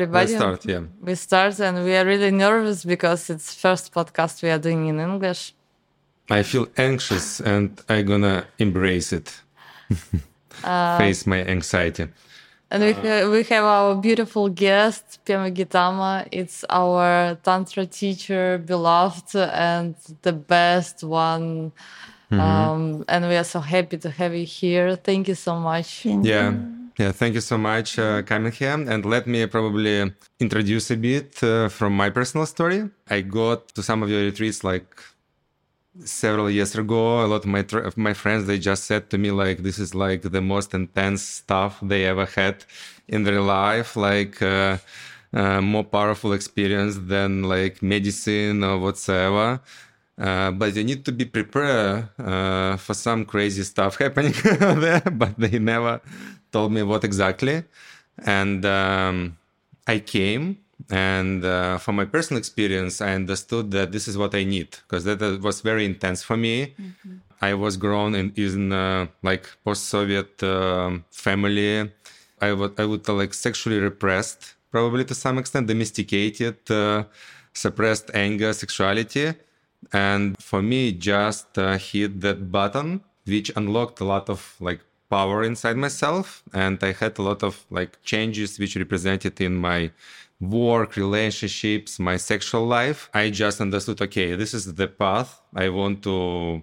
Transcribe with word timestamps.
everybody. 0.00 0.32
Let's 0.32 0.42
start, 0.42 0.66
yeah. 0.66 0.82
We 1.00 1.14
start, 1.14 1.60
and 1.60 1.84
we 1.84 1.96
are 1.96 2.04
really 2.04 2.30
nervous 2.30 2.84
because 2.84 3.30
it's 3.30 3.54
first 3.54 3.92
podcast 3.92 4.42
we 4.42 4.50
are 4.50 4.58
doing 4.58 4.88
in 4.88 5.00
English. 5.00 5.54
I 6.30 6.42
feel 6.42 6.66
anxious, 6.76 7.40
and 7.40 7.80
I'm 7.88 8.06
gonna 8.06 8.46
embrace 8.58 9.12
it. 9.12 9.40
Uh, 10.62 10.98
Face 10.98 11.26
my 11.26 11.42
anxiety. 11.44 12.08
And 12.70 12.82
we, 12.82 12.90
uh, 12.92 13.02
ha- 13.02 13.30
we 13.30 13.42
have 13.44 13.64
our 13.64 13.94
beautiful 13.96 14.48
guest, 14.48 15.18
Pema 15.24 15.50
Gitama. 15.52 16.28
It's 16.30 16.64
our 16.68 17.36
Tantra 17.42 17.86
teacher, 17.86 18.58
beloved, 18.58 19.34
and 19.34 19.94
the 20.22 20.32
best 20.32 21.02
one. 21.02 21.72
Mm-hmm. 22.30 22.40
Um, 22.40 23.04
and 23.08 23.26
we 23.26 23.36
are 23.36 23.44
so 23.44 23.60
happy 23.60 23.96
to 23.98 24.10
have 24.10 24.34
you 24.34 24.44
here. 24.44 24.94
Thank 24.96 25.28
you 25.28 25.34
so 25.34 25.58
much. 25.58 26.04
Yeah. 26.04 26.54
Yeah, 27.00 27.12
thank 27.12 27.34
you 27.34 27.40
so 27.40 27.56
much, 27.56 27.98
uh, 27.98 28.20
coming 28.20 28.52
here. 28.52 28.74
And 28.74 29.06
let 29.06 29.26
me 29.26 29.46
probably 29.46 30.12
introduce 30.38 30.90
a 30.90 30.98
bit 30.98 31.42
uh, 31.42 31.70
from 31.70 31.94
my 31.96 32.10
personal 32.10 32.44
story. 32.44 32.90
I 33.08 33.22
got 33.22 33.68
to 33.68 33.82
some 33.82 34.02
of 34.02 34.10
your 34.10 34.20
retreats 34.20 34.62
like 34.64 35.00
several 36.04 36.50
years 36.50 36.74
ago. 36.76 37.24
A 37.24 37.26
lot 37.26 37.36
of 37.36 37.46
my 37.46 37.62
tr- 37.62 37.86
of 37.90 37.96
my 37.96 38.12
friends 38.12 38.46
they 38.46 38.58
just 38.58 38.84
said 38.84 39.08
to 39.12 39.16
me 39.16 39.30
like 39.30 39.62
this 39.62 39.78
is 39.78 39.94
like 39.94 40.20
the 40.36 40.42
most 40.42 40.74
intense 40.74 41.22
stuff 41.22 41.78
they 41.80 42.04
ever 42.04 42.26
had 42.26 42.64
in 43.08 43.24
their 43.24 43.40
life, 43.40 43.96
like 43.96 44.42
uh, 44.42 44.76
uh, 45.32 45.62
more 45.62 45.84
powerful 45.84 46.34
experience 46.34 46.96
than 47.14 47.44
like 47.44 47.80
medicine 47.82 48.62
or 48.62 48.78
whatsoever. 48.78 49.62
Uh, 50.18 50.50
but 50.50 50.76
you 50.76 50.84
need 50.84 51.02
to 51.06 51.12
be 51.12 51.24
prepared 51.24 52.10
uh, 52.18 52.76
for 52.76 52.92
some 52.92 53.24
crazy 53.24 53.62
stuff 53.62 53.96
happening 53.96 54.34
there. 54.84 55.00
But 55.00 55.38
they 55.38 55.58
never 55.58 56.02
told 56.52 56.72
me 56.72 56.82
what 56.82 57.04
exactly. 57.04 57.64
And 58.26 58.64
um, 58.64 59.36
I 59.86 59.98
came, 60.00 60.58
and 60.90 61.44
uh, 61.44 61.78
from 61.78 61.96
my 61.96 62.04
personal 62.04 62.38
experience, 62.38 63.00
I 63.00 63.14
understood 63.14 63.70
that 63.72 63.92
this 63.92 64.08
is 64.08 64.16
what 64.16 64.34
I 64.34 64.44
need 64.44 64.70
because 64.82 65.04
that 65.04 65.22
uh, 65.22 65.38
was 65.40 65.60
very 65.60 65.84
intense 65.84 66.22
for 66.22 66.36
me. 66.36 66.74
I 67.40 67.54
was 67.54 67.76
grown 67.76 68.14
in, 68.14 68.32
in 68.36 68.72
uh, 68.72 69.06
like 69.22 69.48
post-Soviet 69.64 70.42
um 70.42 71.04
family. 71.10 71.90
I 72.40 72.52
would 72.52 72.78
I 72.78 72.84
would 72.84 73.08
uh, 73.08 73.14
like 73.14 73.34
sexually 73.34 73.78
repressed, 73.78 74.54
probably 74.70 75.04
to 75.04 75.14
some 75.14 75.38
extent, 75.38 75.66
domesticated, 75.66 76.58
uh, 76.70 77.04
suppressed 77.52 78.10
anger, 78.14 78.52
sexuality, 78.52 79.34
and 79.92 80.36
for 80.40 80.62
me, 80.62 80.92
just 80.92 81.58
uh, 81.58 81.76
hit 81.78 82.20
that 82.20 82.50
button, 82.50 83.00
which 83.26 83.50
unlocked 83.56 84.00
a 84.00 84.04
lot 84.04 84.28
of 84.28 84.56
like 84.60 84.80
power 85.10 85.42
inside 85.42 85.76
myself, 85.76 86.42
and 86.54 86.82
I 86.82 86.92
had 86.92 87.18
a 87.18 87.22
lot 87.22 87.42
of 87.42 87.66
like 87.70 88.02
changes 88.02 88.58
which 88.58 88.76
represented 88.76 89.40
in 89.40 89.56
my 89.56 89.90
work, 90.40 90.96
relationships, 90.96 91.98
my 91.98 92.16
sexual 92.16 92.66
life. 92.66 93.10
I 93.12 93.30
just 93.30 93.60
understood, 93.60 94.00
okay, 94.00 94.34
this 94.36 94.54
is 94.54 94.74
the 94.74 94.88
path 94.88 95.42
I 95.54 95.68
want 95.68 96.02
to 96.04 96.62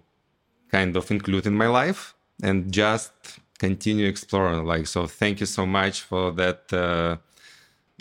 kind 0.72 0.96
of 0.96 1.10
include 1.12 1.46
in 1.46 1.56
my 1.56 1.68
life 1.68 2.16
and 2.44 2.72
just 2.72 3.12
continue 3.58 4.08
exploring 4.08 4.66
like 4.66 4.86
so 4.86 5.08
thank 5.08 5.40
you 5.40 5.46
so 5.46 5.66
much 5.66 6.02
for 6.02 6.32
that 6.32 6.72
uh, 6.74 7.18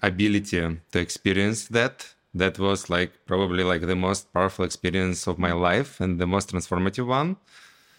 ability 0.02 0.60
to 0.92 0.98
experience 0.98 1.68
that 1.68 2.14
that 2.34 2.58
was 2.58 2.90
like 2.90 3.12
probably 3.26 3.64
like 3.64 3.82
the 3.86 3.96
most 3.96 4.30
powerful 4.32 4.64
experience 4.64 5.26
of 5.26 5.38
my 5.38 5.52
life 5.52 6.00
and 6.00 6.18
the 6.20 6.26
most 6.26 6.52
transformative 6.52 7.06
one 7.06 7.36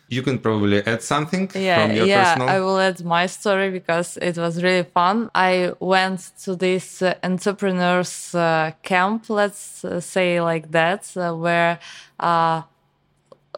you 0.09 0.21
can 0.21 0.39
probably 0.39 0.85
add 0.85 1.01
something 1.01 1.49
Yeah, 1.53 1.81
from 1.87 1.95
your 1.95 2.05
yeah. 2.05 2.23
personal 2.35 2.49
I 2.49 2.59
will 2.59 2.79
add 2.79 3.03
my 3.03 3.25
story 3.27 3.69
because 3.71 4.17
it 4.17 4.37
was 4.37 4.63
really 4.63 4.83
fun. 4.83 5.29
I 5.35 5.73
went 5.79 6.31
to 6.43 6.55
this 6.55 7.01
uh, 7.01 7.13
entrepreneurs 7.23 8.33
uh, 8.33 8.71
camp, 8.83 9.29
let's 9.29 9.83
uh, 9.83 9.99
say 9.99 10.41
like 10.41 10.71
that, 10.71 11.11
uh, 11.17 11.33
where 11.33 11.79
uh, 12.19 12.61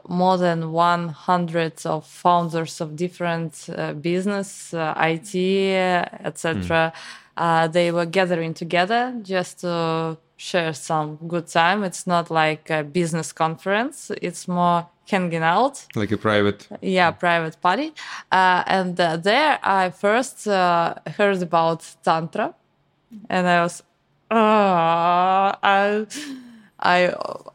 more 0.08 0.38
than 0.38 0.72
100 0.72 1.85
of 1.85 2.06
founders 2.06 2.81
of 2.81 2.96
different 2.96 3.69
uh, 3.75 3.94
business, 3.94 4.73
uh, 4.73 4.94
IT, 4.97 5.35
etc. 6.25 6.91
Uh, 7.38 7.68
they 7.68 7.91
were 7.91 8.06
gathering 8.06 8.53
together 8.53 9.13
just 9.22 9.59
to 9.62 10.18
share 10.39 10.73
some 10.73 11.17
good 11.27 11.47
time. 11.47 11.83
It's 11.83 12.07
not 12.07 12.31
like 12.31 12.69
a 12.69 12.83
business 12.83 13.33
conference; 13.33 14.11
it's 14.22 14.47
more 14.47 14.88
hanging 15.11 15.44
out. 15.44 15.85
Like 15.95 16.11
a 16.11 16.17
private. 16.17 16.67
Yeah 16.81 17.11
private 17.11 17.59
party. 17.61 17.94
Uh, 18.31 18.63
and 18.67 18.99
uh, 18.99 19.17
there 19.17 19.59
i 19.63 19.89
first 19.89 20.47
uh, 20.47 20.95
heard 21.17 21.41
about 21.41 21.85
tantra. 22.03 22.53
And 23.29 23.47
i 23.47 23.61
was 23.63 23.83
uh, 24.31 25.55
I, 25.63 26.05
I 26.81 27.13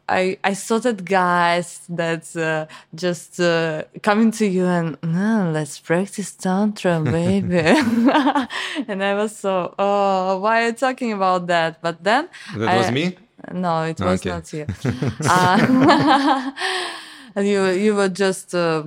i 0.09 0.39
i 0.45 0.53
saw 0.53 0.79
that 0.81 1.05
guys 1.05 1.81
that 1.89 2.25
uh, 2.37 2.67
just 2.95 3.41
uh, 3.41 3.85
coming 4.03 4.31
to 4.33 4.47
you 4.47 4.67
and 4.67 4.99
no 5.03 5.51
let's 5.53 5.79
practice 5.81 6.33
tantra 6.33 7.01
baby 7.01 7.57
and 8.89 9.03
i 9.03 9.15
was 9.15 9.35
so 9.37 9.75
oh 9.79 10.39
why 10.41 10.63
are 10.63 10.67
you 10.67 10.73
talking 10.73 11.13
about 11.13 11.47
that 11.47 11.81
but 11.81 12.03
then 12.05 12.29
that 12.55 12.77
was 12.77 12.91
me 12.91 13.17
no, 13.53 13.83
it 13.83 14.01
was 14.01 14.21
Okay. 14.21 14.31
not 14.31 14.53
you. 14.55 14.67
Uh, 15.29 16.51
and 17.37 17.47
you 17.47 17.67
you 17.67 17.95
were 17.95 18.09
just 18.09 18.55
uh, 18.55 18.85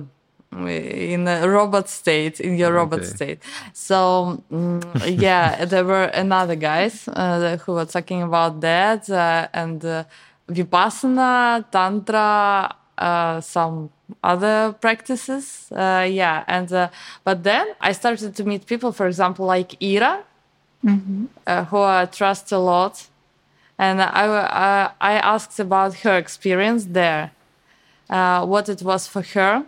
in 0.52 1.28
a 1.28 1.48
robot 1.48 1.88
state, 1.88 2.40
in 2.40 2.56
your 2.56 2.72
robot 2.72 3.00
Okay. 3.00 3.08
state. 3.08 3.38
So 3.72 4.42
mm, 4.50 4.82
yeah, 5.20 5.64
there 5.64 5.84
were 5.84 6.04
another 6.04 6.56
guys 6.56 7.06
uh, 7.08 7.58
who 7.58 7.72
were 7.74 7.84
talking 7.84 8.22
about 8.22 8.60
that 8.62 9.08
uh, 9.10 9.48
and 9.52 9.84
uh, 9.84 10.04
vipassana, 10.48 11.64
tantra, 11.70 12.74
uh, 12.96 13.40
some 13.40 13.90
other 14.22 14.74
practices. 14.80 15.70
Uh, 15.70 16.06
yeah, 16.10 16.44
and 16.46 16.72
uh, 16.72 16.88
but 17.24 17.42
then 17.44 17.66
I 17.80 17.92
started 17.92 18.34
to 18.36 18.44
meet 18.44 18.66
people, 18.66 18.92
for 18.92 19.06
example, 19.06 19.46
like 19.46 19.76
Ira, 19.82 20.24
uh, 21.46 21.64
who 21.64 21.78
I 21.78 22.06
trust 22.06 22.52
a 22.52 22.58
lot. 22.58 23.06
And 23.78 24.02
I, 24.02 24.26
uh, 24.26 24.90
I 25.00 25.12
asked 25.12 25.60
about 25.60 25.94
her 26.02 26.16
experience 26.18 26.86
there, 26.86 27.30
uh, 28.10 28.44
what 28.44 28.68
it 28.68 28.82
was 28.82 29.06
for 29.06 29.22
her, 29.22 29.64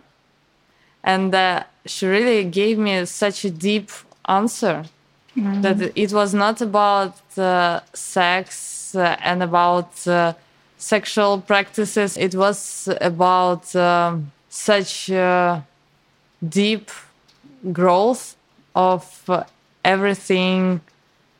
and 1.03 1.33
uh, 1.33 1.63
she 1.85 2.05
really 2.07 2.43
gave 2.43 2.77
me 2.77 3.05
such 3.05 3.45
a 3.45 3.49
deep 3.49 3.89
answer 4.27 4.83
that 5.35 5.91
it 5.95 6.11
was 6.11 6.33
not 6.33 6.61
about 6.61 7.15
uh, 7.37 7.79
sex 7.93 8.93
uh, 8.95 9.15
and 9.21 9.41
about 9.41 10.05
uh, 10.07 10.33
sexual 10.81 11.39
practices. 11.39 12.17
It 12.17 12.33
was 12.33 12.89
about 12.99 13.73
um, 13.75 14.31
such 14.49 15.11
uh, 15.11 15.61
deep 16.47 16.89
growth 17.71 18.35
of 18.75 19.23
uh, 19.29 19.43
everything 19.85 20.81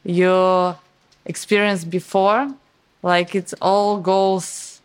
you 0.04 0.76
experienced 1.26 1.90
before 1.90 2.54
like 3.04 3.34
it 3.36 3.54
all 3.62 4.00
goes 4.00 4.82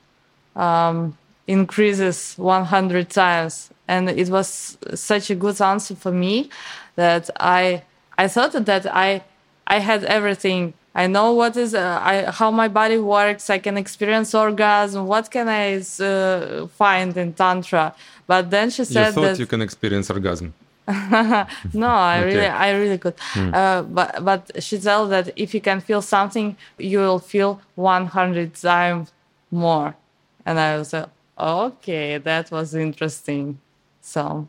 um, 0.55 1.16
increases 1.47 2.34
100 2.37 3.11
times 3.11 3.71
and 3.89 4.09
it 4.09 4.28
was 4.28 4.78
such 4.95 5.31
a 5.31 5.34
good 5.34 5.61
answer 5.61 5.95
for 5.95 6.12
me 6.12 6.50
that 6.97 7.31
i 7.41 7.83
i 8.19 8.27
thought 8.28 8.53
that 8.53 8.87
i 8.95 9.22
i 9.66 9.78
had 9.78 10.05
everything 10.05 10.72
i 11.03 11.05
know 11.15 11.29
what 11.41 11.55
is 11.65 11.71
uh, 11.75 12.01
I, 12.11 12.15
how 12.39 12.51
my 12.62 12.69
body 12.81 12.99
works 13.17 13.45
i 13.57 13.59
can 13.67 13.77
experience 13.84 14.31
orgasm 14.45 15.01
what 15.12 15.27
can 15.37 15.47
i 15.49 15.67
uh, 16.11 16.67
find 16.83 17.11
in 17.23 17.31
tantra 17.41 17.84
but 18.27 18.43
then 18.55 18.67
she 18.77 18.83
you 18.83 18.95
said 18.97 19.11
thought 19.15 19.23
that 19.27 19.39
you 19.43 19.49
can 19.53 19.62
experience 19.69 20.07
orgasm 20.17 20.49
no, 21.75 21.89
I 21.89 22.21
Okay. 22.21 22.25
really, 22.27 22.47
I 22.47 22.71
really 22.71 22.99
could. 22.99 23.15
Uh, 23.34 23.83
but 23.83 24.25
but 24.25 24.62
she 24.62 24.79
told 24.79 25.11
that 25.11 25.27
if 25.34 25.53
you 25.53 25.61
can 25.61 25.81
feel 25.81 26.01
something, 26.01 26.57
you 26.79 27.01
will 27.01 27.19
feel 27.19 27.60
100 27.75 28.54
times 28.54 29.13
more. 29.51 29.97
And 30.45 30.60
I 30.60 30.78
was 30.78 30.93
like, 30.93 31.09
okay, 31.39 32.19
that 32.19 32.51
was 32.53 32.75
interesting. 32.75 33.59
So 34.01 34.47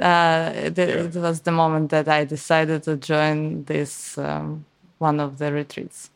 uh, 0.00 0.52
it, 0.54 0.78
it 0.78 1.14
was 1.14 1.40
the 1.42 1.52
moment 1.52 1.90
that 1.90 2.08
I 2.08 2.24
decided 2.24 2.82
to 2.84 2.96
join 2.96 3.64
this 3.64 4.16
um, 4.16 4.64
one 4.98 5.18
of 5.18 5.36
the 5.38 5.50
retreats. 5.50 6.10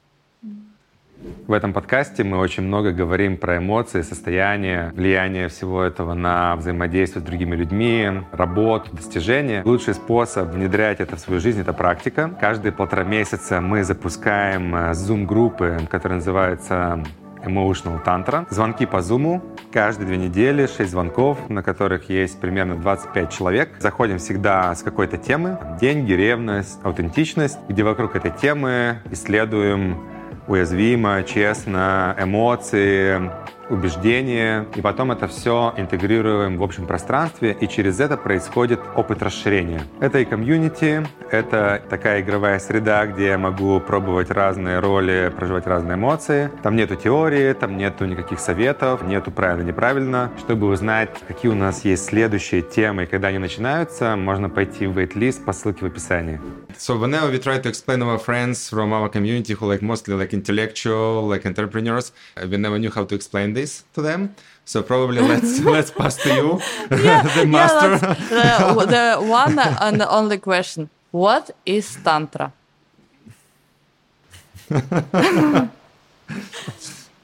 В 1.47 1.53
этом 1.53 1.75
подкасте 1.75 2.25
мы 2.25 2.39
очень 2.39 2.63
много 2.63 2.93
говорим 2.93 3.37
про 3.37 3.59
эмоции, 3.59 4.01
состояние, 4.01 4.91
влияние 4.95 5.49
всего 5.49 5.83
этого 5.83 6.15
на 6.15 6.57
взаимодействие 6.57 7.21
с 7.23 7.25
другими 7.27 7.57
людьми, 7.57 8.23
работу, 8.33 8.91
достижения. 8.97 9.63
Лучший 9.67 9.95
способ 9.95 10.49
внедрять 10.49 11.01
это 11.01 11.17
в 11.17 11.21
свою 11.21 11.41
жизнь— 11.41 11.61
это 11.63 11.75
практика. 11.75 12.35
Каждые 12.41 12.73
полтора 12.73 13.05
месяца 13.05 13.61
мы 13.61 13.85
запускаем 13.85 14.75
э, 14.75 14.93
Zoom-группы, 14.93 15.87
которые 15.91 16.17
называются 16.17 17.05
Emotional 17.45 18.03
Tantra. 18.05 18.47
Звонки 18.51 18.87
по 18.87 18.97
Zoom. 18.97 19.41
Каждые 19.73 20.07
две 20.07 20.17
недели 20.17 20.67
6 20.67 20.91
звонков, 20.91 21.39
на 21.49 21.63
которых 21.63 22.09
есть 22.11 22.41
примерно 22.41 22.77
25 22.77 23.31
человек. 23.31 23.71
Заходим 23.79 24.19
всегда 24.19 24.75
с 24.75 24.83
какой-то 24.83 25.17
темы. 25.17 25.59
Деньги, 25.81 26.13
ревность, 26.13 26.79
аутентичность, 26.83 27.59
где 27.69 27.83
вокруг 27.83 28.17
этой 28.17 28.31
темы 28.31 28.99
исследуем 29.11 30.01
уязвимо, 30.47 31.23
честно, 31.23 32.17
эмоции, 32.19 33.31
убеждения, 33.71 34.67
и 34.75 34.81
потом 34.81 35.13
это 35.13 35.29
все 35.29 35.73
интегрируем 35.77 36.59
в 36.59 36.63
общем 36.63 36.87
пространстве, 36.87 37.57
и 37.59 37.69
через 37.69 38.01
это 38.01 38.17
происходит 38.17 38.81
опыт 38.97 39.23
расширения. 39.23 39.83
Это 40.01 40.19
и 40.19 40.25
комьюнити, 40.25 41.07
это 41.31 41.81
такая 41.89 42.21
игровая 42.21 42.59
среда, 42.59 43.07
где 43.07 43.29
я 43.29 43.39
могу 43.39 43.81
пробовать 43.81 44.31
разные 44.31 44.81
роли, 44.81 45.33
проживать 45.35 45.67
разные 45.67 45.95
эмоции. 45.95 46.51
Там 46.63 46.77
нету 46.77 46.97
теории, 46.97 47.53
там 47.53 47.77
нету 47.77 48.05
никаких 48.05 48.41
советов, 48.41 49.03
нету 49.03 49.31
правильно-неправильно. 49.31 50.33
Чтобы 50.39 50.67
узнать, 50.67 51.11
какие 51.29 51.51
у 51.51 51.55
нас 51.55 51.85
есть 51.85 52.07
следующие 52.07 52.63
темы 52.63 53.05
и 53.05 53.07
когда 53.07 53.29
они 53.29 53.39
начинаются, 53.39 54.17
можно 54.17 54.51
пойти 54.51 54.87
в 54.87 54.99
waitlist 54.99 55.45
по 55.45 55.53
ссылке 55.53 55.85
в 55.85 55.87
описании. 55.87 56.41
So 56.77 56.99
whenever 56.99 57.31
we 57.31 57.39
try 57.39 57.61
to 57.61 57.69
explain 57.69 58.03
our 58.03 58.19
friends 58.19 58.69
from 58.71 58.93
our 58.93 59.09
community 59.09 59.55
who 59.55 59.67
like 59.67 59.83
mostly 59.83 60.15
like 60.15 60.33
intellectual, 60.33 61.29
like 61.29 61.47
entrepreneurs, 61.47 62.13
we 62.43 62.57
never 62.57 62.79
knew 62.79 62.91
how 62.91 63.05
to 63.05 63.15
explain 63.15 63.53
this 63.53 63.60
this 63.61 63.85
to 63.95 64.03
them. 64.03 64.35
So 64.65 64.83
probably 64.83 65.23
let's 65.33 65.61
let's 65.75 65.91
pass 65.91 66.17
to 66.25 66.29
you, 66.41 66.49
yeah, 67.07 67.23
the 67.37 67.45
master. 67.47 67.91
Yeah, 68.35 68.75
the, 68.75 68.87
the 68.97 69.07
one 69.43 69.59
and 69.59 70.01
the 70.01 70.09
only 70.19 70.39
question: 70.39 70.89
What 71.11 71.45
is 71.67 71.87
tantra? 72.05 72.53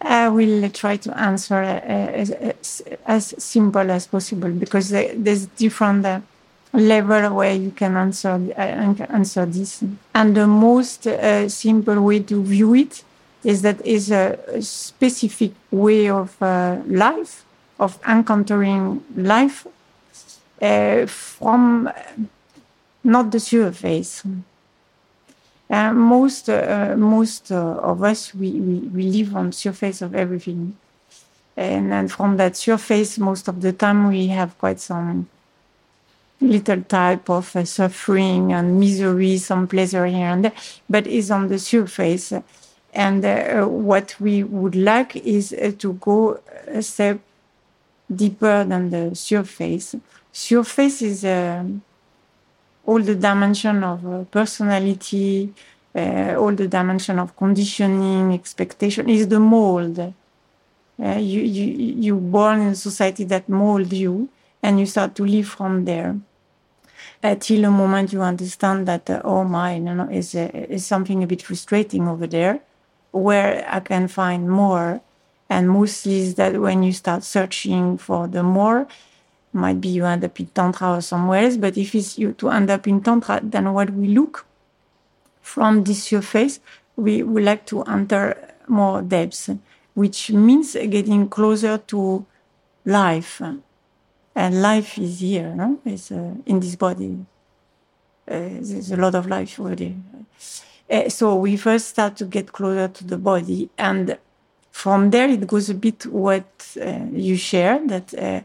I 0.00 0.28
will 0.28 0.70
try 0.70 0.96
to 1.06 1.10
answer 1.28 1.60
uh, 1.62 2.22
as, 2.22 2.82
as, 3.06 3.34
simple 3.38 3.90
as 3.90 4.06
possible 4.06 4.50
because 4.50 4.90
there's 4.90 5.46
different 5.64 6.04
uh, 6.06 6.20
level 6.72 7.34
where 7.38 7.54
you 7.54 7.70
can 7.70 7.96
answer 7.96 8.34
uh, 8.56 9.04
answer 9.20 9.46
this. 9.46 9.84
And 10.14 10.36
the 10.36 10.46
most 10.46 11.06
uh, 11.06 11.48
simple 11.48 12.00
way 12.02 12.20
to 12.20 12.42
view 12.42 12.74
it 12.74 13.04
is 13.46 13.62
that 13.62 13.78
is 13.86 14.10
a, 14.10 14.36
a 14.48 14.60
specific 14.60 15.52
way 15.70 16.10
of 16.10 16.42
uh, 16.42 16.78
life, 16.88 17.44
of 17.78 17.96
encountering 18.04 19.04
life 19.14 19.68
uh, 20.60 21.06
from 21.06 21.88
not 23.04 23.30
the 23.30 23.38
surface. 23.38 24.24
Uh, 25.70 25.92
most 25.92 26.48
uh, 26.48 26.94
most 26.96 27.52
uh, 27.52 27.90
of 27.90 28.02
us 28.02 28.34
we, 28.34 28.50
we, 28.50 28.74
we 28.96 29.02
live 29.04 29.36
on 29.36 29.52
surface 29.52 30.02
of 30.02 30.12
everything, 30.14 30.76
and, 31.56 31.92
and 31.92 32.10
from 32.10 32.36
that 32.36 32.56
surface, 32.56 33.16
most 33.16 33.46
of 33.46 33.60
the 33.60 33.72
time 33.72 34.08
we 34.08 34.26
have 34.26 34.58
quite 34.58 34.80
some 34.80 35.28
little 36.40 36.82
type 36.82 37.30
of 37.30 37.54
uh, 37.54 37.64
suffering 37.64 38.52
and 38.52 38.80
misery, 38.80 39.38
some 39.38 39.68
pleasure 39.68 40.06
here 40.06 40.26
and 40.26 40.46
there, 40.46 40.52
but 40.90 41.06
is 41.06 41.30
on 41.30 41.46
the 41.46 41.60
surface. 41.60 42.32
And 42.96 43.22
uh, 43.26 43.66
what 43.66 44.16
we 44.18 44.42
would 44.42 44.74
like 44.74 45.16
is 45.16 45.52
uh, 45.52 45.72
to 45.80 45.92
go 45.92 46.40
a 46.66 46.80
step 46.80 47.20
deeper 48.12 48.64
than 48.64 48.88
the 48.88 49.14
surface. 49.14 49.94
Surface 50.32 51.02
is 51.02 51.22
uh, 51.22 51.62
all 52.86 53.02
the 53.02 53.14
dimension 53.14 53.84
of 53.84 54.06
uh, 54.06 54.24
personality, 54.24 55.52
uh, 55.94 56.36
all 56.38 56.52
the 56.52 56.68
dimension 56.68 57.18
of 57.18 57.36
conditioning, 57.36 58.32
expectation, 58.32 59.10
is 59.10 59.28
the 59.28 59.40
mold. 59.40 59.98
Uh, 59.98 61.18
you, 61.18 61.42
you, 61.42 61.94
you're 62.00 62.16
born 62.16 62.62
in 62.62 62.68
a 62.68 62.74
society 62.74 63.24
that 63.24 63.46
molds 63.46 63.92
you, 63.92 64.26
and 64.62 64.80
you 64.80 64.86
start 64.86 65.14
to 65.14 65.26
live 65.26 65.48
from 65.48 65.84
there. 65.84 66.16
Until 67.22 67.60
the 67.60 67.70
moment 67.70 68.14
you 68.14 68.22
understand 68.22 68.88
that, 68.88 69.10
oh 69.22 69.44
my, 69.44 69.74
you 69.74 69.80
know, 69.80 70.08
is, 70.08 70.34
is 70.34 70.86
something 70.86 71.22
a 71.22 71.26
bit 71.26 71.42
frustrating 71.42 72.08
over 72.08 72.26
there 72.26 72.62
where 73.16 73.66
I 73.68 73.80
can 73.80 74.08
find 74.08 74.50
more. 74.50 75.00
And 75.48 75.70
mostly 75.70 76.20
is 76.20 76.34
that 76.36 76.60
when 76.60 76.82
you 76.82 76.92
start 76.92 77.22
searching 77.22 77.98
for 77.98 78.26
the 78.26 78.42
more, 78.42 78.88
might 79.52 79.80
be 79.80 79.88
you 79.88 80.04
end 80.04 80.24
up 80.24 80.38
in 80.38 80.46
Tantra 80.46 80.96
or 80.96 81.00
somewhere 81.00 81.44
else. 81.44 81.56
But 81.56 81.76
if 81.76 81.94
it's 81.94 82.18
you 82.18 82.32
to 82.34 82.50
end 82.50 82.70
up 82.70 82.86
in 82.86 83.00
Tantra, 83.00 83.40
then 83.42 83.72
what 83.72 83.90
we 83.90 84.08
look 84.08 84.44
from 85.40 85.84
this 85.84 86.02
surface, 86.04 86.60
we 86.96 87.22
would 87.22 87.44
like 87.44 87.64
to 87.66 87.82
enter 87.84 88.36
more 88.66 89.02
depths, 89.02 89.50
which 89.94 90.30
means 90.30 90.74
getting 90.74 91.28
closer 91.28 91.78
to 91.78 92.26
life. 92.84 93.40
And 94.34 94.62
life 94.62 94.98
is 94.98 95.20
here, 95.20 95.54
no? 95.54 95.78
It's 95.84 96.10
uh, 96.10 96.34
in 96.44 96.60
this 96.60 96.76
body. 96.76 97.24
Uh, 98.28 98.58
there's 98.60 98.90
a 98.90 98.96
lot 98.96 99.14
of 99.14 99.26
life 99.26 99.58
already. 99.60 99.96
Uh, 100.88 101.08
so 101.08 101.34
we 101.34 101.56
first 101.56 101.88
start 101.88 102.16
to 102.16 102.24
get 102.24 102.52
closer 102.52 102.88
to 102.88 103.04
the 103.04 103.18
body, 103.18 103.68
and 103.76 104.16
from 104.70 105.10
there 105.10 105.28
it 105.28 105.46
goes 105.46 105.68
a 105.68 105.74
bit 105.74 106.06
what 106.06 106.76
uh, 106.80 107.00
you 107.12 107.36
share 107.36 107.80
that 107.86 108.14
uh, 108.14 108.40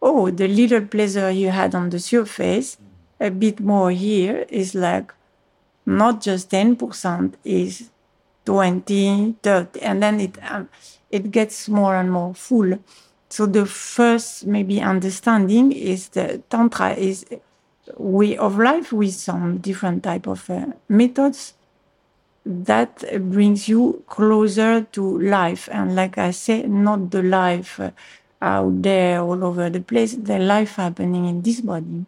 oh 0.00 0.30
the 0.30 0.46
little 0.46 0.82
pleasure 0.82 1.30
you 1.30 1.50
had 1.50 1.74
on 1.74 1.90
the 1.90 1.98
surface, 1.98 2.78
a 3.18 3.30
bit 3.30 3.58
more 3.58 3.90
here 3.90 4.46
is 4.48 4.74
like 4.74 5.12
not 5.84 6.20
just 6.20 6.50
ten 6.50 6.76
percent 6.76 7.36
is 7.44 7.90
20, 8.44 9.36
30, 9.42 9.80
and 9.80 10.02
then 10.02 10.20
it 10.20 10.38
um, 10.48 10.68
it 11.10 11.30
gets 11.30 11.68
more 11.68 11.96
and 11.96 12.12
more 12.12 12.34
full. 12.34 12.78
So 13.30 13.46
the 13.46 13.66
first 13.66 14.46
maybe 14.46 14.80
understanding 14.80 15.72
is 15.72 16.10
that 16.10 16.48
tantra 16.50 16.94
is 16.94 17.26
way 17.96 18.36
of 18.36 18.58
life 18.58 18.92
with 18.92 19.14
some 19.14 19.58
different 19.58 20.04
type 20.04 20.26
of 20.26 20.48
uh, 20.48 20.66
methods 20.88 21.54
that 22.44 23.04
brings 23.30 23.68
you 23.68 24.04
closer 24.06 24.82
to 24.92 25.18
life. 25.20 25.68
And 25.72 25.96
like 25.96 26.18
I 26.18 26.30
say, 26.30 26.62
not 26.62 27.10
the 27.10 27.22
life 27.22 27.80
uh, 27.80 27.90
out 28.42 28.82
there 28.82 29.20
all 29.20 29.42
over 29.44 29.70
the 29.70 29.80
place, 29.80 30.14
the 30.14 30.38
life 30.38 30.76
happening 30.76 31.26
in 31.26 31.42
this 31.42 31.60
body. 31.60 32.04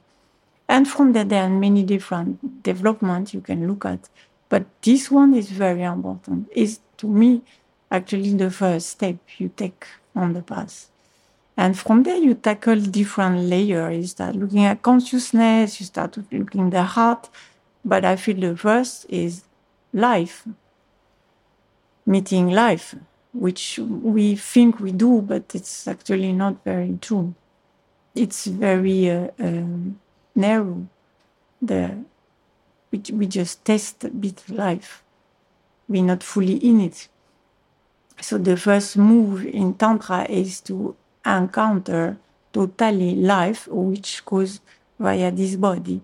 And 0.69 0.87
from 0.89 1.13
there, 1.13 1.25
there 1.25 1.45
are 1.45 1.49
many 1.49 1.83
different 1.83 2.63
developments 2.63 3.33
you 3.33 3.41
can 3.41 3.67
look 3.67 3.85
at. 3.85 4.09
But 4.49 4.67
this 4.83 5.11
one 5.11 5.35
is 5.35 5.51
very 5.51 5.83
important. 5.83 6.49
Is 6.53 6.81
to 6.99 7.09
me 7.09 7.43
actually 7.91 8.35
the 8.35 8.51
first 8.51 8.91
step 8.91 9.17
you 9.39 9.51
take 9.57 9.87
on 10.15 10.33
the 10.33 10.43
path. 10.43 10.91
And 11.57 11.79
from 11.79 12.03
there, 12.03 12.17
you 12.17 12.35
tackle 12.35 12.81
different 12.81 13.45
layers. 13.49 13.97
You 13.97 14.07
start 14.07 14.37
looking 14.37 14.65
at 14.65 14.83
consciousness, 14.83 15.81
you 15.81 15.87
start 15.87 16.17
looking 16.31 16.67
at 16.67 16.71
the 16.71 16.83
heart. 16.83 17.31
But 17.85 18.05
I 18.05 18.17
feel 18.17 18.39
the 18.39 18.57
first 18.57 19.07
is 19.09 19.45
life, 19.97 20.47
meeting 22.05 22.51
life, 22.51 22.95
which 23.33 23.79
we 23.79 24.37
think 24.37 24.79
we 24.79 24.93
do, 24.93 25.23
but 25.23 25.55
it's 25.55 25.89
actually 25.89 26.33
not 26.33 26.63
very 26.65 26.99
true. 27.01 27.35
It's 28.15 28.47
very 28.47 29.11
uh, 29.11 29.29
um, 29.39 29.99
narrow. 30.35 30.87
The 31.61 31.97
we, 32.91 33.03
we 33.13 33.27
just 33.27 33.65
test 33.65 34.05
a 34.05 34.11
bit 34.11 34.41
of 34.43 34.51
life. 34.51 35.03
We're 35.89 36.05
not 36.05 36.23
fully 36.23 36.57
in 36.57 36.81
it. 36.81 37.09
So 38.21 38.39
the 38.39 38.57
first 38.57 38.97
move 38.97 39.45
in 39.47 39.75
Tantra 39.75 40.27
is 40.29 40.61
to 40.63 40.95
encounter 41.25 42.19
totally 42.53 43.15
life, 43.17 43.67
which 43.69 44.25
goes 44.25 44.61
via 44.99 45.31
this 45.31 45.57
body. 45.57 46.01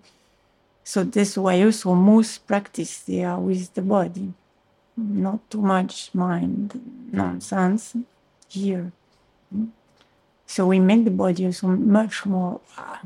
So 0.83 1.03
that's 1.03 1.37
why 1.37 1.61
also 1.63 1.93
most 1.95 2.45
practice 2.45 2.99
they 2.99 3.23
are 3.23 3.39
with 3.39 3.73
the 3.73 3.81
body, 3.81 4.33
not 4.97 5.49
too 5.49 5.61
much 5.61 6.13
mind 6.13 6.79
nonsense 7.11 7.95
here. 8.49 8.91
So 10.45 10.67
we 10.67 10.79
make 10.79 11.05
the 11.05 11.11
body 11.11 11.45
also 11.45 11.67
much 11.67 12.25
more 12.25 12.59
uh, 12.77 12.97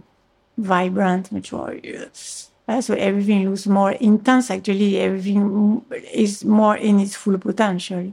vibrant, 0.57 1.31
much 1.31 1.53
more. 1.53 1.75
Uh, 2.67 2.81
so 2.81 2.95
everything 2.95 3.47
looks 3.47 3.67
more 3.67 3.91
intense. 3.91 4.49
Actually, 4.49 4.99
everything 4.99 5.85
is 6.11 6.43
more 6.43 6.75
in 6.75 6.99
its 6.99 7.15
full 7.15 7.37
potential 7.37 8.11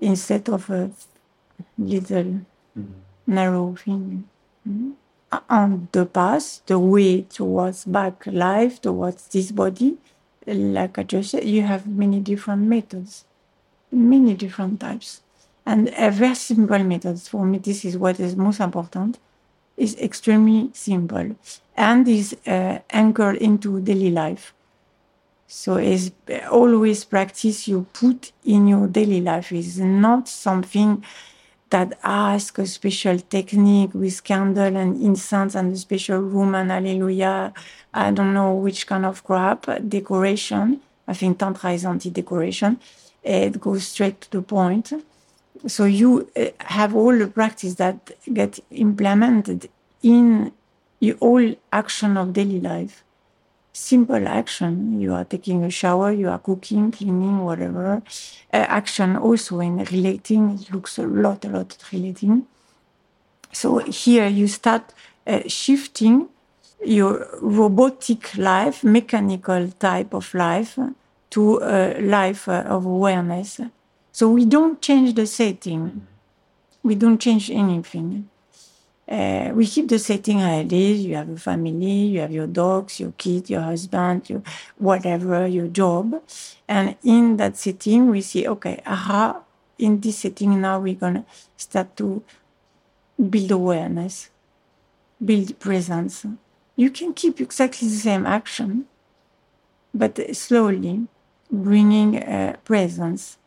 instead 0.00 0.48
of 0.50 0.68
a 0.70 0.90
little 1.78 2.24
mm-hmm. 2.78 2.92
narrow 3.26 3.74
thing. 3.74 4.28
Mm-hmm 4.68 4.90
on 5.48 5.88
the 5.92 6.06
path, 6.06 6.60
the 6.66 6.78
way 6.78 7.22
towards 7.22 7.84
back 7.84 8.26
life, 8.26 8.80
towards 8.80 9.28
this 9.28 9.50
body, 9.50 9.96
like 10.46 10.98
I 10.98 11.02
just 11.02 11.30
said, 11.30 11.44
you 11.44 11.62
have 11.62 11.86
many 11.86 12.20
different 12.20 12.62
methods, 12.62 13.24
many 13.90 14.34
different 14.34 14.80
types. 14.80 15.22
And 15.66 15.92
a 15.96 16.10
very 16.10 16.34
simple 16.34 16.82
method 16.84 17.20
for 17.20 17.44
me, 17.46 17.58
this 17.58 17.84
is 17.84 17.96
what 17.96 18.20
is 18.20 18.36
most 18.36 18.60
important, 18.60 19.18
is 19.76 19.96
extremely 19.98 20.70
simple 20.74 21.36
and 21.76 22.06
is 22.06 22.36
uh, 22.46 22.78
anchored 22.90 23.36
into 23.36 23.80
daily 23.80 24.10
life. 24.10 24.52
So 25.46 25.76
it's 25.76 26.10
always 26.50 27.04
practice 27.04 27.68
you 27.68 27.86
put 27.92 28.32
in 28.44 28.68
your 28.68 28.86
daily 28.86 29.20
life 29.20 29.52
is 29.52 29.78
not 29.78 30.28
something 30.28 31.04
that 31.74 31.98
ask 32.04 32.56
a 32.58 32.66
special 32.66 33.18
technique 33.18 33.92
with 33.94 34.22
candle 34.22 34.76
and 34.76 35.02
incense 35.02 35.56
and 35.56 35.72
a 35.72 35.76
special 35.76 36.20
room 36.20 36.54
and 36.54 36.70
hallelujah. 36.70 37.52
I 37.92 38.12
don't 38.12 38.32
know 38.32 38.54
which 38.54 38.86
kind 38.86 39.04
of 39.04 39.24
crap 39.24 39.66
decoration. 39.88 40.80
I 41.08 41.14
think 41.14 41.38
Tantra 41.40 41.72
is 41.72 41.84
anti 41.84 42.10
decoration. 42.10 42.78
It 43.24 43.60
goes 43.60 43.88
straight 43.88 44.20
to 44.20 44.30
the 44.30 44.42
point. 44.42 44.92
So 45.66 45.84
you 45.84 46.30
uh, 46.36 46.46
have 46.60 46.94
all 46.94 47.16
the 47.18 47.26
practice 47.26 47.74
that 47.74 47.98
get 48.32 48.60
implemented 48.70 49.68
in 50.02 50.52
all 51.18 51.54
action 51.72 52.16
of 52.16 52.32
daily 52.32 52.60
life. 52.60 53.03
Simple 53.76 54.28
action. 54.28 55.00
You 55.00 55.14
are 55.14 55.24
taking 55.24 55.64
a 55.64 55.70
shower, 55.70 56.12
you 56.12 56.28
are 56.28 56.38
cooking, 56.38 56.92
cleaning, 56.92 57.44
whatever. 57.44 58.02
Uh, 58.52 58.56
action 58.68 59.16
also 59.16 59.58
in 59.58 59.78
relating. 59.78 60.50
It 60.50 60.72
looks 60.72 60.96
a 60.96 61.02
lot, 61.02 61.44
a 61.44 61.48
lot 61.48 61.76
relating. 61.92 62.46
So 63.50 63.78
here 63.78 64.28
you 64.28 64.46
start 64.46 64.92
uh, 65.26 65.40
shifting 65.48 66.28
your 66.84 67.26
robotic 67.42 68.36
life, 68.38 68.84
mechanical 68.84 69.68
type 69.72 70.14
of 70.14 70.32
life, 70.34 70.78
to 71.30 71.58
a 71.60 72.00
life 72.00 72.48
uh, 72.48 72.62
of 72.66 72.86
awareness. 72.86 73.60
So 74.12 74.30
we 74.30 74.44
don't 74.44 74.80
change 74.80 75.14
the 75.14 75.26
setting. 75.26 76.06
We 76.84 76.94
don't 76.94 77.18
change 77.18 77.50
anything. 77.50 78.30
Uh, 79.06 79.50
we 79.54 79.66
keep 79.66 79.88
the 79.88 79.98
setting 79.98 80.38
how 80.38 80.58
it 80.58 80.72
is. 80.72 81.04
You 81.04 81.16
have 81.16 81.28
a 81.28 81.36
family, 81.36 82.06
you 82.06 82.20
have 82.20 82.32
your 82.32 82.46
dogs, 82.46 82.98
your 82.98 83.12
kids, 83.18 83.50
your 83.50 83.60
husband, 83.60 84.30
your 84.30 84.42
whatever, 84.78 85.46
your 85.46 85.68
job. 85.68 86.22
And 86.66 86.96
in 87.04 87.36
that 87.36 87.56
setting, 87.56 88.10
we 88.10 88.22
see, 88.22 88.48
okay, 88.48 88.82
aha, 88.86 89.42
in 89.78 90.00
this 90.00 90.18
setting 90.18 90.60
now 90.60 90.80
we're 90.80 90.94
going 90.94 91.14
to 91.14 91.24
start 91.56 91.96
to 91.98 92.22
build 93.30 93.50
awareness, 93.50 94.30
build 95.22 95.58
presence. 95.58 96.24
You 96.76 96.90
can 96.90 97.12
keep 97.12 97.40
exactly 97.40 97.88
the 97.88 97.96
same 97.96 98.26
action, 98.26 98.86
but 99.92 100.18
slowly 100.34 101.06
bringing 101.50 102.22
uh, 102.22 102.56
presence, 102.64 103.38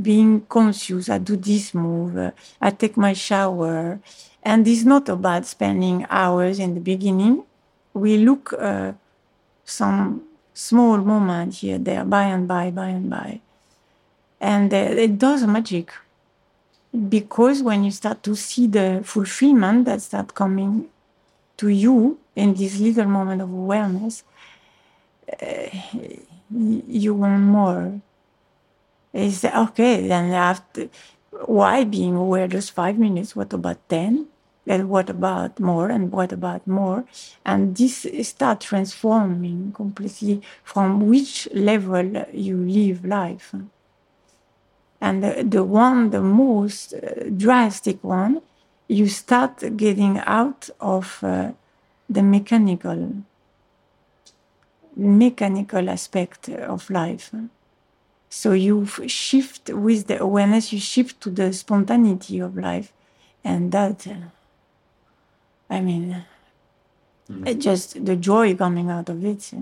being 0.00 0.42
conscious. 0.42 1.08
I 1.08 1.18
do 1.18 1.36
this 1.36 1.74
move, 1.74 2.16
uh, 2.16 2.30
I 2.60 2.70
take 2.70 2.96
my 2.96 3.12
shower. 3.14 4.00
And 4.46 4.68
it's 4.68 4.84
not 4.84 5.08
about 5.08 5.44
spending 5.44 6.06
hours 6.08 6.60
in 6.60 6.74
the 6.74 6.80
beginning. 6.80 7.42
We 7.94 8.16
look 8.18 8.52
uh, 8.52 8.92
some 9.64 10.22
small 10.54 10.98
moment 10.98 11.54
here, 11.54 11.78
there, 11.78 12.04
by 12.04 12.26
and 12.26 12.46
by, 12.46 12.70
by 12.70 12.90
and 12.90 13.10
by. 13.10 13.40
And 14.40 14.72
uh, 14.72 14.76
it 14.76 15.18
does 15.18 15.44
magic 15.48 15.92
because 17.08 17.60
when 17.60 17.82
you 17.82 17.90
start 17.90 18.22
to 18.22 18.36
see 18.36 18.68
the 18.68 19.00
fulfillment 19.02 19.84
that 19.86 20.00
start 20.00 20.32
coming 20.32 20.90
to 21.56 21.66
you 21.66 22.16
in 22.36 22.54
this 22.54 22.78
little 22.78 23.06
moment 23.06 23.42
of 23.42 23.50
awareness, 23.50 24.22
uh, 25.42 25.66
you 26.54 27.14
want 27.14 27.42
more. 27.42 28.00
It's 29.12 29.44
okay, 29.44 30.06
then 30.06 30.30
after, 30.30 30.88
why 31.46 31.82
being 31.82 32.14
aware 32.14 32.46
just 32.46 32.70
five 32.70 32.96
minutes? 32.96 33.34
What 33.34 33.52
about 33.52 33.88
10? 33.88 34.28
And 34.66 34.88
what 34.88 35.08
about 35.08 35.60
more? 35.60 35.88
And 35.90 36.10
what 36.10 36.32
about 36.32 36.66
more? 36.66 37.04
And 37.44 37.76
this 37.76 38.06
start 38.22 38.60
transforming 38.62 39.72
completely 39.72 40.42
from 40.64 41.06
which 41.08 41.48
level 41.52 42.24
you 42.32 42.56
live 42.56 43.04
life. 43.04 43.54
And 45.00 45.22
the, 45.22 45.44
the 45.46 45.62
one, 45.62 46.10
the 46.10 46.22
most 46.22 46.94
uh, 46.94 47.28
drastic 47.36 48.02
one, 48.02 48.42
you 48.88 49.08
start 49.08 49.76
getting 49.76 50.18
out 50.20 50.70
of 50.80 51.22
uh, 51.22 51.52
the 52.08 52.22
mechanical 52.22 53.22
mechanical 54.96 55.90
aspect 55.90 56.48
of 56.48 56.88
life. 56.88 57.30
So 58.30 58.52
you 58.52 58.86
shift 59.06 59.68
with 59.68 60.06
the 60.06 60.20
awareness, 60.20 60.72
you 60.72 60.80
shift 60.80 61.20
to 61.22 61.30
the 61.30 61.52
spontaneity 61.52 62.38
of 62.38 62.56
life. 62.56 62.92
And 63.44 63.70
that, 63.72 64.06
uh, 64.06 64.14
I 65.68 65.80
mean, 65.80 66.24
mm. 67.30 67.58
just 67.58 68.04
the 68.04 68.16
joy 68.16 68.54
coming 68.54 68.90
out 68.90 69.08
of 69.08 69.24
it, 69.24 69.52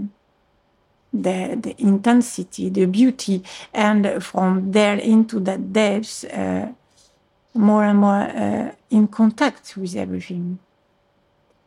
the, 1.12 1.58
the 1.60 1.74
intensity, 1.78 2.68
the 2.68 2.86
beauty. 2.86 3.42
And 3.72 4.22
from 4.22 4.72
there 4.72 4.96
into 4.96 5.40
that 5.40 5.72
depth, 5.72 6.24
uh, 6.24 6.68
more 7.54 7.84
and 7.84 7.98
more 7.98 8.22
uh, 8.22 8.72
in 8.90 9.08
contact 9.08 9.76
with 9.76 9.94
everything. 9.96 10.58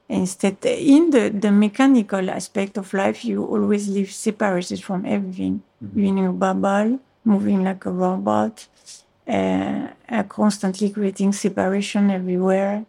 Instead, 0.10 0.58
in 0.66 1.10
the, 1.10 1.30
the 1.30 1.52
mechanical 1.52 2.30
aspect 2.30 2.78
of 2.78 2.94
life, 2.94 3.26
you 3.26 3.44
always 3.44 3.90
live 3.90 4.12
separated 4.12 4.82
from 4.82 5.06
everything. 5.06 5.62
Mm-hmm. 5.84 6.00
You're 6.00 6.08
in 6.10 6.26
a 6.26 6.32
bubble, 6.32 7.00
moving 7.26 7.64
like 7.64 7.86
a 7.86 7.92
robot, 7.92 8.68
uh, 9.28 9.88
constantly 10.30 10.90
creating 10.92 11.34
separation 11.34 12.10
everywhere. 12.10 12.86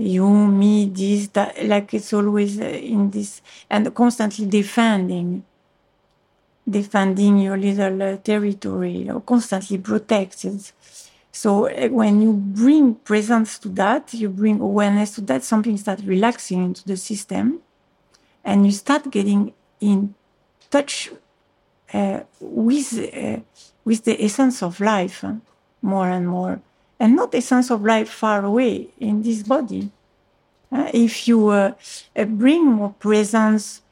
You, 0.00 0.28
me, 0.28 0.86
this, 0.86 1.28
that, 1.28 1.66
like 1.66 1.92
it's 1.92 2.12
always 2.14 2.58
uh, 2.58 2.64
in 2.64 3.10
this, 3.10 3.42
and 3.68 3.94
constantly 3.94 4.46
defending, 4.46 5.44
defending 6.68 7.38
your 7.38 7.58
little 7.58 8.02
uh, 8.02 8.16
territory, 8.16 9.10
or 9.10 9.20
constantly 9.20 9.76
protected. 9.76 10.62
So 11.32 11.66
eh, 11.66 11.88
when 11.88 12.22
you 12.22 12.32
bring 12.32 12.94
presence 12.94 13.58
to 13.58 13.68
that, 13.70 14.14
you 14.14 14.30
bring 14.30 14.60
awareness 14.60 15.14
to 15.16 15.20
that, 15.22 15.44
something 15.44 15.76
starts 15.76 16.02
relaxing 16.04 16.64
into 16.64 16.84
the 16.86 16.96
system, 16.96 17.60
and 18.42 18.64
you 18.64 18.72
start 18.72 19.10
getting 19.10 19.52
in 19.80 20.14
touch 20.70 21.10
uh, 21.92 22.20
with 22.40 22.98
uh, 22.98 23.40
with 23.84 24.04
the 24.04 24.24
essence 24.24 24.62
of 24.62 24.80
life 24.80 25.24
uh, 25.24 25.34
more 25.82 26.08
and 26.08 26.26
more, 26.26 26.60
and 27.00 27.16
not 27.16 27.34
a 27.34 27.40
sense 27.40 27.70
of 27.70 27.82
life 27.82 28.08
far 28.08 28.44
away 28.44 28.88
in 29.00 29.22
this 29.22 29.42
body. 29.42 29.90
Uh, 30.70 30.88
if 30.94 31.26
you 31.26 31.48
uh, 31.48 31.72
bring 32.28 32.64
more 32.66 32.94
presence, 33.00 33.82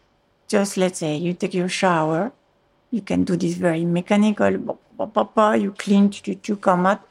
just 0.46 0.76
let's 0.76 1.00
say 1.00 1.16
you 1.16 1.32
take 1.32 1.54
your 1.54 1.68
shower, 1.68 2.30
you 2.92 3.00
can 3.00 3.24
do 3.24 3.34
this 3.36 3.54
very 3.54 3.84
mechanical. 3.84 4.50
You 4.50 5.74
clean, 5.76 6.12
you 6.44 6.56
come 6.56 6.86
out 6.86 7.02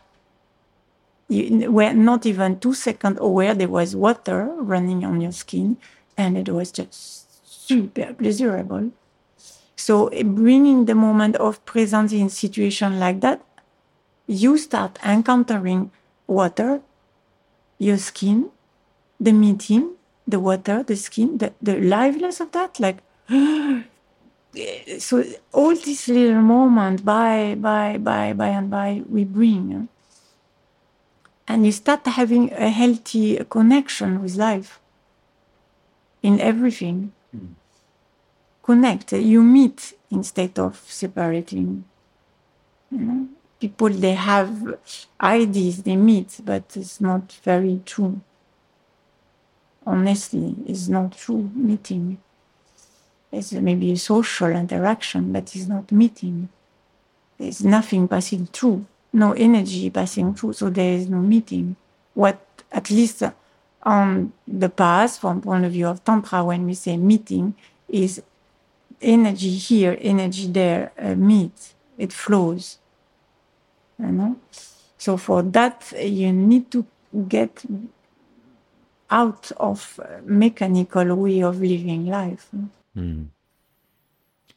you 1.30 1.72
were 1.72 1.94
not 1.94 2.26
even 2.26 2.60
two 2.60 2.74
seconds 2.74 3.18
aware 3.20 3.54
there 3.54 3.68
was 3.68 3.96
water 3.96 4.46
running 4.46 5.04
on 5.04 5.20
your 5.22 5.32
skin, 5.32 5.78
and 6.16 6.38
it 6.38 6.50
was 6.50 6.72
just 6.72 7.28
super 7.68 8.14
pleasurable. 8.14 8.92
So 9.76 10.10
bringing 10.24 10.86
the 10.86 10.96
moment 10.96 11.36
of 11.36 11.64
presence 11.66 12.14
in 12.14 12.30
situation 12.30 13.00
like 13.00 13.20
that, 13.22 13.42
you 14.28 14.58
start 14.58 15.00
encountering 15.04 15.92
water, 16.28 16.82
your 17.80 17.98
skin, 17.98 18.50
the 19.20 19.32
meeting, 19.32 19.96
the 20.28 20.40
water, 20.40 20.84
the 20.84 20.96
skin, 20.96 21.38
the, 21.38 21.54
the 21.62 21.80
liveliness 21.80 22.40
of 22.40 22.52
that, 22.52 22.80
like 22.80 22.98
so 25.00 25.24
all 25.54 25.76
these 25.76 26.08
little 26.08 26.42
moments 26.42 27.02
by 27.02 27.56
by 27.56 27.98
by 27.98 28.34
by 28.34 28.48
and 28.48 28.70
by 28.70 29.02
we 29.10 29.24
bring 29.24 29.88
and 31.48 31.66
you 31.66 31.72
start 31.72 32.06
having 32.06 32.52
a 32.54 32.70
healthy 32.70 33.38
connection 33.50 34.22
with 34.22 34.36
life 34.36 34.80
in 36.22 36.40
everything. 36.42 37.14
Mm. 37.36 37.54
Connect, 38.64 39.14
you 39.14 39.42
meet 39.42 39.94
instead 40.12 40.60
of 40.60 40.84
separating. 40.88 41.86
You 42.92 42.98
know? 42.98 43.28
People 43.60 43.90
they 43.90 44.14
have 44.14 44.78
ideas, 45.20 45.84
they 45.84 45.96
meet, 45.96 46.40
but 46.44 46.64
it's 46.76 47.02
not 47.02 47.32
very 47.44 47.82
true. 47.86 48.22
Honestly, 49.86 50.56
it's 50.66 50.88
not 50.88 51.18
true 51.18 51.50
meeting. 51.56 52.20
It's 53.32 53.52
maybe 53.54 53.92
a 53.92 53.98
social 53.98 54.50
interaction, 54.50 55.32
but 55.32 55.56
it's 55.56 55.68
not 55.68 55.92
meeting. 55.92 56.50
There's 57.38 57.64
nothing 57.64 58.08
passing 58.08 58.48
through 58.48 58.86
no 59.18 59.34
energy 59.34 59.90
passing 59.90 60.34
through, 60.34 60.54
so 60.54 60.70
there 60.70 60.94
is 60.94 61.10
no 61.10 61.18
meeting. 61.18 61.76
What, 62.14 62.40
at 62.72 62.90
least 62.90 63.24
on 63.84 64.32
the 64.48 64.70
past, 64.70 65.22
from 65.22 65.42
point 65.42 65.66
of 65.66 65.72
view 65.72 65.88
of 65.88 66.04
Tantra, 66.04 66.44
when 66.44 66.66
we 66.66 66.74
say 66.74 66.98
meeting, 66.98 67.56
is 67.90 68.22
energy 69.02 69.56
here, 69.56 69.98
energy 70.00 70.48
there, 70.48 70.92
uh, 71.00 71.16
meet, 71.16 71.74
it 71.98 72.14
flows. 72.14 72.78
You 74.00 74.12
know? 74.12 74.36
So 74.98 75.18
for 75.18 75.44
that, 75.44 75.94
you 76.00 76.32
need 76.32 76.72
to 76.72 76.86
get 77.28 77.64
out 79.10 79.52
of 79.58 80.00
mechanical 80.26 81.16
way 81.16 81.42
of 81.42 81.62
living 81.62 82.08
life. 82.08 82.50
Mm. 82.96 83.28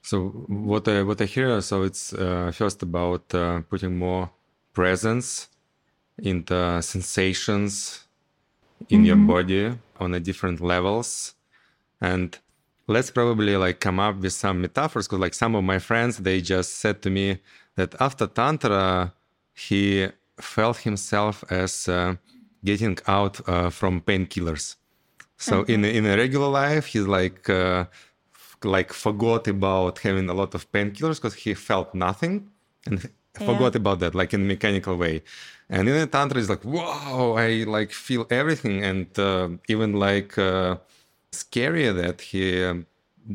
So 0.02 0.28
what 0.48 0.88
I 0.88 1.02
what 1.02 1.20
I 1.20 1.26
hear, 1.26 1.60
so 1.60 1.82
it's 1.82 2.12
uh, 2.12 2.50
first 2.52 2.82
about 2.82 3.32
uh, 3.34 3.60
putting 3.68 3.96
more 3.96 4.30
presence 4.72 5.48
in 6.18 6.44
the 6.46 6.80
sensations 6.80 8.04
in 8.88 9.00
mm-hmm. 9.00 9.06
your 9.06 9.16
body 9.16 9.78
on 9.98 10.14
a 10.14 10.20
different 10.20 10.60
levels 10.60 11.34
and 12.00 12.38
let's 12.86 13.10
probably 13.10 13.56
like 13.56 13.80
come 13.80 14.00
up 14.00 14.16
with 14.16 14.32
some 14.32 14.60
metaphors 14.62 15.06
because 15.06 15.20
like 15.20 15.34
some 15.34 15.54
of 15.54 15.64
my 15.64 15.78
friends 15.78 16.18
they 16.18 16.40
just 16.40 16.76
said 16.76 17.02
to 17.02 17.10
me 17.10 17.38
that 17.76 17.94
after 18.00 18.26
tantra 18.26 19.12
he 19.54 20.08
felt 20.40 20.78
himself 20.78 21.44
as 21.50 21.88
uh, 21.88 22.14
getting 22.64 22.98
out 23.06 23.46
uh, 23.48 23.70
from 23.70 24.00
painkillers. 24.00 24.76
So 25.36 25.62
in 25.62 25.84
in 25.84 26.04
a 26.04 26.16
regular 26.16 26.48
life 26.48 26.86
he's 26.86 27.06
like 27.06 27.48
uh, 27.48 27.86
like 28.62 28.92
forgot 28.92 29.48
about 29.48 29.98
having 30.00 30.28
a 30.28 30.34
lot 30.34 30.54
of 30.54 30.70
painkillers 30.70 31.16
because 31.16 31.34
he 31.34 31.54
felt 31.54 31.94
nothing 31.94 32.50
and 32.86 33.08
forgot 33.34 33.74
about 33.74 34.00
that 34.00 34.14
like 34.14 34.34
in 34.34 34.42
a 34.42 34.44
mechanical 34.44 34.96
way. 34.96 35.22
And 35.70 35.88
in 35.88 35.94
the 35.94 36.06
tantra 36.06 36.38
it's 36.40 36.50
like 36.50 36.64
wow 36.64 37.34
i 37.38 37.64
like 37.64 37.92
feel 37.92 38.26
everything. 38.30 38.84
And 38.84 39.18
uh, 39.18 39.48
even 39.68 39.94
like 39.94 40.36
uh, 40.36 40.76
scarier 41.32 41.94
that 42.02 42.20
he 42.20 42.62
um, 42.62 42.86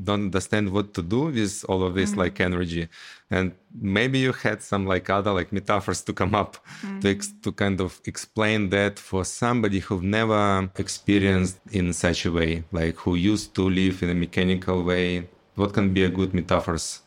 don't 0.03 0.25
understand 0.25 0.71
what 0.71 0.93
to 0.93 1.01
do 1.01 1.21
with 1.31 1.65
all 1.69 1.81
of 1.83 1.95
this 1.95 2.15
like 2.15 2.39
energy 2.39 2.87
and 3.31 3.53
maybe 3.73 4.19
you 4.19 4.31
had 4.31 4.61
some 4.61 4.85
like 4.85 5.09
other 5.09 5.31
like 5.31 5.51
metaphors 5.51 6.01
to 6.03 6.13
come 6.13 6.35
up 6.35 6.57
to, 7.01 7.09
ex- 7.09 7.33
to 7.41 7.51
kind 7.51 7.81
of 7.81 7.99
explain 8.05 8.69
that 8.69 8.99
for 8.99 9.25
somebody 9.25 9.79
who've 9.79 10.03
never 10.03 10.69
experienced 10.77 11.57
in 11.71 11.91
such 11.93 12.25
a 12.25 12.31
way 12.31 12.63
like 12.71 12.95
who 12.97 13.15
used 13.15 13.53
to 13.55 13.63
live 13.69 14.03
in 14.03 14.09
a 14.11 14.13
mechanical 14.13 14.83
way 14.83 15.27
what 15.55 15.73
can 15.73 15.91
be 15.93 16.03
a 16.03 16.09
good 16.09 16.33
metaphors 16.33 17.01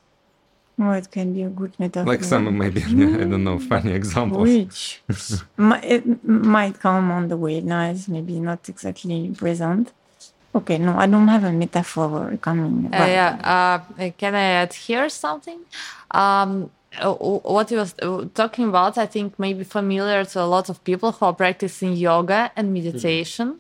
Oh, 0.80 0.92
it 0.92 1.10
can 1.10 1.32
be 1.32 1.42
a 1.42 1.48
good 1.48 1.72
metaphor. 1.80 2.06
like 2.12 2.22
some 2.22 2.56
maybe 2.56 2.82
i 2.87 3.25
don't 3.30 3.42
know 3.44 3.58
funny 3.58 3.92
examples 3.92 4.48
Which 4.48 5.02
it 5.94 6.25
might 6.25 6.78
come 6.78 7.10
on 7.10 7.28
the 7.28 7.37
way 7.37 7.60
now, 7.60 7.90
it's 7.90 8.06
maybe 8.08 8.38
not 8.38 8.68
exactly 8.68 9.30
present. 9.37 9.92
Okay, 10.54 10.78
no, 10.78 10.96
I 10.96 11.06
don't 11.06 11.28
have 11.28 11.44
a 11.44 11.52
metaphor 11.52 12.36
coming. 12.40 12.86
Uh, 12.92 13.06
yeah. 13.06 13.82
Uh, 13.98 14.10
can 14.16 14.34
I 14.34 14.42
add 14.62 14.72
here 14.72 15.08
something? 15.08 15.60
Um, 16.10 16.70
uh, 16.98 17.12
what 17.12 17.70
you 17.70 17.76
was 17.76 17.94
uh, 18.00 18.24
talking 18.34 18.68
about, 18.68 18.96
I 18.98 19.06
think, 19.06 19.38
may 19.38 19.52
be 19.52 19.64
familiar 19.64 20.24
to 20.24 20.40
a 20.40 20.46
lot 20.46 20.68
of 20.70 20.82
people 20.84 21.12
who 21.12 21.26
are 21.26 21.34
practicing 21.34 21.92
yoga 21.94 22.50
and 22.56 22.72
meditation. 22.72 23.58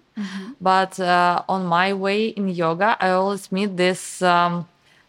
But 0.60 0.98
uh, 0.98 1.42
on 1.48 1.66
my 1.66 1.92
way 1.92 2.28
in 2.28 2.48
yoga, 2.48 2.96
I 2.98 3.10
always 3.10 3.52
meet 3.52 3.76
this 3.76 4.20
um, 4.22 4.66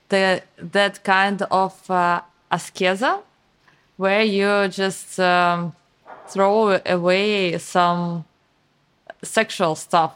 the 0.10 0.44
that 0.58 1.04
kind 1.04 1.42
of 1.50 1.90
uh, 1.90 2.22
ascesa, 2.52 3.22
where 3.98 4.22
you 4.22 4.68
just 4.68 5.20
um, 5.20 5.74
throw 6.28 6.80
away 6.86 7.58
some 7.58 8.26
sexual 9.24 9.74
stuff 9.76 10.14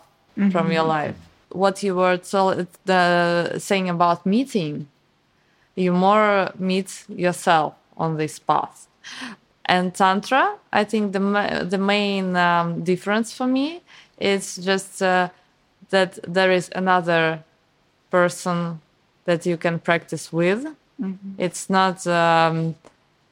from 0.51 0.71
your 0.71 0.83
life. 0.83 1.15
What 1.53 1.83
you 1.83 1.95
were 1.95 2.17
tell, 2.17 2.67
the, 2.85 3.55
saying 3.59 3.89
about 3.89 4.25
meeting, 4.25 4.87
you 5.75 5.93
more 5.93 6.51
meet 6.57 7.05
yourself 7.07 7.75
on 7.97 8.17
this 8.17 8.39
path. 8.39 8.87
And 9.65 9.93
Tantra, 9.93 10.55
I 10.71 10.83
think 10.83 11.13
the, 11.13 11.65
the 11.69 11.77
main 11.77 12.35
um, 12.35 12.83
difference 12.83 13.33
for 13.33 13.47
me 13.47 13.81
is 14.19 14.57
just 14.57 15.01
uh, 15.01 15.29
that 15.89 16.19
there 16.27 16.51
is 16.51 16.69
another 16.75 17.43
person 18.09 18.81
that 19.25 19.45
you 19.45 19.57
can 19.57 19.79
practice 19.79 20.33
with. 20.33 20.67
It's 21.37 21.69
not 21.69 22.05
um, 22.07 22.75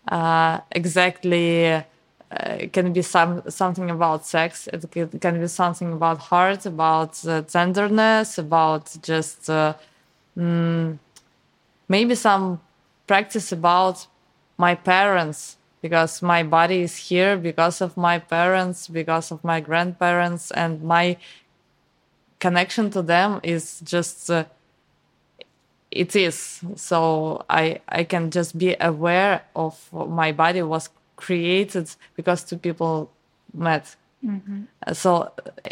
uh, 0.07 0.59
exactly 0.71 1.83
uh, 2.31 2.55
it 2.59 2.71
can 2.71 2.93
be 2.93 3.01
some 3.01 3.43
something 3.49 3.89
about 3.89 4.25
sex. 4.25 4.67
It 4.71 4.89
can, 5.19 5.39
be 5.41 5.47
something 5.47 5.91
about 5.91 6.17
heart, 6.19 6.65
about 6.65 7.25
uh, 7.25 7.41
tenderness, 7.41 8.37
about 8.37 8.95
just 9.01 9.49
uh, 9.49 9.73
mm, 10.37 10.97
maybe 11.89 12.15
some 12.15 12.61
practice 13.05 13.51
about 13.51 14.07
my 14.57 14.75
parents 14.75 15.57
because 15.81 16.21
my 16.21 16.43
body 16.43 16.81
is 16.81 16.95
here 16.95 17.35
because 17.35 17.81
of 17.81 17.97
my 17.97 18.19
parents, 18.19 18.87
because 18.87 19.31
of 19.31 19.43
my 19.43 19.59
grandparents, 19.59 20.51
and 20.51 20.81
my 20.83 21.17
connection 22.39 22.89
to 22.91 23.01
them 23.01 23.41
is 23.43 23.81
just. 23.81 24.29
Uh, 24.29 24.45
it 25.91 26.15
is 26.15 26.61
so 26.77 27.43
i 27.49 27.81
i 27.89 28.01
can 28.01 28.31
just 28.31 28.57
be 28.57 28.77
aware 28.79 29.43
of 29.53 29.91
my 29.91 30.31
body 30.31 30.61
was 30.61 30.89
created 31.25 31.85
because 32.17 32.39
two 32.49 32.57
people 32.57 32.95
met. 33.53 33.85
Uh, 34.87 34.93
so 34.93 35.09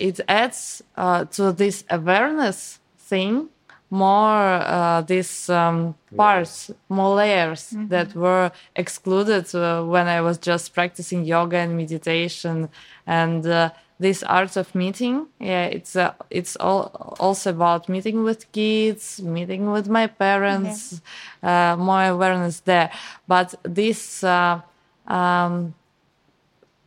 it 0.07 0.17
adds 0.27 0.81
uh, 0.97 1.25
to 1.35 1.43
this 1.61 1.83
awareness 1.89 2.79
thing 3.09 3.49
more 3.91 4.41
uh, 4.77 5.01
these 5.01 5.49
um, 5.49 5.95
parts 6.15 6.71
more 6.89 7.15
layers 7.15 7.63
that 7.89 8.09
were 8.23 8.51
excluded 8.75 9.45
uh, 9.55 9.61
when 9.93 10.07
i 10.07 10.19
was 10.21 10.37
just 10.49 10.73
practicing 10.73 11.25
yoga 11.25 11.57
and 11.57 11.73
meditation 11.83 12.69
and 13.07 13.45
uh, 13.47 13.69
this 13.99 14.23
art 14.23 14.55
of 14.57 14.73
meeting. 14.73 15.27
Yeah 15.39 15.65
it's 15.77 15.95
uh, 15.95 16.13
it's 16.29 16.55
all 16.55 17.15
also 17.19 17.49
about 17.49 17.89
meeting 17.89 18.23
with 18.23 18.49
kids 18.51 19.21
meeting 19.21 19.71
with 19.71 19.87
my 19.89 20.07
parents 20.07 21.01
uh, 21.43 21.75
more 21.77 22.05
awareness 22.05 22.61
there. 22.61 22.89
But 23.27 23.55
this 23.63 24.23
uh, 24.23 24.61
um, 25.07 25.73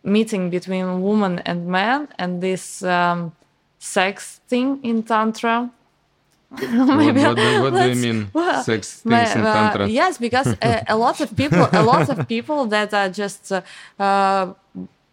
meeting 0.04 0.50
between 0.50 1.02
woman 1.02 1.38
and 1.40 1.66
man 1.66 2.08
and 2.18 2.40
this 2.42 2.82
um, 2.82 3.32
sex 3.78 4.40
thing 4.48 4.80
in 4.82 5.02
tantra 5.02 5.70
what, 6.50 6.60
what, 6.70 7.36
do- 7.36 7.62
what 7.62 7.72
do 7.72 7.88
you 7.88 7.94
mean 7.96 8.30
well, 8.34 8.62
sex 8.62 9.02
Ma- 9.04 9.18
things 9.24 9.36
in 9.36 9.40
uh, 9.46 9.52
tantra 9.54 9.88
yes, 9.88 10.18
because 10.18 10.48
uh, 10.60 10.82
a 10.88 10.96
lot 10.96 11.20
of 11.20 11.34
people, 11.36 11.66
a 11.72 11.82
lot 11.82 12.08
of 12.10 12.28
people 12.28 12.66
that 12.66 12.92
are 12.92 13.08
just 13.08 13.50
uh, 13.52 13.62
uh, 13.98 14.52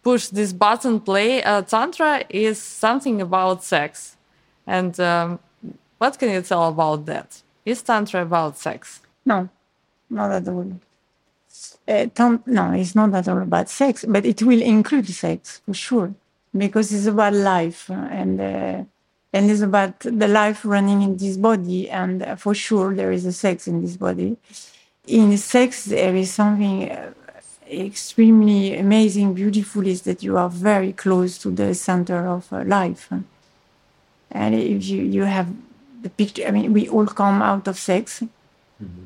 push 0.02 0.26
this 0.28 0.52
button 0.52 1.00
play 1.00 1.42
uh, 1.42 1.62
tantra 1.62 2.22
is 2.28 2.60
something 2.60 3.22
about 3.22 3.64
sex, 3.64 4.16
and 4.66 5.00
um, 5.00 5.38
what 5.98 6.18
can 6.18 6.30
you 6.30 6.42
tell 6.42 6.68
about 6.68 7.06
that? 7.06 7.40
Is 7.64 7.82
tantra 7.82 8.20
about 8.22 8.58
sex? 8.58 9.00
No, 9.24 9.48
not 10.10 10.30
at 10.32 10.46
all. 10.48 10.72
Uh, 11.88 12.06
Tom, 12.14 12.42
no, 12.46 12.72
it's 12.72 12.94
not 12.94 13.12
at 13.14 13.26
all 13.28 13.42
about 13.42 13.68
sex, 13.68 14.04
but 14.06 14.24
it 14.24 14.42
will 14.42 14.62
include 14.62 15.08
sex 15.08 15.60
for 15.66 15.74
sure, 15.74 16.14
because 16.56 16.92
it's 16.92 17.06
about 17.06 17.34
life 17.34 17.90
uh, 17.90 17.94
and 17.94 18.40
uh, 18.40 18.84
and 19.32 19.50
it's 19.50 19.60
about 19.60 19.98
the 20.00 20.28
life 20.28 20.64
running 20.64 21.02
in 21.02 21.16
this 21.16 21.36
body, 21.36 21.90
and 21.90 22.22
uh, 22.22 22.36
for 22.36 22.54
sure 22.54 22.94
there 22.94 23.12
is 23.12 23.26
a 23.26 23.32
sex 23.32 23.66
in 23.66 23.80
this 23.82 23.96
body. 23.96 24.36
In 25.06 25.36
sex, 25.38 25.86
there 25.86 26.14
is 26.14 26.30
something 26.30 26.90
extremely 27.68 28.76
amazing, 28.76 29.34
beautiful, 29.34 29.86
is 29.86 30.02
that 30.02 30.22
you 30.22 30.36
are 30.36 30.50
very 30.50 30.92
close 30.92 31.38
to 31.38 31.50
the 31.50 31.74
center 31.74 32.26
of 32.28 32.50
life, 32.52 33.08
and 34.30 34.54
if 34.54 34.84
you 34.86 35.02
you 35.02 35.24
have 35.24 35.48
the 36.02 36.10
picture, 36.10 36.46
I 36.46 36.50
mean, 36.52 36.72
we 36.72 36.88
all 36.88 37.06
come 37.06 37.42
out 37.42 37.66
of 37.66 37.76
sex 37.78 38.22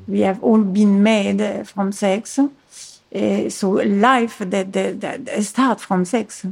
we 0.07 0.21
have 0.21 0.43
all 0.43 0.61
been 0.61 1.01
made 1.01 1.67
from 1.67 1.91
sex. 1.91 2.39
Uh, 2.39 3.49
so 3.49 3.69
life 3.71 4.39
that, 4.39 4.73
that, 4.73 4.99
that 5.01 5.43
start 5.43 5.79
from 5.79 6.05
sex. 6.05 6.45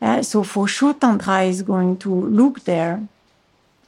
Uh, 0.00 0.22
so 0.22 0.42
for 0.42 0.66
sure, 0.66 0.94
Tantra 0.94 1.42
is 1.42 1.62
going 1.62 1.96
to 1.98 2.12
look 2.12 2.64
there, 2.64 3.06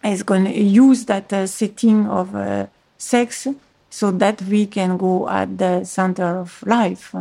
is 0.05 0.23
going 0.23 0.45
to 0.45 0.53
use 0.53 1.07
that 1.07 1.33
uh, 1.33 1.47
setting 1.47 2.07
of 2.07 2.35
uh, 2.37 2.67
sex 2.99 3.49
so 3.91 4.11
that 4.11 4.43
we 4.43 4.67
can 4.67 4.97
go 4.97 5.29
at 5.29 5.59
the 5.59 5.85
center 5.85 6.39
of 6.39 6.63
life. 6.67 7.15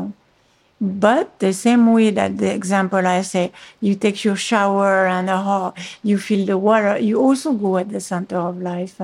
But 0.82 1.39
the 1.39 1.54
same 1.54 1.93
way 1.93 2.10
that 2.10 2.38
the 2.38 2.54
example 2.54 3.08
I 3.08 3.21
say, 3.21 3.52
you 3.80 3.95
take 3.95 4.23
your 4.26 4.36
shower 4.36 5.08
and 5.08 5.30
oh, 5.30 5.73
you 6.04 6.17
feel 6.17 6.45
the 6.45 6.58
water, 6.58 6.97
you 6.97 7.21
also 7.21 7.54
go 7.54 7.78
at 7.78 7.89
the 7.89 8.02
center 8.02 8.38
of 8.38 8.62
life. 8.62 8.99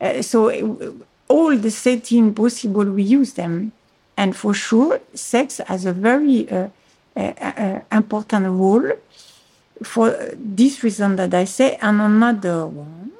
Uh, 0.00 0.22
so 0.22 0.48
uh, 0.50 0.90
all 1.28 1.56
the 1.56 1.70
setting 1.70 2.34
possible, 2.34 2.84
we 2.84 3.02
use 3.02 3.34
them. 3.34 3.72
And 4.16 4.36
for 4.36 4.54
sure, 4.54 5.00
sex 5.14 5.58
has 5.58 5.86
a 5.86 5.92
very 5.92 6.48
uh, 6.50 6.68
uh, 7.16 7.32
uh, 7.40 7.80
important 7.92 8.46
role 8.46 8.92
for 9.82 10.16
this 10.36 10.82
reason 10.84 11.16
that 11.16 11.34
I 11.34 11.44
say, 11.44 11.76
and 11.80 12.00
another 12.00 12.66
one. 12.66 13.12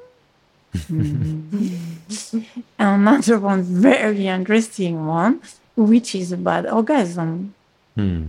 another 2.79 3.39
one 3.39 3.63
very 3.63 4.27
interesting 4.27 5.05
one, 5.05 5.41
which 5.75 6.15
is 6.15 6.31
about 6.31 6.69
orgasm. 6.71 7.53
Hmm. 7.95 8.27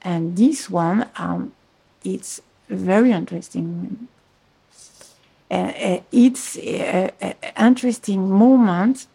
And 0.00 0.36
this 0.36 0.68
one, 0.68 1.08
um, 1.16 1.52
it's 2.04 2.40
very 2.68 3.12
interesting. 3.12 4.08
It's 5.52 6.56
an 6.56 7.34
interesting 7.58 8.30
moment 8.30 9.06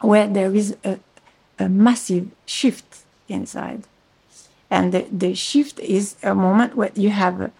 where 0.00 0.26
there 0.26 0.54
is 0.54 0.76
a, 0.84 0.98
a 1.58 1.68
massive 1.68 2.28
shift 2.44 3.04
inside. 3.28 3.84
And 4.70 4.92
the, 4.92 5.06
the 5.10 5.34
shift 5.34 5.78
is 5.80 6.16
a 6.22 6.34
moment 6.34 6.76
where 6.76 6.90
you 6.94 7.10
have 7.10 7.40
a, 7.40 7.50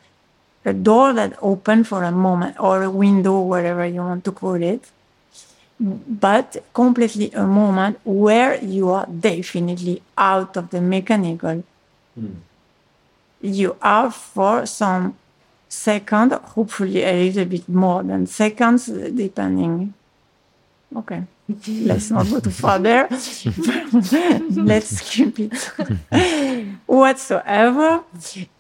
a 0.64 0.72
door 0.72 1.12
that 1.14 1.38
open 1.40 1.85
for 1.85 2.04
a 2.04 2.12
moment 2.12 2.61
or 2.61 2.82
a 2.82 2.90
window, 2.90 3.40
whatever 3.40 3.87
you 3.87 4.00
want 4.00 4.24
to 4.24 4.32
call 4.32 4.62
it, 4.62 4.90
but 5.80 6.62
completely 6.74 7.30
a 7.32 7.46
moment 7.46 8.00
where 8.04 8.62
you 8.62 8.90
are 8.90 9.06
definitely 9.06 10.02
out 10.16 10.56
of 10.56 10.70
the 10.70 10.80
mechanical. 10.80 11.64
Hmm. 12.14 12.35
You 13.40 13.76
are 13.82 14.11
for 14.11 14.66
some 14.66 15.16
second, 15.72 16.32
hopefully 16.32 17.02
a 17.02 17.12
little 17.12 17.46
bit 17.46 17.68
more 17.68 18.02
than 18.02 18.26
seconds, 18.26 18.87
depending. 18.87 19.94
Okay, 20.94 21.22
let's 21.68 22.11
not 22.11 22.28
go 22.28 22.40
too 22.40 22.50
far 22.50 22.78
there. 22.78 23.08
let's 24.50 24.98
skip 24.98 25.38
it 25.40 25.54
whatsoever. 26.87 28.04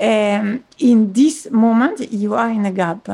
Um, 0.00 0.64
in 0.78 1.12
this 1.12 1.50
moment, 1.50 2.10
you 2.12 2.34
are 2.34 2.50
in 2.50 2.64
a 2.64 2.72
gap. 2.72 3.08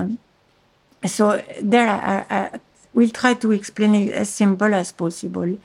So 1.05 1.43
there, 1.61 1.89
I, 1.89 2.61
will 2.95 3.11
try 3.11 3.35
to 3.35 3.53
explain 3.53 3.95
it 3.97 4.13
as 4.13 4.29
simple 4.29 4.73
as 4.75 4.93
possible. 4.93 5.59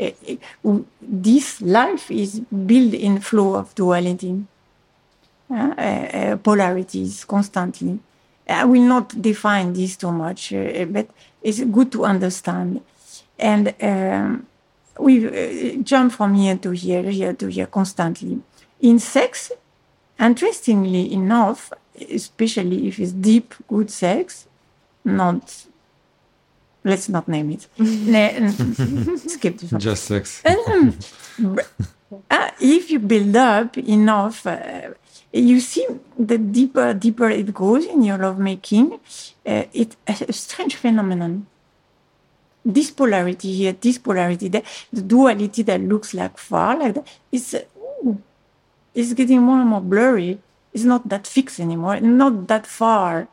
Uh, 0.00 0.10
uh, 0.64 0.78
this 1.00 1.60
life 1.60 2.10
is 2.10 2.40
built 2.40 2.94
in 2.94 3.20
flow 3.20 3.56
of 3.56 3.74
duality, 3.74 4.44
uh, 5.50 5.54
uh, 5.54 6.36
polarities 6.36 7.24
constantly. 7.24 7.98
I 8.48 8.64
will 8.64 8.82
not 8.82 9.20
define 9.20 9.72
this 9.72 9.96
too 9.96 10.12
much, 10.12 10.52
uh, 10.52 10.84
but 10.86 11.08
it's 11.42 11.60
good 11.60 11.92
to 11.92 12.04
understand. 12.04 12.80
And 13.38 13.74
um, 13.80 14.46
we 14.98 15.26
uh, 15.26 15.82
jump 15.82 16.12
from 16.12 16.34
here 16.34 16.56
to 16.58 16.70
here, 16.70 17.10
here 17.10 17.32
to 17.34 17.46
here 17.46 17.66
constantly. 17.66 18.40
In 18.80 18.98
sex, 18.98 19.52
interestingly 20.18 21.12
enough, 21.12 21.72
especially 22.10 22.88
if 22.88 22.98
it's 22.98 23.12
deep, 23.12 23.54
good 23.68 23.90
sex, 23.90 24.46
not 25.04 25.66
let's 26.84 27.08
not 27.08 27.28
name 27.28 27.50
it. 27.50 27.62
Skip 29.30 29.58
this 29.58 29.72
one. 29.72 29.80
Just 29.80 30.04
sex. 30.04 30.42
Um, 30.66 31.58
uh, 32.30 32.50
if 32.60 32.90
you 32.90 32.98
build 32.98 33.36
up 33.36 33.78
enough, 33.78 34.46
uh, 34.46 34.90
you 35.32 35.60
see 35.60 35.86
the 36.18 36.38
deeper, 36.38 36.92
deeper 36.94 37.30
it 37.30 37.54
goes 37.54 37.86
in 37.86 38.02
your 38.02 38.18
lovemaking, 38.18 38.94
uh, 39.46 39.64
it's 39.72 39.96
a 40.06 40.32
strange 40.32 40.76
phenomenon. 40.76 41.46
This 42.64 42.90
polarity 42.90 43.52
here, 43.52 43.72
this 43.72 43.98
polarity 43.98 44.48
there, 44.48 44.62
the 44.92 45.02
duality 45.02 45.62
that 45.62 45.80
looks 45.80 46.12
like 46.12 46.36
far, 46.36 46.76
like 46.78 46.94
that, 46.94 47.06
uh, 47.54 47.80
ooh, 48.04 48.20
it's 48.94 49.12
getting 49.14 49.40
more 49.40 49.60
and 49.60 49.70
more 49.70 49.80
blurry. 49.80 50.40
It's 50.72 50.84
not 50.84 51.08
that 51.08 51.26
fixed 51.26 51.58
anymore, 51.60 52.00
not 52.00 52.48
that 52.48 52.66
far. 52.66 53.28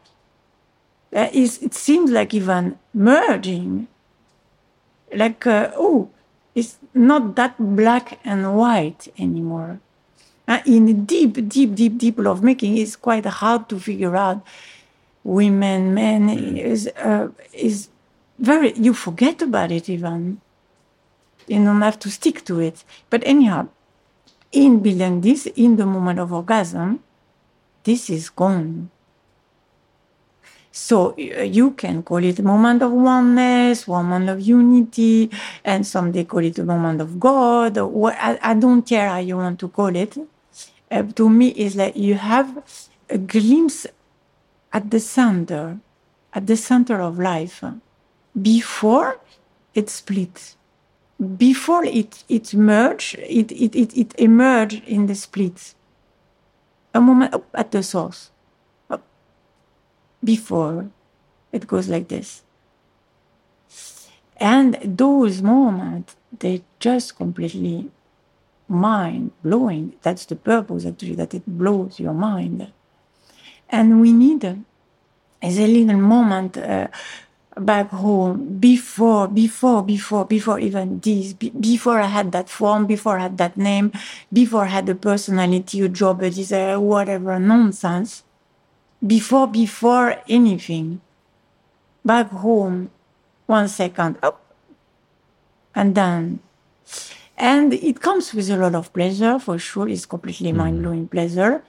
Uh, 1.14 1.30
it's, 1.34 1.58
it 1.60 1.74
seems 1.74 2.12
like 2.12 2.34
even 2.34 2.78
merging. 2.94 3.88
Like, 5.14 5.46
uh, 5.48 5.72
oh, 5.76 6.10
it's 6.54 6.78
not 6.94 7.36
that 7.36 7.56
black 7.60 8.20
and 8.24 8.56
white 8.58 9.08
anymore. 9.18 9.80
Uh, 10.48 10.62
in 10.66 11.06
deep, 11.06 11.48
deep, 11.50 11.76
deep, 11.76 11.98
deep 11.98 12.18
lovemaking, 12.18 12.78
it's 12.78 12.96
quite 12.96 13.26
hard 13.26 13.68
to 13.68 13.80
figure 13.80 14.16
out. 14.16 14.46
Women, 15.24 15.94
men 15.94 16.30
is 16.30 16.88
uh, 16.88 17.28
is 17.52 17.90
very. 18.40 18.72
You 18.74 18.94
forget 18.94 19.42
about 19.42 19.74
it 19.74 19.90
even. 19.90 20.40
You 21.48 21.64
don't 21.66 21.82
have 21.82 22.00
to 22.00 22.10
stick 22.10 22.46
to 22.46 22.62
it. 22.62 22.86
But 23.10 23.24
anyhow, 23.26 23.68
in 24.54 24.80
building 24.80 25.20
this, 25.20 25.46
in 25.48 25.76
the 25.76 25.86
moment 25.86 26.20
of 26.20 26.32
orgasm, 26.32 27.04
this 27.84 28.10
is 28.10 28.30
gone. 28.30 28.90
So 30.72 31.12
uh, 31.12 31.42
you 31.42 31.72
can 31.72 32.04
call 32.04 32.24
it 32.24 32.40
a 32.40 32.44
moment 32.44 32.84
of 32.84 32.92
oneness, 32.92 33.88
moment 33.88 34.30
of 34.30 34.40
unity, 34.40 35.30
and 35.66 35.86
some 35.86 36.12
they 36.12 36.24
call 36.24 36.46
it 36.46 36.58
a 36.60 36.64
moment 36.64 37.02
of 37.02 37.20
God. 37.20 37.78
Or 37.78 37.88
what, 37.88 38.16
I, 38.18 38.40
I 38.42 38.54
don't 38.54 38.84
care 38.84 39.10
how 39.10 39.18
you 39.18 39.36
want 39.36 39.60
to 39.60 39.68
call 39.68 39.94
it. 39.96 40.18
Uh, 40.90 41.04
to 41.04 41.30
me, 41.30 41.50
is 41.50 41.76
like 41.76 41.96
you 41.96 42.16
have 42.16 42.64
a 43.10 43.18
glimpse 43.18 43.86
at 44.72 44.90
the 44.92 45.00
center, 45.00 45.80
at 46.34 46.48
the 46.48 46.56
center 46.56 47.02
of 47.02 47.20
life, 47.20 47.64
before 48.42 49.20
it 49.74 49.90
split, 49.90 50.56
before 51.38 51.84
it 51.84 52.24
it 52.30 52.54
merged, 52.54 53.16
it 53.20 53.52
it 53.52 53.76
it, 53.76 53.98
it 53.98 54.16
emerged 54.18 54.84
in 54.86 55.08
the 55.08 55.16
split. 55.16 55.74
A 56.94 57.02
moment 57.02 57.34
oh, 57.34 57.44
at 57.54 57.72
the 57.72 57.84
source 57.84 58.32
before 60.24 60.90
it 61.52 61.68
goes 61.68 61.88
like 61.88 62.08
this. 62.08 62.44
And 64.38 64.78
those 64.84 65.42
moments, 65.42 66.16
they 66.38 66.64
just 66.80 67.16
completely 67.16 67.90
mind 68.68 69.32
blowing. 69.44 69.96
That's 70.02 70.26
the 70.26 70.36
purpose 70.36 70.86
actually, 70.86 71.16
that 71.16 71.34
it 71.34 71.44
blows 71.46 72.00
your 72.00 72.14
mind. 72.14 72.72
And 73.70 74.02
we 74.02 74.14
need 74.14 74.44
is 75.42 75.60
a 75.60 75.68
little 75.68 75.98
moment 75.98 76.58
uh, 76.58 76.88
back 77.56 77.90
home 77.90 78.58
before, 78.60 79.28
before, 79.28 79.84
before, 79.84 80.26
before 80.26 80.60
even 80.60 81.00
this, 81.00 81.34
be, 81.34 81.50
before 81.52 82.00
I 82.00 82.08
had 82.08 82.32
that 82.32 82.50
form, 82.50 82.86
before 82.86 83.20
I 83.20 83.24
had 83.24 83.38
that 83.38 83.58
name, 83.58 83.92
before 84.32 84.64
I 84.64 84.70
had 84.70 84.90
a 84.90 84.96
personality, 84.96 85.82
a 85.82 85.90
job, 85.90 86.22
a 86.24 86.30
desire, 86.30 86.80
whatever 86.80 87.40
nonsense 87.40 88.24
before 89.06 89.48
before 89.48 90.16
anything 90.28 91.02
back 92.04 92.30
home 92.30 92.90
one 93.46 93.68
second 93.68 94.18
up 94.24 94.42
and 95.76 95.94
then 95.94 96.40
and 97.38 97.74
it 97.74 98.02
comes 98.02 98.34
with 98.34 98.50
a 98.50 98.58
lot 98.58 98.74
of 98.74 98.92
pleasure 98.92 99.38
for 99.40 99.60
sure. 99.60 99.88
It's 99.88 100.06
completely 100.06 100.50
mm-hmm. 100.50 100.58
mind-blowing 100.58 101.08
pleasure. 101.08 101.64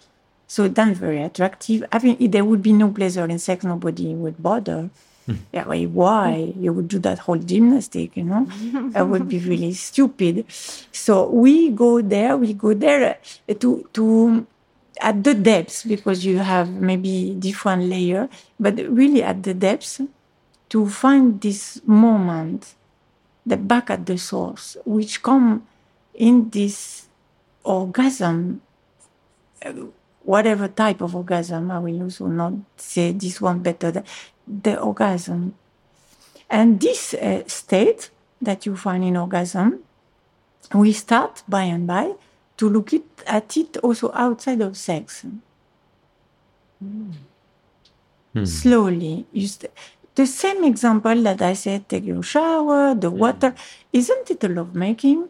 So 0.46 0.66
then 0.66 0.94
very 0.94 1.22
attractive. 1.22 1.84
I 1.92 1.98
think 1.98 2.20
if 2.20 2.30
there 2.30 2.44
would 2.44 2.62
be 2.62 2.72
no 2.72 2.90
pleasure 2.90 3.26
in 3.26 3.38
sex. 3.38 3.64
Nobody 3.64 4.14
would 4.14 4.42
bother. 4.42 4.88
Hmm. 5.26 5.34
Yeah 5.52 5.66
why, 5.66 5.84
why? 5.84 6.54
You 6.58 6.72
would 6.72 6.88
do 6.88 6.98
that 7.00 7.18
whole 7.18 7.36
gymnastic 7.36 8.16
you 8.16 8.24
know? 8.24 8.46
That 8.92 9.08
would 9.08 9.28
be 9.28 9.38
really 9.50 9.74
stupid. 9.74 10.46
So 10.90 11.28
we 11.28 11.68
go 11.68 12.00
there 12.00 12.38
we 12.38 12.54
go 12.54 12.72
there 12.72 13.18
uh, 13.46 13.54
to 13.54 13.86
to 13.92 14.46
at 15.02 15.22
the 15.22 15.34
depths 15.34 15.84
because 15.84 16.24
you 16.24 16.38
have 16.38 16.70
maybe 16.70 17.36
different 17.38 17.84
layer 17.84 18.28
but 18.58 18.74
really 18.88 19.22
at 19.22 19.42
the 19.42 19.52
depths 19.52 20.00
to 20.70 20.88
find 20.88 21.40
this 21.42 21.80
moment 21.86 22.74
the 23.48 23.56
back 23.56 23.90
at 23.90 24.06
the 24.06 24.18
source 24.18 24.76
which 24.84 25.22
come 25.22 25.66
in 26.14 26.50
this 26.50 27.06
orgasm 27.64 28.60
whatever 30.22 30.68
type 30.68 31.00
of 31.00 31.14
orgasm 31.14 31.70
i 31.70 31.78
will 31.78 32.02
also 32.02 32.26
not 32.26 32.52
say 32.76 33.12
this 33.12 33.40
one 33.40 33.60
better 33.60 33.90
the, 33.90 34.04
the 34.46 34.78
orgasm 34.78 35.54
and 36.50 36.80
this 36.80 37.14
uh, 37.14 37.42
state 37.46 38.10
that 38.40 38.66
you 38.66 38.76
find 38.76 39.04
in 39.04 39.16
orgasm 39.16 39.80
we 40.74 40.92
start 40.92 41.42
by 41.48 41.62
and 41.62 41.86
by 41.86 42.12
to 42.58 42.68
look 42.68 42.92
it, 42.92 43.04
at 43.26 43.56
it 43.56 43.76
also 43.78 44.10
outside 44.12 44.60
of 44.60 44.76
sex. 44.76 45.24
Slowly. 48.44 49.26
You 49.32 49.46
st- 49.46 49.72
the 50.18 50.26
same 50.26 50.64
example 50.72 51.18
that 51.28 51.40
I 51.40 51.54
said, 51.64 51.88
take 51.88 52.04
your 52.12 52.24
shower, 52.34 52.82
the 53.04 53.10
mm. 53.10 53.18
water. 53.24 53.50
Isn't 53.92 54.26
it 54.34 54.42
a 54.48 54.50
lovemaking? 54.58 55.20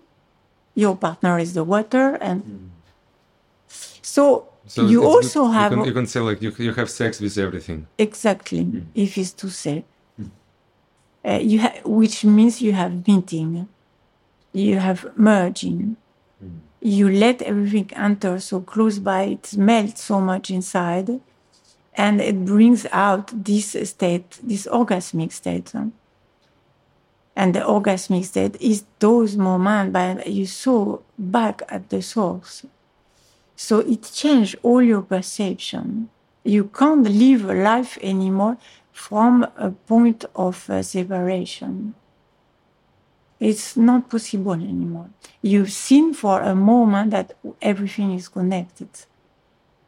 Your 0.82 0.96
partner 0.96 1.38
is 1.44 1.50
the 1.58 1.64
water. 1.74 2.06
And 2.28 2.38
mm. 2.42 2.68
so, 4.14 4.24
So 4.74 4.86
you 4.92 5.00
also 5.12 5.40
you 5.44 5.52
have 5.58 5.70
Can, 5.72 5.84
you 5.90 5.96
can 5.98 6.06
say 6.12 6.20
like 6.20 6.40
you, 6.44 6.52
you 6.68 6.72
have 6.80 6.90
sex 7.00 7.10
with 7.24 7.36
everything. 7.46 7.80
exactly 8.06 8.64
mm. 8.64 8.84
if 9.04 9.10
it's 9.20 9.32
to 9.42 9.48
say 9.60 9.76
uh, 11.24 11.40
you 11.50 11.58
ha- 11.64 11.80
which 12.00 12.16
means 12.36 12.54
you 12.66 12.72
have 12.82 12.92
meeting 13.08 13.50
you 14.64 14.74
have 14.88 15.00
merging 15.30 15.96
you 16.96 17.06
let 17.24 17.36
everything 17.50 17.88
enter 18.08 18.34
so 18.50 18.56
close 18.72 18.96
by 19.10 19.22
it 19.34 19.44
melts 19.70 20.00
so 20.10 20.16
much 20.30 20.46
inside 20.58 21.08
and 21.98 22.22
it 22.22 22.46
brings 22.46 22.86
out 22.92 23.44
this 23.44 23.76
state 23.84 24.38
this 24.42 24.66
orgasmic 24.66 25.32
state 25.32 25.74
and 27.36 27.54
the 27.54 27.60
orgasmic 27.60 28.24
state 28.24 28.56
is 28.60 28.84
those 28.98 29.36
moments 29.36 29.92
when 29.92 30.22
you 30.24 30.46
saw 30.46 30.98
back 31.18 31.60
at 31.68 31.90
the 31.90 32.00
source 32.00 32.64
so 33.60 33.80
it 33.80 34.04
changed 34.14 34.54
all 34.62 34.80
your 34.80 35.02
perception. 35.02 36.10
You 36.44 36.70
can't 36.78 37.02
live 37.02 37.44
life 37.44 37.98
anymore 38.00 38.56
from 38.92 39.44
a 39.56 39.72
point 39.72 40.24
of 40.36 40.70
uh, 40.70 40.80
separation. 40.84 41.96
It's 43.40 43.76
not 43.76 44.10
possible 44.10 44.52
anymore. 44.52 45.10
You've 45.42 45.72
seen 45.72 46.14
for 46.14 46.40
a 46.40 46.54
moment 46.54 47.10
that 47.10 47.32
everything 47.60 48.12
is 48.14 48.28
connected. 48.28 48.90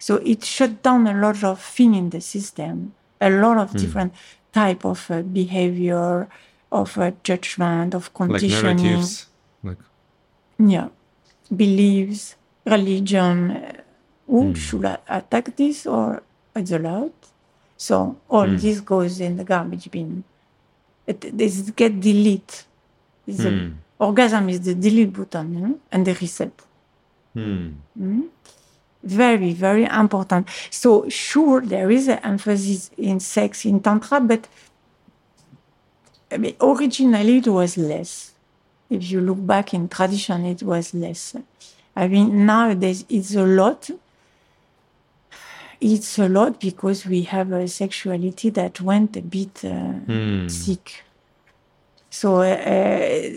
So 0.01 0.17
it 0.25 0.43
shut 0.45 0.83
down 0.83 1.07
a 1.07 1.15
lot 1.15 1.45
of 1.45 1.61
things 1.61 1.97
in 1.97 2.11
the 2.11 2.23
system, 2.23 2.95
a 3.21 3.29
lot 3.29 3.59
of 3.59 3.71
hmm. 3.71 3.79
different 3.79 4.15
type 4.51 4.85
of 4.85 5.09
uh, 5.11 5.21
behavior, 5.23 6.27
of 6.73 6.97
uh, 6.97 7.13
judgment, 7.23 7.95
of 7.95 8.13
conditioning. 8.15 8.65
Like 8.65 8.77
narratives. 8.77 9.27
Like 9.63 9.79
Yeah. 10.59 10.89
Beliefs, 11.55 12.37
religion. 12.65 13.51
uh, 13.51 13.73
Who 14.27 14.43
hmm. 14.49 14.55
should 14.55 14.85
I 14.87 14.97
attack 15.09 15.55
this 15.57 15.87
or 15.87 16.23
it's 16.57 16.73
allowed? 16.73 17.13
So 17.77 18.17
all 18.29 18.49
hmm. 18.49 18.57
this 18.57 18.81
goes 18.81 19.21
in 19.21 19.37
the 19.37 19.45
garbage 19.45 19.91
bin. 19.91 20.25
It, 21.07 21.37
this 21.37 21.71
get 21.77 22.01
delete. 22.01 22.65
It's 23.27 23.39
the- 23.45 23.73
uh, 24.01 24.07
orgasm 24.07 24.49
is 24.49 24.61
the 24.63 24.75
delete 24.75 25.13
button 25.13 25.53
you 25.55 25.61
know, 25.61 25.79
and 25.93 26.07
the 26.07 26.15
reset. 26.15 26.57
Hmm. 29.03 29.09
Very, 29.09 29.53
very 29.53 29.85
important. 29.85 30.49
So 30.71 31.09
sure, 31.09 31.61
there 31.61 31.91
is 31.91 32.09
an 32.09 32.19
emphasis 32.19 32.91
in 32.97 33.21
sex 33.21 33.65
in 33.65 33.81
tantra, 33.81 34.21
but 34.21 34.47
I 36.31 36.37
mean, 36.37 36.55
originally 36.61 37.39
it 37.39 37.49
was 37.49 37.77
less. 37.77 38.33
If 38.89 39.11
you 39.11 39.21
look 39.21 39.45
back 39.47 39.75
in 39.75 39.89
tradition, 39.89 40.45
it 40.45 40.63
was 40.63 40.95
less. 40.95 41.35
I 41.97 42.09
mean, 42.09 42.47
nowadays 42.47 43.05
it's 43.09 43.35
a 43.35 43.45
lot. 43.45 43.91
It's 45.81 46.19
a 46.19 46.29
lot 46.29 46.61
because 46.61 47.07
we 47.07 47.23
have 47.23 47.53
a 47.53 47.67
sexuality 47.67 48.51
that 48.51 48.81
went 48.81 49.17
a 49.17 49.23
bit 49.23 49.65
uh, 49.65 50.49
sick. 50.49 51.05
So 52.11 52.43
uh, 52.43 53.31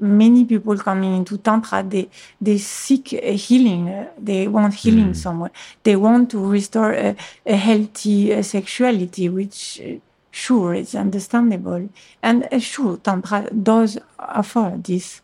many 0.00 0.44
people 0.44 0.76
coming 0.78 1.16
into 1.16 1.38
tantra, 1.38 1.82
they 1.82 2.08
they 2.40 2.58
seek 2.58 3.12
a 3.12 3.34
healing. 3.36 4.06
they 4.18 4.48
want 4.48 4.74
healing 4.74 5.14
somewhere. 5.14 5.50
They 5.82 5.96
want 5.96 6.30
to 6.30 6.44
restore 6.44 6.92
a, 6.92 7.16
a 7.46 7.56
healthy 7.56 8.34
uh, 8.34 8.42
sexuality, 8.42 9.28
which 9.28 9.80
uh, 9.84 9.98
sure 10.30 10.74
it's 10.74 10.94
understandable, 10.94 11.88
and 12.22 12.48
uh, 12.50 12.58
sure 12.58 12.96
tantra 12.98 13.48
does 13.50 13.98
offer 14.18 14.78
this. 14.82 15.22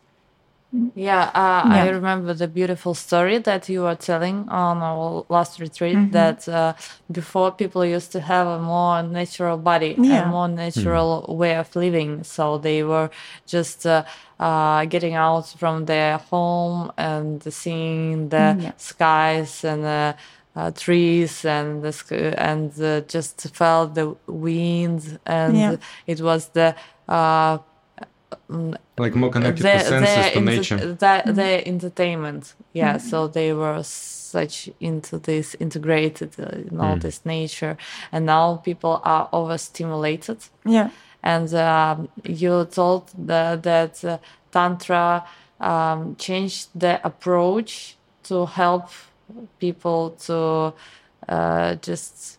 Yeah, 0.95 1.23
uh, 1.33 1.63
I 1.69 1.87
remember 1.89 2.33
the 2.33 2.47
beautiful 2.47 2.93
story 2.95 3.37
that 3.39 3.69
you 3.69 3.81
were 3.83 3.95
telling 3.95 4.49
on 4.49 4.77
our 4.81 5.25
last 5.29 5.59
retreat 5.59 5.95
Mm-hmm. 5.95 6.11
that 6.11 6.47
uh, 6.49 6.73
before 7.11 7.51
people 7.51 7.85
used 7.85 8.11
to 8.13 8.19
have 8.19 8.47
a 8.47 8.59
more 8.59 9.01
natural 9.03 9.57
body, 9.57 9.95
Yeah. 9.97 10.27
a 10.27 10.31
more 10.31 10.47
natural 10.49 11.25
way 11.29 11.55
of 11.55 11.73
living. 11.75 12.23
So 12.23 12.57
they 12.57 12.83
were 12.83 13.09
just 13.45 13.85
uh, 13.85 14.03
uh, 14.39 14.85
getting 14.85 15.13
out 15.15 15.47
from 15.57 15.85
their 15.85 16.17
home 16.17 16.91
and 16.97 17.41
seeing 17.53 18.29
the 18.29 18.55
Mm, 18.57 18.61
Yeah. 18.63 18.71
skies 18.77 19.63
and 19.63 19.85
uh, 19.85 20.13
uh, 20.55 20.71
trees 20.71 21.45
and 21.45 21.83
the 21.83 21.93
and 22.37 22.71
uh, 22.81 23.01
just 23.07 23.41
felt 23.55 23.95
the 23.95 24.15
wind 24.27 25.19
and 25.25 25.55
Yeah. 25.55 25.77
it 26.07 26.19
was 26.21 26.49
the 26.49 26.75
uh, 27.07 27.57
like 28.97 29.15
more 29.15 29.29
connected 29.31 29.63
their, 29.63 29.79
to 29.79 29.85
senses 29.85 30.15
their 30.15 30.31
to 30.31 30.37
enter- 30.37 30.55
nature. 30.55 30.93
their- 30.93 31.23
their 31.33 31.63
entertainment. 31.67 32.53
Yeah, 32.73 32.97
so 32.97 33.27
they 33.27 33.53
were 33.53 33.83
such 33.83 34.69
into 34.79 35.17
this 35.19 35.55
integrated 35.59 36.31
uh, 36.39 36.49
in 36.71 36.79
all 36.79 36.97
this 36.97 37.25
nature, 37.25 37.77
and 38.11 38.25
now 38.25 38.57
people 38.57 39.01
are 39.03 39.29
overstimulated. 39.31 40.37
Yeah, 40.65 40.89
And 41.23 41.53
um, 41.53 42.09
you 42.23 42.65
told 42.65 43.09
the, 43.17 43.59
that 43.61 44.03
uh, 44.03 44.17
tantra 44.51 45.23
um, 45.59 46.15
changed 46.17 46.69
the 46.75 46.99
approach 47.05 47.95
to 48.23 48.45
help 48.45 48.89
people 49.59 50.11
to 50.27 50.73
uh, 51.29 51.75
just 51.75 52.37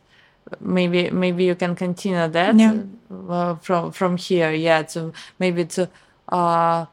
maybe 0.61 1.11
maybe 1.11 1.45
you 1.45 1.55
can 1.55 1.75
continue 1.75 2.29
that 2.29 2.55
Yeah. 2.57 2.83
uh, 3.29 3.55
from 3.57 3.91
from 3.93 4.17
here 4.17 4.53
yeah 4.53 4.83
to 4.93 5.13
maybe 5.39 5.65
to 5.65 5.89
uh 6.29 6.87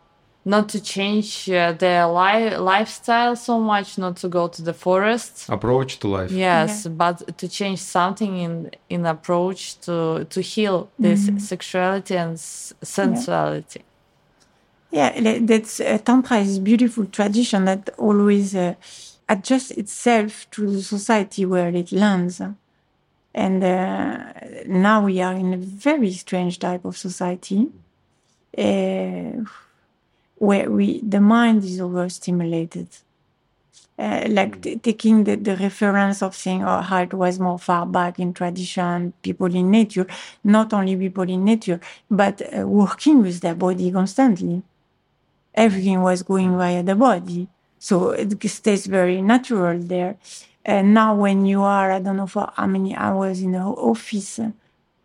not 0.46 0.68
to 0.70 0.80
change 0.82 1.50
uh, 1.50 1.72
their 1.72 2.06
li- 2.08 2.58
lifestyle 2.58 3.36
so 3.36 3.60
much 3.60 3.98
not 3.98 4.18
to 4.18 4.28
go 4.28 4.48
to 4.50 4.62
the 4.62 4.74
forest 4.74 5.48
Approach 5.50 6.00
to 6.00 6.08
life. 6.08 6.32
yes 6.32 6.88
but 6.88 7.38
to 7.38 7.48
change 7.48 7.80
something 7.80 8.38
in 8.38 8.72
in 8.90 9.06
approach 9.06 9.80
to 9.82 10.26
to 10.30 10.42
heal 10.42 10.90
this 11.00 11.30
sexuality 11.38 12.16
and 12.18 12.34
s- 12.34 12.74
sensuality 12.82 13.82
yeah. 14.92 15.12
le- 15.20 15.40
That's 15.40 15.80
uh, 15.80 15.98
tantra 16.04 16.38
is 16.40 16.60
beautiful 16.60 17.06
tradition 17.06 17.66
that 17.66 17.90
always 17.98 18.54
uh, 18.56 18.74
adjusts 19.30 19.72
itself 19.72 20.48
to 20.52 20.70
the 20.70 20.82
society 20.84 21.46
where 21.46 21.70
it 21.70 21.92
lands. 21.92 22.42
And 23.34 23.64
uh, 23.64 24.34
now 24.68 25.04
we 25.06 25.22
are 25.22 25.34
in 25.34 25.54
a 25.54 25.58
very 25.58 26.12
strange 26.12 26.60
type 26.60 26.86
of 26.86 26.98
society 26.98 27.70
uh, 28.58 29.32
where 30.38 30.70
we 30.70 31.02
the 31.02 31.20
mind 31.20 31.64
is 31.64 31.82
overstimulated. 31.82 32.88
Uh, 33.98 34.26
like 34.28 34.60
t- 34.62 34.76
taking 34.78 35.24
the, 35.24 35.36
the 35.36 35.56
reference 35.56 36.24
of 36.24 36.36
saying, 36.36 36.64
oh, 36.64 36.82
how 36.82 37.04
it 37.04 37.14
was 37.14 37.40
more 37.40 37.60
far 37.60 37.86
back 37.86 38.20
in 38.20 38.34
tradition, 38.34 39.14
people 39.22 39.54
in 39.54 39.70
nature, 39.70 40.08
not 40.44 40.74
only 40.74 40.96
people 40.96 41.30
in 41.30 41.44
nature, 41.46 41.80
but 42.10 42.42
uh, 42.42 42.68
working 42.68 43.22
with 43.22 43.40
their 43.42 43.54
body 43.54 43.92
constantly. 43.92 44.64
Everything 45.54 46.02
was 46.02 46.24
going 46.24 46.58
via 46.58 46.82
the 46.82 46.96
body. 46.96 47.48
So 47.78 48.12
it 48.12 48.42
stays 48.50 48.88
very 48.88 49.22
natural 49.22 49.78
there. 49.80 50.18
And 50.66 50.94
now, 50.94 51.16
when 51.16 51.46
you 51.46 51.62
are, 51.62 51.92
I 51.92 52.00
don't 52.00 52.18
know 52.18 52.28
for 52.28 52.50
how 52.56 52.68
many 52.68 52.96
hours 52.96 53.42
in 53.42 53.52
the 53.52 53.60
office 53.60 54.40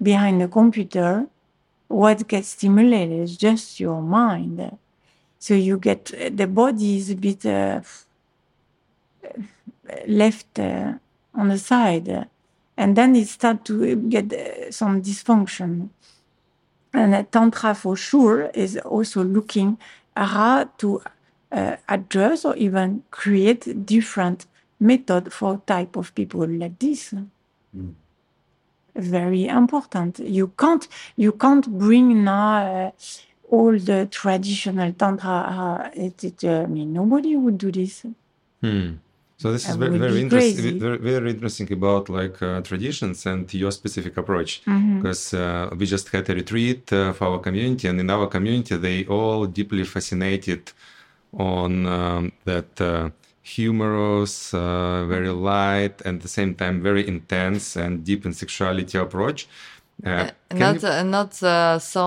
behind 0.01 0.41
the 0.41 0.49
computer, 0.49 1.27
what 1.89 2.29
gets 2.29 2.49
stimulated 2.49 3.21
is 3.21 3.37
just 3.37 3.81
your 3.81 4.01
mind. 4.01 4.79
So 5.41 5.55
you 5.55 5.79
get 5.79 6.13
the 6.37 6.47
body 6.47 6.97
is 6.99 7.11
a 7.11 7.17
bit 7.17 7.45
uh, 7.47 7.81
left 10.07 10.59
uh, 10.59 10.93
on 11.35 11.49
the 11.49 11.59
side, 11.59 12.29
and 12.77 12.97
then 12.97 13.17
it 13.17 13.29
start 13.29 13.65
to 13.67 13.97
get 13.97 14.33
uh, 14.33 14.71
some 14.71 15.03
dysfunction. 15.03 15.89
And 16.93 17.31
tantra 17.31 17.75
for 17.75 17.97
sure 17.97 18.51
is 18.55 18.77
also 18.79 19.23
looking 19.23 19.79
how 20.17 20.65
to 20.79 21.03
uh, 21.53 21.77
address 21.89 22.45
or 22.45 22.57
even 22.57 23.03
create 23.11 23.87
different 23.87 24.47
method 24.81 25.33
for 25.33 25.61
type 25.67 25.97
of 25.97 26.15
people 26.15 26.47
like 26.47 26.79
this. 26.79 27.15
Very 28.95 29.47
important. 29.47 30.19
You 30.19 30.49
can't 30.59 30.89
you 31.17 31.33
can't 31.33 31.67
bring 31.79 32.25
now 32.25 32.57
uh, 32.57 32.91
all 33.51 33.79
the 33.79 34.09
traditional 34.11 34.93
tantra. 34.93 35.31
Uh, 35.31 35.91
it, 35.95 36.25
it, 36.25 36.45
uh, 36.45 36.63
I 36.63 36.67
mean, 36.67 36.93
nobody 36.93 37.37
would 37.37 37.59
do 37.59 37.71
this. 37.71 38.05
Hmm. 38.61 38.95
So 39.37 39.53
this 39.53 39.69
is 39.69 39.77
very 39.77 39.99
very 39.99 40.21
interesting. 40.21 40.81
Very, 40.81 40.99
very 40.99 41.31
interesting 41.31 41.73
about 41.73 42.09
like 42.09 42.43
uh, 42.43 42.61
traditions 42.63 43.25
and 43.25 43.53
your 43.55 43.71
specific 43.71 44.17
approach. 44.17 44.65
Mm-hmm. 44.65 44.97
Because 44.97 45.33
uh, 45.33 45.71
we 45.79 45.87
just 45.87 46.09
had 46.09 46.29
a 46.29 46.35
retreat 46.35 46.93
uh, 46.93 47.13
for 47.13 47.27
our 47.29 47.39
community, 47.39 47.87
and 47.87 48.01
in 48.01 48.11
our 48.11 48.27
community, 48.27 48.77
they 48.77 49.05
all 49.05 49.47
deeply 49.47 49.85
fascinated 49.85 50.73
on 51.33 51.87
um, 51.87 52.33
that 52.47 52.81
uh, 52.81 53.11
humorous, 53.57 54.53
uh, 54.55 55.05
very 55.07 55.31
light, 55.31 55.97
and 56.05 56.17
at 56.17 56.23
the 56.23 56.29
same 56.29 56.55
time 56.55 56.83
very 56.83 57.07
intense 57.07 57.77
and 57.77 58.05
deep 58.05 58.25
in 58.27 58.33
sexuality 58.33 58.99
approach. 58.99 59.49
Uh, 60.05 60.31
not 60.55 60.83
you- 60.83 60.89
uh, 60.89 61.03
not 61.03 61.43
uh, 61.43 61.79
so 61.79 62.03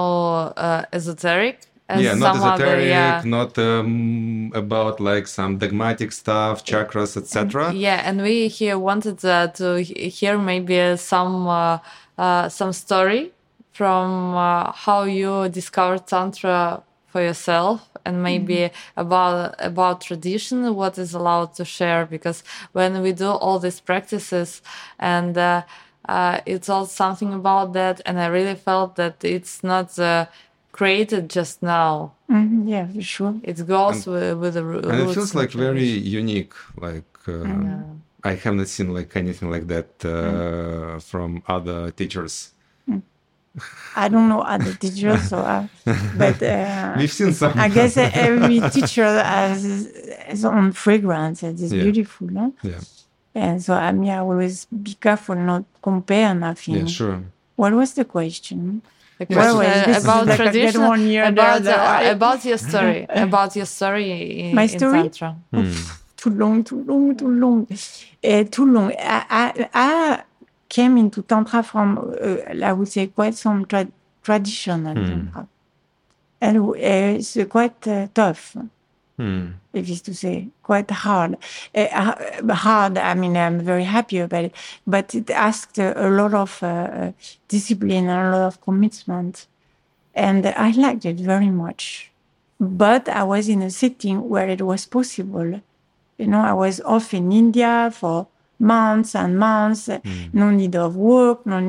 uh, 0.56 0.86
esoteric 0.94 1.58
yeah, 2.00 2.16
not 2.16 2.36
esoteric, 2.36 2.88
yeah 2.88 3.22
not 3.26 3.58
um, 3.58 4.52
about 4.56 5.00
like 5.00 5.28
some 5.28 5.58
dogmatic 5.58 6.12
stuff, 6.12 6.64
chakras, 6.64 7.18
etc. 7.18 7.74
Yeah, 7.74 8.02
and 8.06 8.22
we 8.22 8.48
here 8.48 8.78
wanted 8.80 9.24
uh, 9.26 9.48
to 9.60 9.82
hear 9.84 10.38
maybe 10.38 10.96
some 10.98 11.48
uh, 11.48 11.80
uh, 12.18 12.48
some 12.50 12.72
story 12.72 13.32
from 13.74 14.36
uh, 14.36 14.72
how 14.72 15.04
you 15.04 15.50
discovered 15.50 16.08
tantra 16.08 16.82
for 17.08 17.22
yourself, 17.22 17.90
and 18.06 18.22
maybe 18.24 18.70
about 18.98 19.56
about 19.60 20.02
tradition, 20.02 20.76
what 20.76 20.98
is 20.98 21.14
allowed 21.14 21.54
to 21.56 21.66
share. 21.66 22.06
Because 22.06 22.44
when 22.74 23.02
we 23.02 23.12
do 23.14 23.30
all 23.30 23.60
these 23.60 23.80
practices, 23.82 24.62
and 25.00 25.38
uh, 25.38 25.62
uh, 26.10 26.40
it's 26.46 26.70
all 26.70 26.86
something 26.86 27.34
about 27.34 27.74
that, 27.74 28.02
and 28.06 28.20
I 28.20 28.28
really 28.28 28.56
felt 28.56 28.96
that 28.96 29.24
it's 29.24 29.64
not 29.64 29.98
uh, 30.00 30.26
created 30.72 31.30
just 31.30 31.62
now. 31.62 32.14
Mhm, 32.30 32.68
yeah, 32.68 32.88
for 32.88 33.02
sure. 33.02 33.36
It 33.44 33.58
goes 33.68 34.08
with, 34.08 34.38
with 34.40 34.54
the 34.54 34.64
roo- 34.64 34.80
and 34.90 35.02
it 35.02 35.14
feels 35.14 35.36
like 35.36 35.52
very 35.52 35.90
unique 36.22 36.54
like 36.78 37.12
uh, 37.28 37.84
i 38.24 38.34
haven't 38.36 38.68
seen 38.68 38.94
like 38.94 39.12
anything 39.16 39.50
like 39.56 39.68
that 39.68 39.90
uh, 40.06 41.00
from 41.00 41.30
other 41.48 41.92
teachers 41.92 42.54
I 43.96 44.08
don't 44.08 44.30
know 44.30 44.42
other 44.42 44.74
teachers, 44.74 45.22
so 45.30 45.40
I, 45.40 45.68
but 46.18 46.42
uh, 46.42 46.96
we've 46.98 47.12
seen 47.12 47.34
some 47.34 47.54
I 47.60 47.68
guess 47.68 47.98
every 47.98 48.62
teacher 48.70 49.04
has 49.04 49.64
his 50.28 50.46
own 50.46 50.72
fragrance. 50.72 51.44
It 51.44 51.60
is 51.60 51.74
Yeah. 51.74 51.84
beautiful. 51.84 52.30
Huh? 52.34 52.52
yeah 52.64 52.80
And 53.36 53.62
so 53.64 53.74
I 53.74 53.92
mean, 53.92 54.10
I 54.10 54.18
always 54.20 54.66
be 54.66 54.94
careful 54.96 55.36
not 55.36 55.64
compare 55.82 56.34
nothing. 56.34 56.76
Yeah, 56.76 56.86
sure. 56.86 57.20
What 57.56 57.74
was 57.74 57.94
the 57.94 58.06
question? 58.06 58.82
The 59.20 59.26
question 59.26 59.52
so- 59.52 59.62
uh, 59.62 60.00
about 60.02 60.28
like 60.28 60.38
tradition, 60.38 60.82
one 60.88 61.04
year, 61.08 61.24
the 61.26 61.32
about 61.34 61.62
other. 61.62 61.72
uh, 61.74 62.00
I- 62.00 62.04
about 62.18 62.44
your 62.46 62.58
story, 62.58 63.06
about 63.28 63.56
your 63.56 63.66
story 63.66 64.10
in, 64.50 64.56
My 64.56 64.64
in 64.64 64.70
story? 64.80 65.02
Tantra. 65.10 65.36
too 66.22 66.30
long, 66.30 66.64
too 66.64 66.84
long, 66.84 67.16
too 67.18 67.28
long, 67.44 67.68
uh, 68.24 68.44
too 68.56 68.66
long. 68.76 68.92
I, 68.98 69.26
I, 69.30 69.70
I 69.74 70.24
came 70.72 70.98
into 70.98 71.22
tantra 71.22 71.62
from, 71.64 71.88
uh, 71.98 72.66
I 72.70 72.72
would 72.72 72.88
say, 72.88 73.08
quite 73.08 73.36
some 73.36 73.66
tra- 73.66 73.92
traditional 74.24 74.96
tantra, 74.96 75.48
and 76.40 76.58
uh, 76.58 76.72
it's 77.18 77.36
uh, 77.36 77.46
quite 77.46 77.86
uh, 77.88 78.08
tough. 78.14 78.56
Hmm. 79.18 79.48
If 79.74 79.90
it's 79.90 80.02
to 80.02 80.14
say, 80.16 80.48
quite 80.64 80.90
hard. 80.90 81.38
Uh, 81.76 82.16
hard. 82.54 82.98
I 82.98 83.14
mean, 83.14 83.36
I'm 83.36 83.60
very 83.60 83.84
happy 83.84 84.20
about 84.20 84.46
it, 84.46 84.54
but 84.88 85.14
it 85.14 85.30
asked 85.30 85.78
uh, 85.78 85.94
a 85.96 86.10
lot 86.10 86.34
of 86.34 86.64
uh, 86.64 86.68
uh, 86.68 87.12
discipline 87.48 88.08
and 88.08 88.28
a 88.28 88.32
lot 88.38 88.48
of 88.48 88.62
commitment, 88.62 89.48
and 90.16 90.46
I 90.48 90.72
liked 90.72 91.06
it 91.06 91.20
very 91.20 91.52
much. 91.64 92.12
But 92.60 93.10
I 93.10 93.24
was 93.24 93.50
in 93.50 93.62
a 93.62 93.70
setting 93.70 94.30
where 94.30 94.50
it 94.50 94.62
was 94.62 94.86
possible. 94.86 95.62
You 96.18 96.28
know, 96.28 96.42
I 96.42 96.54
was 96.54 96.80
off 96.82 97.14
in 97.14 97.32
India 97.32 97.92
for 97.92 98.28
months 98.62 99.16
and 99.16 99.38
months. 99.38 99.90
No 100.34 100.52
need 100.52 100.76
of 100.76 100.96
work, 100.96 101.46
no 101.46 101.60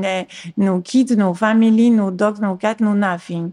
no 0.56 0.80
kids, 0.82 1.16
no 1.16 1.34
family, 1.34 1.90
no 1.90 2.10
dog, 2.10 2.40
no 2.40 2.56
cat, 2.56 2.80
no 2.80 2.92
nothing. 2.92 3.52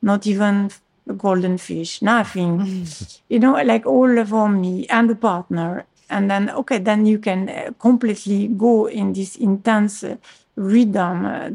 Not 0.00 0.26
even 0.26 0.70
a 1.08 1.12
golden 1.12 1.58
fish, 1.58 2.02
nothing. 2.02 2.86
you 3.28 3.38
know, 3.38 3.54
like 3.62 3.86
all 3.86 4.24
for 4.24 4.48
me 4.48 4.86
and 4.88 5.10
the 5.10 5.16
partner. 5.16 5.86
And 6.10 6.30
then, 6.30 6.48
okay, 6.50 6.78
then 6.78 7.04
you 7.04 7.18
can 7.18 7.48
uh, 7.48 7.70
completely 7.78 8.48
go 8.48 8.86
in 8.88 9.12
this 9.12 9.36
intense 9.36 10.04
uh, 10.04 10.16
rhythm, 10.56 11.26
uh, 11.26 11.50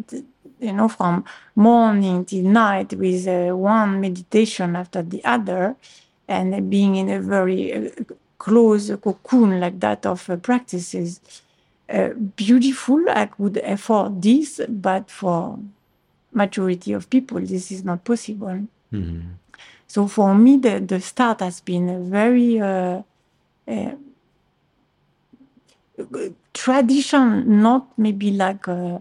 you 0.60 0.74
know, 0.74 0.88
from 0.88 1.26
morning 1.56 2.26
till 2.26 2.44
night 2.44 2.94
with 2.94 3.28
uh, 3.28 3.56
one 3.56 4.00
meditation 4.00 4.76
after 4.76 5.02
the 5.02 5.24
other 5.26 5.76
and 6.28 6.54
uh, 6.54 6.62
being 6.62 6.96
in 6.96 7.10
a 7.10 7.20
very 7.20 7.74
uh, 7.74 7.90
close 8.44 8.92
cocoon 9.02 9.60
like 9.60 9.80
that 9.80 10.06
of 10.06 10.30
uh, 10.30 10.36
practices. 10.36 11.22
Uh, 11.90 12.10
beautiful, 12.36 13.00
I 13.10 13.28
could 13.28 13.58
afford 13.58 14.22
this, 14.22 14.60
but 14.68 15.10
for 15.10 15.60
majority 16.34 16.92
of 16.94 17.10
people, 17.10 17.40
this 17.40 17.72
is 17.72 17.84
not 17.86 18.04
possible. 18.04 18.68
So 19.88 20.08
for 20.08 20.36
me, 20.36 20.58
the, 20.58 20.80
the 20.80 21.00
start 21.00 21.40
has 21.40 21.62
been 21.62 21.88
a 21.88 22.00
very 22.00 22.60
uh, 22.60 23.02
uh, 23.68 23.96
tradition, 26.54 27.62
not 27.62 27.98
maybe 27.98 28.32
like 28.32 28.68
uh, 28.68 29.00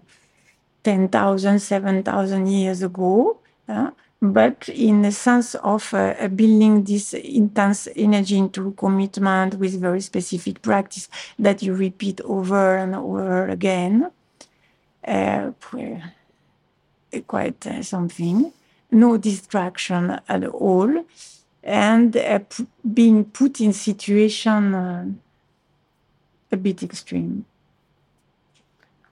10,000, 0.84 1.58
7,000 1.58 2.46
years 2.46 2.82
ago, 2.82 3.38
uh, 3.68 3.90
but 4.22 4.68
in 4.68 5.02
the 5.02 5.10
sense 5.10 5.56
of 5.56 5.92
uh, 5.92 6.28
building 6.28 6.84
this 6.84 7.12
intense 7.12 7.88
energy 7.96 8.38
into 8.38 8.70
commitment 8.72 9.56
with 9.56 9.80
very 9.80 10.00
specific 10.00 10.62
practice 10.62 11.08
that 11.40 11.60
you 11.60 11.74
repeat 11.74 12.20
over 12.20 12.76
and 12.76 12.94
over 12.94 13.48
again. 13.48 14.08
Uh, 15.04 15.50
quite 17.26 17.66
uh, 17.66 17.82
something. 17.82 18.52
No 18.92 19.16
distraction 19.16 20.20
at 20.28 20.44
all, 20.44 21.04
and 21.64 22.16
uh, 22.16 22.38
being 22.94 23.24
put 23.24 23.60
in 23.60 23.72
situation 23.72 24.74
uh, 24.74 25.06
a 26.52 26.56
bit 26.56 26.82
extreme. 26.84 27.44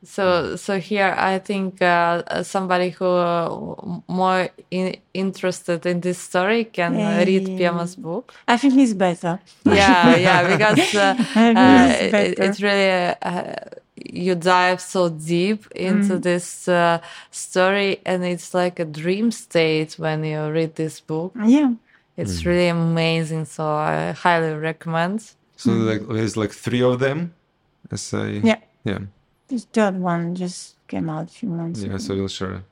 So, 0.03 0.57
so 0.57 0.79
here 0.81 1.15
I 1.19 1.39
think 1.39 1.83
uh, 1.83 2.43
somebody 2.43 2.89
who 2.91 3.05
uh, 3.05 4.01
more 4.09 4.49
in, 4.71 4.97
interested 5.13 5.85
in 5.85 6.01
this 6.01 6.19
story 6.19 6.65
can 6.65 6.95
uh, 6.97 7.23
read 7.27 7.49
Eh, 7.49 7.59
Pema's 7.59 7.97
book. 7.97 8.33
I 8.49 8.57
think 8.57 8.79
it's 8.79 8.95
better. 8.95 9.39
Yeah, 9.67 10.17
yeah, 10.17 10.43
because 10.57 10.95
uh, 10.95 11.15
uh, 11.37 11.97
it's 12.01 12.15
it, 12.15 12.39
it's 12.39 12.63
really 12.63 13.15
uh, 13.23 13.55
you 13.97 14.35
dive 14.35 14.81
so 14.81 15.11
deep 15.11 15.67
into 15.73 16.15
Mm. 16.15 16.23
this 16.23 16.67
uh, 16.69 16.99
story, 17.31 18.01
and 18.07 18.25
it's 18.25 18.55
like 18.55 18.81
a 18.81 18.87
dream 18.87 19.31
state 19.31 19.99
when 19.99 20.25
you 20.25 20.41
read 20.51 20.75
this 20.77 21.01
book. 21.01 21.33
Yeah. 21.47 21.73
It's 22.17 22.45
really 22.47 22.69
amazing, 22.69 23.45
so 23.47 23.65
I 23.65 24.13
highly 24.13 24.55
recommend. 24.55 25.21
So 25.57 25.73
like 25.73 26.07
there's 26.09 26.37
like 26.37 26.53
three 26.53 26.83
of 26.83 26.99
them. 27.01 27.33
As 27.91 28.15
I 28.15 28.41
Yeah. 28.43 28.59
yeah 28.85 28.99
This 29.51 29.65
third 29.65 29.97
one 30.01 30.35
just 30.37 30.77
came 30.87 31.11
out 31.11 31.25
a 31.25 31.33
few 31.39 31.49
months 31.49 31.81
yeah. 31.81 31.89
ago. 31.89 31.99
So 31.99 32.15
you'll 32.15 32.29
share. 32.29 32.63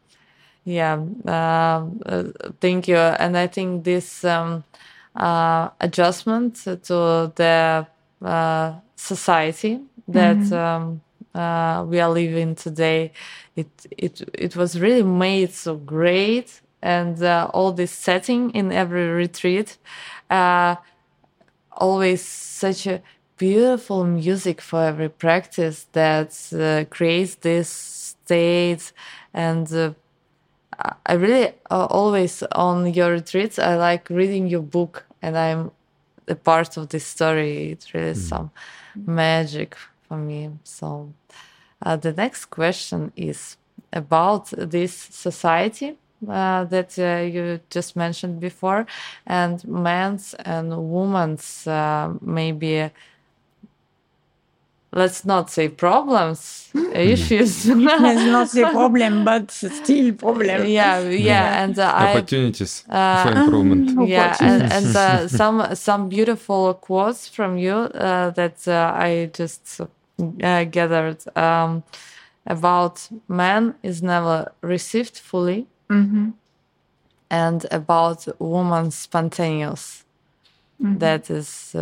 Yeah, 0.65 0.93
um, 0.95 2.01
uh, 2.07 2.25
thank 2.61 2.89
you. 2.89 2.97
And 2.97 3.37
I 3.37 3.47
think 3.49 3.85
this 3.85 4.25
um, 4.25 4.65
uh, 5.17 5.71
adjustment 5.81 6.57
to 6.65 7.33
the 7.35 7.87
uh, 8.23 8.73
society 8.95 9.81
that 10.07 10.53
um, 10.53 11.01
uh, 11.35 11.85
we 11.89 12.01
are 12.01 12.11
living 12.11 12.55
today, 12.55 13.13
it 13.57 13.69
it 13.97 14.23
it 14.35 14.57
was 14.57 14.79
really 14.79 15.03
made 15.03 15.53
so 15.53 15.77
great, 15.77 16.61
and 16.83 17.23
uh, 17.23 17.51
all 17.55 17.73
this 17.73 17.91
setting 17.91 18.51
in 18.51 18.71
every 18.73 19.09
retreat, 19.09 19.79
uh, 20.31 20.77
always 21.73 22.23
such 22.23 22.87
a 22.87 23.03
beautiful 23.39 24.05
music 24.05 24.61
for 24.61 24.85
every 24.85 25.09
practice 25.09 25.87
that 25.93 26.31
uh, 26.53 26.85
creates 26.91 27.37
this 27.37 27.69
state 27.71 28.93
and. 29.35 29.73
Uh, 29.73 29.93
I- 31.07 31.15
really 31.15 31.49
uh, 31.71 31.87
always 31.91 32.43
on 32.53 32.93
your 32.93 33.11
retreats. 33.13 33.59
I 33.59 33.77
like 33.77 34.09
reading 34.11 34.47
your 34.47 34.63
book, 34.63 35.05
and 35.23 35.37
I'm 35.37 35.71
a 36.29 36.35
part 36.35 36.77
of 36.77 36.89
this 36.91 37.05
story. 37.07 37.73
It's 37.73 37.95
really 37.95 38.15
some 38.15 38.51
magic 39.07 39.77
for 40.09 40.17
me. 40.19 40.51
So, 40.65 41.13
uh, 41.83 41.97
the 41.97 42.13
next 42.13 42.47
question 42.47 43.13
is 43.17 43.57
about 43.93 44.51
this 44.57 44.93
society 44.95 45.97
uh, 46.29 46.65
that 46.65 46.99
uh, 46.99 47.23
you 47.25 47.61
just 47.71 47.97
mentioned 47.97 48.41
before, 48.41 48.87
and 49.27 49.67
men's 49.67 50.35
and 50.35 50.71
women's 50.93 51.67
uh, 51.67 52.15
maybe. 52.21 52.91
Let's 54.91 55.25
not 55.25 55.51
say 55.51 55.69
problems, 55.69 56.71
issues. 56.95 57.67
It's 57.69 57.77
not 57.77 58.51
the 58.53 58.69
problem, 58.73 59.23
but 59.25 59.51
still 59.51 60.15
problem. 60.15 60.67
yeah, 60.67 61.01
yeah, 61.11 61.63
and 61.63 61.79
uh, 61.79 61.93
I 61.95 62.13
Opportunities 62.13 62.85
for 62.89 63.33
improvement. 63.33 64.09
yeah 64.09 64.37
and, 64.41 64.63
and 64.73 64.97
uh, 64.97 65.29
some 65.29 65.75
some 65.75 66.09
beautiful 66.09 66.73
quotes 66.75 67.29
from 67.29 67.59
you 67.59 67.75
uh, 67.75 68.31
that 68.31 68.67
uh, 68.67 68.93
i 68.95 69.31
just 69.35 69.81
uh, 69.81 70.65
gathered 70.65 71.19
um, 71.37 71.83
about 72.47 73.09
man 73.29 73.75
is 73.83 74.03
never 74.03 74.51
received 74.63 75.19
fully 75.19 75.67
and 77.31 77.67
about 77.71 78.27
woman 78.41 78.91
spontaneous 78.91 80.05
that 80.81 81.29
is 81.31 81.75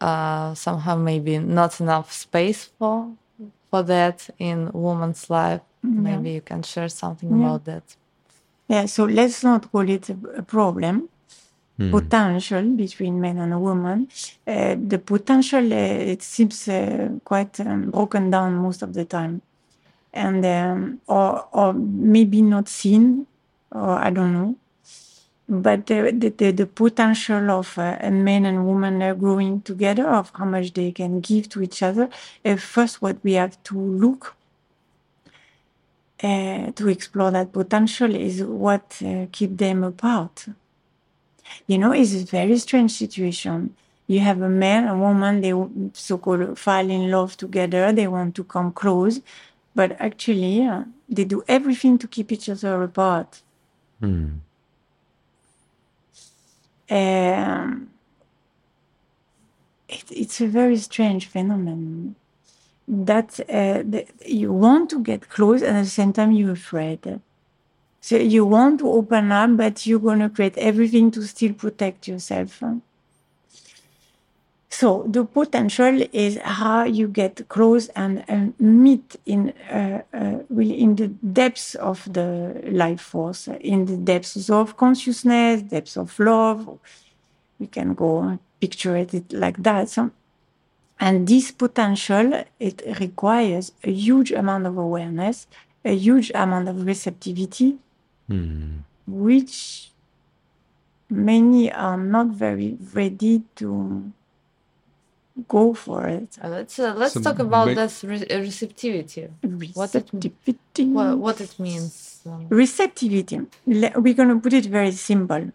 uh, 0.00 0.54
somehow 0.54 0.96
maybe 0.96 1.38
not 1.38 1.80
enough 1.80 2.12
space 2.12 2.64
for 2.78 2.96
for 3.70 3.82
that 3.84 4.28
in 4.38 4.70
woman's 4.72 5.28
life 5.30 5.62
maybe 5.82 6.30
you 6.32 6.40
can 6.42 6.62
share 6.62 6.88
something 6.88 7.30
about 7.44 7.64
that 7.64 7.96
Yeah, 8.68 8.86
so 8.86 9.04
let's 9.04 9.42
not 9.42 9.70
call 9.72 9.88
it 9.88 10.08
a, 10.10 10.16
a 10.36 10.42
problem. 10.42 11.08
Potential 11.90 12.62
between 12.76 13.20
men 13.20 13.38
and 13.38 13.52
women. 13.62 14.06
Uh, 14.46 14.76
the 14.92 14.98
potential, 14.98 15.64
uh, 15.72 16.12
it 16.14 16.22
seems 16.22 16.68
uh, 16.68 17.08
quite 17.24 17.58
um, 17.60 17.90
broken 17.90 18.30
down 18.30 18.54
most 18.54 18.82
of 18.82 18.92
the 18.92 19.04
time, 19.04 19.40
and 20.12 20.44
um, 20.44 21.00
or 21.06 21.46
or 21.52 21.72
maybe 22.14 22.42
not 22.42 22.68
seen, 22.68 23.26
or 23.72 23.98
I 23.98 24.10
don't 24.10 24.32
know. 24.34 24.54
But 25.52 25.86
the 25.86 26.12
the, 26.12 26.52
the, 26.52 26.66
potential 26.66 27.50
of 27.50 27.76
uh, 27.76 27.96
a 28.00 28.10
man 28.12 28.46
and 28.46 28.64
woman 28.64 29.02
uh, 29.02 29.14
growing 29.14 29.62
together, 29.62 30.06
of 30.08 30.30
how 30.32 30.44
much 30.44 30.72
they 30.74 30.92
can 30.92 31.18
give 31.18 31.48
to 31.48 31.60
each 31.60 31.82
other. 31.82 32.08
Uh, 32.44 32.54
first, 32.54 33.02
what 33.02 33.16
we 33.24 33.32
have 33.32 33.60
to 33.64 33.76
look 33.76 34.36
uh, 36.22 36.70
to 36.70 36.88
explore 36.88 37.32
that 37.32 37.52
potential 37.52 38.14
is 38.14 38.44
what 38.44 39.02
uh, 39.04 39.26
keep 39.32 39.56
them 39.56 39.82
apart. 39.82 40.46
You 41.66 41.78
know, 41.78 41.90
it's 41.90 42.14
a 42.14 42.24
very 42.24 42.56
strange 42.58 42.92
situation. 42.92 43.74
You 44.06 44.20
have 44.20 44.40
a 44.42 44.48
man, 44.48 44.86
a 44.86 44.96
woman, 44.96 45.40
they 45.40 45.52
so-called 45.94 46.56
fall 46.60 46.88
in 46.88 47.10
love 47.10 47.36
together. 47.36 47.92
They 47.92 48.06
want 48.06 48.36
to 48.36 48.44
come 48.44 48.70
close, 48.70 49.20
but 49.74 49.96
actually, 50.00 50.62
uh, 50.62 50.84
they 51.08 51.24
do 51.24 51.42
everything 51.48 51.98
to 51.98 52.06
keep 52.06 52.30
each 52.30 52.48
other 52.48 52.80
apart. 52.84 53.42
Um, 56.90 57.90
it, 59.88 60.04
it's 60.10 60.40
a 60.40 60.46
very 60.46 60.76
strange 60.76 61.26
phenomenon 61.26 62.16
that 62.88 63.38
uh, 63.48 63.82
the, 63.84 64.06
you 64.26 64.52
want 64.52 64.90
to 64.90 65.00
get 65.00 65.28
close 65.28 65.62
and 65.62 65.76
at 65.76 65.84
the 65.84 65.90
same 65.90 66.12
time 66.12 66.32
you're 66.32 66.52
afraid. 66.52 67.20
So 68.00 68.16
you 68.16 68.44
want 68.44 68.80
to 68.80 68.90
open 68.90 69.30
up, 69.30 69.56
but 69.56 69.86
you're 69.86 70.00
going 70.00 70.20
to 70.20 70.30
create 70.30 70.58
everything 70.58 71.10
to 71.12 71.22
still 71.22 71.52
protect 71.52 72.08
yourself. 72.08 72.62
So 74.72 75.04
the 75.08 75.24
potential 75.24 76.00
is 76.12 76.38
how 76.38 76.84
you 76.84 77.08
get 77.08 77.48
close 77.48 77.88
and, 77.88 78.24
and 78.28 78.54
meet 78.60 79.16
in 79.26 79.52
uh, 79.68 80.02
uh, 80.14 80.38
really 80.48 80.80
in 80.80 80.94
the 80.94 81.08
depths 81.08 81.74
of 81.74 82.10
the 82.12 82.62
life 82.70 83.00
force, 83.00 83.48
in 83.60 83.86
the 83.86 83.96
depths 83.96 84.48
of 84.48 84.76
consciousness, 84.76 85.62
depths 85.62 85.96
of 85.96 86.18
love. 86.20 86.78
We 87.58 87.66
can 87.66 87.94
go 87.94 88.38
picture 88.60 88.96
it 88.96 89.32
like 89.32 89.60
that. 89.64 89.88
So, 89.88 90.12
and 91.00 91.26
this 91.26 91.50
potential 91.50 92.44
it 92.60 92.82
requires 93.00 93.72
a 93.82 93.90
huge 93.90 94.30
amount 94.30 94.66
of 94.66 94.78
awareness, 94.78 95.48
a 95.84 95.96
huge 95.96 96.30
amount 96.32 96.68
of 96.68 96.86
receptivity, 96.86 97.76
which 99.06 99.90
many 101.10 101.72
are 101.72 101.96
not 101.98 102.28
very 102.28 102.78
ready 102.94 103.42
to 103.56 104.12
go 105.48 105.74
for 105.74 106.06
it. 106.08 106.38
Uh, 106.42 106.48
let's 106.48 106.78
uh, 106.78 106.94
let's 106.96 107.14
So 107.14 107.20
talk 107.20 107.38
about 107.38 107.66
ba- 107.68 107.74
this 107.74 108.04
re- 108.04 108.26
uh, 108.30 108.38
receptivity. 108.40 109.28
What 109.74 109.94
it 109.94 110.10
Receptivity. 110.12 110.84
what, 110.92 111.18
what 111.18 111.40
it 111.40 111.58
means. 111.58 112.20
um, 112.26 112.46
receptivity. 112.50 113.40
We're 113.66 114.14
going 114.14 114.28
to 114.28 114.40
put 114.40 114.52
it 114.52 114.66
very 114.66 114.92
simple. 114.92 115.52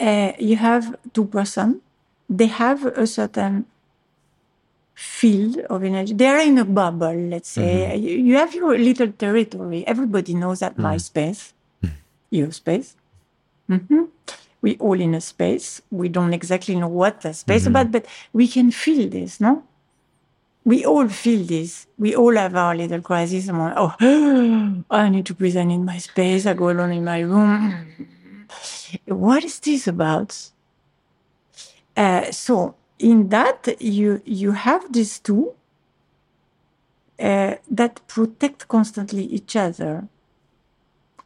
Uh, 0.00 0.32
you 0.38 0.56
have 0.56 0.96
two 1.12 1.24
person. 1.26 1.80
They 2.30 2.46
have 2.46 2.84
a 2.86 3.06
certain 3.06 3.66
field 4.94 5.58
of 5.70 5.82
energy. 5.84 6.12
They 6.14 6.26
are 6.28 6.40
in 6.40 6.58
a 6.58 6.64
bubble, 6.64 7.14
let's 7.14 7.50
say. 7.50 7.96
You, 7.96 8.16
you 8.18 8.36
have 8.36 8.54
your 8.54 8.76
little 8.78 9.10
territory. 9.12 9.86
Everybody 9.86 10.34
knows 10.34 10.60
that 10.60 10.78
my 10.78 10.96
space, 10.98 11.54
your 12.30 12.52
space. 12.52 12.96
hmm 13.68 14.04
We 14.60 14.76
all 14.78 15.00
in 15.00 15.14
a 15.14 15.20
space. 15.20 15.80
We 15.90 16.08
don't 16.08 16.34
exactly 16.34 16.74
know 16.74 16.88
what 16.88 17.20
the 17.20 17.32
space 17.32 17.66
about, 17.66 17.92
but 17.92 18.06
we 18.32 18.48
can 18.48 18.70
feel 18.70 19.08
this, 19.08 19.40
no? 19.40 19.62
we 20.68 20.84
all 20.84 21.08
feel 21.08 21.44
this. 21.44 21.86
We 21.98 22.14
all 22.14 22.36
have 22.36 22.54
our 22.54 22.74
little 22.76 23.00
crisis. 23.00 23.48
Oh, 23.50 23.94
I 24.90 25.08
need 25.08 25.24
to 25.26 25.34
breathe. 25.34 25.56
I 25.56 25.64
need 25.64 25.78
my 25.78 25.96
space. 25.96 26.44
I 26.44 26.52
go 26.52 26.68
alone 26.68 26.92
in 26.92 27.04
my 27.04 27.20
room. 27.20 27.86
What 29.06 29.44
is 29.44 29.60
this 29.60 29.86
about? 29.86 30.30
Uh, 31.96 32.30
so 32.32 32.74
in 32.98 33.28
that, 33.28 33.60
you 33.80 34.20
you 34.24 34.52
have 34.52 34.92
these 34.92 35.18
two 35.18 35.54
uh, 37.18 37.54
that 37.70 37.94
protect 38.06 38.68
constantly 38.68 39.24
each 39.24 39.56
other. 39.56 40.08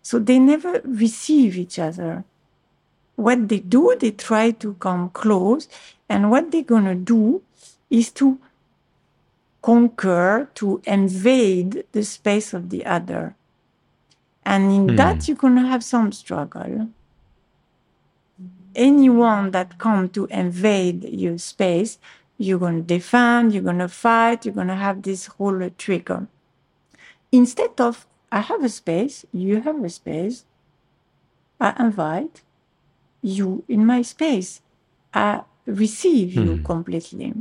So 0.03 0.19
they 0.19 0.39
never 0.39 0.81
receive 0.85 1.57
each 1.57 1.79
other. 1.79 2.25
What 3.23 3.49
they 3.49 3.61
do, 3.61 3.97
they 3.99 4.11
try 4.11 4.51
to 4.51 4.75
come 4.75 5.11
close, 5.11 5.69
and 6.09 6.31
what 6.31 6.51
they're 6.51 6.63
gonna 6.63 6.95
do 6.95 7.43
is 7.89 8.11
to 8.13 8.39
conquer, 9.63 10.51
to 10.55 10.83
invade 10.85 11.85
the 11.93 12.05
space 12.05 12.53
of 12.53 12.71
the 12.71 12.85
other. 12.85 13.35
And 14.45 14.73
in 14.73 14.89
hmm. 14.89 14.97
that, 14.97 15.29
you're 15.29 15.37
going 15.37 15.55
to 15.55 15.63
have 15.63 15.85
some 15.85 16.11
struggle. 16.13 16.89
Anyone 18.75 19.53
that 19.53 19.79
come 19.79 20.09
to 20.11 20.27
invade 20.27 21.05
your 21.05 21.39
space, 21.39 21.99
you're 22.39 22.59
going 22.59 22.77
to 22.77 22.83
defend, 22.83 23.55
you're 23.55 23.63
going 23.63 23.79
to 23.79 23.89
fight, 23.89 24.45
you're 24.45 24.55
going 24.55 24.69
to 24.69 24.75
have 24.75 25.03
this 25.03 25.27
whole 25.27 25.71
trigger. 25.79 26.27
Instead 27.31 27.81
of, 27.81 28.07
I 28.33 28.41
have 28.41 28.65
a 28.65 28.69
space, 28.69 29.25
you 29.33 29.61
have 29.61 29.83
a 29.85 29.89
space, 29.91 30.45
I 31.61 31.75
invite 31.79 32.43
you 33.23 33.65
in 33.69 33.87
my 33.87 34.03
space. 34.03 34.61
I 35.15 35.43
receive 35.67 36.35
you 36.35 36.57
hmm. 36.57 36.65
completely. 36.65 37.35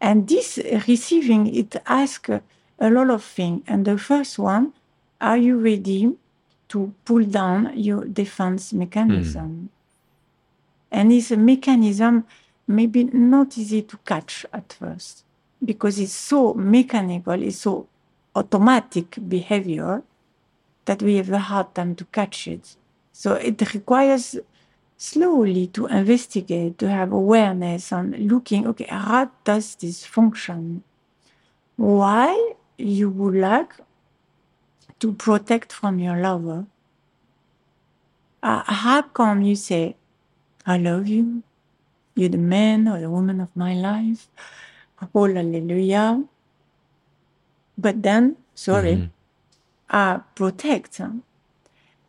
And 0.00 0.28
this 0.28 0.58
receiving, 0.86 1.52
it 1.54 1.76
asks 1.86 2.30
a 2.78 2.90
lot 2.90 3.10
of 3.10 3.24
things. 3.24 3.62
And 3.66 3.84
the 3.84 3.98
first 3.98 4.38
one, 4.38 4.72
are 5.20 5.36
you 5.36 5.58
ready 5.58 6.14
to 6.68 6.94
pull 7.04 7.24
down 7.24 7.72
your 7.76 8.04
defense 8.04 8.72
mechanism? 8.72 9.48
Hmm. 9.48 9.66
And 10.90 11.12
it's 11.12 11.30
a 11.30 11.36
mechanism 11.36 12.24
maybe 12.66 13.04
not 13.04 13.56
easy 13.58 13.82
to 13.82 13.96
catch 13.98 14.44
at 14.52 14.72
first 14.74 15.24
because 15.64 15.98
it's 15.98 16.12
so 16.12 16.54
mechanical, 16.54 17.42
it's 17.42 17.58
so 17.58 17.88
automatic 18.36 19.16
behavior 19.28 20.02
that 20.84 21.02
we 21.02 21.16
have 21.16 21.30
a 21.30 21.38
hard 21.38 21.74
time 21.74 21.94
to 21.96 22.04
catch 22.06 22.46
it. 22.46 22.76
So 23.12 23.34
it 23.34 23.74
requires 23.74 24.36
slowly 24.98 25.68
to 25.68 25.86
investigate, 25.86 26.76
to 26.78 26.90
have 26.90 27.12
awareness 27.12 27.92
on 27.92 28.10
looking, 28.12 28.66
okay, 28.66 28.86
how 28.90 29.30
does 29.44 29.76
this 29.76 30.04
function? 30.04 30.82
Why 31.76 32.54
you 32.76 33.08
would 33.08 33.36
like 33.36 33.74
to 34.98 35.12
protect 35.12 35.72
from 35.72 36.00
your 36.00 36.16
lover? 36.20 36.66
Uh, 38.42 38.64
how 38.66 39.02
come 39.02 39.42
you 39.42 39.54
say, 39.54 39.96
I 40.66 40.78
love 40.78 41.06
you, 41.06 41.44
you're 42.16 42.28
the 42.28 42.36
man 42.38 42.88
or 42.88 43.00
the 43.00 43.08
woman 43.08 43.40
of 43.40 43.54
my 43.54 43.74
life, 43.74 44.26
oh 45.14 45.32
hallelujah. 45.32 46.24
But 47.76 48.02
then, 48.02 48.36
sorry, 48.56 49.10
I 49.88 50.20
protect. 50.34 51.00
Uh, 51.00 51.10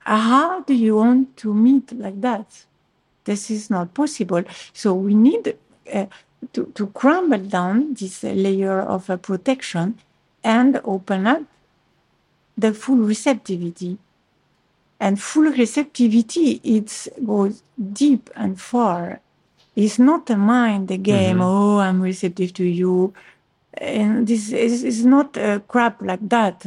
How 0.04 0.62
do 0.62 0.74
you 0.74 0.96
want 0.96 1.38
to 1.38 1.54
meet 1.54 1.92
like 1.92 2.20
that? 2.22 2.66
This 3.30 3.52
is 3.52 3.70
not 3.70 3.94
possible. 3.94 4.44
So 4.74 4.88
we 4.94 5.14
need 5.14 5.56
uh, 5.94 6.08
to, 6.54 6.62
to 6.78 6.88
crumble 6.88 7.46
down 7.58 7.94
this 7.94 8.24
layer 8.24 8.80
of 8.82 9.10
uh, 9.10 9.18
protection 9.18 10.00
and 10.44 10.82
open 10.84 11.28
up 11.28 11.44
the 12.58 12.74
full 12.74 13.02
receptivity. 13.14 13.98
And 15.00 15.22
full 15.22 15.52
receptivity, 15.64 16.60
it 16.64 16.90
goes 17.26 17.62
deep 18.02 18.30
and 18.36 18.60
far. 18.60 19.22
It's 19.76 20.00
not 20.00 20.30
a 20.30 20.36
mind, 20.36 20.92
a 20.92 20.98
game, 20.98 21.40
oh, 21.40 21.80
I'm 21.80 22.02
receptive 22.02 22.52
to 22.56 22.66
you. 22.66 23.14
And 23.76 24.28
this 24.28 24.52
is, 24.52 24.84
is 24.84 25.06
not 25.06 25.38
a 25.38 25.62
crap 25.68 26.02
like 26.02 26.28
that. 26.30 26.66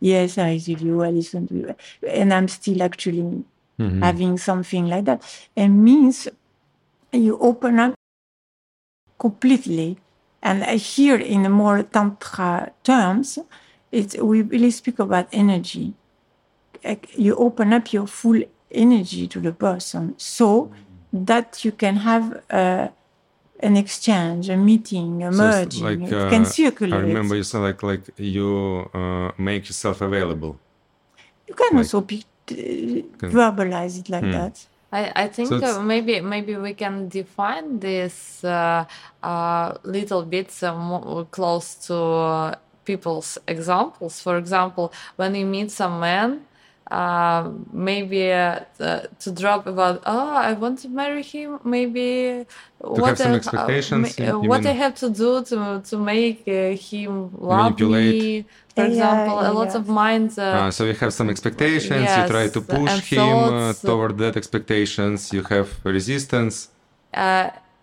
Yes, 0.00 0.38
I 0.38 0.52
receive 0.52 0.80
you, 0.80 1.02
I 1.02 1.10
listen 1.10 1.48
to 1.48 1.54
you. 1.54 1.74
And 2.08 2.32
I'm 2.32 2.48
still 2.48 2.82
actually 2.82 3.44
having 3.78 4.38
something 4.38 4.86
like 4.86 5.04
that. 5.04 5.22
It 5.56 5.68
means 5.68 6.28
you 7.12 7.38
open 7.38 7.78
up 7.78 7.94
completely. 9.18 9.98
And 10.42 10.62
here, 10.80 11.16
in 11.16 11.50
more 11.50 11.82
tantra 11.82 12.72
terms, 12.82 13.38
it's, 13.90 14.16
we 14.16 14.42
really 14.42 14.70
speak 14.70 14.98
about 14.98 15.28
energy. 15.32 15.94
You 17.16 17.34
open 17.36 17.72
up 17.72 17.92
your 17.92 18.06
full 18.06 18.42
energy 18.70 19.26
to 19.28 19.40
the 19.40 19.52
person 19.52 20.14
so 20.18 20.70
that 21.12 21.64
you 21.64 21.72
can 21.72 21.96
have 21.96 22.42
uh, 22.50 22.88
an 23.60 23.76
exchange, 23.76 24.50
a 24.50 24.56
meeting, 24.56 25.22
a 25.22 25.32
So 25.32 25.38
merging. 25.38 25.84
like 25.84 26.00
it 26.00 26.12
uh, 26.12 26.28
can 26.28 26.44
circulate. 26.44 26.94
I 26.94 26.98
remember 26.98 27.36
you 27.36 27.44
said 27.44 27.60
like 27.60 27.82
like 27.82 28.02
you 28.18 28.90
uh, 28.92 29.30
make 29.38 29.66
yourself 29.68 30.02
available. 30.02 30.58
you 31.48 31.54
can 31.54 31.68
like- 31.72 31.84
also 31.84 32.00
be, 32.02 32.22
verbalize 32.46 33.98
it 33.98 34.08
like 34.08 34.24
that. 34.32 34.66
I, 34.92 35.24
I 35.24 35.28
think 35.28 35.48
So 35.48 35.56
uh, 35.58 35.82
maybe 35.82 36.20
maybe 36.20 36.56
we 36.56 36.72
can 36.74 37.08
define 37.08 37.80
this 37.80 38.44
uh, 38.44 38.84
uh, 39.22 39.74
little 39.82 40.22
bit 40.22 40.62
uh, 40.62 40.74
more 40.74 41.24
close 41.30 41.74
to 41.86 41.94
uh, 41.96 42.54
people's 42.84 43.38
examples. 43.48 44.20
For 44.20 44.38
example, 44.38 44.92
when 45.16 45.34
you 45.34 45.46
meet 45.46 45.70
some 45.72 45.98
man, 45.98 46.46
uh, 46.98 47.42
maybe 47.88 48.22
uh, 48.32 48.60
uh, 48.80 49.00
to 49.22 49.28
drop 49.40 49.62
about 49.74 49.96
oh 50.14 50.30
I 50.50 50.52
want 50.62 50.76
to 50.84 50.88
marry 51.00 51.22
him. 51.34 51.50
Maybe 51.76 52.06
have 53.08 53.18
some 53.24 53.32
I- 53.32 53.40
expectations, 53.42 54.04
ma- 54.18 54.24
you- 54.26 54.42
you 54.42 54.48
what 54.52 54.62
I 54.72 54.74
have 54.84 54.94
to 55.02 55.08
do 55.22 55.30
to 55.50 55.56
to 55.90 55.96
make 56.14 56.40
uh, 56.46 56.56
him 56.90 57.10
love 57.50 57.64
Manipulate. 57.64 58.22
me. 58.22 58.44
For 58.76 58.82
Yeah, 58.84 58.90
example, 58.92 59.36
a 59.50 59.52
lot 59.60 59.70
yeah. 59.72 59.80
of 59.80 59.84
minds. 60.04 60.34
Uh, 60.38 60.44
Uh, 60.58 60.70
so 60.76 60.80
you 60.88 60.94
have 61.02 61.12
some 61.20 61.28
expectations. 61.34 62.06
you 62.16 62.22
try 62.34 62.46
to 62.56 62.60
push 62.76 62.96
him 63.14 63.28
uh, 63.28 63.48
thoughts. 63.48 63.80
toward 63.88 64.14
that 64.22 64.34
expectations. 64.42 65.18
You 65.36 65.42
have 65.54 65.68
resistance. 65.96 66.56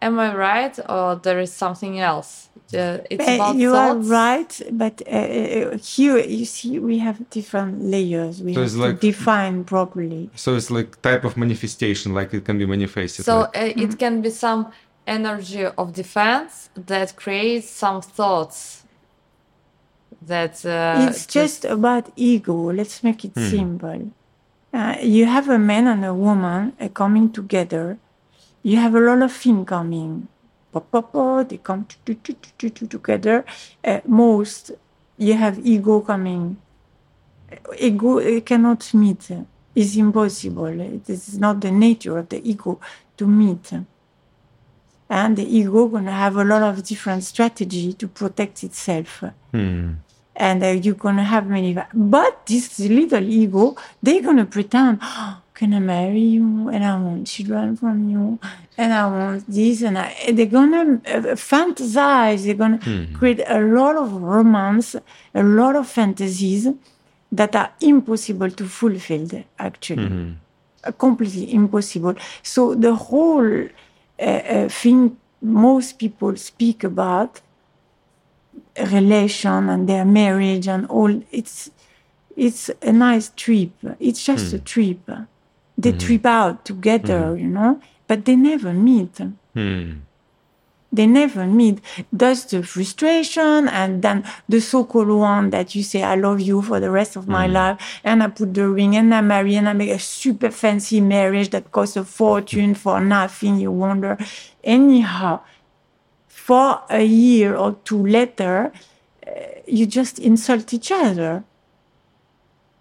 Am 0.02 0.20
I 0.20 0.30
right 0.36 0.76
or 0.90 1.16
there 1.16 1.40
is 1.40 1.52
something 1.54 2.00
else? 2.00 2.50
Uh, 2.74 3.00
it's 3.10 3.28
Uh, 3.28 3.36
about 3.36 3.56
you 3.56 3.72
thoughts. 3.72 4.08
are 4.08 4.12
right, 4.22 4.62
but 4.72 5.02
uh, 5.06 5.12
uh, 5.12 5.78
here 5.96 6.18
you 6.40 6.46
see 6.46 6.80
we 6.80 7.00
have 7.00 7.18
different 7.30 7.74
layers. 7.84 8.42
We 8.42 8.54
So 8.54 8.60
have 8.62 8.68
it's 8.68 8.76
to 8.76 8.82
like- 8.86 9.00
define 9.02 9.64
properly. 9.64 10.30
So 10.36 10.56
it's 10.56 10.72
like 10.72 10.90
type 11.02 11.24
of 11.26 11.36
manifestation, 11.36 12.14
like 12.14 12.34
it 12.38 12.44
can 12.46 12.58
be 12.58 12.66
manifested. 12.66 13.26
So 13.26 13.36
like- 13.42 13.58
uh, 13.78 13.84
it 13.86 14.00
can 14.00 14.22
be 14.22 14.30
some 14.30 14.62
energy 15.06 15.66
of 15.82 15.94
defense 15.94 16.70
that 16.92 17.16
creates 17.24 17.70
some 17.70 18.02
thoughts 18.02 18.84
that 20.22 20.66
uh, 20.66 21.08
it's 21.10 21.26
just 21.26 21.66
about 21.66 22.04
ego. 22.16 22.72
Let's 22.72 23.04
make 23.04 23.26
it 23.26 23.36
simple. 23.36 24.12
Uh, 24.74 24.96
you 25.02 25.26
have 25.26 25.50
a 25.50 25.58
man 25.60 25.88
and 25.88 26.06
a 26.06 26.14
woman 26.14 26.74
uh, 26.80 26.88
coming 27.02 27.32
together. 27.32 27.98
You 28.64 28.78
have 28.78 28.96
a 28.96 29.00
lot 29.00 29.22
of 29.22 29.32
things 29.32 29.68
coming. 29.68 30.28
Pop, 30.72 30.90
pop, 30.92 31.12
pop, 31.12 31.50
they 31.50 31.58
come 31.58 31.86
to, 31.86 32.14
to, 32.16 32.34
to, 32.34 32.34
to, 32.58 32.70
to, 32.70 32.88
together. 32.88 33.44
Uh, 33.84 34.00
most, 34.08 34.72
you 35.18 35.34
have 35.34 35.60
ego 35.66 36.02
coming. 36.02 36.58
Ego 37.80 38.20
uh, 38.20 38.40
cannot 38.42 38.94
meet. 38.94 39.30
It's 39.76 39.96
impossible. 39.96 40.80
It 40.80 41.10
is 41.10 41.38
not 41.40 41.60
the 41.60 41.72
nature 41.72 42.18
of 42.18 42.30
the 42.30 42.42
ego 42.50 42.80
to 43.18 43.28
meet. 43.28 43.74
And 45.10 45.36
the 45.38 45.44
ego 45.58 45.88
gonna 45.88 46.12
have 46.14 46.38
a 46.38 46.44
lot 46.46 46.62
of 46.64 46.84
different 46.84 47.24
strategy 47.24 47.94
to 47.94 48.08
protect 48.08 48.64
itself 48.64 49.24
Hmm. 49.52 49.96
and 50.34 50.64
uh, 50.64 50.68
you're 50.68 50.96
gonna 50.96 51.26
have 51.26 51.46
many 51.46 51.78
but 51.94 52.46
this 52.46 52.80
little 52.80 53.22
ego 53.22 53.76
they're 54.02 54.22
gonna 54.22 54.46
pretend 54.46 55.00
"Oh, 55.02 55.42
can 55.62 55.76
i 55.76 55.80
marry 55.80 56.26
you 56.38 56.70
and 56.70 56.84
i 56.84 56.94
want 56.98 57.28
children 57.28 57.78
from 57.82 57.98
you 58.10 58.40
and 58.80 58.92
i 58.92 59.06
want 59.16 59.46
this 59.48 59.84
and, 59.84 59.96
I, 59.96 60.08
and 60.26 60.36
they're 60.38 60.56
gonna 60.60 60.84
uh, 61.06 61.36
fantasize. 61.52 62.40
They're 62.46 62.62
gonna 62.64 62.80
create 63.18 63.42
a 63.48 63.60
lot 63.78 63.96
of 63.96 64.08
romance 64.36 64.96
a 65.42 65.44
lot 65.44 65.76
of 65.76 65.86
fantasies 65.88 66.68
that 67.32 67.56
are 67.56 67.72
impossible 67.80 68.50
to 68.50 68.66
fulfill 68.66 69.28
actually. 69.60 70.36
Uh, 70.84 70.92
completely 71.06 71.54
impossible. 71.54 72.16
So 72.42 72.74
the 72.74 72.96
whole 72.96 73.66
uh, 73.66 74.42
uh, 74.56 74.68
thing 74.70 75.16
most 75.42 76.00
people 76.00 76.36
speak 76.38 76.84
about 76.84 77.40
relation 79.00 79.70
and 79.70 79.88
their 79.88 80.06
marriage 80.06 80.68
and 80.68 80.88
all 80.88 81.14
it's 81.32 81.70
it's 82.36 82.72
a 82.82 82.92
nice 82.92 83.30
trip. 83.44 83.74
It's 84.00 84.24
just 84.26 84.54
a 84.54 84.60
trip 84.60 85.02
they 85.84 85.92
trip 85.94 86.26
out 86.26 86.66
together 86.66 87.36
you 87.38 87.48
know? 87.48 87.80
But 88.08 88.26
they 88.26 88.36
never 88.36 88.74
meet. 88.74 89.18
Hmm. 89.54 89.92
they 90.94 91.08
never 91.08 91.46
meet. 91.46 91.80
That's 92.12 92.44
the 92.46 92.64
frustration 92.64 93.68
and 93.70 94.02
then 94.02 94.26
the 94.50 94.60
so-called 94.60 95.08
one 95.08 95.50
that 95.52 95.74
you 95.76 95.84
say 95.84 96.04
i 96.04 96.16
love 96.16 96.40
you 96.42 96.62
for 96.62 96.80
the 96.80 96.92
rest 96.92 97.16
of 97.16 97.28
my 97.28 97.48
life 97.48 97.78
and 98.04 98.22
i 98.24 98.28
put 98.28 98.54
the 98.54 98.68
ring 98.68 98.96
and 98.98 99.14
i 99.16 99.22
marry 99.22 99.56
and 99.56 99.68
i 99.70 99.74
make 99.74 99.90
a 99.90 100.00
super 100.00 100.52
fancy 100.52 101.00
marriage 101.00 101.50
that 101.52 101.72
costs 101.72 101.96
a 101.96 102.04
fortune 102.04 102.76
for 102.76 103.00
nothing 103.00 103.58
you 103.60 103.72
wonder. 103.72 104.18
Anyhow 104.64 105.42
for 106.52 106.82
a 106.90 107.04
year 107.04 107.56
or 107.56 107.78
two 107.86 108.06
later, 108.06 108.74
uh, 109.26 109.32
you 109.68 109.86
just 109.86 110.20
insult 110.20 110.74
each 110.74 110.92
other. 110.92 111.44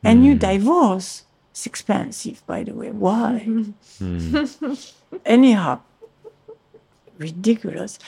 And 0.03 0.25
you 0.25 0.35
divorce. 0.35 1.25
It's 1.51 1.67
expensive, 1.67 2.45
by 2.47 2.63
the 2.63 2.73
way. 2.73 2.91
Why? 2.91 3.39
Hmm. 3.99 4.45
Anyhow, 5.25 5.81
ridiculous. 7.19 7.99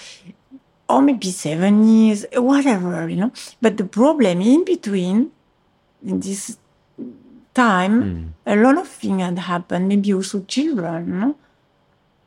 Or 0.89 1.03
maybe 1.03 1.31
seven 1.31 1.89
years, 1.89 2.27
whatever, 2.35 3.09
you 3.09 3.17
know. 3.17 3.33
But 3.61 3.77
the 3.77 3.85
problem 3.85 4.41
in 4.41 4.65
between, 4.65 5.33
in 6.05 6.21
this 6.21 6.59
time, 7.55 8.03
hmm. 8.03 8.29
a 8.47 8.57
lot 8.57 8.79
of 8.79 8.89
things 8.89 9.23
had 9.23 9.39
happened, 9.39 9.89
maybe 9.89 10.15
also 10.15 10.43
children, 10.43 11.07
you 11.09 11.15
know 11.15 11.37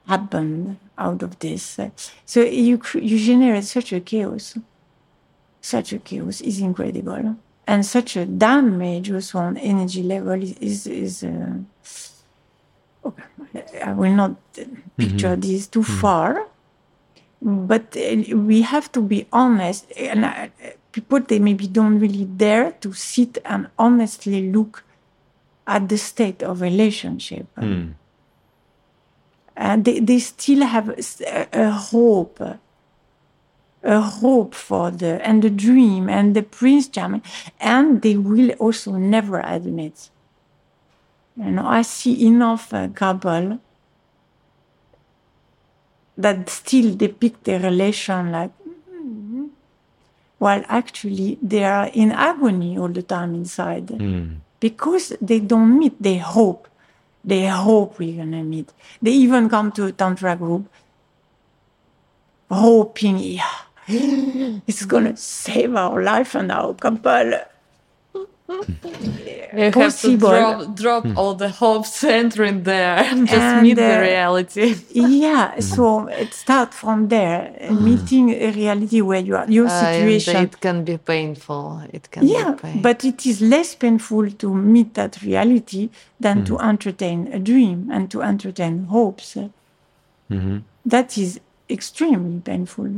happened 0.07 0.78
out 0.97 1.24
of 1.24 1.38
this. 1.39 1.80
So 2.26 2.41
you 2.41 2.82
you 2.93 3.20
generate 3.20 3.66
such 3.66 3.93
a 3.93 3.99
chaos. 3.99 4.57
Such 5.61 5.93
a 5.93 5.99
chaos 5.99 6.41
is 6.41 6.59
incredible, 6.59 7.36
and 7.68 7.86
such 7.86 8.16
a 8.16 8.26
damage 8.26 9.11
also 9.11 9.39
on 9.39 9.57
energy 9.57 10.03
level 10.03 10.41
is 10.41 10.88
is. 10.88 11.24
uh, 11.24 11.57
okay, 13.05 13.82
I 13.84 13.93
will 13.93 14.13
not 14.13 14.36
picture 14.97 15.36
this 15.36 15.68
too 15.68 15.84
far, 15.84 16.47
but 17.41 17.95
uh, 17.97 18.38
we 18.38 18.61
have 18.61 18.91
to 18.93 19.01
be 19.01 19.28
honest. 19.32 19.91
And 19.97 20.26
uh, 20.26 20.47
people 20.91 21.20
they 21.20 21.39
maybe 21.39 21.68
don't 21.68 21.99
really 21.99 22.26
dare 22.26 22.72
to 22.82 22.93
sit 22.93 23.38
and 23.45 23.68
honestly 23.78 24.51
look 24.51 24.84
at 25.68 25.89
the 25.89 25.97
state 25.97 26.43
of 26.43 26.61
relationship 26.61 27.47
Hmm. 27.57 27.93
and 29.57 29.84
they, 29.86 29.99
they 29.99 30.20
still 30.20 30.63
have 30.66 30.89
a, 30.89 31.47
a 31.53 31.72
hope 31.72 32.39
a 33.86 34.01
hope 34.01 34.53
for 34.55 34.89
the 34.91 35.25
and 35.27 35.43
the 35.43 35.49
dream 35.49 36.09
and 36.09 36.36
the 36.36 36.41
prince 36.41 36.88
charming 36.88 37.21
and 37.59 38.01
they 38.01 38.17
will 38.17 38.49
also 38.59 38.91
never 38.93 39.39
admit. 39.41 40.09
You 41.38 41.51
know 41.51 41.67
i 41.67 41.81
see 41.83 42.25
enough 42.25 42.73
uh, 42.73 42.88
couple 42.89 43.59
that 46.17 46.49
still 46.49 46.95
depict 46.95 47.43
their 47.43 47.59
relation 47.59 48.31
like 48.31 48.51
"Mm," 48.91 49.49
while 50.39 50.63
actually 50.67 51.38
they 51.41 51.63
are 51.65 51.88
in 51.93 52.11
agony 52.11 52.77
all 52.77 52.88
the 52.88 53.03
time 53.03 53.36
inside. 53.36 53.89
Hmm. 53.89 54.27
because 54.65 55.13
they 55.21 55.39
don't 55.51 55.77
meet 55.77 55.95
they 56.01 56.17
hope. 56.17 56.67
They 57.23 57.45
hope 57.47 57.99
we're 57.99 58.17
gonna 58.17 58.43
meet. 58.43 58.69
They 59.01 59.11
even 59.11 59.49
come 59.49 59.71
to 59.73 59.86
a 59.86 59.91
tantra 59.91 60.36
group 60.36 60.63
hoping 62.49 63.17
yeah 63.19 63.64
it's 64.67 64.86
gonna 64.86 65.15
save 65.15 65.75
our 65.75 66.01
life 66.03 66.36
and 66.36 66.51
our 66.51 66.73
couple. 66.73 67.33
You 68.47 69.71
have 69.71 69.99
to 70.01 70.17
drop, 70.17 70.75
drop 70.75 71.05
all 71.17 71.33
the 71.33 71.49
hopes 71.49 72.03
entering 72.21 72.63
there 72.63 72.97
and 72.97 73.27
just 73.27 73.41
And, 73.41 73.63
meet 73.63 73.75
the 73.75 73.97
uh, 73.97 74.01
reality. 74.01 74.75
yeah 74.91 75.59
so 75.59 76.07
it 76.07 76.33
start 76.33 76.73
from 76.73 77.07
there 77.07 77.55
uh, 77.61 77.73
meeting 77.73 78.29
a 78.31 78.51
reality 78.51 79.01
where 79.01 79.19
you 79.19 79.36
are 79.36 79.49
your 79.49 79.65
Uh, 79.67 79.71
and 79.71 79.95
situation. 79.95 80.43
it 80.43 80.59
can 80.61 80.83
be 80.83 80.97
painful. 80.97 81.81
It 81.91 82.09
can 82.11 82.27
yeah 82.27 82.51
be 82.53 82.61
painful 82.61 82.81
but 82.81 83.03
it 83.03 83.25
is 83.25 83.41
less 83.41 83.73
painful 83.75 84.29
to 84.31 84.53
meet 84.53 84.93
that 84.93 85.21
reality 85.23 85.89
than 86.19 86.43
to 86.45 86.59
entertain 86.59 87.19
a 87.33 87.39
dream 87.39 87.89
and 87.91 88.11
to 88.11 88.21
entertain 88.21 88.86
hopes. 88.86 89.38
That 90.86 91.17
is 91.17 91.39
extremely 91.69 92.39
painful 92.41 92.89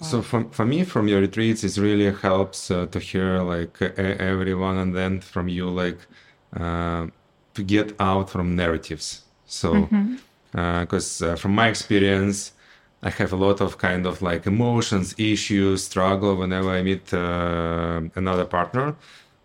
So 0.00 0.22
for, 0.22 0.44
for 0.50 0.64
me, 0.64 0.84
from 0.84 1.08
your 1.08 1.20
retreats, 1.20 1.64
it 1.64 1.76
really 1.76 2.12
helps 2.12 2.70
uh, 2.70 2.86
to 2.86 2.98
hear 2.98 3.40
like 3.40 3.80
everyone 3.82 4.76
and 4.78 4.94
then 4.94 5.20
from 5.20 5.48
you 5.48 5.68
like 5.68 5.98
uh, 6.56 7.06
to 7.54 7.62
get 7.62 7.94
out 8.00 8.30
from 8.30 8.54
narratives. 8.56 9.22
So 9.46 9.88
because 10.52 11.22
uh, 11.22 11.36
from 11.36 11.54
my 11.54 11.68
experience, 11.68 12.52
I 13.02 13.10
have 13.10 13.32
a 13.32 13.36
lot 13.36 13.60
of 13.60 13.78
kind 13.78 14.06
of 14.06 14.22
like 14.22 14.46
emotions, 14.46 15.14
issues, 15.18 15.84
struggle 15.84 16.36
whenever 16.36 16.70
I 16.70 16.82
meet 16.82 17.12
uh, 17.12 18.02
another 18.14 18.44
partner. 18.44 18.94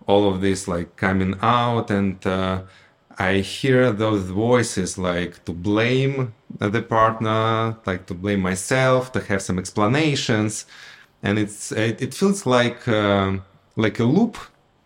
All 0.05 0.29
of 0.31 0.41
this 0.41 0.67
like 0.67 0.95
coming 0.95 1.35
out 1.41 1.89
and. 1.91 2.25
I 3.19 3.39
hear 3.39 3.91
those 3.91 4.23
voices 4.23 4.97
like 4.97 5.43
to 5.45 5.51
blame 5.53 6.33
the 6.59 6.81
partner, 6.81 7.75
like 7.85 8.05
to 8.07 8.13
blame 8.13 8.41
myself, 8.41 9.11
to 9.13 9.19
have 9.21 9.41
some 9.41 9.57
explanations, 9.57 10.65
and 11.23 11.39
it's 11.39 11.71
it, 11.71 12.01
it 12.01 12.13
feels 12.13 12.45
like 12.45 12.87
um, 12.87 13.43
like 13.75 13.99
a 13.99 14.03
loop, 14.03 14.37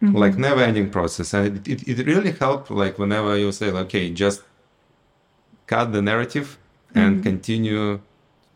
like 0.02 0.38
never-ending 0.38 0.90
process, 0.90 1.34
and 1.34 1.68
it, 1.68 1.88
it, 1.88 2.00
it 2.00 2.08
really 2.08 2.32
helped. 2.32 2.72
like 2.72 2.98
whenever 2.98 3.38
you 3.38 3.52
say 3.52 3.70
like, 3.72 3.86
okay, 3.86 4.10
just 4.12 4.42
cut 5.68 5.92
the 5.92 6.02
narrative 6.02 6.58
and 6.96 7.24
continue 7.24 8.00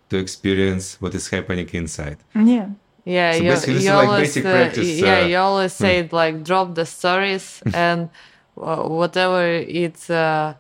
to 0.10 0.18
experience 0.18 1.00
what 1.02 1.14
is 1.16 1.30
happening 1.30 1.70
inside. 1.74 2.18
yeah. 2.36 2.70
Yeah, 3.06 3.34
So 3.34 3.44
you, 3.44 3.50
basically 3.52 3.74
this 3.76 3.84
you 3.84 3.90
is 3.92 3.96
like 3.96 4.08
always, 4.08 4.28
basic 4.30 4.46
uh, 4.46 4.52
practice, 4.52 5.00
yeah, 5.00 5.20
uh, 5.20 5.26
you 5.28 5.38
always 5.38 5.74
say 5.74 6.00
it 6.00 6.12
like 6.12 6.44
drop 6.44 6.74
the 6.74 6.86
stories 6.88 7.62
and 7.74 8.10
whatever 8.56 9.46
it 9.48 10.10
uh, 10.10 10.54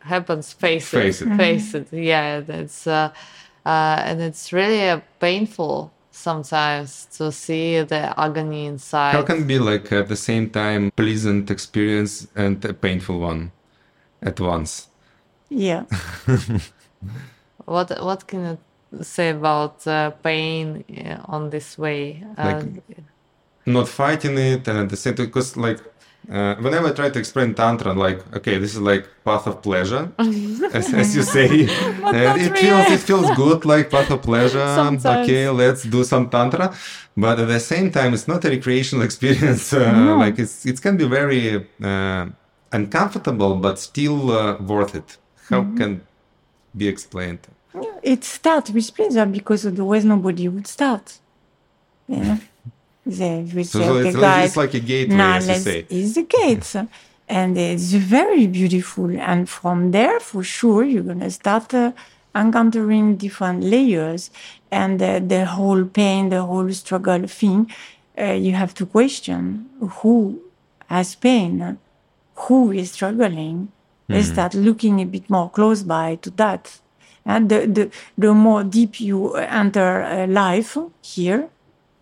happens, 0.00 0.52
face, 0.52 0.88
Face 0.88 1.22
it, 1.22 1.28
it. 1.28 1.36
face 1.36 1.74
it. 1.74 1.92
Yeah, 1.92 2.40
that's 2.40 2.86
uh, 2.86 3.10
uh, 3.66 4.02
and 4.04 4.20
it's 4.20 4.52
really 4.52 4.88
uh, 4.90 5.00
painful 5.20 5.92
sometimes 6.10 7.06
to 7.16 7.32
see 7.32 7.82
the 7.82 8.18
agony 8.18 8.66
inside. 8.66 9.12
How 9.14 9.22
can 9.22 9.46
be 9.46 9.58
like 9.58 9.90
at 9.92 10.08
the 10.08 10.16
same 10.16 10.50
time 10.50 10.90
pleasant 10.96 11.50
experience 11.50 12.26
and 12.36 12.64
a 12.64 12.72
painful 12.72 13.18
one 13.20 13.50
at 14.22 14.40
once? 14.40 14.88
yeah 15.50 15.84
what 17.66 17.90
what 18.02 18.26
can 18.26 18.40
you 18.92 19.02
say 19.04 19.30
about 19.30 19.86
uh, 19.86 20.10
pain 20.22 20.84
uh, 21.06 21.20
on 21.26 21.50
this 21.50 21.78
way? 21.78 22.22
Uh, 22.38 22.44
Like- 22.46 22.98
Not 23.66 23.88
fighting 23.88 24.36
it 24.38 24.68
and 24.68 24.78
at 24.78 24.88
the 24.90 24.96
same 24.96 25.14
time, 25.14 25.26
because 25.26 25.56
like 25.56 25.80
uh, 26.30 26.54
whenever 26.56 26.88
I 26.88 26.92
try 26.92 27.10
to 27.10 27.18
explain 27.18 27.54
tantra, 27.54 27.92
like 27.92 28.18
okay, 28.36 28.58
this 28.58 28.74
is 28.74 28.80
like 28.80 29.06
path 29.24 29.46
of 29.46 29.62
pleasure, 29.62 30.10
as, 30.72 30.92
as 30.94 31.14
you 31.16 31.22
say, 31.22 31.48
and 32.20 32.40
it 32.40 32.50
really. 32.50 32.60
feels 32.64 32.86
it 32.90 33.00
feels 33.00 33.30
good, 33.36 33.64
like 33.64 33.90
path 33.90 34.10
of 34.10 34.22
pleasure. 34.22 34.66
Sometimes. 34.82 35.28
Okay, 35.28 35.48
let's 35.48 35.82
do 35.82 36.04
some 36.04 36.28
tantra, 36.30 36.74
but 37.16 37.38
at 37.40 37.48
the 37.48 37.60
same 37.60 37.90
time, 37.90 38.14
it's 38.14 38.26
not 38.28 38.44
a 38.44 38.50
recreational 38.50 39.04
experience. 39.08 39.72
Uh, 39.72 39.92
No. 39.92 40.16
Like 40.18 40.38
it's 40.38 40.64
it 40.66 40.80
can 40.80 40.96
be 40.96 41.06
very 41.06 41.66
uh, 41.82 42.26
uncomfortable, 42.72 43.56
but 43.56 43.78
still 43.78 44.30
uh, 44.30 44.56
worth 44.72 44.94
it. 44.94 45.18
How 45.50 45.60
Mm-hmm. 45.62 45.76
can 45.76 46.00
be 46.76 46.86
explained? 46.88 47.40
It 48.02 48.24
starts 48.24 48.70
with 48.70 48.94
pleasure 48.94 49.26
because 49.26 49.66
otherwise 49.66 50.04
nobody 50.04 50.48
would 50.48 50.66
start. 50.66 51.18
You 52.08 52.16
know? 52.26 52.38
They 53.06 53.46
So, 53.64 53.64
so 53.64 53.96
it's, 53.96 54.16
guys, 54.16 54.48
it's 54.48 54.56
like 54.56 54.74
a 54.74 54.80
gateway, 54.80 55.16
now 55.16 55.36
as 55.36 55.48
you 55.48 55.54
say. 55.56 55.86
is 55.90 56.14
the 56.14 56.22
gates. 56.22 56.76
And 57.28 57.56
it's 57.56 57.92
very 57.92 58.46
beautiful. 58.46 59.10
And 59.18 59.48
from 59.48 59.90
there, 59.92 60.20
for 60.20 60.42
sure, 60.42 60.84
you're 60.84 61.02
going 61.02 61.20
to 61.20 61.30
start 61.30 61.72
uh, 61.72 61.92
encountering 62.34 63.16
different 63.16 63.62
layers. 63.64 64.30
And 64.70 65.02
uh, 65.02 65.20
the 65.20 65.46
whole 65.46 65.84
pain, 65.84 66.28
the 66.28 66.42
whole 66.42 66.70
struggle 66.72 67.26
thing, 67.26 67.70
uh, 68.18 68.32
you 68.32 68.52
have 68.52 68.74
to 68.74 68.86
question 68.86 69.68
who 69.80 70.40
has 70.88 71.14
pain, 71.14 71.78
who 72.34 72.72
is 72.72 72.92
struggling. 72.92 73.68
They 74.06 74.22
start 74.22 74.54
looking 74.54 75.00
a 75.00 75.06
bit 75.06 75.30
more 75.30 75.48
close 75.48 75.82
by 75.82 76.16
to 76.16 76.30
that. 76.32 76.78
And 77.24 77.48
the, 77.48 77.66
the, 77.66 77.90
the 78.18 78.34
more 78.34 78.62
deep 78.62 79.00
you 79.00 79.32
enter 79.34 80.02
uh, 80.02 80.26
life 80.26 80.76
here, 81.00 81.48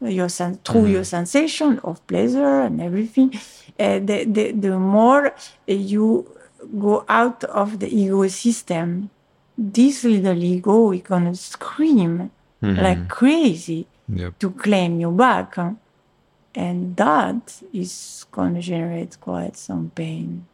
your 0.04 0.28
sen- 0.28 0.58
through 0.64 0.86
your 0.86 1.04
sensation 1.04 1.78
of 1.84 2.04
pleasure 2.06 2.60
and 2.62 2.80
everything, 2.80 3.32
uh, 3.78 3.98
the, 3.98 4.24
the, 4.24 4.52
the 4.52 4.78
more 4.78 5.34
you 5.66 6.26
go 6.78 7.04
out 7.08 7.44
of 7.44 7.78
the 7.78 7.88
ego 7.94 8.26
system, 8.28 9.10
this 9.56 10.04
little 10.04 10.42
ego 10.42 10.92
is 10.92 11.02
gonna 11.02 11.34
scream 11.34 12.30
like 12.60 13.08
crazy 13.08 13.86
Yep. 14.08 14.38
to 14.40 14.50
claim 14.50 15.00
you 15.00 15.10
back. 15.10 15.56
And 16.54 16.94
that 16.96 17.62
is 17.72 18.26
gonna 18.30 18.60
generate 18.60 19.18
quite 19.20 19.56
some 19.56 19.90
pain. 19.94 20.46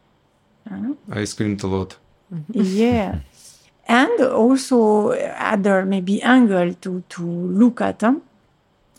I 1.10 1.24
screamed 1.24 1.62
a 1.64 1.66
lot. 1.66 1.96
yeah. 2.52 3.20
And 3.86 4.20
also 4.20 5.10
other 5.12 5.84
maybe 5.86 6.22
angle 6.22 6.74
to, 6.74 7.02
to 7.08 7.22
look 7.22 7.80
at 7.80 7.98
them, 8.00 8.22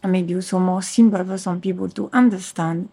maybe 0.04 0.36
also 0.36 0.60
more 0.60 0.82
simple 0.82 1.24
for 1.24 1.38
some 1.38 1.60
people 1.60 1.90
to 1.90 2.10
understand. 2.14 2.90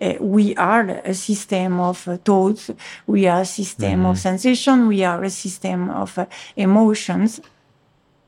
Uh, 0.00 0.14
we 0.20 0.56
are 0.56 0.88
a 1.04 1.12
system 1.12 1.78
of 1.78 2.08
uh, 2.08 2.16
thoughts, 2.18 2.70
we 3.06 3.26
are 3.26 3.42
a 3.42 3.44
system 3.44 4.06
of 4.06 4.18
sensation, 4.18 4.88
we 4.88 5.04
are 5.04 5.22
a 5.22 5.30
system 5.30 5.90
of 5.90 6.16
uh, 6.18 6.24
emotions. 6.56 7.40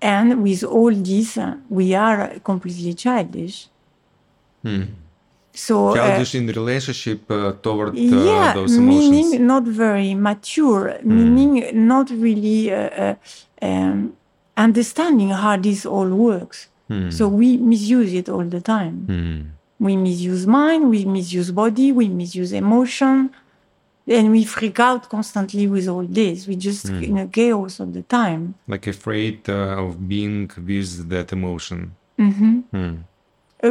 And 0.00 0.42
with 0.42 0.64
all 0.64 0.92
this, 0.92 1.38
uh, 1.38 1.56
we 1.70 1.94
are 1.94 2.40
completely 2.40 2.92
childish. 2.92 3.68
So, 5.54 5.88
uh, 5.88 5.94
Childish 5.94 6.34
in 6.34 6.46
relationship 6.46 7.30
uh, 7.30 7.52
toward 7.62 7.94
yeah, 7.94 8.52
those 8.52 8.76
emotions. 8.76 9.10
meaning 9.10 9.46
not 9.46 9.64
very 9.64 10.14
mature, 10.14 10.98
meaning 11.02 11.86
not 11.86 12.10
really 12.10 12.72
um, 12.72 14.12
understanding 14.56 15.30
how 15.30 15.56
this 15.56 15.86
all 15.86 16.08
works. 16.08 16.68
Hmm. 16.92 17.10
So 17.10 17.28
we 17.28 17.56
misuse 17.56 18.12
it 18.20 18.28
all 18.28 18.44
the 18.56 18.60
time. 18.60 18.96
Hmm. 19.10 19.40
We 19.86 19.96
misuse 19.96 20.46
mind, 20.46 20.90
we 20.90 21.04
misuse 21.04 21.50
body, 21.50 21.90
we 21.90 22.06
misuse 22.08 22.52
emotion, 22.52 23.30
and 24.06 24.30
we 24.30 24.44
freak 24.44 24.78
out 24.78 25.08
constantly 25.08 25.66
with 25.66 25.88
all 25.88 26.06
this. 26.20 26.46
We 26.46 26.54
just 26.56 26.88
hmm. 26.88 27.02
in 27.02 27.18
a 27.18 27.26
chaos 27.26 27.80
all 27.80 27.86
the 27.98 28.02
time. 28.02 28.42
like 28.68 28.86
afraid 28.86 29.38
uh, 29.48 29.84
of 29.84 29.90
being 30.08 30.50
with 30.68 31.08
that 31.08 31.32
emotion. 31.32 31.80
Mm-hmm. 32.18 32.98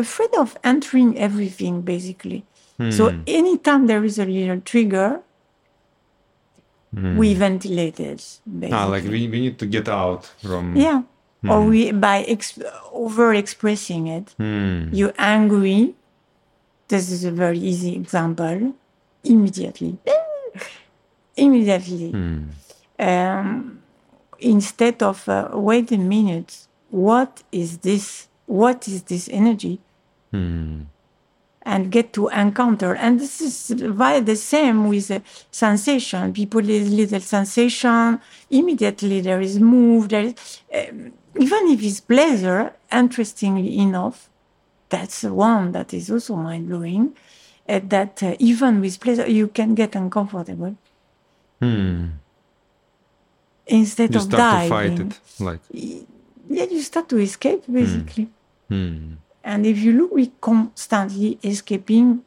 afraid 0.04 0.34
of 0.44 0.58
entering 0.64 1.18
everything 1.18 1.82
basically. 1.82 2.44
So 2.90 3.04
anytime 3.28 3.86
there 3.86 4.04
is 4.04 4.18
a 4.18 4.26
little 4.26 4.60
trigger, 4.72 5.22
we 6.92 7.34
ventilate 7.36 8.00
it. 8.00 8.40
Basically. 8.60 8.74
Ah, 8.74 8.86
like 8.86 9.04
we, 9.04 9.28
we 9.28 9.40
need 9.46 9.58
to 9.60 9.68
get 9.68 9.88
out 9.88 10.26
from. 10.42 10.76
yeah. 10.76 11.04
Or 11.50 11.64
we 11.66 11.92
by 11.92 12.22
ex- 12.24 12.60
over 12.92 13.34
expressing 13.34 14.08
it, 14.08 14.36
you're 14.94 15.14
angry. 15.18 15.96
This 16.88 17.10
is 17.10 17.24
a 17.24 17.32
very 17.32 17.58
easy 17.58 17.96
example. 17.96 18.74
Immediately, 19.24 19.98
immediately. 21.36 22.14
Um, 23.00 23.82
instead 24.40 25.02
of 25.02 25.28
uh, 25.28 25.50
wait 25.54 25.92
a 25.92 25.98
minute, 25.98 26.68
what 26.90 27.42
is 27.52 27.80
this? 27.80 28.28
What 28.46 28.88
is 28.88 29.04
this 29.04 29.28
energy? 29.30 29.80
and 31.64 31.92
get 31.92 32.12
to 32.14 32.28
encounter. 32.30 32.96
And 32.96 33.20
this 33.20 33.40
is 33.42 33.84
why 33.84 34.20
the 34.20 34.36
same 34.36 34.88
with 34.90 35.12
sensation. 35.52 36.34
People 36.34 36.68
is 36.68 36.90
little 36.92 37.20
sensation, 37.20 38.20
immediately 38.50 39.22
there 39.22 39.42
is 39.42 39.60
move. 39.60 40.10
There 40.10 40.24
is, 40.24 40.62
um, 40.74 41.14
even 41.40 41.68
if 41.70 41.82
it's 41.84 42.00
pleasure, 42.02 42.74
interestingly 42.92 43.78
enough, 43.80 44.30
that's 44.90 45.22
the 45.22 45.34
one 45.34 45.72
that 45.72 45.94
is 45.94 46.12
also 46.12 46.36
mind 46.36 46.68
blowing. 46.68 47.16
Uh, 47.70 47.80
that 47.84 48.22
uh, 48.24 48.36
even 48.40 48.82
with 48.82 49.00
pleasure, 49.00 49.28
you 49.30 49.48
can 49.48 49.76
get 49.76 49.96
uncomfortable. 49.96 50.76
Instead 53.68 54.14
You 54.14 54.20
of 54.20 54.24
start 54.24 54.64
to 54.64 54.70
fight 54.70 55.00
it. 55.00 55.20
Like, 55.40 55.60
yeah, 55.72 56.66
you 56.66 56.82
start 56.82 57.08
to 57.10 57.18
escape 57.18 57.64
basically. 57.72 58.30
And 59.44 59.66
if 59.66 59.78
you 59.78 59.94
look, 59.94 60.12
we 60.12 60.32
constantly 60.42 61.40
escaping 61.44 62.24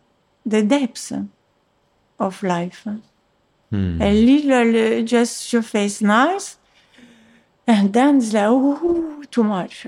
the 0.47 0.63
depths 0.63 1.13
of 2.19 2.43
life. 2.43 2.87
A 4.01 4.13
little, 4.13 4.99
uh, 4.99 5.03
just 5.03 5.53
your 5.53 5.63
face 5.63 6.01
nice, 6.01 6.57
and 7.67 7.93
then 7.93 8.19
it's 8.19 8.33
like, 8.33 8.47
oh, 8.49 9.23
too 9.31 9.45
much. 9.45 9.87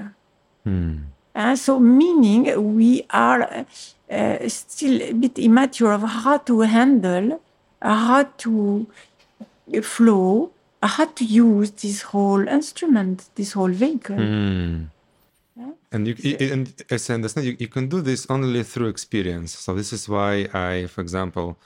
And 1.34 1.58
so, 1.58 1.78
meaning 1.78 2.74
we 2.76 3.04
are 3.10 3.42
uh, 3.42 3.64
uh, 4.10 4.48
still 4.48 5.02
a 5.02 5.12
bit 5.12 5.38
immature 5.38 5.92
of 5.92 6.02
how 6.02 6.38
to 6.38 6.60
handle, 6.62 7.40
how 7.82 8.22
to 8.38 8.86
flow, 9.82 10.50
how 10.82 11.04
to 11.04 11.24
use 11.24 11.70
this 11.72 12.02
whole 12.02 12.46
instrument, 12.48 13.28
this 13.34 13.52
whole 13.52 13.70
vehicle. 13.72 14.16
and 15.92 16.06
you, 16.08 16.14
you- 16.18 16.52
and 16.52 16.82
as 16.90 17.08
I 17.10 17.14
understand, 17.14 17.46
you, 17.46 17.56
you 17.58 17.68
can 17.68 17.88
do 17.88 18.00
this 18.00 18.26
only 18.28 18.62
through 18.62 18.88
experience. 18.88 19.52
So 19.56 19.74
this 19.74 19.92
is 19.92 20.08
why 20.08 20.48
I, 20.52 20.86
for 20.86 21.00
example, 21.00 21.56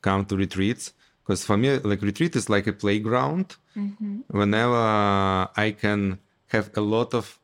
come 0.00 0.24
to 0.26 0.36
retreats 0.36 0.92
because 1.32 1.46
for 1.46 1.56
me, 1.56 1.78
like 1.78 2.02
retreat 2.02 2.36
is 2.36 2.50
like 2.50 2.66
a 2.66 2.74
playground. 2.74 3.56
Mm-hmm. 3.74 4.20
Whenever 4.28 4.76
I 5.56 5.74
can 5.80 6.18
have 6.48 6.70
a 6.76 6.82
lot 6.82 7.14
of 7.14 7.38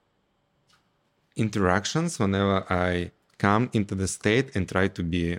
interactions, 1.37 2.19
whenever 2.19 2.65
I 2.69 3.13
come 3.39 3.71
into 3.73 3.95
the 3.95 4.07
state 4.07 4.55
and 4.55 4.69
try 4.69 4.89
to 4.89 5.03
be 5.03 5.39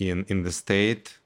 in 0.00 0.24
in 0.28 0.42
the 0.42 0.50
state, 0.50 1.18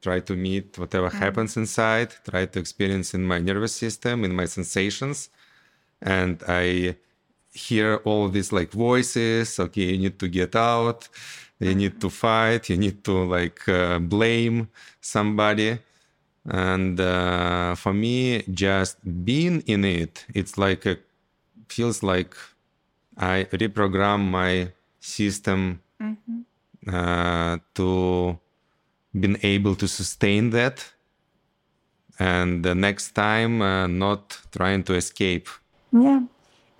try 0.00 0.20
to 0.20 0.36
meet 0.36 0.78
whatever 0.78 1.10
mm. 1.10 1.18
happens 1.24 1.56
inside, 1.56 2.10
try 2.30 2.46
to 2.46 2.58
experience 2.60 3.14
in 3.14 3.24
my 3.24 3.40
nervous 3.40 3.74
system, 3.74 4.24
in 4.24 4.32
my 4.32 4.46
sensations, 4.46 5.28
and 6.00 6.40
I 6.46 6.94
hear 7.52 7.96
all 8.04 8.28
these 8.28 8.52
like 8.52 8.70
voices. 8.70 9.58
Okay, 9.58 9.88
you 9.92 9.98
need 9.98 10.18
to 10.20 10.28
get 10.28 10.54
out. 10.54 11.08
You 11.58 11.74
need 11.74 11.94
mm. 11.96 12.00
to 12.02 12.10
fight. 12.10 12.70
You 12.70 12.76
need 12.76 13.02
to 13.08 13.14
like 13.36 13.68
uh, 13.68 13.98
blame 13.98 14.68
somebody. 15.00 15.78
And 16.44 16.98
uh, 16.98 17.76
for 17.76 17.92
me, 17.92 18.42
just 18.50 18.98
being 19.24 19.60
in 19.66 19.84
it, 19.84 20.26
it's 20.34 20.58
like 20.58 20.86
a 20.86 20.96
feels 21.68 22.02
like 22.02 22.34
I 23.16 23.46
reprogram 23.52 24.30
my 24.30 24.72
system 25.00 25.80
uh, 26.92 27.58
to 27.74 28.38
being 29.18 29.38
able 29.42 29.74
to 29.76 29.86
sustain 29.86 30.50
that, 30.50 30.92
and 32.18 32.64
the 32.64 32.74
next 32.74 33.14
time 33.14 33.62
uh, 33.62 33.86
not 33.86 34.38
trying 34.50 34.82
to 34.84 34.94
escape. 34.94 35.48
Yeah. 35.92 36.22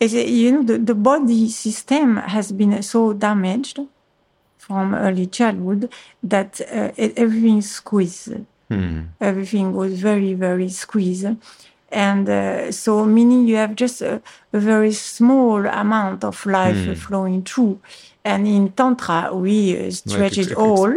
It's, 0.01 0.15
you 0.15 0.51
know, 0.51 0.63
the, 0.65 0.79
the 0.79 0.95
body 0.97 1.49
system 1.49 2.17
has 2.17 2.51
been 2.51 2.83
so 2.83 3.13
damaged 3.13 3.79
from 4.59 4.95
early 4.95 5.27
childhood 5.27 5.93
that 6.23 6.61
uh, 6.61 6.91
everything 6.97 7.59
is 7.59 7.79
squeezed. 8.73 9.09
Everything 9.20 9.75
was 9.75 9.93
very, 10.01 10.35
very 10.35 10.68
squeezed. 10.68 11.37
And 11.91 12.27
uh, 12.29 12.73
so, 12.73 13.05
meaning 13.05 13.47
you 13.47 13.57
have 13.57 13.75
just 13.75 14.01
a, 14.03 14.23
a 14.53 14.59
very 14.59 14.93
small 14.93 15.66
amount 15.66 16.25
of 16.25 16.47
life 16.47 16.99
flowing 17.07 17.43
through. 17.43 17.81
And 18.25 18.47
in 18.47 18.70
Tantra, 18.73 19.35
we 19.35 19.77
uh, 19.77 19.91
stretch 19.91 20.39
ex- 20.39 20.47
it 20.53 20.57
all. 20.57 20.89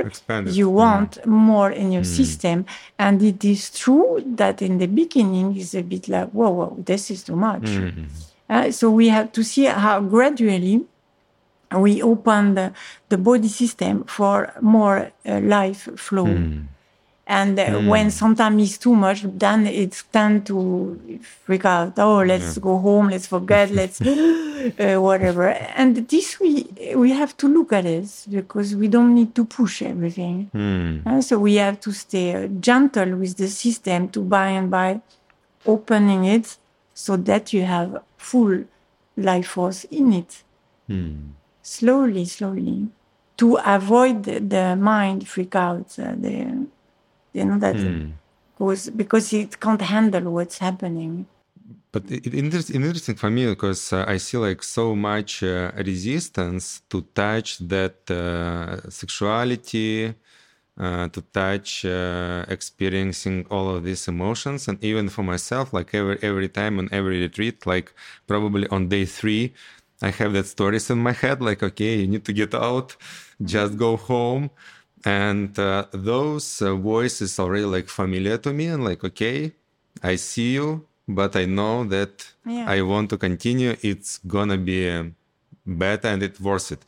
You 0.57 0.69
want 0.69 1.26
more 1.26 1.71
in 1.71 1.91
your 1.91 2.03
system. 2.05 2.65
And 2.97 3.21
it 3.21 3.43
is 3.43 3.71
true 3.71 4.23
that 4.38 4.61
in 4.61 4.78
the 4.78 4.88
beginning, 4.88 5.57
it's 5.57 5.73
a 5.73 5.82
bit 5.82 6.07
like, 6.07 6.30
whoa, 6.32 6.51
whoa, 6.51 6.76
this 6.86 7.11
is 7.11 7.23
too 7.23 7.36
much. 7.36 7.67
Uh, 8.49 8.71
so 8.71 8.89
we 8.91 9.09
have 9.09 9.32
to 9.34 9.43
see 9.43 9.65
how 9.65 9.99
gradually 9.99 10.86
we 11.76 12.01
open 12.03 12.53
the, 12.53 12.71
the 13.09 13.17
body 13.17 13.47
system 13.49 14.03
for 14.05 14.53
more 14.61 15.11
uh, 15.28 15.39
life 15.41 15.89
flow. 15.97 16.28
And 17.28 17.57
uh, 17.59 17.80
when 17.82 18.11
sometimes 18.11 18.61
it's 18.61 18.78
too 18.78 18.95
much, 18.95 19.23
then 19.23 19.65
it's 19.65 20.03
tend 20.03 20.45
to 20.45 21.19
freak 21.43 21.65
out. 21.65 21.97
Oh, 21.97 22.21
let's 22.21 22.57
go 22.59 22.78
home. 22.78 23.09
Let's 23.09 23.26
forget. 23.26 23.71
let's 23.80 23.99
uh, 24.80 24.97
whatever. 25.01 25.47
And 25.49 26.07
this 26.07 26.39
we 26.39 26.67
we 26.95 27.11
have 27.11 27.36
to 27.38 27.47
look 27.47 27.73
at 27.73 27.86
it 27.88 28.07
because 28.30 28.76
we 28.76 28.88
don't 28.88 29.15
need 29.15 29.34
to 29.36 29.45
push 29.45 29.82
everything. 29.82 30.51
Uh, 31.05 31.19
so 31.21 31.39
we 31.39 31.55
have 31.55 31.80
to 31.80 31.91
stay 31.91 32.36
uh, 32.36 32.47
gentle 32.59 33.15
with 33.15 33.38
the 33.38 33.47
system 33.47 34.09
to 34.09 34.21
by 34.21 34.49
and 34.49 34.69
by 34.69 35.01
opening 35.65 36.26
it 36.26 36.57
so 36.93 37.17
that 37.17 37.51
you 37.53 37.63
have 37.63 38.03
full 38.17 38.63
life 39.17 39.47
force 39.47 39.84
in 39.86 40.13
it. 40.13 40.43
Slowly, 41.63 42.26
slowly, 42.26 42.88
to 43.38 43.57
avoid 43.65 44.23
the, 44.26 44.39
the 44.39 44.76
mind 44.76 45.28
freak 45.28 45.55
out. 45.55 45.97
Uh, 45.97 46.13
the, 46.15 46.67
you 47.38 47.45
know 47.47 47.59
that 47.65 47.75
goes 48.59 48.89
because 49.01 49.33
it 49.33 49.59
can't 49.59 49.81
handle 49.81 50.25
what's 50.38 50.57
happening. 50.67 51.13
But 51.91 52.03
it, 52.11 52.27
it 52.27 52.33
inter- 52.33 52.73
interesting 52.73 53.15
for 53.15 53.29
me 53.29 53.43
because 53.47 53.83
uh, 53.93 54.05
I 54.07 54.17
see 54.17 54.38
like 54.38 54.61
so 54.63 54.95
much 54.95 55.43
uh, 55.43 55.71
resistance 55.91 56.81
to 56.91 56.97
touch 57.23 57.49
that 57.73 57.97
uh, 58.11 58.89
sexuality, 58.89 60.13
uh, 60.77 61.07
to 61.15 61.21
touch 61.41 61.86
uh, 61.86 62.45
experiencing 62.47 63.38
all 63.49 63.67
of 63.75 63.83
these 63.83 64.07
emotions, 64.07 64.67
and 64.67 64.77
even 64.83 65.09
for 65.09 65.23
myself, 65.23 65.73
like 65.73 65.89
every 65.93 66.17
every 66.21 66.49
time 66.49 66.79
on 66.79 66.88
every 66.91 67.17
retreat, 67.27 67.65
like 67.65 67.93
probably 68.27 68.67
on 68.75 68.81
day 68.95 69.05
three, 69.05 69.53
I 70.01 70.09
have 70.19 70.33
that 70.33 70.47
stories 70.47 70.89
in 70.89 70.99
my 70.99 71.13
head, 71.23 71.41
like 71.41 71.61
okay, 71.63 71.93
you 72.01 72.07
need 72.07 72.25
to 72.25 72.33
get 72.33 72.53
out, 72.53 72.95
just 73.43 73.77
go 73.77 73.91
home. 73.97 74.49
And 75.06 75.58
uh, 75.60 75.86
those 75.91 76.62
uh, 76.62 76.74
voices 76.76 77.39
already 77.39 77.66
like 77.66 77.88
familiar 77.88 78.38
to 78.39 78.51
me, 78.51 78.66
and 78.68 78.84
like 78.84 79.03
okay, 79.03 79.51
I 80.01 80.16
see 80.16 80.53
you, 80.53 80.86
but 81.08 81.36
I 81.36 81.45
know 81.45 81.84
that 81.86 82.34
Yeah. 82.45 82.66
I 82.68 82.82
want 82.82 83.10
to 83.12 83.18
continue. 83.18 83.76
It's 83.82 84.20
gonna 84.28 84.58
be 84.58 84.89
um, 84.89 85.16
better 85.66 86.08
and 86.08 86.22
it's 86.24 86.39
worth 86.39 86.72
it. 86.72 86.82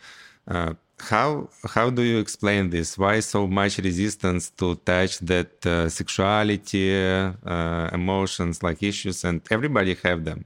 Uh, 0.47 0.73
how 0.99 1.49
how 1.75 1.89
do 1.89 2.01
you 2.01 2.17
explain 2.19 2.69
this? 2.69 2.97
Why 2.97 3.19
so 3.19 3.47
much 3.47 3.77
resistance 3.77 4.49
to 4.57 4.75
touch 4.75 5.19
that 5.19 5.65
uh, 5.65 5.89
sexuality, 5.89 6.89
uh, 6.95 7.89
emotions, 7.93 8.63
like 8.63 8.81
issues, 8.81 9.23
and 9.23 9.41
everybody 9.51 9.95
have 10.03 10.23
them. 10.25 10.45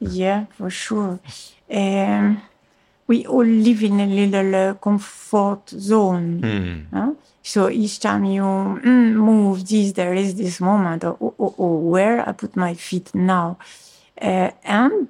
Yeah, 0.00 0.46
for 0.56 0.70
sure. 0.70 1.20
Um, 1.70 2.42
we 3.10 3.26
all 3.26 3.44
live 3.44 3.82
in 3.82 3.98
a 3.98 4.06
little 4.06 4.54
uh, 4.54 4.74
comfort 4.74 5.68
zone. 5.70 6.40
huh? 6.94 7.12
So 7.42 7.68
each 7.68 7.98
time 7.98 8.24
you 8.24 8.42
mm, 8.42 9.14
move 9.14 9.68
this, 9.68 9.92
there 10.00 10.14
is 10.14 10.36
this 10.36 10.60
moment 10.60 11.02
of, 11.02 11.16
oh, 11.20 11.34
oh, 11.44 11.54
oh, 11.58 11.76
where 11.94 12.16
I 12.28 12.30
put 12.30 12.54
my 12.54 12.74
feet 12.74 13.12
now. 13.12 13.58
Uh, 14.20 14.50
and 14.62 15.08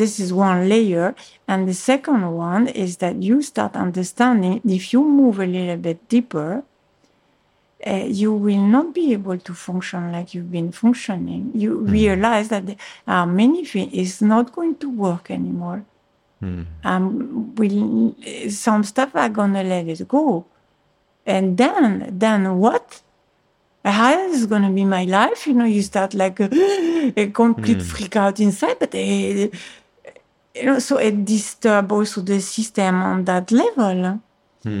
this 0.00 0.18
is 0.18 0.32
one 0.32 0.66
layer. 0.66 1.14
And 1.46 1.68
the 1.68 1.74
second 1.74 2.22
one 2.32 2.68
is 2.68 2.96
that 3.02 3.16
you 3.22 3.42
start 3.42 3.76
understanding 3.76 4.62
if 4.64 4.84
you 4.94 5.04
move 5.04 5.38
a 5.38 5.46
little 5.46 5.76
bit 5.76 6.08
deeper, 6.08 6.62
uh, 7.86 8.06
you 8.20 8.32
will 8.32 8.64
not 8.76 8.94
be 8.94 9.12
able 9.12 9.36
to 9.36 9.52
function 9.52 10.10
like 10.10 10.32
you've 10.32 10.52
been 10.52 10.72
functioning. 10.72 11.50
You 11.54 11.70
realize 12.00 12.48
that 12.48 12.64
are 13.06 13.26
many 13.26 13.66
things 13.66 13.92
is 13.92 14.22
not 14.22 14.54
going 14.56 14.76
to 14.76 14.88
work 14.88 15.30
anymore. 15.30 15.84
Um, 16.84 17.54
will 17.54 18.14
some 18.50 18.82
stuff 18.84 19.14
are 19.14 19.28
gonna 19.28 19.62
let 19.62 19.86
it 19.86 20.08
go, 20.08 20.44
and 21.24 21.56
then 21.56 22.08
then 22.18 22.58
what? 22.58 23.00
How 23.84 24.16
is 24.28 24.46
gonna 24.46 24.70
be 24.70 24.84
my 24.84 25.04
life? 25.04 25.46
You 25.46 25.54
know, 25.54 25.64
you 25.64 25.82
start 25.82 26.14
like 26.14 26.38
a, 26.40 26.48
a 27.16 27.26
complete 27.30 27.82
freak 27.82 28.16
out 28.16 28.38
inside, 28.40 28.78
but 28.78 28.94
uh, 28.94 28.98
you 28.98 29.50
know, 30.64 30.78
so 30.78 30.98
it 30.98 31.24
disturbs 31.24 31.90
also 31.92 32.20
the 32.20 32.40
system 32.40 33.02
on 33.02 33.24
that 33.24 33.50
level. 33.50 34.20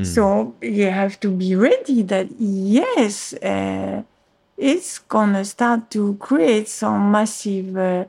So 0.04 0.54
you 0.60 0.86
have 0.90 1.18
to 1.20 1.28
be 1.30 1.56
ready 1.56 2.02
that 2.02 2.28
yes, 2.38 3.32
uh, 3.34 4.02
it's 4.56 4.98
gonna 5.00 5.44
start 5.44 5.90
to 5.90 6.14
create 6.20 6.68
some 6.68 7.10
massive 7.10 7.76
uh, 7.76 8.04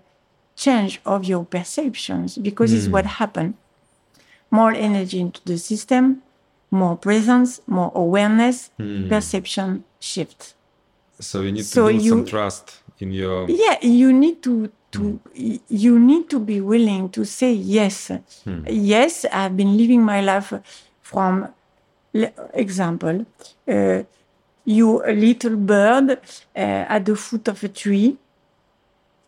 change 0.56 1.01
of 1.06 1.26
your 1.26 1.45
perceptions 1.45 2.38
because 2.38 2.72
it's 2.74 2.88
what 2.88 3.06
happened. 3.06 3.54
More 4.51 4.72
energy 4.72 5.20
into 5.20 5.41
the 5.45 5.58
system, 5.58 6.22
more 6.72 6.95
presence, 6.95 7.62
more 7.68 7.91
awareness, 7.95 8.70
perception 9.10 9.84
shift. 9.99 10.54
So 11.20 11.41
you 11.41 11.51
need 11.51 11.66
So 11.66 11.88
to 11.88 11.93
build 11.93 12.04
you- 12.04 12.10
some 12.12 12.26
trust 12.26 12.82
in 12.99 13.12
your. 13.12 13.49
Yeah, 13.49 13.78
you 13.82 14.12
need 14.14 14.41
to 14.43 14.70
to 14.91 15.20
y- 15.36 15.60
you 15.70 15.97
need 15.97 16.30
to 16.30 16.39
be 16.39 16.62
willing 16.62 17.10
to 17.10 17.26
say 17.26 17.51
yes. 17.51 18.12
Yes, 18.68 19.26
I've 19.32 19.58
been 19.58 19.76
living 19.76 20.04
my 20.04 20.22
life 20.22 20.54
from 21.01 21.47
example. 22.54 23.26
Uh, 23.68 24.04
you 24.66 25.04
a 25.04 25.12
little 25.14 25.56
bird 25.58 26.12
uh, 26.12 26.95
at 26.95 27.06
the 27.06 27.16
foot 27.16 27.47
of 27.47 27.64
a 27.64 27.68
tree 27.70 28.18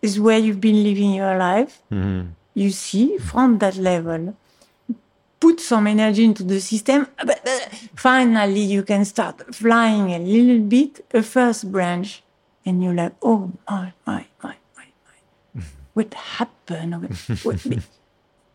is 0.05 0.19
where 0.19 0.39
you've 0.45 0.61
been 0.61 0.83
living 0.83 1.11
your 1.13 1.35
life. 1.37 1.81
You 2.61 2.69
see 2.71 3.17
from 3.17 3.59
that 3.59 3.75
level. 3.75 4.35
Put 5.39 5.59
some 5.59 5.85
energy 5.87 6.23
into 6.23 6.43
the 6.43 6.59
system, 6.61 7.07
but 7.29 7.39
finally 7.95 8.61
you 8.61 8.83
can 8.83 9.03
start 9.05 9.53
flying 9.53 10.11
a 10.11 10.19
little 10.19 10.61
bit, 10.75 11.05
a 11.13 11.21
first 11.21 11.61
branch, 11.71 12.23
and 12.65 12.81
you're 12.81 12.93
like, 12.93 13.13
oh 13.21 13.51
my, 13.69 13.93
my, 14.07 14.25
my, 14.41 14.55
my, 14.77 14.87
my. 15.53 15.61
What 15.93 16.13
happened? 16.13 16.91
What, 17.01 17.11
what, 17.43 17.83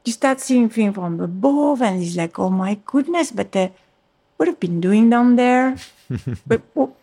you 0.05 0.13
start 0.13 0.41
seeing 0.41 0.69
things 0.71 0.95
from 0.95 1.21
above, 1.21 1.83
and 1.83 2.03
it's 2.03 2.17
like, 2.17 2.39
oh 2.39 2.51
my 2.51 2.79
goodness, 2.87 3.31
but 3.31 3.55
uh, 3.55 3.69
what 4.37 4.49
have 4.49 4.59
been 4.59 4.81
doing 4.81 5.11
down 5.11 5.37
there? 5.37 5.77
but, 6.47 6.63
oh, 6.75 6.97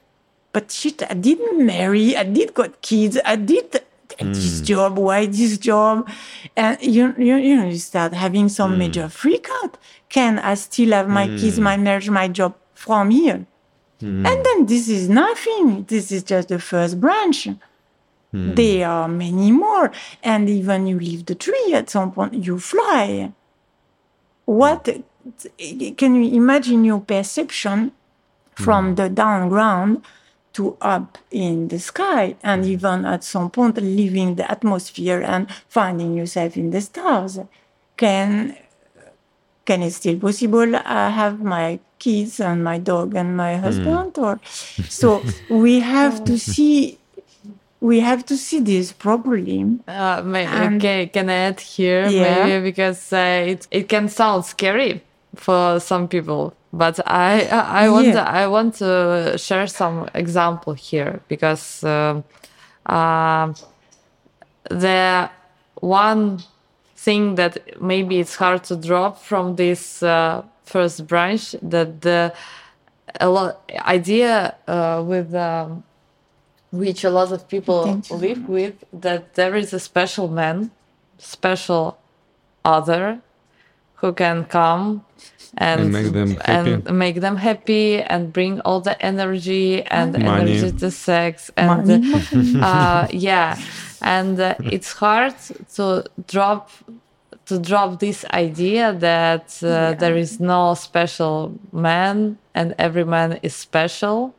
but 0.52 0.72
shit, 0.72 1.04
I 1.10 1.14
didn't 1.14 1.64
marry, 1.66 2.18
I 2.18 2.24
did 2.24 2.54
got 2.54 2.82
kids, 2.82 3.18
I 3.24 3.36
did 3.36 3.80
this 4.20 4.60
hmm. 4.60 4.66
job, 4.66 4.98
why 4.98 5.26
this 5.26 5.58
job? 5.58 6.10
And 6.56 6.82
you, 6.82 7.14
you, 7.18 7.36
you 7.36 7.56
know, 7.56 7.68
you 7.68 7.78
start 7.78 8.14
having 8.14 8.50
some 8.50 8.74
hmm. 8.74 8.80
major 8.80 9.10
freak 9.10 9.48
out. 9.64 9.78
Can 10.10 10.40
I 10.40 10.56
still 10.56 10.92
have 10.92 11.08
my 11.08 11.28
kids, 11.28 11.58
hmm. 11.58 11.64
my 11.64 11.78
marriage, 11.78 12.10
my 12.10 12.28
job 12.28 12.56
from 12.74 13.10
here? 13.10 13.46
And 14.00 14.46
then 14.46 14.68
this 14.68 14.90
is 14.90 15.10
nothing. 15.10 15.84
This 15.86 16.12
is 16.12 16.22
just 16.22 16.50
the 16.50 16.60
first 16.60 17.02
branch. 17.02 17.48
There 18.32 18.88
are 18.88 19.08
many 19.08 19.52
more. 19.52 19.92
And 20.22 20.48
even 20.50 20.86
you 20.86 21.00
leave 21.00 21.26
the 21.26 21.34
tree 21.34 21.74
at 21.74 21.90
some 21.90 22.12
point, 22.12 22.34
you 22.36 22.60
fly. 22.60 23.32
What 24.46 24.88
can 25.98 26.24
you 26.24 26.36
imagine 26.36 26.86
your 26.86 27.02
perception 27.02 27.92
from 28.54 28.96
the 28.96 29.10
down 29.10 29.50
ground 29.50 30.04
to 30.58 30.76
up 30.82 31.18
in 31.32 31.68
the 31.68 31.80
sky 31.80 32.36
and 32.44 32.66
even 32.66 33.06
at 33.06 33.24
some 33.24 33.50
point 33.50 33.78
leaving 33.78 34.36
the 34.36 34.46
atmosphere 34.56 35.22
and 35.22 35.48
finding 35.70 36.14
yourself 36.20 36.58
in 36.58 36.72
the 36.72 36.82
stars. 36.82 37.40
Can 37.96 38.56
can 39.66 39.82
it 39.84 39.92
still 39.92 40.18
possible 40.18 40.76
i 40.78 41.10
have 41.10 41.36
my 41.44 41.78
kids 42.00 42.40
and 42.40 42.64
my 42.64 42.78
dog 42.78 43.14
and 43.16 43.36
my 43.36 43.58
husband 43.58 44.18
or 44.18 44.40
so 45.00 45.22
we 45.50 45.74
have 45.82 46.24
to 46.24 46.40
see 46.40 46.98
we 47.80 48.00
have 48.00 48.26
to 48.26 48.36
see 48.38 48.60
this 48.60 48.92
properly. 48.92 49.60
Uh, 49.88 50.22
may, 50.26 50.46
And- 50.46 50.78
okay, 50.78 51.08
can 51.08 51.30
I 51.30 51.34
add 51.50 51.60
here? 51.60 52.08
Yeah. 52.08 52.46
maybe 52.46 52.64
because 52.72 53.14
uh, 53.14 53.52
it 53.54 53.68
it 53.70 53.88
can 53.88 54.10
sound 54.10 54.46
scary 54.46 55.04
for 55.36 55.80
some 55.80 56.08
people, 56.08 56.54
but 56.78 56.96
I 57.08 57.32
I 57.84 57.90
want 57.90 58.08
Yeah. 58.08 58.24
to, 58.24 58.30
I 58.44 58.48
want 58.56 58.72
to 58.76 58.90
share 59.48 59.68
some 59.68 59.98
example 60.24 60.74
here 60.90 61.14
because 61.34 61.84
um 61.84 62.24
uh, 62.98 63.48
the 64.70 65.30
one 65.82 66.40
thing 66.96 67.36
that 67.36 67.54
maybe 67.82 68.20
it's 68.20 68.36
hard 68.36 68.64
to 68.70 68.76
drop 68.90 69.14
from 69.30 69.56
this 69.56 70.02
uh, 70.04 70.42
first 70.64 70.98
branch 71.08 71.44
that 71.62 71.90
the 72.02 72.34
a 73.20 73.30
lot 73.30 73.52
idea 74.00 74.56
uh, 74.68 75.04
with 75.12 75.34
um, 75.34 75.84
which 76.72 77.04
a 77.04 77.10
lot 77.10 77.32
of 77.32 77.48
people 77.48 77.82
live 78.10 78.42
with, 78.48 78.76
that 78.92 79.22
there 79.36 79.56
is 79.56 79.74
a 79.74 79.80
special 79.80 80.28
man, 80.28 80.72
special 81.18 81.98
other 82.66 83.20
who 84.00 84.14
can 84.14 84.46
come 84.46 85.04
and, 85.58 85.82
And 85.82 85.92
make 85.92 86.12
them 86.12 86.32
happy. 86.36 86.72
and 86.74 86.98
make 87.06 87.18
them 87.22 87.38
happy 87.38 88.02
and 88.02 88.32
bring 88.34 88.60
all 88.62 88.80
the 88.82 88.96
energy 89.12 89.82
and 89.84 90.12
Money. 90.14 90.28
energy 90.58 90.72
to 90.82 90.92
sex 90.92 91.50
and 91.58 91.90
uh, 92.64 93.08
yeah 93.30 93.58
and 94.02 94.40
uh, 94.40 94.56
it's 94.76 94.92
hard 94.94 95.34
to 95.76 96.04
drop 96.28 96.70
to 97.50 97.58
drop 97.60 98.00
this 98.00 98.26
idea 98.34 98.94
that 98.94 99.46
uh, 99.64 99.94
there 100.02 100.18
is 100.18 100.40
no 100.40 100.74
special 100.76 101.54
man 101.72 102.38
and 102.54 102.76
every 102.78 103.06
man 103.06 103.40
is 103.42 103.56
special 103.56 104.36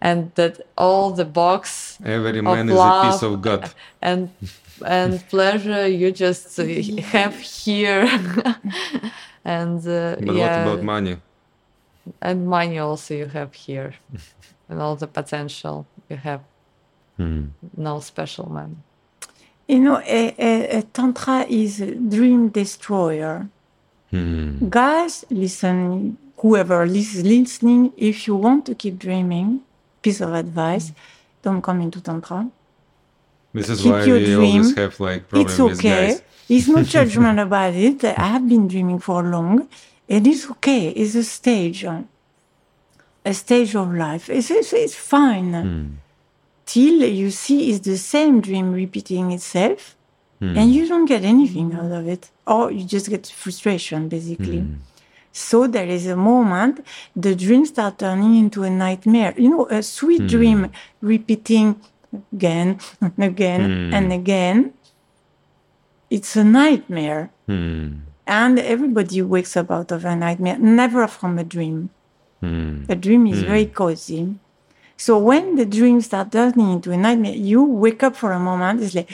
and 0.00 0.32
that 0.34 0.54
all 0.76 1.10
the 1.20 1.24
box 1.24 1.98
Every 2.04 2.40
man 2.42 2.68
is 2.68 2.78
a 2.78 3.02
piece 3.04 3.22
of 3.22 3.40
God. 3.42 3.70
and 4.02 4.30
and 4.84 5.26
pleasure 5.28 5.86
you 5.86 6.12
just 6.12 6.58
uh, 6.58 6.64
have 7.14 7.36
here. 7.38 8.06
And 9.44 9.78
uh, 9.86 10.16
But 10.20 10.34
yeah. 10.34 10.64
what 10.66 10.74
about 10.74 10.82
money? 10.84 11.16
and 12.20 12.46
money 12.46 12.78
also 12.78 13.14
you 13.14 13.26
have 13.26 13.54
here. 13.54 13.94
And 14.68 14.80
all 14.80 14.96
the 14.96 15.06
potential 15.06 15.86
you 16.10 16.16
have. 16.16 16.40
No 17.76 18.00
special 18.00 18.50
man. 18.50 18.82
You 19.68 19.78
know, 19.78 19.98
a, 20.00 20.34
a, 20.38 20.78
a 20.78 20.82
tantra 20.82 21.46
is 21.48 21.80
a 21.80 21.94
dream 21.94 22.48
destroyer. 22.48 23.48
Guys, 24.68 25.24
listen, 25.30 26.16
whoever 26.38 26.82
is 26.84 27.22
listening, 27.22 27.92
if 27.96 28.26
you 28.26 28.34
want 28.34 28.66
to 28.66 28.74
keep 28.74 28.98
dreaming, 28.98 29.60
piece 30.02 30.20
of 30.20 30.32
advice, 30.34 30.92
don't 31.42 31.62
come 31.62 31.80
into 31.80 32.00
tantra. 32.00 32.48
This 33.56 33.70
is 33.70 33.80
Keep 33.80 33.92
why 33.92 34.04
your 34.04 34.18
we 34.18 34.34
always 34.36 34.76
have 34.76 35.00
like 35.00 35.28
problems 35.28 35.52
it's 35.52 35.60
with 35.60 35.78
okay. 35.78 36.06
guys. 36.08 36.22
It's 36.46 36.68
no 36.68 36.82
judgment 36.96 37.38
about 37.40 37.72
it. 37.72 38.04
I 38.04 38.26
have 38.34 38.46
been 38.46 38.68
dreaming 38.68 38.98
for 38.98 39.22
long. 39.22 39.66
And 40.08 40.26
It 40.26 40.30
is 40.34 40.50
okay. 40.50 40.88
It's 40.90 41.14
a 41.14 41.24
stage, 41.24 41.82
a 41.82 43.34
stage 43.34 43.74
of 43.74 43.94
life. 43.94 44.28
It's, 44.28 44.50
it's, 44.50 44.74
it's 44.74 44.94
fine. 44.94 45.52
Hmm. 45.54 45.86
Till 46.66 46.98
you 47.20 47.30
see 47.30 47.70
it's 47.70 47.80
the 47.86 47.96
same 47.96 48.42
dream 48.42 48.72
repeating 48.72 49.32
itself, 49.32 49.96
hmm. 50.38 50.58
and 50.58 50.74
you 50.74 50.86
don't 50.86 51.06
get 51.06 51.24
anything 51.24 51.72
out 51.72 51.92
of 51.92 52.06
it, 52.08 52.28
or 52.46 52.70
you 52.70 52.84
just 52.84 53.08
get 53.08 53.26
frustration, 53.26 54.08
basically. 54.10 54.60
Hmm. 54.60 54.74
So 55.32 55.66
there 55.66 55.86
is 55.86 56.06
a 56.06 56.16
moment 56.16 56.84
the 57.14 57.34
dream 57.34 57.64
start 57.66 57.98
turning 57.98 58.36
into 58.36 58.64
a 58.64 58.70
nightmare. 58.70 59.32
You 59.36 59.50
know, 59.50 59.66
a 59.66 59.82
sweet 59.82 60.26
dream 60.26 60.70
repeating 61.00 61.80
again 62.32 62.78
and 63.00 63.18
again 63.18 63.94
and 63.94 64.12
again. 64.12 64.72
It's 66.10 66.36
a 66.36 66.44
nightmare. 66.44 67.30
And 68.28 68.58
everybody 68.58 69.22
wakes 69.22 69.56
up 69.56 69.70
out 69.70 69.92
of 69.92 70.04
a 70.04 70.14
nightmare, 70.16 70.58
never 70.58 71.06
from 71.06 71.38
a 71.38 71.44
dream. 71.44 71.90
A 72.88 72.94
dream 72.94 73.26
is 73.26 73.42
very 73.42 73.66
cozy. 73.66 74.36
So 74.96 75.18
when 75.18 75.56
the 75.56 75.66
dream 75.66 76.00
starts 76.00 76.30
turning 76.30 76.70
into 76.72 76.90
a 76.92 76.96
nightmare, 76.96 77.34
you 77.34 77.62
wake 77.64 78.02
up 78.02 78.16
for 78.16 78.32
a 78.32 78.38
moment. 78.38 78.82
It's 78.82 78.94
like, 78.94 79.10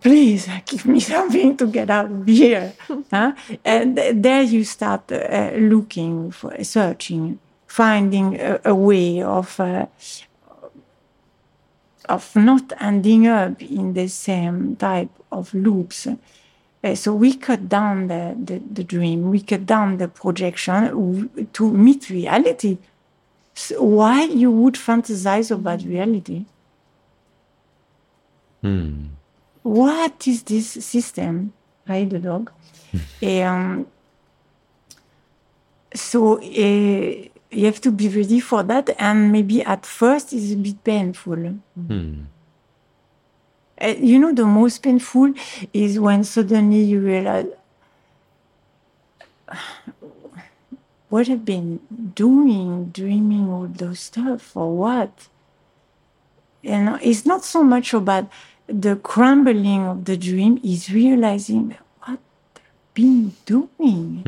please 0.00 0.48
give 0.66 0.86
me 0.86 1.00
something 1.14 1.56
to 1.58 1.66
get 1.66 1.90
out 1.90 2.10
of 2.10 2.26
here. 2.26 2.72
huh? 3.10 3.32
And 3.64 3.96
th- 3.96 4.14
there 4.18 4.42
you 4.42 4.64
start 4.64 5.10
uh, 5.12 5.52
looking 5.56 6.30
for, 6.32 6.52
searching, 6.64 7.38
finding 7.66 8.40
a, 8.40 8.60
a 8.64 8.74
way 8.74 9.22
of 9.22 9.58
uh, 9.60 9.86
of 12.08 12.34
not 12.36 12.72
ending 12.80 13.26
up 13.26 13.60
in 13.62 13.94
the 13.94 14.08
same 14.08 14.76
type 14.76 15.10
of 15.30 15.52
loops. 15.54 16.06
Uh, 16.84 16.94
so 16.94 17.14
we 17.14 17.34
cut 17.34 17.68
down 17.68 18.08
the, 18.08 18.36
the, 18.38 18.58
the 18.58 18.84
dream, 18.84 19.30
we 19.30 19.40
cut 19.40 19.66
down 19.66 19.98
the 19.98 20.08
projection 20.08 21.48
to 21.52 21.70
meet 21.70 22.10
reality. 22.10 22.78
So 23.54 23.82
why 23.82 24.24
you 24.24 24.50
would 24.50 24.74
fantasize 24.74 25.50
about 25.50 25.82
reality? 25.82 26.44
What 29.62 30.26
is 30.28 30.42
this 30.42 30.68
system? 30.84 31.52
Right, 31.88 32.08
the 32.08 32.18
dog. 32.18 32.50
um, 33.22 33.86
so 35.94 36.38
uh, 36.38 37.28
you 37.50 37.66
have 37.66 37.80
to 37.82 37.90
be 37.90 38.08
ready 38.08 38.40
for 38.40 38.62
that, 38.64 38.90
and 38.98 39.32
maybe 39.32 39.62
at 39.62 39.86
first 39.86 40.32
it's 40.32 40.52
a 40.52 40.56
bit 40.56 40.82
painful. 40.84 41.54
Uh, 43.78 43.94
you 43.98 44.18
know, 44.18 44.32
the 44.32 44.44
most 44.46 44.82
painful 44.82 45.32
is 45.72 45.98
when 46.00 46.24
suddenly 46.24 46.80
you 46.80 46.98
realize 47.00 47.46
what 51.08 51.28
I've 51.28 51.44
been 51.44 51.80
doing, 52.14 52.86
dreaming 52.86 53.48
all 53.50 53.66
those 53.68 54.00
stuff 54.00 54.42
for 54.42 54.74
what? 54.76 55.28
You 56.62 56.78
know, 56.82 56.98
it's 57.02 57.24
not 57.26 57.44
so 57.44 57.62
much 57.62 57.92
about 57.94 58.28
the 58.66 58.96
crumbling 58.96 59.84
of 59.86 60.04
the 60.06 60.16
dream, 60.16 60.58
is 60.64 60.90
realizing 60.90 61.68
what 61.68 61.78
I've 62.02 62.18
been 62.94 63.34
doing. 63.44 64.22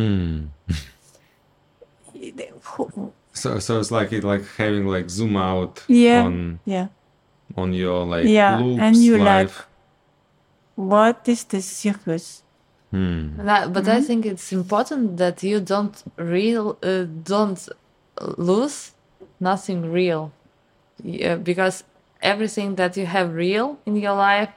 So, 3.33 3.59
so 3.59 3.79
it's 3.79 3.91
like 3.91 4.13
it 4.13 4.25
like 4.25 4.45
having 4.57 4.87
like 4.87 5.11
zoom 5.11 5.37
out 5.37 5.85
Yeah, 5.87 6.25
on 6.25 6.61
yeah, 6.65 6.89
on 7.57 7.73
your 7.73 8.05
like 8.05 8.27
Yeah, 8.27 8.59
loops, 8.59 8.83
and 8.83 8.97
you 8.97 9.19
like- 9.19 9.49
life. 9.49 9.67
what 10.75 11.29
is 11.29 11.45
the 11.45 11.61
circus? 11.63 12.43
Hmm. 12.91 13.37
That, 13.37 13.73
but 13.73 13.87
I 13.87 13.97
mm-hmm. 13.97 14.07
think 14.07 14.27
it's 14.27 14.51
important 14.53 15.19
that 15.19 15.43
you 15.43 15.61
don't 15.61 16.03
real 16.17 16.79
uh, 16.83 17.05
don't 17.05 17.69
lose 18.39 18.93
nothing 19.41 19.93
real, 19.93 20.33
yeah, 21.03 21.37
because 21.37 21.85
everything 22.23 22.77
that 22.77 22.97
you 22.97 23.07
have 23.07 23.35
real 23.35 23.79
in 23.87 23.97
your 23.97 24.15
life, 24.15 24.51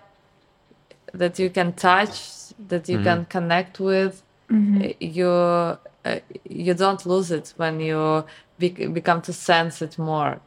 that 1.14 1.38
you 1.40 1.50
can 1.50 1.74
touch, 1.74 2.54
that 2.70 2.88
you 2.88 2.98
hmm. 2.98 3.04
can 3.04 3.26
connect 3.26 3.80
with, 3.80 4.24
uh, 4.80 4.88
you 5.00 5.28
uh, 5.30 6.20
you 6.50 6.74
don't 6.74 7.06
lose 7.06 7.32
it 7.32 7.54
when 7.58 7.80
you 7.80 8.26
bec- 8.60 8.94
become 8.94 9.22
to 9.22 9.34
sense 9.34 9.82
it 9.82 9.98
more. 9.98 10.40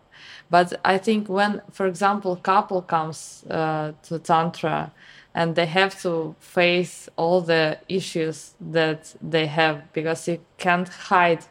But 0.50 0.74
I 0.84 0.98
think 0.98 1.28
when, 1.28 1.62
for 1.72 1.86
example, 1.86 2.36
couple 2.36 2.82
comes 2.82 3.44
uh, 3.50 3.92
to 4.04 4.18
tantra 4.18 4.92
and 5.34 5.54
they 5.54 5.66
have 5.66 6.00
to 6.02 6.34
face 6.38 7.08
all 7.16 7.40
the 7.40 7.78
issues 7.88 8.54
that 8.60 9.14
they 9.20 9.46
have 9.46 9.92
because 9.92 10.28
you 10.28 10.38
can't 10.58 10.88
hide 10.88 11.44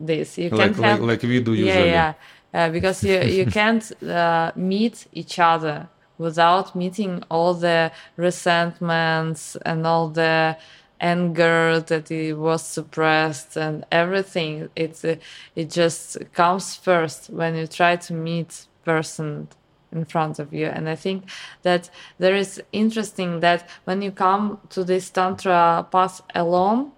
this. 0.00 0.38
You 0.38 0.50
Like 0.50 0.76
can't 0.76 0.78
like, 0.78 1.00
like 1.00 1.22
we 1.22 1.40
do 1.40 1.54
usually. 1.54 1.90
yeah. 1.90 2.14
Uh, 2.52 2.70
because 2.70 3.02
you, 3.04 3.20
you 3.22 3.46
can't 3.58 3.90
uh, 4.02 4.52
meet 4.54 5.06
each 5.12 5.38
other 5.38 5.88
without 6.18 6.74
meeting 6.76 7.22
all 7.28 7.54
the 7.54 7.90
resentments 8.16 9.56
and 9.66 9.86
all 9.86 10.08
the 10.08 10.56
anger 11.04 11.80
that 11.80 12.10
it 12.10 12.32
was 12.34 12.62
suppressed 12.62 13.56
and 13.56 13.84
everything. 13.92 14.70
It's 14.74 15.04
uh, 15.04 15.16
it 15.54 15.70
just 15.70 16.16
comes 16.32 16.74
first 16.74 17.28
when 17.30 17.54
you 17.56 17.66
try 17.66 17.96
to 17.96 18.14
meet 18.14 18.66
person 18.84 19.48
in 19.92 20.04
front 20.04 20.38
of 20.40 20.52
you 20.52 20.66
and 20.66 20.88
i 20.88 20.96
think 20.96 21.22
that 21.62 21.88
there 22.18 22.34
is 22.34 22.60
interesting 22.72 23.40
that 23.40 23.68
when 23.84 24.02
you 24.02 24.10
come 24.10 24.58
to 24.68 24.82
this 24.82 25.08
tantra 25.08 25.86
path 25.90 26.20
alone 26.34 26.90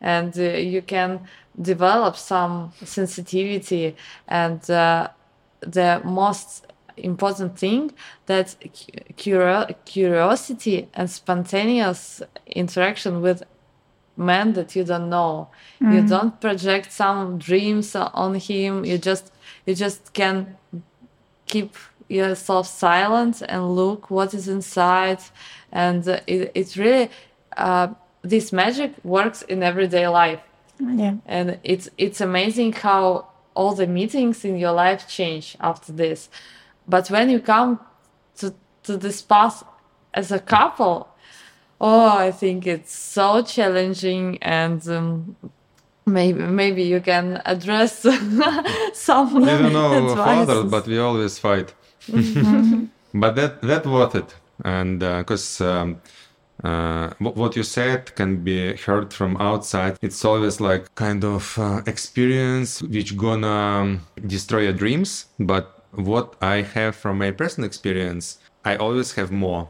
and 0.00 0.38
uh, 0.38 0.42
you 0.42 0.82
can 0.82 1.20
develop 1.60 2.16
some 2.16 2.72
sensitivity 2.84 3.96
and 4.28 4.70
uh, 4.70 5.08
the 5.60 6.00
most 6.04 6.69
important 6.96 7.58
thing 7.58 7.92
that 8.26 8.56
curio- 9.16 9.74
curiosity 9.84 10.88
and 10.94 11.10
spontaneous 11.10 12.22
interaction 12.46 13.20
with 13.22 13.42
men 14.16 14.52
that 14.52 14.76
you 14.76 14.84
don't 14.84 15.08
know. 15.08 15.48
You 15.80 16.06
don't 16.06 16.40
project 16.40 16.92
some 16.92 17.38
dreams 17.38 17.96
on 17.96 18.34
him. 18.34 18.84
You 18.84 18.98
just 18.98 19.32
you 19.66 19.74
just 19.74 20.12
can 20.12 20.56
keep 21.46 21.74
yourself 22.08 22.66
silent 22.66 23.42
and 23.48 23.74
look 23.74 24.10
what 24.10 24.34
is 24.34 24.48
inside. 24.48 25.20
And 25.72 26.06
uh, 26.06 26.20
it, 26.26 26.52
it's 26.54 26.76
really 26.76 27.10
uh, 27.56 27.88
this 28.22 28.52
magic 28.52 28.92
works 29.04 29.42
in 29.42 29.62
everyday 29.62 30.06
life. 30.08 30.40
Yeah. 30.78 31.16
and 31.26 31.58
it's 31.62 31.90
it's 31.98 32.20
amazing 32.22 32.72
how 32.72 33.26
all 33.54 33.74
the 33.74 33.86
meetings 33.86 34.44
in 34.44 34.56
your 34.56 34.72
life 34.72 35.06
change 35.06 35.56
after 35.60 35.92
this 35.92 36.30
but 36.90 37.08
when 37.08 37.30
you 37.30 37.40
come 37.40 37.80
to 38.36 38.52
to 38.82 38.96
this 38.96 39.22
path 39.22 39.64
as 40.14 40.32
a 40.32 40.38
couple 40.38 41.08
oh 41.80 42.18
i 42.18 42.30
think 42.30 42.66
it's 42.66 42.94
so 42.94 43.42
challenging 43.42 44.38
and 44.42 44.86
um, 44.88 45.36
maybe 46.06 46.42
maybe 46.42 46.82
you 46.82 47.00
can 47.00 47.40
address 47.46 48.00
some 48.92 49.34
We 49.34 49.46
don't 49.46 49.72
know 49.72 50.14
fathers, 50.16 50.70
but 50.70 50.86
we 50.86 50.98
always 50.98 51.38
fight. 51.38 51.72
but 53.14 53.36
that 53.36 53.62
that 53.62 53.86
worth 53.86 54.14
it. 54.14 54.34
And 54.64 55.00
because 55.00 55.60
um, 55.60 56.00
uh, 56.62 57.10
what 57.18 57.56
you 57.56 57.62
said 57.62 58.14
can 58.14 58.44
be 58.44 58.76
heard 58.76 59.14
from 59.14 59.36
outside. 59.38 59.96
It's 60.02 60.24
always 60.24 60.60
like 60.60 60.94
kind 60.94 61.24
of 61.24 61.58
uh, 61.58 61.80
experience 61.86 62.82
which 62.82 63.16
gonna 63.16 63.46
um, 63.46 64.00
destroy 64.26 64.62
your 64.62 64.74
dreams 64.74 65.26
but 65.38 65.79
what 65.92 66.34
i 66.40 66.62
have 66.62 66.94
from 66.94 67.18
my 67.18 67.30
personal 67.30 67.66
experience 67.66 68.38
i 68.64 68.76
always 68.76 69.12
have 69.12 69.30
more 69.30 69.68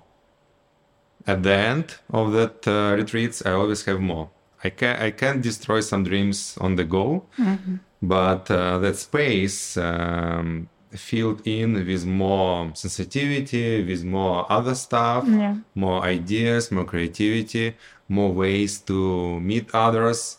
at 1.26 1.42
the 1.42 1.52
end 1.54 1.96
of 2.10 2.32
that 2.32 2.66
uh, 2.66 2.94
retreats 2.96 3.44
i 3.46 3.52
always 3.52 3.84
have 3.84 4.00
more 4.00 4.30
i 4.64 4.70
can 4.70 4.96
i 5.00 5.10
can 5.10 5.40
destroy 5.40 5.80
some 5.80 6.04
dreams 6.04 6.56
on 6.60 6.76
the 6.76 6.84
go 6.84 7.24
mm-hmm. 7.38 7.76
but 8.02 8.50
uh, 8.50 8.78
that 8.78 8.96
space 8.96 9.76
um, 9.76 10.68
filled 10.92 11.46
in 11.46 11.74
with 11.86 12.04
more 12.04 12.70
sensitivity, 12.74 13.84
with 13.84 14.04
more 14.04 14.50
other 14.50 14.74
stuff, 14.74 15.24
yeah. 15.26 15.56
more 15.74 16.02
ideas, 16.02 16.70
more 16.70 16.84
creativity, 16.84 17.76
more 18.08 18.32
ways 18.32 18.80
to 18.80 19.40
meet 19.40 19.70
others. 19.72 20.38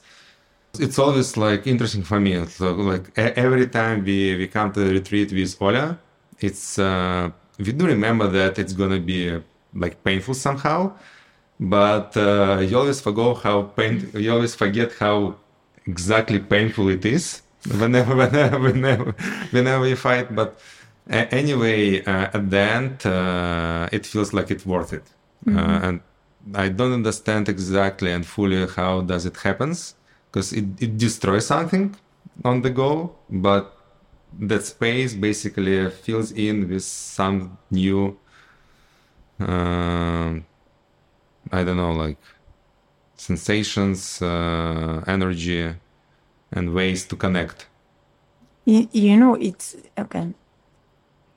It's 0.80 0.98
always 0.98 1.38
like 1.38 1.68
interesting 1.68 2.04
for 2.04 2.20
me. 2.20 2.46
So 2.46 2.74
like 2.74 3.12
every 3.18 3.68
time 3.68 4.04
we, 4.04 4.36
we 4.38 4.48
come 4.48 4.72
to 4.72 4.80
the 4.80 4.94
retreat 4.94 5.32
with 5.32 5.62
Ola, 5.62 6.00
it's 6.40 6.80
uh, 6.80 7.30
we 7.60 7.72
do 7.72 7.86
remember 7.86 8.28
that 8.30 8.58
it's 8.58 8.74
gonna 8.74 9.00
be 9.00 9.40
like 9.74 10.04
painful 10.04 10.34
somehow, 10.34 10.94
but 11.60 12.16
uh, 12.18 12.60
you 12.60 12.78
always 12.78 13.02
forget 13.02 13.38
how 13.38 13.64
pain. 13.64 14.10
You 14.14 14.32
always 14.34 14.56
forget 14.56 14.94
how 15.00 15.36
exactly 15.86 16.40
painful 16.40 16.90
it 16.90 17.06
is 17.06 17.42
whenever, 17.80 18.16
whenever, 18.16 18.60
whenever, 18.60 19.12
whenever 19.52 19.88
you 19.88 19.96
fight. 19.96 20.34
But 20.34 20.60
uh, 21.10 21.26
anyway, 21.32 22.04
uh, 22.04 22.30
at 22.34 22.50
the 22.50 22.58
end, 22.58 23.06
uh, 23.06 23.90
it 23.92 24.06
feels 24.06 24.34
like 24.34 24.52
it's 24.52 24.66
worth 24.66 24.94
it. 24.94 25.04
Mm-hmm. 25.46 25.86
and 25.86 26.02
I 26.54 26.70
don't 26.70 26.94
understand 26.94 27.50
exactly 27.50 28.12
and 28.12 28.24
fully 28.24 28.68
how 28.68 29.02
does 29.02 29.26
it 29.26 29.38
happens 29.38 29.96
because 30.32 30.54
it, 30.54 30.66
it 30.80 30.98
destroys 30.98 31.46
something 31.46 31.94
on 32.46 32.62
the 32.62 32.70
go, 32.70 33.16
but 33.30 33.78
that 34.40 34.64
space 34.64 35.14
basically 35.14 35.90
fills 35.90 36.32
in 36.32 36.70
with 36.70 36.84
some 36.84 37.58
new 37.70 38.18
uh, 39.40 40.40
I 41.52 41.64
don't 41.64 41.78
know, 41.78 41.94
like 41.94 42.18
sensations, 43.16 44.22
uh, 44.22 45.04
energy, 45.08 45.74
and 46.52 46.74
ways 46.74 47.06
to 47.06 47.16
connect. 47.16 47.68
You, 48.66 48.88
you 48.92 49.18
know, 49.18 49.36
it's 49.36 49.76
okay. 49.98 50.34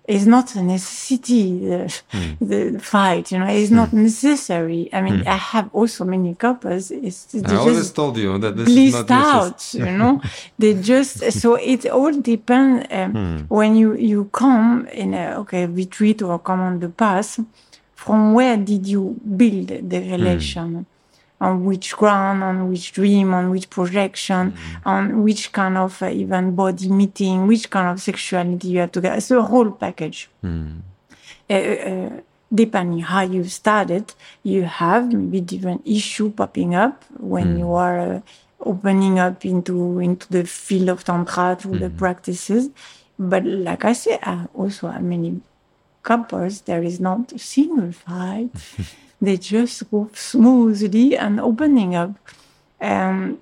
It's 0.07 0.27
not 0.27 0.55
a 0.55 0.63
necessity 0.63 1.61
the, 1.61 2.03
mm. 2.13 2.37
the 2.39 2.79
fight. 2.79 3.33
You 3.33 3.39
know, 3.39 3.47
it's 3.47 3.71
mm. 3.71 3.77
not 3.77 3.93
necessary. 3.95 4.91
I 4.93 5.01
mean, 5.01 5.21
mm. 5.21 5.27
I 5.27 5.37
have 5.37 5.71
also 5.73 6.05
many 6.05 6.35
couples. 6.35 6.91
It's, 6.91 7.35
I 7.35 7.57
always 7.57 7.91
told 7.91 8.19
you 8.19 8.37
that 8.39 8.55
this 8.55 8.69
is 8.69 8.95
not 8.95 9.11
out. 9.11 9.75
you 9.75 9.91
know, 9.91 10.21
they 10.59 10.75
just 10.75 11.33
so 11.33 11.55
it 11.55 11.87
all 11.87 12.13
depends 12.13 12.87
um, 12.91 13.13
hmm. 13.13 13.37
when 13.49 13.77
you 13.77 13.95
you 13.95 14.27
come 14.27 14.87
in 14.89 15.15
a 15.15 15.37
okay 15.41 15.65
retreat 15.67 16.21
or 16.21 16.39
come 16.39 16.61
on 16.61 16.81
the 16.81 16.91
path. 16.91 17.41
From 17.95 18.35
where 18.35 18.59
did 18.59 18.87
you 18.87 19.19
build 19.37 19.69
the 19.69 20.01
hmm. 20.01 20.11
relation? 20.13 20.87
On 21.41 21.65
which 21.65 21.97
ground, 21.97 22.43
on 22.43 22.69
which 22.69 22.93
dream, 22.93 23.35
on 23.35 23.51
which 23.51 23.69
projection, 23.69 24.53
mm-hmm. 24.53 24.89
on 24.89 25.23
which 25.23 25.53
kind 25.53 25.77
of 25.77 26.03
uh, 26.03 26.07
even 26.07 26.55
body 26.55 26.89
meeting, 26.89 27.47
which 27.47 27.71
kind 27.71 27.89
of 27.89 28.01
sexuality 28.01 28.69
you 28.69 28.79
have 28.79 28.93
to 28.93 29.01
get. 29.01 29.19
It's 29.19 29.31
a 29.31 29.43
whole 29.43 29.71
package. 29.71 30.29
Mm. 30.43 30.81
Uh, 31.51 31.55
uh, 31.55 32.21
depending 32.53 33.01
how 33.01 33.23
you 33.23 33.45
started, 33.45 34.15
you 34.43 34.63
have 34.63 35.13
maybe 35.13 35.41
different 35.41 35.83
issue 35.85 36.31
popping 36.31 36.75
up 36.75 37.05
when 37.19 37.57
mm. 37.57 37.59
you 37.59 37.73
are 37.75 37.99
uh, 37.99 38.21
opening 38.61 39.19
up 39.19 39.45
into 39.45 39.99
into 39.99 40.27
the 40.31 40.45
field 40.45 40.89
of 40.89 41.05
tantra 41.05 41.57
through 41.57 41.79
the 41.79 41.91
practices. 41.91 42.71
But 43.19 43.45
like 43.45 43.85
I 43.85 43.93
say, 43.93 44.19
I 44.23 44.47
also 44.55 44.89
have 44.89 45.03
many 45.03 45.41
couples. 46.03 46.63
There 46.63 46.83
is 46.83 47.01
not 47.01 47.33
a 47.33 47.39
single 47.39 47.93
fight. 47.93 48.51
they 49.25 49.37
just 49.37 49.91
go 49.91 50.11
smoothly 50.15 51.17
and 51.17 51.41
opening 51.41 51.95
up. 51.95 52.11
Um, 52.81 53.39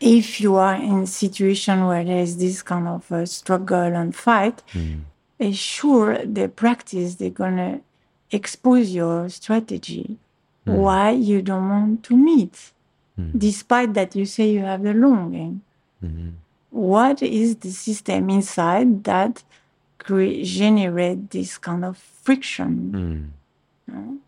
if 0.00 0.40
you 0.40 0.56
are 0.56 0.74
in 0.74 1.00
a 1.00 1.06
situation 1.06 1.86
where 1.86 2.04
there 2.04 2.20
is 2.20 2.36
this 2.36 2.62
kind 2.62 2.86
of 2.86 3.28
struggle 3.28 3.78
and 3.78 4.14
fight, 4.14 4.62
mm. 4.72 5.00
sure 5.54 6.18
the 6.24 6.48
practice 6.48 7.14
they're 7.14 7.30
gonna 7.30 7.80
expose 8.30 8.90
your 8.90 9.28
strategy 9.28 10.18
mm. 10.66 10.74
why 10.74 11.10
you 11.10 11.40
don't 11.42 11.68
want 11.68 12.02
to 12.04 12.16
meet, 12.16 12.72
mm. 13.18 13.30
despite 13.36 13.94
that 13.94 14.14
you 14.14 14.26
say 14.26 14.50
you 14.50 14.60
have 14.60 14.82
the 14.82 14.92
longing. 14.92 15.62
Mm-hmm. 16.04 16.30
What 16.70 17.22
is 17.22 17.56
the 17.56 17.70
system 17.70 18.28
inside 18.28 19.04
that 19.04 19.42
create, 19.98 20.44
generate 20.44 21.30
this 21.30 21.56
kind 21.56 21.84
of 21.84 21.96
friction? 21.96 23.32
You 23.88 23.94
know? 23.94 24.18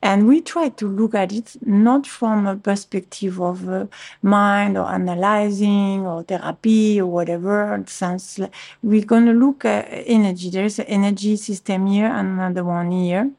And 0.00 0.28
we 0.28 0.40
try 0.40 0.68
to 0.68 0.86
look 0.86 1.14
at 1.14 1.32
it 1.32 1.56
not 1.66 2.06
from 2.06 2.46
a 2.46 2.56
perspective 2.56 3.40
of 3.40 3.68
uh, 3.68 3.86
mind 4.22 4.78
or 4.78 4.86
analyzing 4.86 6.06
or 6.06 6.22
therapy 6.22 7.00
or 7.00 7.06
whatever. 7.06 7.82
Sense 7.86 8.38
we're 8.82 9.04
going 9.04 9.26
to 9.26 9.32
look 9.32 9.64
at 9.64 9.88
energy. 10.06 10.50
There's 10.50 10.78
an 10.78 10.86
energy 10.86 11.36
system 11.36 11.86
here 11.86 12.06
and 12.06 12.38
another 12.38 12.64
one 12.64 12.92
here. 12.92 13.30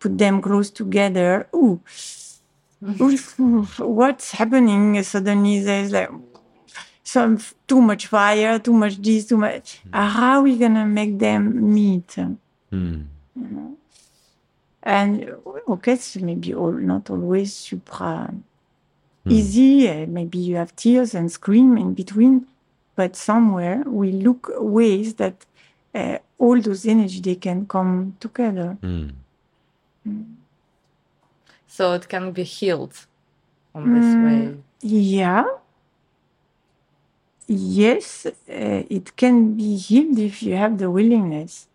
Put 0.00 0.18
them 0.18 0.42
close 0.42 0.70
together. 0.70 1.46
Ooh, 1.54 1.80
what's 3.78 4.32
happening? 4.32 5.02
Suddenly 5.02 5.60
there's 5.60 5.92
like 5.92 6.10
some 7.04 7.38
too 7.68 7.80
much 7.80 8.08
fire, 8.08 8.58
too 8.58 8.72
much 8.72 8.96
this, 8.96 9.26
too 9.26 9.36
much. 9.36 9.80
Mm. 9.88 10.08
How 10.08 10.38
are 10.38 10.42
we 10.42 10.58
gonna 10.58 10.84
make 10.86 11.18
them 11.18 11.72
meet? 11.72 12.08
Mm. 12.08 13.06
You 13.36 13.48
know? 13.50 13.76
And 14.84 15.34
okay, 15.66 15.94
it's 15.94 16.16
maybe 16.16 16.52
all, 16.52 16.72
not 16.72 17.08
always 17.08 17.54
supra 17.54 18.30
mm. 19.26 19.32
easy. 19.32 20.04
maybe 20.06 20.38
you 20.38 20.56
have 20.56 20.76
tears 20.76 21.14
and 21.14 21.32
scream 21.32 21.78
in 21.78 21.94
between, 21.94 22.46
but 22.94 23.16
somewhere 23.16 23.82
we 23.86 24.12
look 24.12 24.50
ways 24.58 25.14
that 25.14 25.46
uh, 25.94 26.18
all 26.38 26.60
those 26.60 26.84
energy 26.84 27.20
they 27.20 27.36
can 27.36 27.66
come 27.66 28.14
together. 28.20 28.76
Mm. 28.82 29.12
Mm. 30.06 30.34
So 31.66 31.94
it 31.94 32.06
can 32.06 32.32
be 32.32 32.42
healed 32.42 32.94
on 33.74 33.94
this 33.94 34.14
hmm, 34.14 34.24
way. 34.24 34.56
Yeah. 34.82 35.44
Yes, 37.46 38.26
uh, 38.26 38.32
it 38.48 39.16
can 39.16 39.54
be 39.54 39.76
healed 39.76 40.18
if 40.18 40.42
you 40.42 40.54
have 40.54 40.78
the 40.78 40.90
willingness 40.90 41.66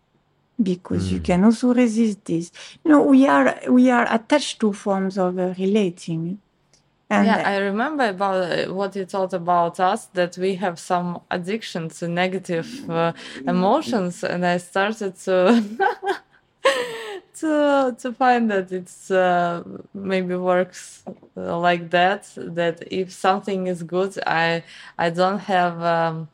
because 0.62 1.08
mm. 1.08 1.12
you 1.12 1.20
can 1.20 1.44
also 1.44 1.74
resist 1.74 2.24
this. 2.24 2.52
You 2.84 2.90
know, 2.90 3.02
we 3.02 3.26
are 3.26 3.58
we 3.68 3.90
are 3.90 4.06
attached 4.12 4.60
to 4.60 4.72
forms 4.72 5.18
of 5.18 5.38
uh, 5.38 5.54
relating. 5.58 6.40
And 7.12 7.26
yeah, 7.26 7.42
I 7.44 7.56
remember 7.56 8.08
about 8.08 8.68
uh, 8.68 8.72
what 8.72 8.94
you 8.94 9.04
told 9.04 9.34
about 9.34 9.80
us 9.80 10.06
that 10.14 10.38
we 10.38 10.54
have 10.56 10.78
some 10.78 11.20
addiction 11.30 11.88
to 11.88 12.06
negative 12.06 12.88
uh, 12.88 13.12
emotions, 13.46 14.22
and 14.22 14.46
I 14.46 14.58
started 14.58 15.16
to 15.24 15.64
to 17.40 17.96
to 17.98 18.12
find 18.12 18.48
that 18.52 18.70
it's 18.70 19.10
uh, 19.10 19.64
maybe 19.92 20.36
works 20.36 21.02
uh, 21.36 21.58
like 21.58 21.90
that. 21.90 22.28
That 22.36 22.84
if 22.92 23.10
something 23.10 23.66
is 23.66 23.82
good, 23.82 24.16
I 24.24 24.62
I 24.96 25.10
don't 25.10 25.40
have 25.40 25.82
um, 25.82 26.28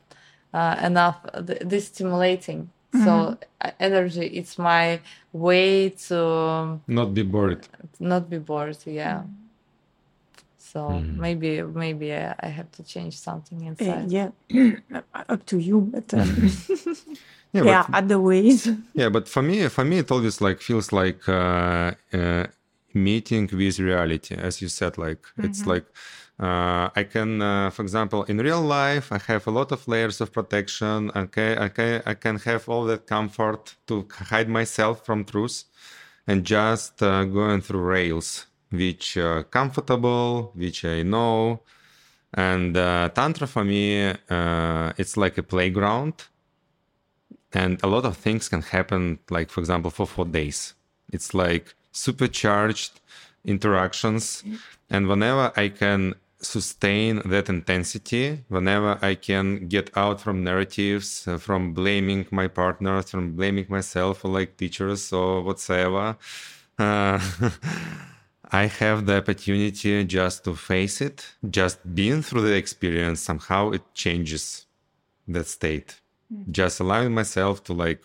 uh, 0.53 0.75
enough 0.83 1.25
this 1.33 1.87
stimulating 1.87 2.69
Mm-hmm. 2.97 3.05
So 3.05 3.37
energy, 3.79 4.27
it's 4.27 4.57
my 4.57 4.99
way 5.33 5.89
to 6.07 6.79
not 6.87 7.13
be 7.13 7.23
bored. 7.23 7.67
Not 7.99 8.29
be 8.29 8.39
bored, 8.39 8.77
yeah. 8.85 9.23
So 10.57 10.89
mm. 10.89 11.17
maybe 11.17 11.61
maybe 11.61 12.13
I, 12.13 12.35
I, 12.39 12.47
have 12.47 12.69
to 12.73 12.83
change 12.83 13.17
something 13.17 13.61
inside. 13.63 14.13
Uh, 14.13 14.31
yeah, 14.49 14.71
up 15.13 15.45
to 15.45 15.57
you, 15.57 15.81
but. 15.81 16.13
Um, 16.13 16.51
yeah, 17.53 17.63
yeah 17.63 17.85
but, 17.87 17.97
other 17.97 18.19
ways. 18.19 18.69
Yeah, 18.93 19.09
but 19.09 19.27
for 19.27 19.41
me, 19.41 19.67
for 19.69 19.85
me, 19.85 19.99
it 19.99 20.11
always 20.11 20.41
like 20.41 20.61
feels 20.61 20.91
like 20.91 21.27
uh, 21.29 21.91
uh, 22.13 22.47
meeting 22.93 23.49
with 23.51 23.79
reality, 23.79 24.35
as 24.35 24.61
you 24.61 24.67
said. 24.67 24.97
Like 24.97 25.21
mm-hmm. 25.21 25.45
it's 25.45 25.65
like 25.65 25.85
uh, 26.39 26.89
I 26.95 27.03
can, 27.03 27.41
uh, 27.41 27.69
for 27.71 27.81
example, 27.81 28.23
in 28.25 28.37
real 28.37 28.61
life, 28.61 29.11
I 29.11 29.19
have 29.27 29.47
a 29.47 29.51
lot 29.51 29.71
of 29.71 29.87
layers 29.87 30.21
of 30.21 30.31
protection. 30.31 31.11
Okay, 31.15 31.57
okay, 31.57 32.01
I 32.05 32.13
can 32.13 32.37
have 32.39 32.69
all 32.69 32.85
that 32.85 33.07
comfort 33.07 33.75
to 33.87 34.07
hide 34.11 34.49
myself 34.49 35.05
from 35.05 35.25
truth, 35.25 35.63
and 36.27 36.45
just 36.45 37.01
uh, 37.01 37.23
going 37.25 37.61
through 37.61 37.81
rails, 37.81 38.45
which 38.71 39.17
are 39.17 39.43
comfortable, 39.43 40.51
which 40.55 40.85
I 40.85 41.03
know. 41.03 41.61
And 42.33 42.77
uh, 42.77 43.09
tantra 43.15 43.47
for 43.47 43.63
me, 43.63 44.13
uh, 44.29 44.93
it's 44.97 45.17
like 45.17 45.37
a 45.37 45.43
playground. 45.43 46.25
and 47.53 47.81
a 47.83 47.87
lot 47.87 48.05
of 48.05 48.17
things 48.17 48.49
can 48.49 48.61
happen 48.61 49.19
like 49.29 49.49
for 49.49 49.59
example 49.61 49.89
for 49.91 50.05
four 50.05 50.25
days 50.25 50.73
it's 51.11 51.33
like 51.33 51.75
supercharged 51.91 52.99
interactions 53.45 54.43
and 54.89 55.07
whenever 55.07 55.51
i 55.55 55.69
can 55.69 56.13
sustain 56.39 57.21
that 57.25 57.49
intensity 57.49 58.43
whenever 58.47 58.99
i 59.01 59.15
can 59.15 59.67
get 59.67 59.89
out 59.97 60.21
from 60.21 60.43
narratives 60.43 61.27
uh, 61.27 61.37
from 61.37 61.73
blaming 61.73 62.25
my 62.31 62.47
partners 62.47 63.09
from 63.09 63.35
blaming 63.35 63.65
myself 63.69 64.23
or 64.23 64.29
like 64.29 64.57
teachers 64.57 65.11
or 65.11 65.41
whatsoever. 65.41 66.15
Uh, 66.77 67.19
i 68.51 68.65
have 68.65 69.05
the 69.05 69.17
opportunity 69.17 70.03
just 70.05 70.43
to 70.43 70.55
face 70.55 71.01
it 71.01 71.25
just 71.49 71.77
being 71.95 72.21
through 72.21 72.41
the 72.41 72.55
experience. 72.55 73.19
Somehow 73.19 73.71
it 73.71 73.81
changes 73.93 74.67
that 75.27 75.47
state. 75.47 75.99
Just 76.51 76.79
allowing 76.79 77.13
myself 77.13 77.63
to 77.65 77.73
like 77.73 78.03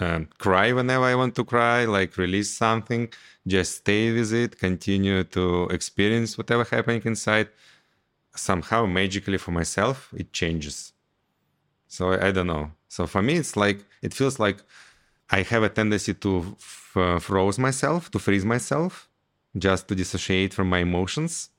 um, 0.00 0.28
cry 0.38 0.72
whenever 0.72 1.04
I 1.04 1.14
want 1.14 1.34
to 1.36 1.44
cry, 1.44 1.84
like 1.84 2.16
release 2.16 2.50
something, 2.50 3.08
just 3.46 3.78
stay 3.78 4.12
with 4.12 4.32
it, 4.32 4.58
continue 4.58 5.24
to 5.24 5.68
experience 5.70 6.36
whatever 6.38 6.64
happening 6.64 7.02
inside. 7.04 7.48
Somehow, 8.34 8.86
magically 8.86 9.38
for 9.38 9.52
myself, 9.52 10.12
it 10.16 10.32
changes. 10.32 10.92
So 11.88 12.12
I, 12.12 12.28
I 12.28 12.30
don't 12.32 12.46
know. 12.48 12.72
So 12.88 13.06
for 13.06 13.22
me, 13.22 13.34
it's 13.34 13.56
like 13.56 13.84
it 14.02 14.14
feels 14.14 14.38
like 14.38 14.58
I 15.30 15.42
have 15.42 15.62
a 15.62 15.68
tendency 15.68 16.14
to 16.14 16.56
f- 16.58 16.92
uh, 16.96 17.18
froze 17.18 17.58
myself, 17.58 18.10
to 18.12 18.18
freeze 18.18 18.44
myself, 18.44 19.08
just 19.56 19.88
to 19.88 19.94
dissociate 19.94 20.54
from 20.54 20.68
my 20.68 20.78
emotions. 20.80 21.50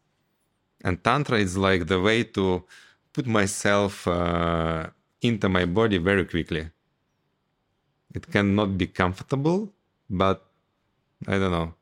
And 0.84 1.04
tantra 1.04 1.40
is 1.40 1.58
like 1.58 1.88
the 1.88 2.00
way 2.00 2.24
to 2.24 2.64
put 3.14 3.28
myself 3.28 4.08
uh, 4.08 4.88
into 5.22 5.50
my 5.50 5.66
body 5.66 5.98
very 5.98 6.26
quickly. 6.26 6.70
It 8.18 8.32
cannot 8.32 8.70
be 8.82 8.88
comfortable, 8.88 9.60
but 10.10 10.38
I 11.28 11.38
don't 11.40 11.52
know. 11.52 11.74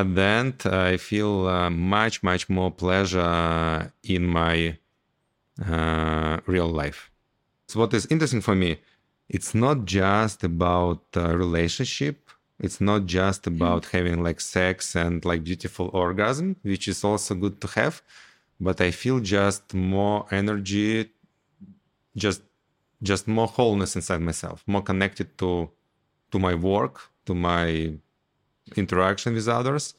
At 0.00 0.14
the 0.14 0.26
end, 0.40 0.56
I 0.64 0.96
feel 0.96 1.46
uh, 1.46 1.68
much, 1.68 2.22
much 2.22 2.48
more 2.48 2.70
pleasure 2.70 3.92
in 4.02 4.22
my 4.40 4.78
uh, 5.72 6.40
real 6.46 6.70
life. 6.82 7.10
So, 7.68 7.80
what 7.80 7.92
is 7.92 8.06
interesting 8.06 8.40
for 8.40 8.54
me, 8.54 8.70
it's 9.28 9.54
not 9.54 9.84
just 9.84 10.42
about 10.42 11.02
uh, 11.14 11.36
relationship. 11.44 12.16
It's 12.58 12.80
not 12.80 13.00
just 13.04 13.46
about 13.46 13.82
having 13.96 14.22
like 14.22 14.40
sex 14.40 14.96
and 14.96 15.22
like 15.22 15.44
beautiful 15.44 15.90
orgasm, 15.92 16.56
which 16.62 16.88
is 16.88 17.04
also 17.04 17.34
good 17.34 17.60
to 17.60 17.68
have. 17.78 18.00
But 18.58 18.80
I 18.80 18.90
feel 18.90 19.20
just 19.20 19.74
more 19.74 20.24
energy, 20.30 21.10
just 22.16 22.40
just 23.02 23.28
more 23.28 23.48
wholeness 23.48 23.96
inside 23.96 24.20
myself, 24.22 24.62
more 24.66 24.82
connected 24.82 25.36
to 25.38 25.70
to 26.32 26.38
my 26.38 26.54
work, 26.54 27.00
to 27.26 27.34
my 27.34 27.94
interaction 28.76 29.34
with 29.34 29.48
others, 29.48 29.94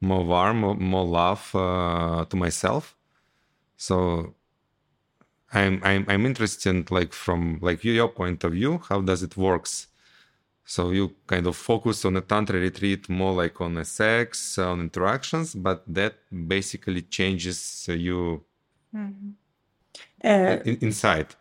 more 0.00 0.24
warm, 0.24 0.60
more, 0.60 0.76
more 0.76 1.06
love 1.06 1.54
uh, 1.54 2.24
to 2.26 2.36
myself. 2.36 2.96
So 3.76 4.34
I'm 5.52 5.80
I'm 5.84 6.04
I'm 6.08 6.26
interested 6.26 6.90
like 6.90 7.12
from 7.12 7.58
like 7.60 7.84
your 7.84 8.08
point 8.08 8.44
of 8.44 8.52
view, 8.52 8.78
how 8.88 9.00
does 9.00 9.22
it 9.22 9.36
works? 9.36 9.88
So 10.64 10.90
you 10.90 11.16
kind 11.26 11.46
of 11.46 11.56
focus 11.56 12.04
on 12.04 12.16
a 12.16 12.20
tantra 12.20 12.60
retreat 12.60 13.08
more 13.08 13.34
like 13.34 13.60
on 13.60 13.76
a 13.78 13.84
sex, 13.84 14.58
on 14.58 14.80
interactions, 14.80 15.54
but 15.54 15.82
that 15.88 16.14
basically 16.48 17.02
changes 17.02 17.88
you 17.88 18.44
Uh, 20.24 20.58
in, 20.64 20.78
inside. 20.82 21.34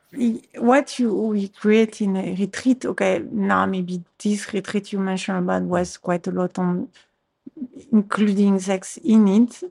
What 0.58 0.98
you 1.00 1.14
we 1.14 1.48
create 1.50 2.02
in 2.02 2.18
a 2.18 2.36
retreat 2.36 2.86
okay 2.86 3.20
now 3.32 3.66
maybe 3.66 4.04
this 4.24 4.52
retreat 4.54 4.92
you 4.92 5.00
mentioned 5.00 5.38
about 5.40 5.62
was 5.64 5.98
quite 5.98 6.26
a 6.28 6.32
lot 6.32 6.58
on 6.58 6.90
including 7.92 8.60
sex 8.60 8.98
in 9.04 9.28
it 9.28 9.64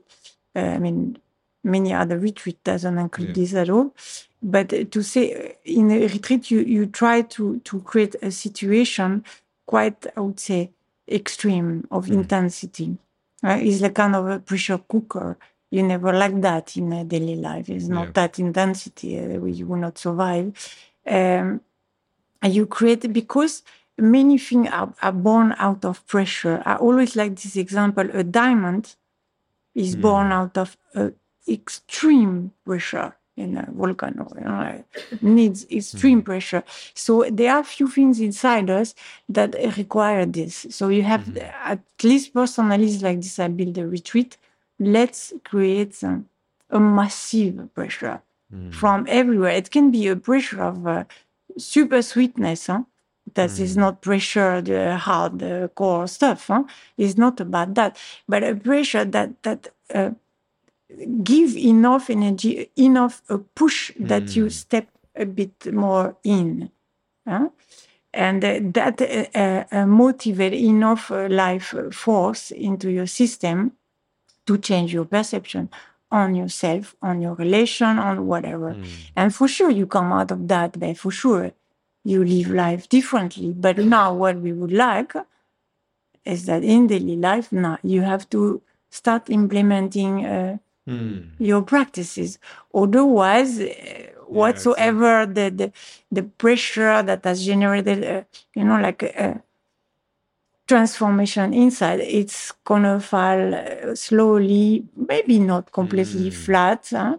uh, 0.55 0.59
i 0.59 0.77
mean 0.79 1.17
many 1.63 1.93
other 1.93 2.17
retreat 2.17 2.63
doesn't 2.63 2.97
include 2.97 3.29
Yeah. 3.29 3.43
this 3.43 3.53
at 3.53 3.69
all 3.69 3.93
but 4.41 4.71
uh, 4.73 4.85
to 4.85 5.03
say 5.03 5.33
uh, 5.33 5.53
in 5.65 5.91
a 5.91 5.99
retreat 6.07 6.49
you 6.51 6.59
you 6.61 6.85
try 6.85 7.21
to 7.23 7.59
to 7.59 7.81
create 7.81 8.15
a 8.21 8.31
situation 8.31 9.23
quite 9.65 10.07
i 10.15 10.19
would 10.21 10.39
say 10.39 10.71
extreme 11.11 11.85
of 11.91 12.09
intensity 12.09 12.97
right? 13.43 13.65
it's 13.65 13.81
like 13.81 13.95
kind 13.95 14.15
of 14.15 14.27
a 14.27 14.39
pressure 14.39 14.79
cooker 14.87 15.37
you 15.71 15.83
never 15.83 16.11
like 16.13 16.41
that 16.41 16.75
in 16.77 16.91
a 16.93 17.03
daily 17.03 17.35
life 17.35 17.69
it's 17.69 17.87
not 17.87 18.07
Yeah. 18.07 18.11
that 18.13 18.39
intensity 18.39 19.19
uh, 19.19 19.43
you 19.45 19.65
will 19.67 19.77
not 19.87 19.97
survive 19.97 20.47
um, 21.07 21.61
and 22.41 22.53
you 22.53 22.65
create 22.65 23.11
because 23.13 23.63
many 23.97 24.37
things 24.37 24.69
are, 24.71 24.93
are 25.01 25.11
born 25.11 25.53
out 25.57 25.83
of 25.85 26.05
pressure. 26.07 26.61
I 26.65 26.75
always 26.75 27.15
like 27.15 27.35
this 27.35 27.55
example: 27.57 28.07
a 28.13 28.23
diamond 28.23 28.95
is 29.75 29.95
born 29.95 30.31
out 30.31 30.57
of 30.57 30.77
uh, 30.95 31.09
extreme 31.47 32.51
pressure 32.65 33.15
in 33.37 33.57
a 33.57 33.67
volcano. 33.71 34.27
You 34.35 34.41
know, 34.45 34.83
needs 35.21 35.65
extreme 35.71 36.21
pressure. 36.21 36.63
So 36.93 37.25
there 37.31 37.53
are 37.55 37.63
few 37.63 37.87
things 37.87 38.19
inside 38.19 38.69
us 38.69 38.95
that 39.29 39.55
require 39.77 40.25
this. 40.25 40.67
So 40.69 40.89
you 40.89 41.03
have, 41.03 41.35
at 41.37 41.81
least 42.03 42.33
personally, 42.33 42.97
like 42.99 43.21
this. 43.21 43.39
I 43.39 43.47
build 43.49 43.77
a 43.77 43.87
retreat. 43.87 44.37
Let's 44.79 45.33
create 45.43 46.01
a 46.69 46.79
massive 46.79 47.73
pressure 47.73 48.21
from 48.71 49.05
everywhere. 49.07 49.51
It 49.51 49.71
can 49.71 49.91
be 49.91 50.07
a 50.07 50.15
pressure 50.15 50.61
of 50.63 50.87
uh, 50.87 51.03
super 51.57 52.01
sweetness. 52.01 52.67
Huh? 52.67 52.83
That 53.35 53.59
is 53.59 53.77
not 53.77 54.01
pressure, 54.01 54.61
the 54.61 54.97
hard 54.97 55.43
uh, 55.43 55.67
core 55.69 56.07
stuff. 56.07 56.47
Huh? 56.47 56.63
It's 56.97 57.17
not 57.17 57.39
about 57.39 57.75
that, 57.75 57.97
but 58.27 58.43
a 58.43 58.55
pressure 58.55 59.05
that 59.05 59.43
that 59.43 59.67
uh, 59.93 60.11
give 61.23 61.55
enough 61.55 62.09
energy, 62.09 62.71
enough 62.75 63.21
a 63.29 63.37
push 63.37 63.91
that 63.99 64.35
you 64.35 64.49
step 64.49 64.87
a 65.15 65.25
bit 65.25 65.71
more 65.73 66.15
in. 66.23 66.71
Huh? 67.27 67.49
And 68.11 68.43
uh, 68.43 68.59
that 68.73 69.01
uh, 69.01 69.25
uh, 69.37 69.63
uh, 69.71 69.85
motivate 69.85 70.53
enough 70.53 71.11
uh, 71.11 71.27
life 71.29 71.75
force 71.91 72.49
into 72.49 72.89
your 72.89 73.05
system 73.05 73.73
to 74.49 74.53
change 74.69 74.89
your 74.97 75.05
perception 75.15 75.63
on 76.21 76.27
yourself, 76.41 76.83
on 77.09 77.15
your 77.25 77.35
relation, 77.45 77.93
on 78.09 78.15
whatever. 78.31 78.69
And 79.19 79.27
for 79.37 79.47
sure, 79.55 79.71
you 79.79 79.85
come 79.97 80.09
out 80.19 80.29
of 80.35 80.41
that, 80.53 80.69
but 80.81 80.97
for 81.03 81.11
sure, 81.21 81.45
you 82.11 82.19
live 82.33 82.49
life 82.65 82.83
differently. 82.97 83.49
But 83.65 83.75
now, 83.97 84.07
what 84.23 84.35
we 84.45 84.51
would 84.59 84.75
like 84.87 85.11
is 86.33 86.39
that 86.49 86.61
in 86.73 86.87
daily 86.87 87.17
life, 87.29 87.47
now 87.51 87.77
you 87.93 88.01
have 88.11 88.23
to 88.35 88.41
start 88.99 89.23
implementing 89.29 90.13
uh, 90.25 90.57
your 91.49 91.61
practices. 91.73 92.29
Otherwise, 92.73 93.51
uh, 93.59 93.69
whatsoever 94.39 95.13
the, 95.37 95.45
the 95.59 95.67
the 96.17 96.23
pressure 96.43 96.97
that 97.09 97.21
has 97.29 97.37
generated, 97.51 97.99
uh, 98.03 98.23
you 98.57 98.63
know, 98.67 98.79
like 98.87 99.01
a, 99.03 99.41
transformation 100.69 101.51
inside, 101.51 101.99
it's 101.99 102.53
gonna 102.63 102.99
fall 102.99 103.55
uh, 103.55 103.95
slowly, 103.95 104.85
maybe 104.95 105.39
not 105.39 105.71
completely 105.71 106.29
hmm. 106.29 106.35
flat, 106.45 106.87
huh? 106.91 107.17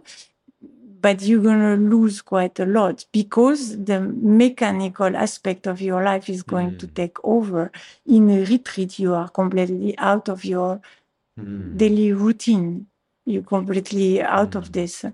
but 1.01 1.21
you're 1.21 1.43
gonna 1.43 1.75
lose 1.75 2.21
quite 2.21 2.57
a 2.61 2.65
lot 2.65 3.05
because 3.11 3.61
the 3.83 3.99
mechanical 3.99 5.17
aspect 5.17 5.67
of 5.67 5.81
your 5.81 6.01
life 6.01 6.29
is 6.29 6.43
going 6.43 6.77
to 6.77 6.85
hmm. 6.87 6.93
take 6.93 7.17
over. 7.25 7.71
In 8.05 8.29
a 8.29 8.45
retreat, 8.45 8.97
you 8.99 9.13
are 9.13 9.27
completely 9.27 9.97
out 9.97 10.29
of 10.29 10.45
your 10.45 10.79
hmm. 11.37 11.75
daily 11.75 12.13
routine. 12.13 12.87
You're 13.25 13.43
completely 13.43 14.21
out 14.21 14.55
of 14.55 14.71
this. 14.71 15.05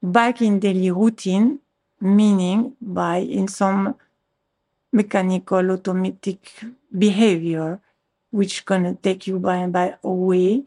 Back 0.00 0.40
in 0.42 0.60
daily 0.60 0.92
routine, 0.92 1.58
meaning 2.00 2.76
by 2.80 3.16
in 3.16 3.48
some 3.48 3.96
mechanical 4.92 5.70
automatic 5.70 6.64
behavior, 6.96 7.80
which 8.30 8.64
gonna 8.64 8.94
take 8.94 9.26
you 9.26 9.38
by 9.38 9.56
and 9.56 9.72
by 9.72 9.96
away 10.02 10.64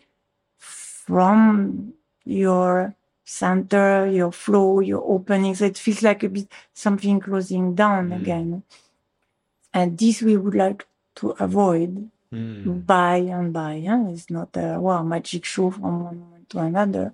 from 0.58 1.94
your 2.24 2.96
center, 3.26 4.08
your 4.08 4.32
flow, 4.32 4.80
your 4.80 5.04
openings. 5.06 5.62
It 5.62 5.78
feels 5.78 6.04
like 6.04 6.24
a 6.24 6.30
bit 6.30 6.48
something 6.74 7.20
closing 7.20 7.76
down 7.76 8.10
mm. 8.10 8.22
again. 8.22 8.64
And 9.74 9.98
this 9.98 10.22
we 10.22 10.38
would 10.38 10.56
like 10.56 10.86
to 11.16 11.32
avoid 11.40 12.10
mm. 12.32 12.86
by 12.86 13.18
and 13.18 13.52
by. 13.52 13.84
Huh? 13.88 14.06
It's 14.10 14.30
not 14.30 14.56
a 14.56 14.80
wow, 14.80 15.04
magic 15.04 15.46
show 15.46 15.72
from 15.72 16.04
one 16.04 16.20
moment 16.20 16.50
to 16.50 16.60
another, 16.60 17.14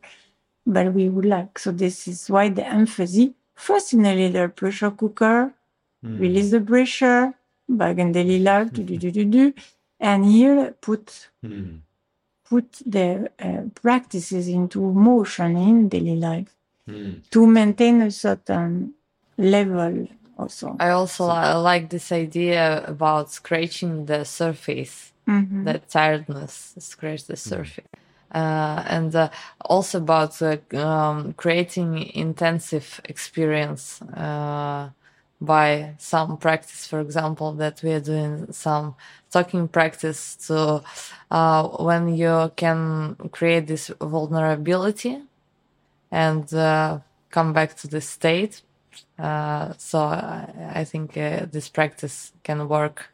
but 0.66 0.94
we 0.94 1.10
would 1.10 1.26
like. 1.26 1.58
So 1.60 1.72
this 1.72 2.08
is 2.08 2.30
why 2.30 2.50
the 2.50 2.66
emphasis 2.66 3.30
first 3.56 3.94
in 3.94 4.06
a 4.06 4.16
little 4.16 4.50
pressure 4.50 4.92
cooker, 4.92 5.54
release 6.04 6.52
the 6.52 6.62
pressure, 6.62 7.34
back 7.68 7.98
in 7.98 8.12
daily 8.12 8.40
life, 8.40 8.72
do, 8.74 8.84
do, 8.84 8.98
do, 8.98 9.12
do, 9.12 9.26
do. 9.26 9.54
and 10.00 10.26
here 10.26 10.76
put 10.82 11.30
put 12.50 12.82
the 12.86 13.30
uh, 13.40 13.62
practices 13.76 14.48
into 14.48 14.82
motion 14.82 15.56
in 15.56 15.88
daily 15.90 16.16
life 16.16 16.56
to 17.30 17.46
maintain 17.46 18.02
a 18.02 18.12
certain 18.12 18.94
level 19.38 20.08
Also, 20.38 20.76
I 20.80 20.90
also 20.92 21.28
li- 21.28 21.54
like 21.72 21.90
this 21.90 22.12
idea 22.12 22.84
about 22.88 23.30
scratching 23.30 24.06
the 24.06 24.24
surface, 24.24 25.12
that 25.66 25.90
tiredness, 25.90 26.76
scratch 26.80 27.26
the 27.26 27.36
surface. 27.36 27.86
Uh, 28.34 28.84
and 28.88 29.14
uh, 29.16 29.30
also 29.66 29.98
about 29.98 30.42
uh, 30.42 30.58
um, 30.78 31.34
creating 31.34 31.90
intensive 32.16 33.02
experience 33.06 34.02
uh, 34.02 34.90
by 35.42 35.94
some 35.98 36.38
practice, 36.38 36.86
for 36.86 37.00
example, 37.00 37.54
that 37.54 37.82
we 37.82 37.94
are 37.94 38.00
doing 38.00 38.52
some 38.52 38.96
talking 39.32 39.68
practice 39.68 40.36
to 40.48 40.84
uh, 41.32 41.64
when 41.64 42.16
you 42.16 42.52
can 42.56 43.16
create 43.32 43.68
this 43.68 43.92
vulnerability 44.02 45.22
and 46.12 46.54
uh, 46.54 47.00
come 47.30 47.54
back 47.54 47.76
to 47.78 47.88
the 47.88 48.02
state. 48.02 48.62
Uh, 49.18 49.74
so 49.78 50.00
I, 50.00 50.72
I 50.76 50.84
think 50.84 51.16
uh, 51.16 51.46
this 51.50 51.70
practice 51.70 52.34
can 52.44 52.68
work 52.68 53.10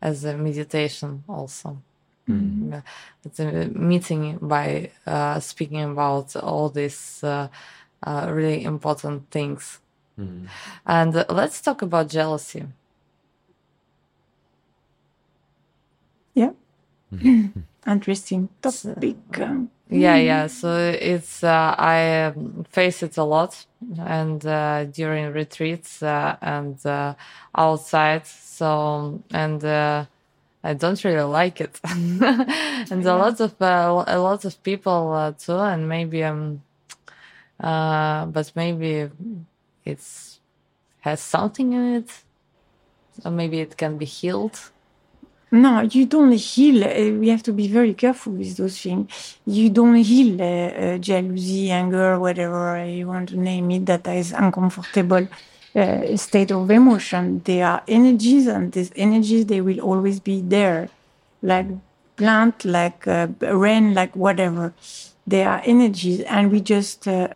as 0.00 0.24
a 0.24 0.36
meditation 0.36 1.24
also. 1.28 1.78
Yeah. 2.70 2.82
It's 3.24 3.40
a 3.40 3.68
meeting 3.68 4.38
by 4.42 4.90
uh, 5.06 5.40
speaking 5.40 5.82
about 5.82 6.36
all 6.36 6.68
these 6.68 7.24
uh, 7.24 7.48
uh, 8.02 8.28
really 8.30 8.64
important 8.64 9.30
things. 9.30 9.80
And 10.86 11.14
uh, 11.16 11.24
let's 11.28 11.60
talk 11.60 11.82
about 11.82 12.08
jealousy. 12.08 12.64
yeah, 16.34 16.50
interesting 17.86 18.48
topic. 18.62 19.16
Um, 19.40 19.70
Yeah, 19.90 20.16
yeah. 20.16 20.48
So 20.48 20.76
it's 20.76 21.42
uh, 21.42 21.74
I 21.78 22.24
um, 22.26 22.64
face 22.70 23.02
it 23.02 23.16
a 23.16 23.24
lot, 23.24 23.66
and 23.98 24.44
uh, 24.44 24.84
during 24.84 25.32
retreats 25.32 26.02
uh, 26.02 26.36
and 26.42 26.76
uh, 26.86 27.14
outside. 27.54 28.26
So 28.26 29.22
and 29.32 29.64
uh, 29.64 30.04
I 30.62 30.74
don't 30.74 31.02
really 31.04 31.22
like 31.24 31.60
it, 31.60 31.80
and 31.84 33.04
a 33.06 33.16
lot 33.16 33.40
of 33.40 33.52
uh, 33.62 34.04
a 34.06 34.18
lot 34.18 34.44
of 34.44 34.62
people 34.62 35.12
uh, 35.12 35.32
too, 35.32 35.56
and 35.58 35.88
maybe 35.88 36.22
um, 36.24 36.62
uh, 37.60 38.26
but 38.26 38.52
maybe 38.54 39.08
it's 39.88 40.40
has 41.00 41.20
something 41.20 41.72
in 41.72 41.94
it, 41.96 42.10
or 43.24 43.30
maybe 43.30 43.60
it 43.60 43.76
can 43.76 43.96
be 43.98 44.04
healed. 44.04 44.58
No, 45.50 45.80
you 45.80 46.04
don't 46.04 46.32
heal. 46.32 46.84
Uh, 46.84 47.18
we 47.18 47.30
have 47.30 47.42
to 47.44 47.52
be 47.52 47.68
very 47.68 47.94
careful 47.94 48.34
with 48.34 48.56
those 48.58 48.78
things. 48.82 49.38
You 49.46 49.70
don't 49.70 49.94
heal 49.94 50.40
uh, 50.42 50.44
uh, 50.44 50.98
jealousy, 50.98 51.70
anger, 51.70 52.18
whatever 52.18 52.84
you 52.84 53.06
want 53.06 53.30
to 53.30 53.36
name 53.38 53.70
it, 53.70 53.86
that 53.86 54.06
is 54.08 54.32
uncomfortable 54.32 55.26
uh, 55.74 56.16
state 56.16 56.50
of 56.52 56.70
emotion. 56.70 57.40
They 57.44 57.62
are 57.62 57.82
energies, 57.88 58.46
and 58.46 58.72
these 58.72 58.92
energies, 58.94 59.46
they 59.46 59.62
will 59.62 59.80
always 59.80 60.20
be 60.20 60.42
there. 60.42 60.90
Like 61.40 61.66
plant, 62.16 62.64
like 62.64 63.06
uh, 63.08 63.28
rain, 63.40 63.94
like 63.94 64.14
whatever. 64.14 64.74
They 65.26 65.44
are 65.44 65.62
energies, 65.64 66.20
and 66.22 66.52
we 66.52 66.60
just 66.60 67.08
uh, 67.08 67.28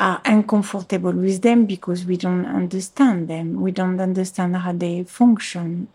are 0.00 0.22
uncomfortable 0.24 1.12
with 1.12 1.42
them 1.42 1.66
because 1.66 2.06
we 2.06 2.16
don't 2.16 2.46
understand 2.46 3.28
them. 3.28 3.60
We 3.60 3.70
don't 3.70 4.00
understand 4.00 4.56
how 4.56 4.72
they 4.72 5.04
function. 5.04 5.88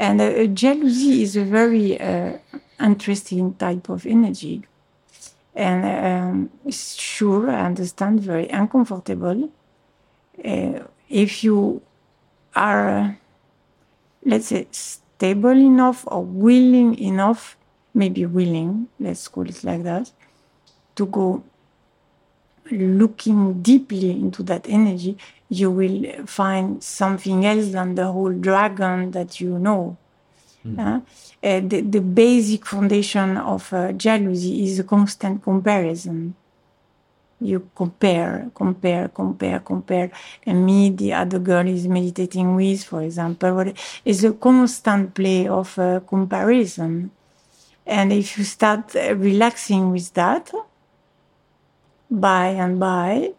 And 0.00 0.20
uh, 0.20 0.46
jealousy 0.46 1.22
is 1.22 1.36
a 1.36 1.44
very 1.44 2.00
uh, 2.00 2.38
interesting 2.80 3.54
type 3.54 3.88
of 3.88 4.04
energy. 4.04 4.66
And 5.54 6.50
um, 6.64 6.72
sure, 6.72 7.50
I 7.50 7.66
understand, 7.66 8.18
very 8.20 8.48
uncomfortable. 8.48 9.50
Uh, 10.44 10.80
if 11.08 11.44
you 11.44 11.82
are, 12.56 12.88
uh, 12.88 13.12
let's 14.24 14.46
say, 14.46 14.66
stable 14.72 15.50
enough 15.50 16.04
or 16.08 16.24
willing 16.24 16.98
enough, 16.98 17.56
maybe 17.94 18.26
willing, 18.26 18.88
let's 18.98 19.28
call 19.28 19.48
it 19.48 19.62
like 19.62 19.84
that, 19.84 20.10
to 20.96 21.06
go 21.06 21.44
looking 22.70 23.62
deeply 23.62 24.10
into 24.10 24.42
that 24.44 24.66
energy, 24.68 25.16
you 25.48 25.70
will 25.70 26.26
find 26.26 26.82
something 26.82 27.44
else 27.44 27.68
than 27.68 27.94
the 27.94 28.06
whole 28.12 28.32
dragon 28.32 29.10
that 29.12 29.40
you 29.40 29.58
know. 29.58 29.96
Uh, 30.78 31.00
uh, 31.42 31.60
the, 31.60 31.80
the 31.80 32.00
basic 32.00 32.66
foundation 32.66 33.38
of 33.38 33.72
uh, 33.72 33.92
jealousy 33.92 34.64
is 34.64 34.78
a 34.78 34.84
constant 34.84 35.42
comparison. 35.42 36.34
You 37.40 37.70
compare, 37.74 38.50
compare, 38.54 39.08
compare, 39.08 39.60
compare. 39.60 40.10
And 40.44 40.66
me, 40.66 40.90
the 40.90 41.14
other 41.14 41.38
girl 41.38 41.66
is 41.66 41.88
meditating 41.88 42.54
with, 42.54 42.84
for 42.84 43.00
example, 43.02 43.72
is 44.04 44.22
a 44.24 44.32
constant 44.34 45.14
play 45.14 45.48
of 45.48 45.78
uh, 45.78 46.00
comparison. 46.00 47.10
And 47.86 48.12
if 48.12 48.36
you 48.36 48.44
start 48.44 48.94
uh, 48.94 49.16
relaxing 49.16 49.90
with 49.90 50.12
that, 50.12 50.52
by 52.10 52.48
and 52.48 52.78
by, 52.80 53.32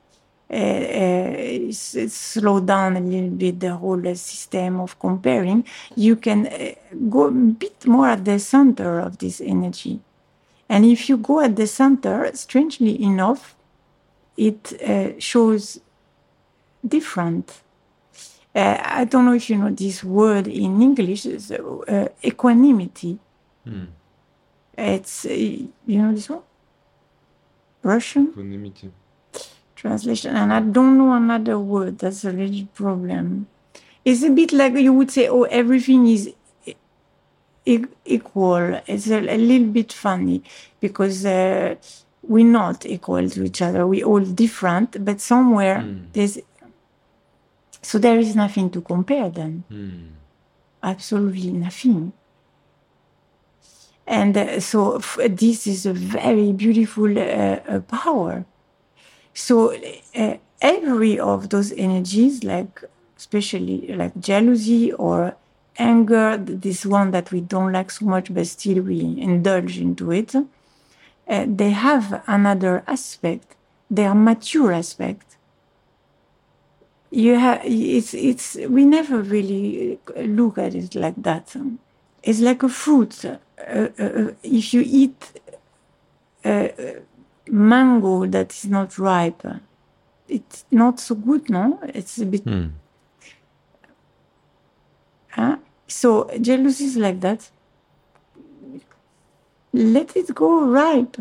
uh, 0.50 0.54
uh, 0.54 1.68
s- 1.70 1.96
s- 1.96 2.14
slow 2.14 2.60
down 2.60 2.98
a 2.98 3.00
little 3.02 3.30
bit 3.30 3.60
the 3.60 3.76
whole 3.76 4.08
uh, 4.08 4.16
system 4.16 4.80
of 4.80 4.98
comparing, 5.00 5.64
you 5.96 6.16
can 6.16 6.48
uh, 6.48 6.72
go 7.10 7.28
a 7.28 7.32
bit 7.32 7.86
more 7.86 8.08
at 8.10 8.24
the 8.26 8.40
center 8.40 9.00
of 9.00 9.18
this 9.18 9.42
energy. 9.42 10.00
And 10.70 10.86
if 10.86 11.10
you 11.10 11.18
go 11.18 11.42
at 11.42 11.56
the 11.56 11.68
center, 11.68 12.30
strangely 12.34 13.02
enough, 13.04 13.56
it 14.38 14.74
uh, 14.82 15.20
shows 15.20 15.80
different. 16.88 17.62
Uh, 18.56 18.78
I 18.84 19.06
don't 19.06 19.26
know 19.26 19.34
if 19.34 19.50
you 19.50 19.58
know 19.58 19.70
this 19.70 20.04
word 20.04 20.48
in 20.48 20.82
English, 20.82 21.26
is, 21.26 21.52
uh, 21.52 22.08
equanimity. 22.24 23.20
It's, 24.78 25.26
uh, 25.26 25.30
you 25.34 25.72
know 26.02 26.14
this 26.14 26.30
one? 26.30 26.42
Russian? 27.84 28.28
Equanimity. 28.30 28.92
translation, 29.76 30.36
and 30.36 30.54
I 30.54 30.60
don't 30.60 30.96
know 30.98 31.12
another 31.14 31.58
word. 31.58 31.98
That's 32.00 32.24
a 32.26 32.32
little 32.32 32.68
problem. 32.76 33.48
It's 34.06 34.22
a 34.24 34.30
bit 34.30 34.52
like 34.54 34.74
you 34.76 34.94
would 34.94 35.10
say, 35.12 35.28
"Oh, 35.28 35.44
everything 35.44 36.06
is 36.08 36.30
e- 37.66 37.86
equal." 38.06 38.80
It's 38.88 39.08
a, 39.10 39.20
a 39.20 39.38
little 39.38 39.68
bit 39.68 39.92
funny 39.94 40.44
because 40.80 41.26
uh, 41.26 41.76
we're 42.22 42.46
not 42.46 42.86
equal 42.86 43.28
to 43.28 43.44
each 43.44 43.62
other. 43.64 43.88
We're 43.88 44.06
all 44.06 44.20
different, 44.44 45.04
but 45.04 45.20
somewhere 45.22 45.84
there's 46.14 46.38
so 47.82 47.98
there 47.98 48.20
is 48.20 48.36
nothing 48.36 48.70
to 48.70 48.82
compare 48.82 49.30
then. 49.30 49.64
Absolutely 50.84 51.52
nothing. 51.52 52.14
And 54.08 54.36
uh, 54.36 54.60
so 54.60 55.00
this 55.30 55.68
is 55.68 55.86
a 55.86 55.94
very 55.94 56.52
beautiful 56.52 57.18
uh, 57.18 57.22
uh, 57.22 57.80
power. 57.82 58.46
So 59.34 59.74
every 60.62 61.20
of 61.20 61.50
those 61.50 61.72
energies, 61.74 62.44
like 62.44 62.84
especially 63.18 63.88
like 63.96 64.20
jealousy 64.20 64.92
or 64.94 65.36
anger, 65.78 66.38
this 66.38 66.86
one 66.86 67.12
that 67.12 67.32
we 67.32 67.42
don't 67.42 67.72
like 67.72 67.92
so 67.92 68.06
much, 68.06 68.34
but 68.34 68.48
still 68.48 68.84
we 68.84 69.18
indulge 69.20 69.80
into 69.80 70.12
it, 70.12 70.36
uh, 70.36 71.46
they 71.48 71.70
have 71.70 72.24
another 72.28 72.84
aspect. 72.88 73.56
They 73.90 74.06
are 74.06 74.16
mature 74.16 74.72
aspect. 74.74 75.38
You 77.10 77.38
have 77.38 77.62
it's 77.66 78.14
it's 78.14 78.56
we 78.56 78.86
never 78.86 79.22
really 79.22 80.00
look 80.16 80.58
at 80.58 80.76
it 80.76 80.96
like 80.96 81.16
that. 81.24 81.56
It's 82.24 82.40
like 82.40 82.64
a 82.64 82.70
fruit. 82.70 83.26
Uh, 83.68 83.90
uh, 84.00 84.32
if 84.44 84.74
you 84.74 84.82
eat 84.86 85.42
uh, 86.44 86.68
mango 87.48 88.26
that 88.26 88.52
is 88.52 88.66
not 88.66 88.98
ripe, 88.98 89.44
it's 90.28 90.66
not 90.72 91.00
so 91.00 91.16
good, 91.16 91.50
no? 91.50 91.80
It's 91.84 92.18
a 92.20 92.26
bit. 92.26 92.44
Huh? 95.30 95.58
So 95.88 96.30
jealousy 96.40 96.86
is 96.86 96.98
like 96.98 97.20
that. 97.22 97.50
Let 99.74 100.16
it 100.18 100.34
go 100.34 100.66
ripe 100.66 101.18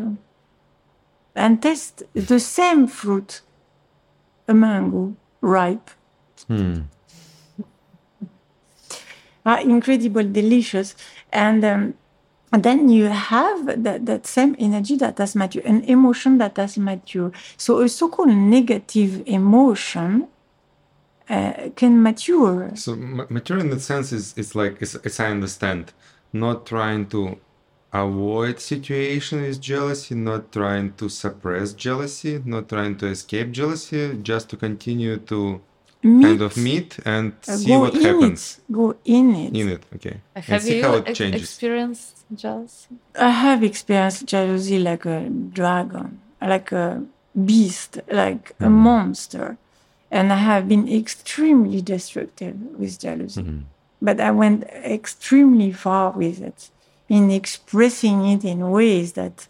and 1.35 1.61
test 1.61 2.03
the 2.13 2.39
same 2.39 2.87
fruit, 2.87 3.41
a 4.47 4.53
mango, 4.53 5.15
ripe. 5.41 5.89
Ah, 9.45 9.59
incredible, 9.61 10.23
delicious. 10.23 10.95
And 11.31 11.63
um, 11.63 11.81
and 11.81 11.95
then 12.51 12.89
you 12.89 13.05
have 13.05 13.83
that, 13.83 14.05
that 14.05 14.27
same 14.27 14.55
energy 14.59 14.97
that 14.97 15.17
has 15.17 15.35
mature, 15.35 15.63
an 15.65 15.83
emotion 15.85 16.37
that 16.39 16.57
has 16.57 16.77
mature. 16.77 17.31
So 17.57 17.79
a 17.79 17.87
so-called 17.87 18.29
negative 18.29 19.23
emotion 19.25 20.27
uh, 21.29 21.69
can 21.75 22.01
mature. 22.03 22.71
So 22.75 22.95
ma- 22.95 23.25
mature 23.29 23.57
in 23.59 23.69
that 23.69 23.79
sense 23.81 24.11
is 24.11 24.33
it's 24.37 24.53
like 24.53 24.81
as, 24.81 24.95
as 24.95 25.19
I 25.19 25.27
understand, 25.27 25.93
not 26.33 26.65
trying 26.65 27.07
to 27.07 27.37
avoid 27.93 28.59
situation 28.59 29.41
with 29.41 29.61
jealousy, 29.61 30.15
not 30.15 30.51
trying 30.51 30.93
to 30.93 31.09
suppress 31.09 31.73
jealousy, 31.73 32.41
not 32.45 32.67
trying 32.69 32.97
to 32.97 33.07
escape 33.07 33.51
jealousy, 33.51 34.17
just 34.21 34.49
to 34.49 34.57
continue 34.57 35.17
to 35.17 35.61
meet, 36.03 36.23
kind 36.23 36.41
of 36.41 36.57
meet 36.57 36.99
and 37.05 37.33
uh, 37.47 37.55
see 37.57 37.67
go 37.67 37.79
what 37.79 37.95
in 37.95 38.01
happens 38.01 38.59
it, 38.59 38.73
go 38.73 38.95
in 39.05 39.35
it. 39.35 39.55
in 39.55 39.69
it. 39.69 39.83
Okay. 39.95 40.21
and 40.35 40.45
Have 40.45 40.63
see 40.63 40.77
you 40.77 40.83
how 40.83 40.95
it 40.95 41.07
ex- 41.07 41.17
changes. 41.17 41.41
experienced 41.43 42.20
jealousy? 42.35 42.95
I 43.19 43.29
have 43.29 43.63
experienced 43.63 44.25
jealousy 44.25 44.79
like 44.79 45.05
a 45.05 45.29
dragon, 45.29 46.19
like 46.41 46.71
a 46.71 47.03
beast, 47.45 47.99
like 48.11 48.51
a 48.59 48.65
mm-hmm. 48.65 48.73
monster. 48.73 49.57
And 50.09 50.33
I 50.33 50.37
have 50.37 50.67
been 50.67 50.91
extremely 50.91 51.81
destructive 51.81 52.55
with 52.77 52.99
jealousy. 52.99 53.43
Mm-hmm. 53.43 53.59
But 54.01 54.19
I 54.19 54.31
went 54.31 54.63
extremely 54.63 55.71
far 55.71 56.11
with 56.11 56.41
it 56.41 56.69
in 57.07 57.29
expressing 57.31 58.25
it 58.25 58.43
in 58.43 58.69
ways 58.69 59.13
that, 59.13 59.47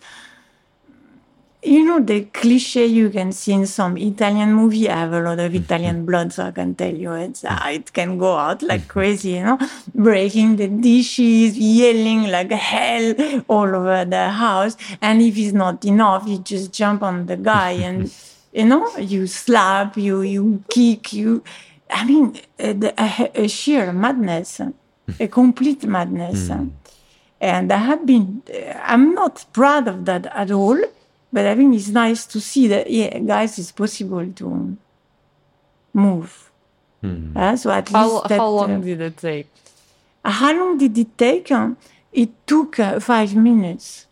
you 1.63 1.85
know, 1.85 1.99
the 1.99 2.25
cliche 2.25 2.87
you 2.87 3.09
can 3.11 3.31
see 3.31 3.53
in 3.53 3.67
some 3.67 3.95
Italian 3.97 4.53
movie. 4.53 4.89
I 4.89 5.01
have 5.01 5.13
a 5.13 5.21
lot 5.21 5.39
of 5.39 5.53
Italian 5.53 6.05
blood, 6.07 6.33
so 6.33 6.45
I 6.45 6.51
can 6.51 6.73
tell 6.73 6.93
you 6.93 7.13
it's, 7.13 7.43
uh, 7.45 7.59
it 7.65 7.93
can 7.93 8.17
go 8.17 8.35
out 8.35 8.61
like 8.63 8.87
crazy, 8.95 9.31
you 9.31 9.43
know, 9.43 9.59
breaking 9.93 10.55
the 10.55 10.67
dishes, 10.67 11.57
yelling 11.57 12.31
like 12.31 12.51
hell 12.51 13.43
all 13.47 13.75
over 13.75 14.05
the 14.05 14.29
house. 14.29 14.75
And 15.01 15.21
if 15.21 15.37
it's 15.37 15.53
not 15.53 15.85
enough, 15.85 16.27
you 16.27 16.39
just 16.39 16.73
jump 16.73 17.03
on 17.03 17.27
the 17.27 17.37
guy 17.37 17.71
and, 17.71 18.11
you 18.51 18.65
know, 18.65 18.97
you 18.97 19.27
slap, 19.27 19.97
you, 19.97 20.21
you 20.21 20.63
kick, 20.69 21.13
you, 21.13 21.43
I 21.91 22.05
mean, 22.05 22.39
uh, 22.59 22.73
a, 22.97 23.31
a, 23.35 23.43
a 23.43 23.47
sheer 23.47 23.93
madness, 23.93 24.61
a 25.19 25.27
complete 25.27 25.83
madness. 25.83 26.47
Hmm. 26.47 26.69
And 27.39 27.71
I 27.71 27.77
have 27.77 28.05
been, 28.05 28.43
uh, 28.53 28.79
I'm 28.83 29.13
not 29.13 29.45
proud 29.51 29.87
of 29.87 30.05
that 30.05 30.27
at 30.27 30.51
all, 30.51 30.79
but 31.33 31.45
I 31.45 31.55
think 31.55 31.75
it's 31.75 31.89
nice 31.89 32.25
to 32.27 32.39
see 32.41 32.67
that, 32.67 32.89
yeah, 32.89 33.17
guys, 33.19 33.57
it's 33.59 33.71
possible 33.71 34.25
to 34.31 34.77
move. 35.93 36.51
Uh, 37.35 37.55
so 37.55 37.71
at 37.71 37.89
How, 37.89 38.11
least 38.11 38.27
that, 38.29 38.37
how 38.39 38.49
long 38.49 38.75
uh, 38.75 38.79
did 38.79 39.01
it 39.01 39.17
take? 39.17 39.47
how 40.23 40.53
long 40.53 40.77
did 40.77 40.95
it 40.97 41.17
take? 41.17 41.51
Uh, 41.51 41.71
It 42.11 42.29
took 42.45 42.77
uh, 42.79 42.99
five 42.99 43.33
minutes. 43.35 44.05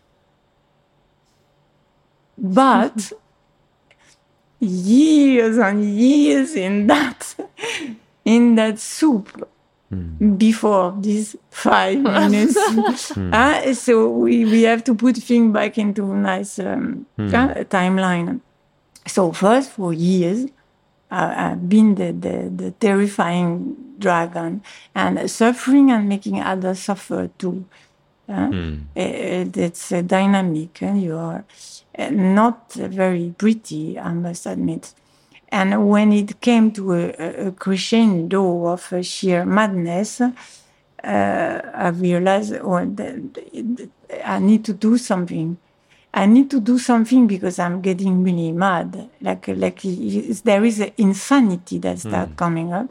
But 2.36 3.12
years 4.60 5.56
and 5.58 5.84
years 5.84 6.54
in 6.54 6.86
that 6.88 7.34
in 8.24 8.54
that 8.56 8.78
soup 8.78 9.48
before 10.36 10.94
these 11.00 11.36
five 11.50 11.98
minutes. 12.30 12.56
Uh, 13.32 13.74
so 13.74 14.08
we, 14.08 14.44
we 14.44 14.62
have 14.62 14.84
to 14.84 14.94
put 14.94 15.16
things 15.16 15.52
back 15.52 15.78
into 15.78 16.04
nice 16.14 16.58
um, 16.58 17.06
uh, 17.18 17.64
timeline. 17.64 18.40
So 19.06 19.32
first 19.32 19.70
for 19.72 19.92
years, 19.92 20.44
uh, 21.10 21.34
I've 21.36 21.68
been 21.68 21.96
the, 21.96 22.12
the, 22.12 22.50
the 22.54 22.70
terrifying 22.72 23.76
dragon 23.98 24.62
and 24.94 25.28
suffering 25.30 25.90
and 25.90 26.08
making 26.08 26.40
others 26.40 26.78
suffer 26.80 27.28
too. 27.38 27.64
Uh, 28.28 28.50
it- 28.94 29.56
it's 29.56 29.90
a 29.90 30.02
dynamic. 30.02 30.80
uh, 30.82 30.92
you 30.92 31.16
are 31.16 31.44
uh, 31.98 32.10
not 32.10 32.72
very 32.74 33.34
pretty, 33.36 33.98
I 33.98 34.12
must 34.12 34.46
admit. 34.46 34.94
And 35.52 35.88
when 35.88 36.12
it 36.12 36.40
came 36.40 36.70
to 36.72 36.92
a, 36.92 37.08
a- 37.18 37.46
a 37.48 37.52
crescendo 37.52 38.66
of 38.66 38.92
uh, 38.92 39.02
sheer 39.02 39.44
madness, 39.44 40.20
uh, 40.20 40.30
I 41.04 41.88
realized 41.88 42.54
oh, 42.62 42.74
I 42.74 44.38
need 44.38 44.64
to 44.66 44.72
do 44.74 44.96
something. 44.98 45.56
I 46.12 46.26
need 46.26 46.50
to 46.50 46.60
do 46.60 46.78
something 46.78 47.26
because 47.26 47.58
I'm 47.58 47.80
getting 47.80 48.22
really 48.22 48.52
mad. 48.52 49.10
Like, 49.20 49.48
like 49.48 49.80
there 50.44 50.64
is 50.64 50.80
an 50.80 50.92
insanity 50.98 51.78
that 51.78 51.98
starts 52.00 52.32
coming 52.36 52.72
up 52.72 52.88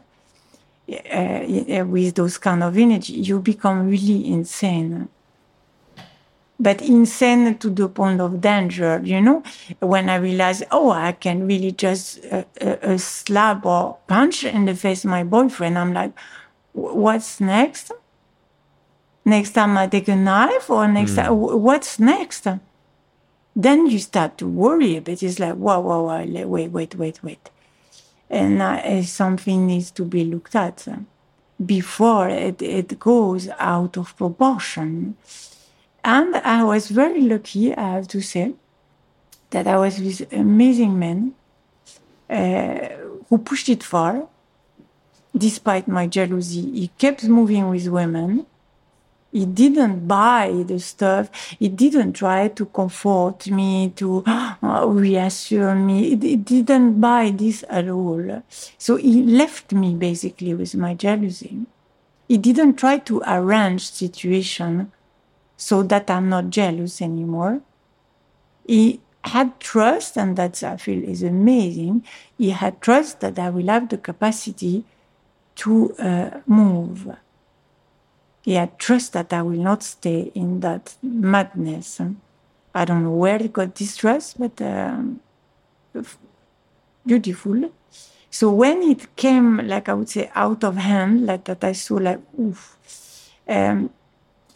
uh, 0.88 1.84
with 1.86 2.14
those 2.14 2.38
kind 2.38 2.62
of 2.62 2.76
energy. 2.76 3.14
You 3.14 3.40
become 3.40 3.88
really 3.88 4.26
insane 4.32 5.08
but 6.60 6.82
insane 6.82 7.56
to 7.58 7.70
the 7.70 7.88
point 7.88 8.20
of 8.20 8.40
danger, 8.40 9.00
you 9.02 9.20
know? 9.20 9.42
When 9.80 10.10
I 10.10 10.16
realized, 10.16 10.64
oh, 10.70 10.90
I 10.90 11.12
can 11.12 11.46
really 11.46 11.72
just 11.72 12.24
uh, 12.26 12.44
uh, 12.60 12.76
uh, 12.82 12.98
slap 12.98 13.64
or 13.64 13.96
punch 14.06 14.44
in 14.44 14.66
the 14.66 14.74
face 14.74 15.04
my 15.04 15.24
boyfriend, 15.24 15.78
I'm 15.78 15.94
like, 15.94 16.12
what's 16.72 17.40
next? 17.40 17.92
Next 19.24 19.52
time 19.52 19.76
I 19.78 19.86
take 19.86 20.08
a 20.08 20.16
knife 20.16 20.68
or 20.68 20.86
next 20.86 21.14
time, 21.14 21.32
what's 21.40 21.98
next? 21.98 22.46
Then 23.56 23.86
you 23.86 23.98
start 23.98 24.36
to 24.38 24.46
worry 24.46 24.96
a 24.96 25.00
bit. 25.00 25.22
It's 25.22 25.38
like, 25.38 25.56
wow, 25.56 25.80
wow, 25.80 26.04
wow, 26.04 26.24
wait, 26.24 26.68
wait, 26.68 26.94
wait, 26.94 27.22
wait. 27.22 27.50
And 28.28 28.62
uh, 28.62 29.02
something 29.02 29.66
needs 29.66 29.90
to 29.92 30.04
be 30.04 30.24
looked 30.24 30.54
at 30.54 30.86
before 31.64 32.28
it, 32.28 32.62
it 32.62 32.98
goes 32.98 33.48
out 33.58 33.96
of 33.96 34.16
proportion. 34.16 35.16
And 36.02 36.36
I 36.36 36.64
was 36.64 36.88
very 36.88 37.20
lucky, 37.20 37.74
I 37.74 37.94
have 37.94 38.08
to 38.08 38.20
say, 38.20 38.54
that 39.50 39.66
I 39.66 39.76
was 39.76 39.98
with 39.98 40.32
amazing 40.32 40.98
men 40.98 41.34
uh, 42.28 42.88
who 43.28 43.38
pushed 43.38 43.68
it 43.68 43.82
far, 43.82 44.26
despite 45.36 45.88
my 45.88 46.06
jealousy. 46.06 46.62
He 46.72 46.88
kept 46.98 47.24
moving 47.24 47.68
with 47.68 47.86
women. 47.88 48.46
He 49.32 49.46
didn't 49.46 50.08
buy 50.08 50.64
the 50.66 50.80
stuff. 50.80 51.30
He 51.58 51.68
didn't 51.68 52.14
try 52.14 52.48
to 52.48 52.66
comfort 52.66 53.48
me, 53.48 53.92
to 53.96 54.24
reassure 54.62 55.74
me. 55.74 56.16
He 56.16 56.36
didn't 56.36 57.00
buy 57.00 57.30
this 57.30 57.64
at 57.68 57.88
all. 57.88 58.42
So 58.78 58.96
he 58.96 59.22
left 59.22 59.72
me 59.72 59.94
basically 59.94 60.54
with 60.54 60.74
my 60.74 60.94
jealousy. 60.94 61.66
He 62.26 62.38
didn't 62.38 62.76
try 62.76 62.98
to 62.98 63.22
arrange 63.26 63.90
situation 63.90 64.92
so 65.60 65.82
that 65.82 66.08
I'm 66.10 66.30
not 66.30 66.48
jealous 66.48 67.02
anymore. 67.02 67.60
He 68.66 69.00
had 69.22 69.60
trust, 69.60 70.16
and 70.16 70.34
that's 70.34 70.62
I 70.62 70.78
feel 70.78 71.04
is 71.04 71.22
amazing. 71.22 72.02
He 72.38 72.48
had 72.50 72.80
trust 72.80 73.20
that 73.20 73.38
I 73.38 73.50
will 73.50 73.66
have 73.66 73.90
the 73.90 73.98
capacity 73.98 74.84
to 75.56 75.94
uh, 75.96 76.40
move. 76.46 77.14
He 78.42 78.54
had 78.54 78.78
trust 78.78 79.12
that 79.12 79.34
I 79.34 79.42
will 79.42 79.62
not 79.70 79.82
stay 79.82 80.32
in 80.34 80.60
that 80.60 80.94
madness. 81.02 82.00
I 82.74 82.84
don't 82.86 83.04
know 83.04 83.10
where 83.24 83.38
he 83.38 83.48
got 83.48 83.74
this 83.74 83.98
trust, 83.98 84.38
but 84.40 84.62
um, 84.62 85.20
beautiful. 87.04 87.70
So 88.30 88.50
when 88.50 88.82
it 88.82 89.14
came, 89.14 89.58
like 89.58 89.90
I 89.90 89.92
would 89.92 90.08
say, 90.08 90.30
out 90.34 90.64
of 90.64 90.76
hand, 90.76 91.26
like 91.26 91.44
that, 91.44 91.62
I 91.64 91.72
saw 91.72 91.96
like, 91.96 92.20
oof. 92.40 92.78
Um, 93.46 93.90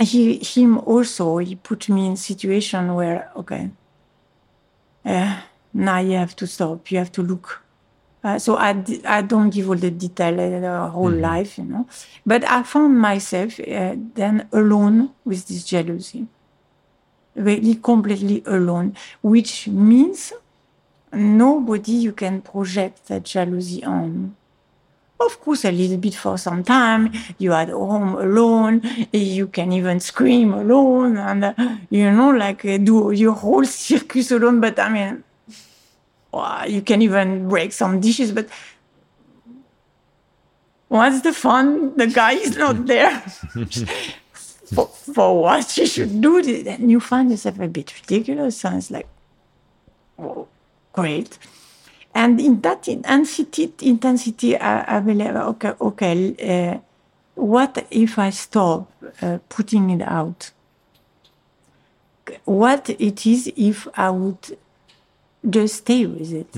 he 0.01 0.39
him 0.39 0.79
also 0.79 1.39
he 1.39 1.55
put 1.55 1.89
me 1.89 2.07
in 2.07 2.17
situation 2.17 2.95
where 2.95 3.31
okay 3.37 3.71
uh, 5.05 5.41
now 5.73 5.99
you 5.99 6.13
have 6.13 6.35
to 6.37 6.47
stop 6.47 6.91
you 6.91 6.99
have 6.99 7.13
to 7.13 7.23
look. 7.23 7.61
Uh, 8.23 8.39
so 8.39 8.57
I 8.57 8.73
don't 9.21 9.51
give 9.51 9.69
all 9.69 9.77
the 9.77 9.91
detail 9.91 10.41
uh, 10.65 10.89
whole 10.89 11.11
life 11.11 11.59
you 11.59 11.65
know. 11.65 11.87
But 12.25 12.43
i 12.49 12.63
found 12.63 12.99
myself 12.99 13.61
uh, 13.61 13.95
then 14.15 14.49
alone 14.53 15.11
with 15.25 15.47
this 15.47 15.65
jealousy. 15.65 16.27
Really 17.37 17.75
completely 17.75 18.43
alone 18.47 18.97
which 19.21 19.69
means 19.69 20.33
nobody 21.13 21.93
you 21.93 22.13
can 22.13 22.41
project 22.41 23.09
that 23.09 23.25
jealousy 23.25 23.85
on 23.85 24.37
of 25.21 25.41
course, 25.41 25.65
a 25.65 25.73
little 25.73 25.97
bit 25.97 26.15
for 26.15 26.37
some 26.39 26.65
time. 26.65 27.13
You 27.39 27.53
are 27.53 27.63
at 27.63 27.69
home 27.71 28.15
alone. 28.17 28.83
You 29.13 29.47
can 29.49 29.73
even 29.73 30.01
scream 30.01 30.53
alone, 30.53 31.17
and 31.17 31.45
uh, 31.45 31.55
you 31.91 32.11
know, 32.11 32.31
like 32.31 32.65
uh, 32.65 32.79
do 32.79 33.13
your 33.13 33.33
whole 33.33 33.65
circus 33.87 34.31
alone. 34.31 34.61
But 34.61 34.79
I 34.79 34.89
mean, 34.89 35.25
wow, 36.33 36.65
you 36.65 36.83
can 36.83 37.03
even 37.03 37.49
break 37.49 37.73
some 37.73 38.01
dishes. 38.01 38.33
But 38.33 38.49
what's 40.89 41.23
the 41.23 41.33
fun? 41.33 41.97
The 41.97 42.07
guy 42.09 42.33
is 42.33 42.57
not 42.57 42.87
there. 42.93 43.21
for, 44.75 44.89
for 44.89 45.43
what 45.43 45.77
you 45.77 45.87
should 45.87 46.21
do 46.21 46.39
and 46.39 46.91
you 46.91 47.01
find 47.01 47.31
yourself 47.31 47.59
a 47.61 47.69
bit 47.69 47.95
ridiculous. 48.01 48.65
And 48.65 48.77
it's 48.79 48.91
like, 48.91 49.07
oh, 50.19 50.49
great. 50.93 51.39
And 52.15 52.41
in 52.41 52.61
that 52.61 52.87
intensity, 52.89 53.73
intensity, 53.83 54.57
I, 54.57 54.97
I 54.97 55.01
believe, 55.01 55.35
okay, 55.35 55.73
okay, 55.81 56.75
uh, 56.75 56.79
what 57.35 57.85
if 57.91 58.19
I 58.19 58.31
stop 58.31 58.91
uh, 59.21 59.39
putting 59.49 59.91
it 59.91 60.03
out? 60.03 60.53
What 62.45 62.89
it 62.91 63.27
is 63.27 63.53
if 63.57 63.89
I 63.97 64.11
would 64.11 64.57
just 65.51 65.77
stay 65.79 66.07
with 66.07 66.33
it? 66.33 66.55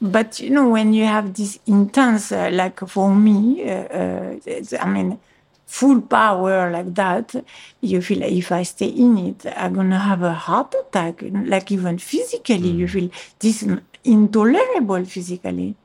But 0.00 0.40
you 0.40 0.50
know, 0.50 0.68
when 0.70 0.92
you 0.92 1.04
have 1.04 1.32
this 1.32 1.58
intense, 1.66 2.32
uh, 2.32 2.50
like 2.52 2.80
for 2.80 3.14
me, 3.14 3.62
uh, 3.70 3.72
uh, 3.72 4.34
I 4.80 4.86
mean, 4.90 5.18
full 5.66 6.02
power 6.02 6.70
like 6.70 6.94
that, 6.94 7.34
you 7.80 8.02
feel 8.02 8.18
like 8.20 8.32
if 8.32 8.52
I 8.52 8.64
stay 8.64 8.88
in 8.88 9.16
it, 9.18 9.46
I'm 9.56 9.72
gonna 9.74 9.98
have 9.98 10.22
a 10.22 10.34
heart 10.34 10.74
attack. 10.74 11.22
Like 11.22 11.72
even 11.72 11.96
physically, 11.98 12.68
you 12.68 12.88
feel 12.88 13.10
this 13.38 13.64
intolerable 14.06 15.04
physically. 15.04 15.76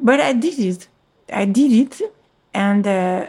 but 0.00 0.20
I 0.20 0.32
did 0.32 0.58
it. 0.58 0.88
I 1.32 1.44
did 1.44 1.72
it, 1.72 2.12
and 2.54 2.86
uh, 2.86 3.26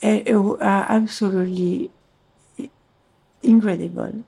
it, 0.00 0.34
uh, 0.34 0.86
absolutely 0.88 1.90
incredible, 3.42 4.24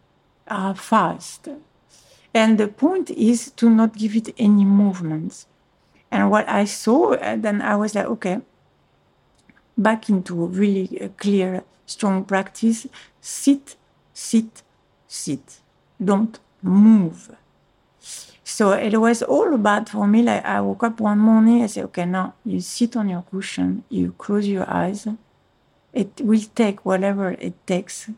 uh, 0.49 0.75
fast. 0.75 1.49
And 2.35 2.59
the 2.59 2.69
point 2.69 3.11
is 3.11 3.51
to 3.53 3.71
not 3.71 3.97
give 3.97 4.17
it 4.17 4.35
any 4.39 4.65
movements. 4.65 5.47
And 6.11 6.31
what 6.31 6.49
I 6.49 6.65
saw, 6.65 7.15
uh, 7.15 7.37
then 7.37 7.63
I 7.63 7.77
was 7.77 7.95
like, 7.95 8.07
okay, 8.07 8.41
back 9.77 10.09
into 10.09 10.35
really 10.35 11.11
clear, 11.17 11.65
strong 11.87 12.25
practice. 12.25 12.87
Sit, 13.21 13.77
sit, 14.13 14.63
sit. 15.07 15.61
Don't 16.03 16.39
move. 16.63 17.31
So 18.59 18.73
it 18.73 18.99
was 18.99 19.23
all 19.23 19.55
about 19.55 19.89
for 19.89 20.09
me. 20.09 20.21
Like 20.21 20.45
I 20.45 20.61
woke 20.61 20.83
up 20.83 20.99
one 20.99 21.21
morning, 21.21 21.63
I 21.63 21.69
said, 21.69 21.85
okay, 21.85 22.05
now 22.05 22.35
you 22.45 22.61
sit 22.61 22.97
on 22.97 23.09
your 23.09 23.23
cushion, 23.31 23.85
you 23.89 24.17
close 24.19 24.49
your 24.49 24.69
eyes. 24.69 25.07
It 25.93 26.21
will 26.21 26.43
take 26.57 26.85
whatever 26.85 27.37
it 27.39 27.55
takes, 27.69 28.11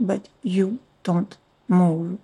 but 0.00 0.28
you 0.42 0.80
don't 1.04 1.36
move. 1.68 2.18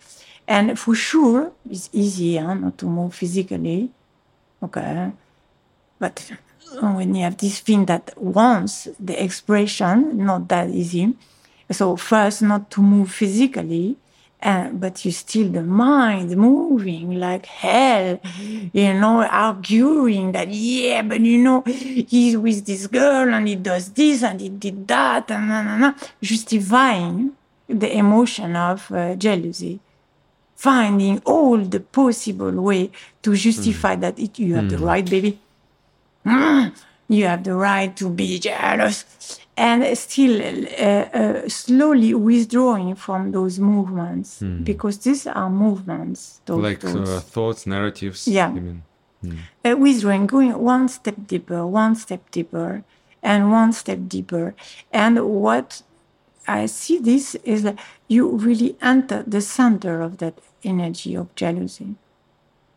And 0.49 0.77
for 0.77 0.97
sure, 0.97 1.53
it's 1.71 1.89
easier 1.93 2.57
not 2.57 2.77
to 2.79 2.87
move 2.87 3.15
physically. 3.15 3.93
Okay. 4.61 5.13
But 6.01 6.29
when 6.81 7.15
you 7.15 7.23
have 7.23 7.37
this 7.37 7.61
thing 7.61 7.85
that 7.85 8.21
wants 8.21 8.89
the 8.99 9.23
expression, 9.23 10.27
not 10.27 10.49
that 10.49 10.71
easy. 10.71 11.15
So 11.71 11.95
first, 11.95 12.43
not 12.43 12.69
to 12.73 12.83
move 12.83 13.13
physically, 13.13 13.97
uh, 14.43 14.71
but 14.71 15.05
you 15.05 15.13
still 15.13 15.49
the 15.51 15.63
mind 15.63 16.37
moving 16.37 17.19
like 17.19 17.47
hell, 17.47 18.19
you 18.73 18.95
know, 18.95 19.23
arguing 19.23 20.33
that, 20.33 20.49
yeah, 20.49 21.03
but 21.03 21.21
you 21.21 21.39
know, 21.39 21.63
he's 21.63 22.37
with 22.37 22.65
this 22.65 22.87
girl 22.87 23.35
and 23.35 23.47
he 23.47 23.57
does 23.57 23.91
this 23.91 24.23
and 24.23 24.41
he 24.41 24.49
did 24.49 24.89
that, 24.89 25.31
and 25.31 25.95
justifying 26.23 27.33
the 27.69 27.97
emotion 27.97 28.57
of 28.57 28.91
uh, 28.93 29.15
jealousy, 29.15 29.79
finding 30.57 31.19
all 31.25 31.59
the 31.59 31.81
possible 31.81 32.53
way 32.53 32.91
to 33.23 33.37
justify 33.37 33.95
mm. 33.97 34.01
that 34.01 34.19
it, 34.19 34.39
you 34.39 34.55
have 34.55 34.65
mm. 34.65 34.71
the 34.71 34.79
right, 34.79 35.09
baby. 35.09 35.39
Mm, 36.25 36.75
you 37.09 37.27
have 37.27 37.45
the 37.45 37.55
right 37.55 37.97
to 37.97 38.09
be 38.09 38.39
jealous 38.39 39.05
and 39.61 39.99
still 39.99 40.41
uh, 40.41 40.85
uh, 41.21 41.49
slowly 41.49 42.15
withdrawing 42.15 42.95
from 42.95 43.31
those 43.31 43.59
movements 43.59 44.41
mm. 44.41 44.65
because 44.65 44.97
these 45.01 45.27
are 45.27 45.51
movements 45.51 46.41
those, 46.47 46.63
like 46.63 46.81
those. 46.81 47.11
Uh, 47.11 47.21
thoughts 47.21 47.67
narratives 47.67 48.27
yeah 48.27 48.51
mm. 48.51 49.79
withdrawing 49.79 50.27
going 50.27 50.59
one 50.59 50.89
step 50.89 51.15
deeper 51.27 51.67
one 51.67 51.95
step 51.95 52.23
deeper 52.31 52.83
and 53.23 53.53
one 53.53 53.71
step 53.71 53.99
deeper 54.09 54.55
and 54.93 55.23
what 55.43 55.83
i 56.49 56.65
see 56.65 56.99
this 56.99 57.35
is 57.45 57.63
that 57.63 57.79
you 58.09 58.31
really 58.31 58.77
enter 58.81 59.23
the 59.27 59.43
center 59.43 60.01
of 60.01 60.17
that 60.19 60.39
energy 60.65 61.15
of 61.15 61.35
jealousy 61.35 61.97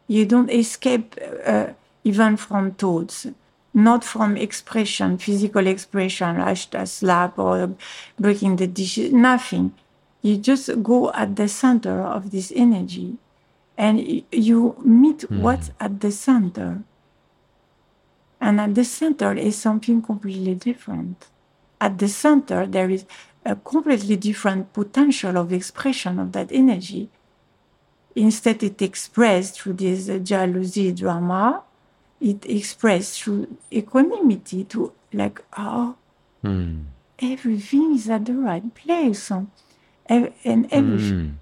you 0.07 0.25
don't 0.25 0.51
escape 0.51 1.15
uh, 1.45 1.67
even 2.03 2.35
from 2.35 2.71
thoughts 2.71 3.27
not 3.73 4.03
from 4.03 4.37
expression, 4.37 5.17
physical 5.17 5.65
expression, 5.65 6.37
like 6.37 6.73
a 6.73 6.85
slap 6.85 7.39
or 7.39 7.75
breaking 8.19 8.57
the 8.57 8.67
dishes, 8.67 9.11
nothing. 9.11 9.73
You 10.21 10.37
just 10.37 10.83
go 10.83 11.11
at 11.11 11.35
the 11.35 11.47
center 11.47 12.01
of 12.01 12.31
this 12.31 12.51
energy 12.55 13.17
and 13.77 14.23
you 14.31 14.75
meet 14.83 15.19
mm. 15.19 15.39
what's 15.41 15.71
at 15.79 15.99
the 16.01 16.11
center. 16.11 16.83
And 18.39 18.61
at 18.61 18.75
the 18.75 18.85
center 18.85 19.33
is 19.33 19.57
something 19.57 20.01
completely 20.01 20.53
different. 20.55 21.27
At 21.81 21.97
the 21.97 22.07
center, 22.07 22.65
there 22.65 22.89
is 22.89 23.05
a 23.45 23.55
completely 23.55 24.15
different 24.15 24.71
potential 24.73 25.37
of 25.37 25.51
expression 25.51 26.19
of 26.19 26.31
that 26.33 26.51
energy. 26.51 27.09
Instead, 28.15 28.61
it 28.63 28.81
expressed 28.81 29.59
through 29.59 29.73
this 29.73 30.09
jealousy 30.23 30.91
drama 30.91 31.63
it 32.23 32.45
expressed 32.45 33.21
through 33.21 33.57
equanimity 33.71 34.63
to 34.63 34.93
like 35.11 35.43
oh 35.57 35.95
mm. 36.43 36.85
everything 37.19 37.95
is 37.95 38.09
at 38.09 38.25
the 38.25 38.33
right 38.33 38.73
place 38.73 39.29
and 39.29 39.47
everything 40.07 40.65
mm. 40.69 41.33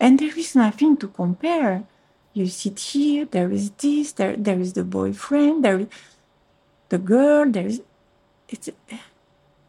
and 0.00 0.18
there 0.18 0.38
is 0.38 0.56
nothing 0.56 0.96
to 0.96 1.06
compare 1.08 1.84
you 2.32 2.46
sit 2.46 2.78
here 2.80 3.26
there 3.26 3.52
is 3.52 3.70
this 3.72 4.12
there 4.12 4.34
there 4.36 4.58
is 4.58 4.72
the 4.72 4.84
boyfriend 4.84 5.64
there 5.64 5.80
is 5.80 5.88
the 6.88 6.98
girl 6.98 7.44
there 7.50 7.66
is 7.66 7.82
it's 8.48 8.70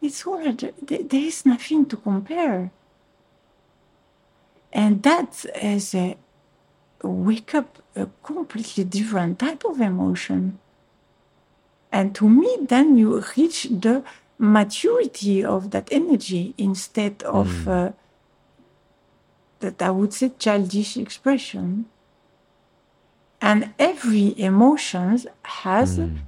it's 0.01 0.25
all 0.25 0.41
there, 0.53 0.71
there 0.81 1.25
is 1.31 1.45
nothing 1.45 1.85
to 1.85 1.97
compare 1.97 2.71
and 4.71 5.03
that 5.03 5.45
is 5.61 5.93
a 5.93 6.15
wake 7.03 7.55
up 7.55 7.81
a 7.95 8.07
completely 8.23 8.83
different 8.83 9.39
type 9.39 9.63
of 9.65 9.81
emotion. 9.81 10.59
And 11.91 12.15
to 12.15 12.29
me, 12.29 12.57
then 12.61 12.97
you 12.97 13.23
reach 13.35 13.67
the 13.69 14.03
maturity 14.37 15.43
of 15.43 15.71
that 15.71 15.87
energy 15.91 16.53
instead 16.57 17.21
of 17.23 17.47
mm. 17.47 17.67
uh, 17.67 17.91
that 19.59 19.81
I 19.81 19.91
would 19.91 20.13
say 20.13 20.31
childish 20.39 20.97
expression. 20.97 21.85
And 23.41 23.73
every 23.77 24.39
emotion 24.39 25.19
has 25.43 25.99
mm. 25.99 26.19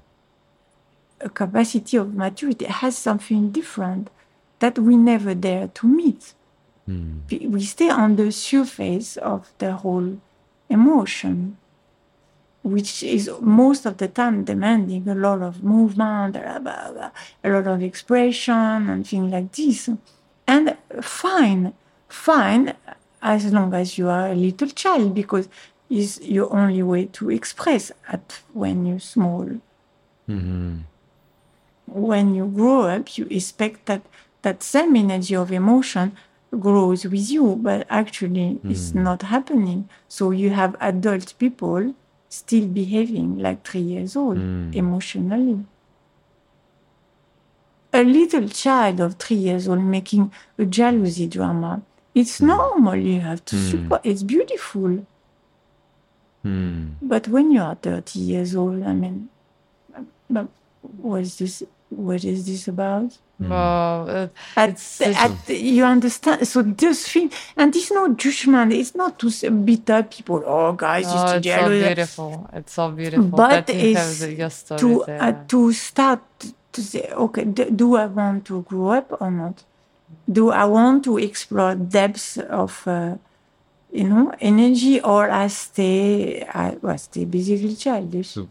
a 1.22 1.30
capacity 1.30 1.98
of 1.98 2.14
maturity, 2.14 2.66
has 2.66 2.98
something 2.98 3.52
different 3.52 4.10
that 4.60 4.78
we 4.80 4.96
never 4.98 5.34
dare 5.34 5.68
to 5.68 5.88
meet. 5.88 6.34
Mm. 6.90 7.50
We 7.50 7.64
stay 7.64 7.90
on 7.90 8.16
the 8.16 8.32
surface 8.32 9.18
of 9.18 9.52
the 9.58 9.74
whole 9.74 10.20
emotion, 10.78 11.58
which 12.74 13.04
is 13.04 13.30
most 13.42 13.86
of 13.86 13.98
the 13.98 14.08
time 14.08 14.44
demanding 14.44 15.08
a 15.08 15.16
lot 15.16 15.42
of 15.42 15.64
movement, 15.64 16.36
a 16.36 17.12
lot 17.46 17.68
of 17.68 17.82
expression, 17.82 18.90
and 18.92 19.08
things 19.08 19.32
like 19.32 19.52
this. 19.52 19.90
And 20.48 20.66
fine, 21.02 21.74
fine, 22.08 22.74
as 23.22 23.52
long 23.54 23.74
as 23.74 23.98
you 23.98 24.10
are 24.10 24.28
a 24.32 24.36
little 24.36 24.72
child, 24.84 25.14
because 25.14 25.48
it's 25.90 26.22
your 26.22 26.52
only 26.54 26.84
way 26.84 27.06
to 27.18 27.30
express 27.30 27.92
at 28.08 28.42
when 28.54 28.86
you're 28.86 29.00
small. 29.16 29.48
Mm-hmm. 30.30 30.80
When 31.88 32.36
you 32.36 32.46
grow 32.48 32.82
up, 32.96 33.18
you 33.18 33.28
expect 33.30 33.86
that 33.86 34.04
that 34.44 34.62
same 34.62 34.96
energy 34.96 35.36
of 35.36 35.52
emotion 35.52 36.18
grows 36.60 37.06
with 37.06 37.30
you, 37.30 37.56
but 37.56 37.88
actually 37.90 38.60
mm. 38.64 38.72
it's 38.72 38.94
not 38.94 39.24
happening. 39.24 39.90
So 40.08 40.32
you 40.32 40.52
have 40.52 40.76
adult 40.80 41.34
people 41.40 41.94
still 42.30 42.68
behaving 42.68 43.38
like 43.38 43.66
three 43.66 43.82
years 43.82 44.16
old 44.16 44.38
mm. 44.38 44.76
emotionally. 44.76 45.66
A 47.94 48.04
little 48.04 48.50
child 48.50 49.00
of 49.00 49.16
three 49.16 49.38
years 49.38 49.68
old 49.68 49.84
making 49.84 50.32
a 50.58 50.66
jealousy 50.66 51.28
drama. 51.28 51.82
It's 52.16 52.40
mm. 52.40 52.48
normal. 52.48 52.96
You 52.96 53.22
have 53.22 53.46
to 53.46 53.56
mm. 53.56 53.72
support. 53.72 54.02
It's 54.04 54.24
beautiful. 54.24 55.06
Mm. 56.44 56.96
But 57.02 57.28
when 57.28 57.52
you 57.52 57.62
are 57.62 57.76
30 57.76 58.20
years 58.20 58.56
old, 58.56 58.84
I 58.84 58.94
mean, 58.94 59.30
what 60.28 61.22
is 61.22 61.38
this? 61.38 61.64
What 61.96 62.24
is 62.24 62.46
this 62.46 62.68
about? 62.68 63.18
Mm. 63.42 63.52
Uh, 63.52 64.28
at, 64.56 65.02
at, 65.02 65.50
you 65.50 65.84
understand? 65.84 66.48
So 66.48 66.62
this 66.62 67.08
thing, 67.08 67.32
and 67.58 67.76
it's 67.76 67.92
no 67.92 68.14
judgment. 68.14 68.74
It's 68.74 68.96
not 68.96 69.20
to 69.20 69.52
beat 69.52 69.90
up 69.90 70.12
people. 70.12 70.44
Oh, 70.46 70.74
guys, 70.74 71.06
oh, 71.08 71.38
it's 71.38 71.48
so 71.48 71.70
beautiful. 71.70 72.50
It's 72.54 72.74
so 72.74 72.92
beautiful. 72.92 73.26
But 73.26 73.70
it's 73.70 74.64
to 74.64 75.04
uh, 75.04 75.34
to 75.48 75.74
start 75.74 76.22
to 76.74 76.82
say, 76.82 77.10
okay, 77.12 77.46
do 77.46 77.96
I 77.96 78.06
want 78.08 78.46
to 78.46 78.64
grow 78.64 78.90
up 78.90 79.22
or 79.22 79.32
not? 79.32 79.64
Do 80.32 80.52
I 80.52 80.66
want 80.66 81.04
to 81.06 81.18
explore 81.18 81.76
depths 81.76 82.38
of, 82.38 82.88
uh, 82.88 83.16
you 83.92 84.06
know, 84.06 84.34
energy, 84.40 85.02
or 85.02 85.30
I 85.30 85.48
stay, 85.48 86.44
I 86.44 86.78
well, 86.82 86.98
stay 86.98 87.26
basically 87.26 87.76
childish? 87.76 88.30
So 88.30 88.48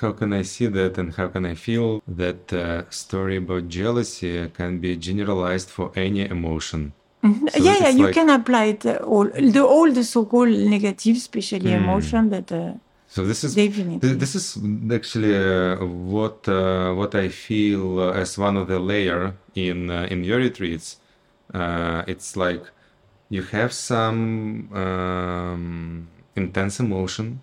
how 0.00 0.12
can 0.12 0.32
I 0.32 0.42
see 0.42 0.66
that 0.66 0.98
and 0.98 1.14
how 1.14 1.28
can 1.28 1.46
I 1.46 1.54
feel 1.54 2.02
that 2.06 2.52
uh, 2.52 2.88
story 2.90 3.36
about 3.36 3.68
jealousy 3.68 4.48
can 4.48 4.78
be 4.78 4.96
generalized 4.96 5.68
for 5.68 5.90
any 5.96 6.22
emotion? 6.28 6.92
Mm-hmm. 7.22 7.48
So 7.48 7.62
yeah, 7.62 7.78
yeah, 7.80 7.88
you 7.88 8.06
like... 8.06 8.14
can 8.14 8.30
apply 8.30 8.64
it 8.64 8.86
uh, 8.86 8.96
all 9.04 9.24
the 9.24 9.62
all 9.62 9.92
the 9.92 10.04
so-called 10.04 10.50
negative, 10.50 11.16
especially 11.16 11.70
mm. 11.70 11.82
emotion 11.82 12.30
that. 12.30 12.50
Uh, 12.50 12.72
so 13.08 13.24
this 13.26 13.44
is 13.44 13.54
definitely 13.56 14.14
this 14.14 14.34
is 14.34 14.56
actually 14.92 15.36
uh, 15.36 15.84
what 15.84 16.48
uh, 16.48 16.94
what 16.94 17.14
I 17.14 17.28
feel 17.28 18.00
uh, 18.00 18.12
as 18.12 18.38
one 18.38 18.56
of 18.56 18.68
the 18.68 18.78
layer 18.78 19.34
in 19.54 19.90
uh, 19.90 20.06
in 20.10 20.24
your 20.24 20.38
retreats. 20.38 20.96
it's 22.06 22.36
like 22.36 22.62
you 23.28 23.42
have 23.42 23.72
some 23.72 24.72
um, 24.72 26.08
intense 26.36 26.80
emotion 26.80 27.40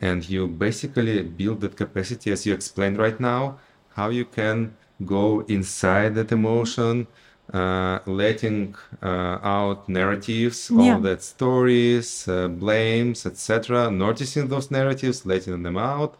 and 0.00 0.28
you 0.28 0.46
basically 0.46 1.22
build 1.22 1.60
that 1.60 1.76
capacity 1.76 2.30
as 2.32 2.46
you 2.46 2.54
explained 2.54 2.98
right 2.98 3.20
now, 3.20 3.58
how 3.94 4.08
you 4.08 4.24
can 4.24 4.74
go 5.04 5.40
inside 5.48 6.14
that 6.14 6.30
emotion, 6.32 7.06
uh, 7.52 7.98
letting 8.06 8.74
uh, 9.02 9.38
out 9.42 9.88
narratives, 9.88 10.70
Yeah. 10.70 10.94
all 10.94 11.00
that 11.00 11.22
stories, 11.22 12.28
uh, 12.28 12.48
blames, 12.48 13.26
etc., 13.26 13.90
noticing 13.90 14.48
those 14.48 14.70
narratives, 14.70 15.26
letting 15.26 15.62
them 15.62 15.76
out, 15.76 16.16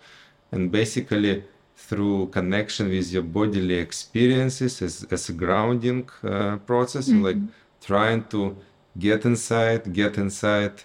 and 0.52 0.70
basically 0.70 1.44
through 1.76 2.26
connection 2.38 2.88
with 2.88 3.10
your 3.12 3.22
bodily 3.22 3.74
experiences 3.78 4.82
as, 4.82 5.06
as 5.10 5.28
a 5.28 5.32
grounding 5.32 6.08
uh, 6.24 6.56
process, 6.58 7.08
you're 7.08 7.22
like 7.22 7.38
trying 7.80 8.22
to 8.24 8.56
get 8.98 9.24
inside, 9.24 9.92
get 9.92 10.18
inside, 10.18 10.82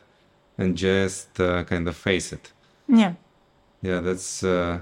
and 0.57 0.77
just 0.77 1.39
uh, 1.39 1.63
kind 1.65 1.88
of 1.88 1.95
face 1.95 2.31
it. 2.31 2.51
Yeah. 2.87 3.13
Yeah, 3.81 3.99
that's 4.01 4.43
uh, 4.43 4.79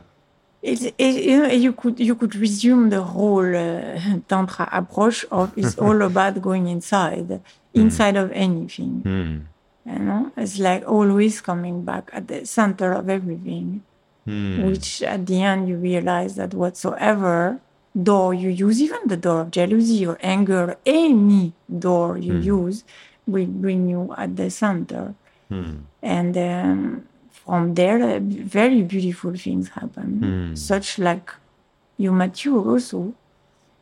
It, 0.62 0.96
it, 0.98 1.24
you 1.26 1.40
know, 1.42 1.48
you 1.50 1.74
could 1.74 2.00
you 2.00 2.16
could 2.16 2.36
resume 2.36 2.90
the 2.90 3.04
whole 3.04 3.54
uh, 3.56 4.00
tantra 4.30 4.70
approach 4.72 5.26
of 5.30 5.52
it's 5.58 5.78
all 5.78 6.02
about 6.10 6.42
going 6.42 6.68
inside, 6.68 7.42
inside 7.74 8.16
of 8.16 8.32
anything. 8.32 9.04
hmm, 9.04 9.40
You 9.86 10.00
know, 10.00 10.32
it's 10.38 10.60
like 10.60 10.88
always 10.88 11.42
coming 11.42 11.84
back 11.84 12.10
at 12.14 12.28
the 12.30 12.46
center 12.46 12.94
of 12.94 13.10
everything, 13.10 13.84
hmm, 14.26 14.64
which 14.66 15.04
at 15.04 15.26
the 15.28 15.42
end 15.42 15.68
you 15.70 15.78
realize 15.78 16.36
that 16.36 16.54
whatsoever 16.54 17.60
door 18.02 18.34
you 18.34 18.50
use, 18.50 18.82
even 18.82 19.00
the 19.08 19.18
door 19.18 19.42
of 19.42 19.52
jealousy 19.52 20.06
or 20.06 20.18
anger, 20.24 20.78
any 20.86 21.54
door 21.68 22.18
you 22.18 22.36
use, 22.36 22.86
will 23.28 23.48
bring 23.48 23.90
you 23.90 24.14
at 24.18 24.36
the 24.38 24.50
center. 24.50 25.16
hmm, 25.50 25.76
and 26.02 26.38
um, 26.38 27.08
from 27.46 27.74
there 27.74 28.02
uh, 28.02 28.20
very 28.22 28.82
beautiful 28.82 29.36
things 29.36 29.70
happen. 29.70 30.56
Such 30.56 31.00
like 31.00 31.32
you 31.98 32.12
mature 32.12 32.70
also. 32.70 33.14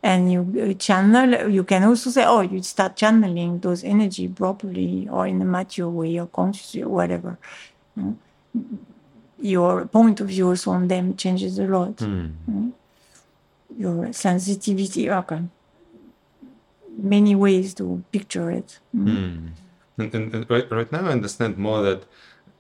And 0.04 0.32
you 0.32 0.42
uh, 0.60 0.74
channel 0.74 1.50
you 1.50 1.64
can 1.64 1.84
also 1.84 2.10
say 2.10 2.26
oh 2.26 2.42
you 2.42 2.64
start 2.64 2.96
channeling 2.96 3.60
those 3.60 3.84
energy 3.84 4.28
properly 4.28 5.08
or 5.08 5.28
in 5.28 5.42
a 5.42 5.46
mature 5.46 5.90
way 5.90 6.20
or 6.20 6.26
consciously 6.26 6.82
or 6.82 6.90
whatever. 6.90 7.38
Know. 7.96 8.18
your 9.38 9.86
point 9.86 10.20
of 10.22 10.28
view 10.28 10.48
also 10.50 10.72
on 10.72 10.88
them 10.88 11.16
changes 11.16 11.60
a 11.60 11.66
lot. 11.66 12.00
Hmm. 12.00 12.70
your 13.78 14.14
sensitivity 14.14 15.10
okay. 15.10 15.42
Many 16.98 17.36
ways 17.36 17.74
to 17.76 18.04
picture 18.12 18.52
it. 18.52 18.80
And, 19.98 20.14
and, 20.14 20.36
and 20.36 20.50
right, 20.50 20.70
right 20.72 20.92
now, 20.92 21.06
I 21.06 21.12
understand 21.12 21.58
more 21.58 21.82
that 21.84 22.04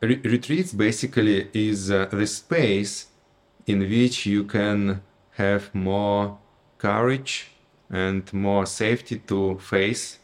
re- 0.01 0.21
retreats 0.23 0.73
basically 0.73 1.49
is 1.53 1.91
uh, 1.91 2.05
the 2.11 2.27
space 2.27 3.07
in 3.67 3.79
which 3.79 4.25
you 4.25 4.43
can 4.43 5.01
have 5.31 5.73
more 5.73 6.37
courage 6.77 7.51
and 7.89 8.31
more 8.33 8.65
safety 8.65 9.19
to 9.19 9.57
face 9.59 10.17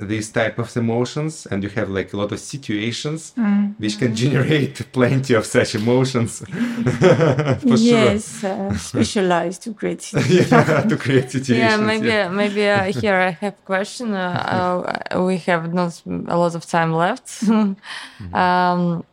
these 0.00 0.30
type 0.30 0.58
of 0.58 0.76
emotions 0.76 1.46
and 1.50 1.62
you 1.62 1.68
have 1.70 1.90
like 1.90 2.12
a 2.12 2.16
lot 2.16 2.30
of 2.32 2.38
situations 2.38 3.32
which 3.78 3.98
can 3.98 4.14
generate 4.14 4.74
plenty 4.92 5.34
of 5.34 5.44
such 5.44 5.74
emotions. 5.74 6.38
For 7.60 7.76
yes 7.76 8.44
uh, 8.44 8.76
specialized 8.76 9.62
to 9.62 9.74
create 9.74 10.02
sure 10.02 10.20
yeah, 10.28 10.82
to 10.82 10.96
create 10.96 11.30
situations 11.30 11.58
Yeah, 11.58 11.76
maybe 11.76 12.34
maybe 12.34 12.68
uh, 12.68 12.92
here 13.00 13.16
I 13.16 13.30
have 13.30 13.54
a 13.54 13.66
question. 13.66 14.14
Uh, 14.14 15.08
uh, 15.14 15.22
we 15.22 15.38
have 15.38 15.74
not 15.74 16.00
a 16.06 16.36
lot 16.36 16.54
of 16.54 16.64
time 16.66 16.92
left, 16.92 17.42
um, 18.32 19.04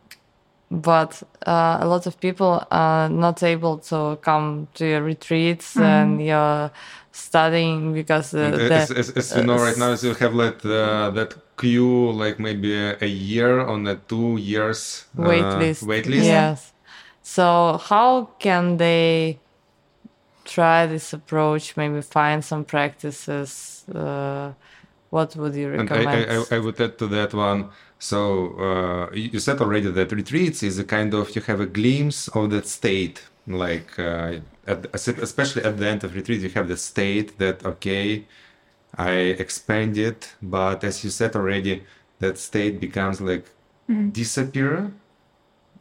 but 0.70 1.22
uh, 1.46 1.78
a 1.80 1.86
lot 1.86 2.06
of 2.06 2.20
people 2.20 2.64
are 2.70 3.08
not 3.08 3.42
able 3.42 3.78
to 3.78 4.18
come 4.22 4.68
to 4.74 4.86
your 4.86 5.02
retreats 5.02 5.76
and 5.76 6.24
your 6.24 6.70
studying 7.16 7.92
because 7.94 8.34
uh, 8.34 8.50
the, 8.50 8.72
as, 8.72 8.90
as, 8.90 9.10
as 9.10 9.36
you 9.36 9.42
know 9.42 9.56
right 9.56 9.78
now 9.78 9.92
you 9.94 10.14
have 10.14 10.34
like 10.34 10.64
uh, 10.64 11.10
that 11.10 11.34
queue 11.56 12.10
like 12.12 12.38
maybe 12.38 12.74
a, 12.74 13.06
year 13.06 13.60
on 13.60 13.86
a 13.86 13.96
two 13.96 14.36
years 14.36 15.06
uh, 15.18 15.22
wait 15.22 15.50
list. 15.62 15.82
wait 15.82 16.06
list 16.06 16.26
Yes. 16.26 16.72
So 17.22 17.80
how 17.90 18.28
can 18.38 18.76
they 18.76 19.38
try 20.44 20.86
this 20.86 21.12
approach? 21.12 21.76
Maybe 21.76 22.00
find 22.02 22.44
some 22.44 22.64
practices. 22.64 23.84
Uh, 23.92 24.52
what 25.10 25.34
would 25.36 25.54
you 25.54 25.70
recommend? 25.70 26.08
I, 26.08 26.36
I- 26.36 26.56
I 26.56 26.58
would 26.58 26.80
add 26.80 26.98
to 26.98 27.06
that 27.08 27.32
one 27.34 27.70
so 27.98 28.18
uh, 28.58 29.10
you 29.14 29.40
said 29.40 29.60
already 29.60 29.90
that 29.90 30.12
retreats 30.12 30.62
is 30.62 30.78
a 30.78 30.84
kind 30.84 31.14
of 31.14 31.34
you 31.34 31.42
have 31.42 31.60
a 31.60 31.66
glimpse 31.66 32.28
of 32.28 32.50
that 32.50 32.66
state 32.66 33.22
like 33.46 33.98
uh, 33.98 34.40
at, 34.66 34.86
especially 34.94 35.62
at 35.64 35.76
the 35.78 35.86
end 35.86 36.02
of 36.04 36.14
retreat 36.14 36.40
you 36.40 36.48
have 36.50 36.68
the 36.68 36.76
state 36.76 37.38
that 37.38 37.64
okay 37.64 38.24
i 38.98 39.12
expanded 39.44 40.16
but 40.42 40.82
as 40.84 41.04
you 41.04 41.10
said 41.10 41.34
already 41.36 41.82
that 42.20 42.38
state 42.38 42.80
becomes 42.80 43.20
like 43.20 43.46
disappear 44.12 44.92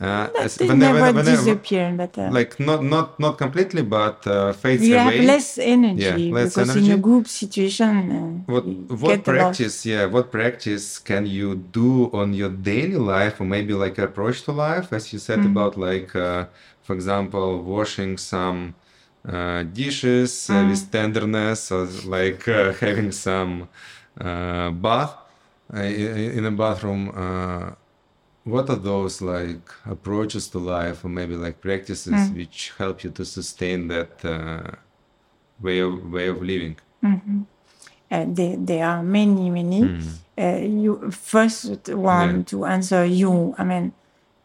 uh, 0.01 0.27
as- 0.39 0.59
never 0.61 0.99
whenever- 1.13 1.23
disappear, 1.23 1.93
but 1.95 2.17
uh, 2.17 2.29
like 2.29 2.59
not 2.59 2.83
not 2.83 3.17
not 3.19 3.37
completely 3.37 3.81
but 3.81 4.27
uh, 4.27 4.51
fades 4.53 4.83
you 4.83 4.95
away. 4.97 5.17
have 5.17 5.25
less 5.25 5.57
energy 5.57 6.01
Yeah, 6.03 6.35
less 6.35 6.55
because 6.55 6.75
in 6.75 6.91
a 6.91 6.97
group 6.97 7.27
situation, 7.27 8.11
uh, 8.11 8.51
what 8.53 8.65
what 9.01 9.23
practice 9.23 9.85
yeah 9.85 10.05
what 10.05 10.31
practice 10.31 10.99
can 10.99 11.25
you 11.25 11.55
do 11.55 12.11
on 12.11 12.33
your 12.33 12.49
daily 12.49 12.97
life 12.97 13.39
or 13.41 13.45
maybe 13.45 13.73
like 13.73 13.97
approach 13.97 14.43
to 14.43 14.51
life 14.51 14.91
as 14.93 15.13
you 15.13 15.19
said 15.19 15.39
about 15.45 15.77
like 15.77 16.15
uh, 16.15 16.45
for 16.85 16.93
example 16.93 17.47
washing 17.63 18.17
some 18.17 18.59
uh, 19.27 19.63
dishes 19.81 20.49
uh, 20.49 20.63
with 20.69 20.91
tenderness 20.91 21.71
or 21.71 21.85
like 22.17 22.47
uh, 22.47 22.73
having 22.85 23.11
some 23.11 23.67
uh, 24.21 24.69
bath 24.85 25.13
uh, 25.73 25.77
in, 26.37 26.45
a 26.45 26.51
bathroom 26.51 27.03
uh, 27.09 27.71
what 28.43 28.69
are 28.69 28.81
those 28.91 29.15
like 29.21 29.67
approaches 29.95 30.47
to 30.47 30.59
life 30.59 31.03
or 31.03 31.09
maybe 31.09 31.35
like 31.35 31.59
practices 31.59 32.29
which 32.37 32.71
help 32.77 33.03
you 33.03 33.09
to 33.09 33.25
sustain 33.25 33.87
that 33.87 34.13
uh, 34.23 34.71
way 35.65 35.79
of 35.79 35.93
way 36.11 36.27
of 36.27 36.41
living 36.41 36.75
Uh, 38.11 38.25
there, 38.27 38.55
there 38.57 38.85
are 38.85 39.03
many, 39.03 39.49
many. 39.49 39.81
Uh, 40.37 40.59
you 40.61 41.11
first 41.11 41.89
one 41.89 42.35
Yeah. 42.37 42.43
to 42.51 42.65
answer 42.65 43.03
you. 43.05 43.55
I 43.57 43.63
mean, 43.63 43.93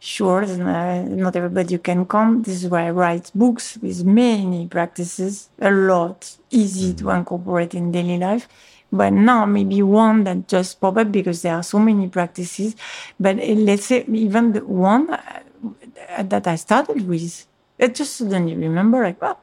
sure, 0.01 0.43
uh, 0.43 1.03
not 1.03 1.35
everybody 1.35 1.77
can 1.77 2.05
come. 2.07 2.41
This 2.41 2.63
is 2.63 2.69
why 2.69 2.87
I 2.87 2.89
write 2.89 3.31
books 3.35 3.77
with 3.77 4.03
many 4.03 4.67
practices, 4.67 5.49
a 5.59 5.69
lot, 5.69 6.37
easy 6.49 6.95
to 6.95 7.11
incorporate 7.11 7.75
in 7.75 7.91
daily 7.91 8.17
life. 8.17 8.49
But 8.91 9.13
now 9.13 9.45
maybe 9.45 9.81
one 9.83 10.23
that 10.23 10.47
just 10.47 10.81
pop 10.81 10.97
up 10.97 11.11
because 11.11 11.43
there 11.43 11.53
are 11.55 11.63
so 11.63 11.77
many 11.77 12.09
practices. 12.09 12.75
But 13.19 13.39
uh, 13.39 13.53
let's 13.53 13.85
say 13.85 14.03
even 14.11 14.53
the 14.53 14.65
one 14.65 15.11
uh, 15.11 16.23
that 16.23 16.47
I 16.47 16.55
started 16.55 17.07
with, 17.07 17.45
I 17.79 17.87
just 17.87 18.15
suddenly 18.17 18.55
remember 18.55 19.03
like, 19.03 19.17
oh, 19.21 19.37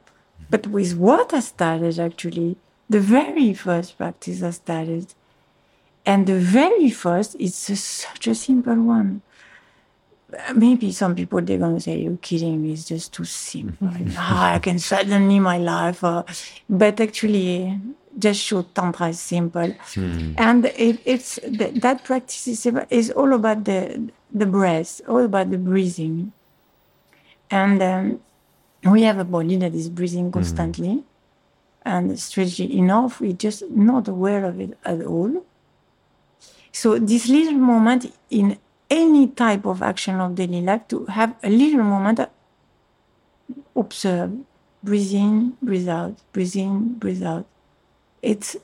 but 0.50 0.66
with 0.66 0.96
what 0.96 1.32
I 1.32 1.40
started 1.40 2.00
actually, 2.00 2.56
the 2.90 3.00
very 3.00 3.54
first 3.54 3.96
practice 3.96 4.42
I 4.42 4.50
started, 4.50 5.14
and 6.04 6.26
the 6.26 6.38
very 6.38 6.90
first, 6.90 7.36
it's 7.38 7.70
a, 7.70 7.76
such 7.76 8.26
a 8.26 8.34
simple 8.34 8.74
one. 8.74 9.22
Maybe 10.54 10.92
some 10.92 11.14
people 11.14 11.40
they're 11.40 11.58
gonna 11.58 11.80
say 11.80 11.98
you're 12.00 12.18
kidding 12.18 12.60
me. 12.62 12.72
It's 12.72 12.84
just 12.84 13.14
too 13.14 13.24
simple. 13.24 13.88
Ah, 14.16 14.54
I 14.54 14.58
can 14.58 14.78
suddenly 14.78 15.40
my 15.40 15.56
life, 15.58 16.04
uh, 16.04 16.22
but 16.68 17.00
actually, 17.00 17.80
just 18.18 18.40
show 18.40 18.60
tantra 18.62 19.08
is 19.08 19.20
simple, 19.20 19.74
and 20.36 20.66
it, 20.66 21.00
it's 21.06 21.38
th- 21.40 21.80
that 21.80 22.04
practice 22.04 22.46
is, 22.46 22.66
is 22.90 23.10
all 23.12 23.32
about 23.32 23.64
the 23.64 24.10
the 24.30 24.44
breath, 24.44 25.00
all 25.08 25.24
about 25.24 25.50
the 25.50 25.56
breathing, 25.56 26.32
and 27.50 27.82
um, 27.82 28.20
we 28.92 29.02
have 29.04 29.18
a 29.18 29.24
body 29.24 29.56
that 29.56 29.74
is 29.74 29.88
breathing 29.88 30.30
constantly. 30.30 31.04
And 31.84 32.18
strangely 32.20 32.76
enough 32.76 33.18
we're 33.18 33.32
just 33.32 33.62
not 33.70 34.08
aware 34.08 34.44
of 34.44 34.60
it 34.60 34.76
at 34.84 35.00
all. 35.06 35.42
So 36.70 36.98
this 36.98 37.28
little 37.30 37.54
moment 37.54 38.12
in 38.28 38.58
any 38.90 39.28
type 39.28 39.66
of 39.66 39.82
action 39.82 40.20
of 40.20 40.34
daily 40.34 40.62
life 40.62 40.88
to 40.88 41.04
have 41.06 41.34
a 41.42 41.50
little 41.50 41.82
moment 41.82 42.20
observe 43.76 44.32
breathe 44.82 45.12
in 45.12 45.56
breathe 45.62 45.88
out 45.88 46.16
breathe 46.32 46.56
in 46.56 46.94
breathe 46.94 47.22
out. 47.22 47.46
It's 48.22 48.56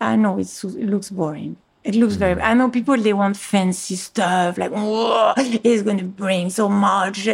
i 0.00 0.16
know 0.16 0.38
it's, 0.38 0.64
it 0.64 0.86
looks 0.86 1.10
boring. 1.10 1.56
It 1.84 1.94
looks 1.94 2.14
very 2.14 2.34
mm-hmm. 2.34 2.44
i 2.44 2.54
know 2.54 2.70
people 2.70 2.96
they 2.96 3.12
want 3.12 3.36
fancy 3.36 3.96
stuff 3.96 4.58
like 4.58 4.70
Whoa, 4.70 5.32
it's 5.36 5.82
going 5.82 5.98
to 5.98 6.04
bring 6.04 6.50
so 6.50 6.68
much. 6.68 7.28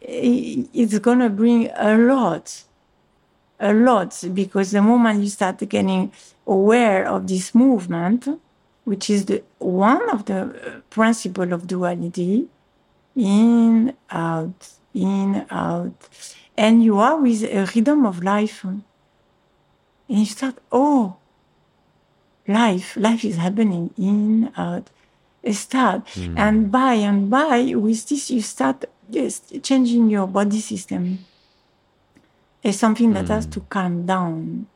It's 0.00 0.98
going 1.00 1.18
to 1.18 1.28
bring 1.28 1.70
a 1.74 1.96
lot 1.98 2.64
a 3.60 3.72
lot 3.72 4.24
because 4.32 4.70
the 4.70 4.82
moment 4.82 5.20
you 5.20 5.28
start 5.28 5.58
getting 5.68 6.12
aware 6.46 7.06
of 7.06 7.26
this 7.26 7.54
movement, 7.54 8.28
which 8.88 9.10
is 9.10 9.26
the 9.26 9.42
one 9.58 10.08
of 10.08 10.24
the 10.24 10.40
uh, 10.40 10.80
principle 10.88 11.52
of 11.52 11.66
duality, 11.66 12.48
In, 13.18 13.96
out, 14.10 14.60
in, 14.94 15.44
out. 15.50 15.98
And 16.56 16.84
you 16.86 16.98
are 16.98 17.16
with 17.20 17.42
a 17.42 17.66
rhythm 17.74 18.06
of 18.06 18.22
life. 18.22 18.62
And 18.62 18.84
you 20.08 20.24
start, 20.24 20.56
oh, 20.70 21.16
life, 22.46 22.96
life 22.96 23.24
is 23.24 23.36
happening 23.36 23.90
in, 23.98 24.52
out. 24.56 24.90
Start. 25.50 26.02
And 26.36 26.70
by 26.70 26.94
and 26.94 27.28
by, 27.28 27.74
with 27.74 28.06
this, 28.08 28.30
you 28.30 28.42
start 28.42 28.84
just 29.10 29.62
changing 29.62 30.10
your 30.10 30.28
body 30.28 30.60
system. 30.60 31.24
It's 32.62 32.78
something 32.78 33.14
that 33.14 33.28
has 33.34 33.46
to 33.46 33.60
calm 33.66 34.06
down. 34.06 34.68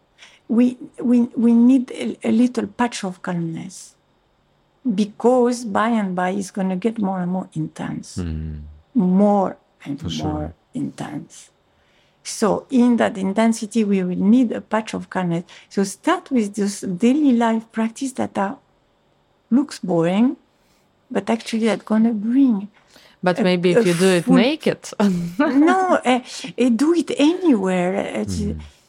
We, 0.49 0.79
we, 0.99 1.31
we 1.37 1.53
need 1.53 1.93
a, 1.93 2.19
a 2.25 2.33
little 2.33 2.67
patch 2.67 3.05
of 3.05 3.23
calmness 3.23 3.95
because 4.95 5.65
by 5.65 5.89
and 5.91 6.15
by 6.15 6.31
it's 6.31 6.51
going 6.51 6.69
to 6.69 6.77
get 6.77 6.99
more 6.99 7.21
and 7.21 7.31
more 7.31 7.49
intense. 7.55 8.19
More 8.95 9.57
and 9.85 10.03
more 10.25 10.55
intense. 10.75 11.51
So 12.25 12.67
in 12.71 12.97
that 12.99 13.17
intensity, 13.19 13.85
we 13.85 14.03
will 14.05 14.17
need 14.17 14.53
a 14.53 14.61
patch 14.61 14.95
of 14.95 15.11
calmness. 15.11 15.45
So 15.69 15.83
start 15.85 16.31
with 16.31 16.55
this 16.55 16.81
daily 16.83 17.33
life 17.33 17.71
practice 17.73 18.13
that 18.13 18.37
are, 18.39 18.59
looks 19.51 19.79
boring, 19.81 20.37
but 21.11 21.29
actually 21.31 21.67
that's 21.67 21.83
going 21.85 22.05
to 22.05 22.13
bring 22.13 22.69
But 23.23 23.41
maybe 23.43 23.73
if 23.73 23.87
you 23.87 23.95
do 23.95 24.07
it 24.07 24.25
full- 24.25 24.35
naked. 24.37 24.89
no, 25.39 25.99
uh, 26.05 26.21
uh, 26.59 26.69
do 26.71 26.95
it 26.95 27.11
anywhere. 27.19 27.95
It's- 28.23 28.41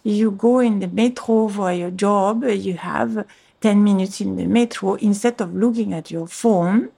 You 0.06 0.32
go 0.32 0.60
in 0.60 0.80
the 0.82 0.90
metro 0.90 1.48
for 1.48 1.72
your 1.72 1.90
job, 1.90 2.44
you 2.44 2.74
have 2.74 3.26
10 3.64 3.81
minutes 3.81 4.19
in 4.19 4.35
the 4.35 4.45
metro. 4.45 4.95
Instead 4.95 5.40
of 5.40 5.56
looking 5.56 5.94
at 5.94 6.11
your 6.11 6.27
phone, 6.27 6.90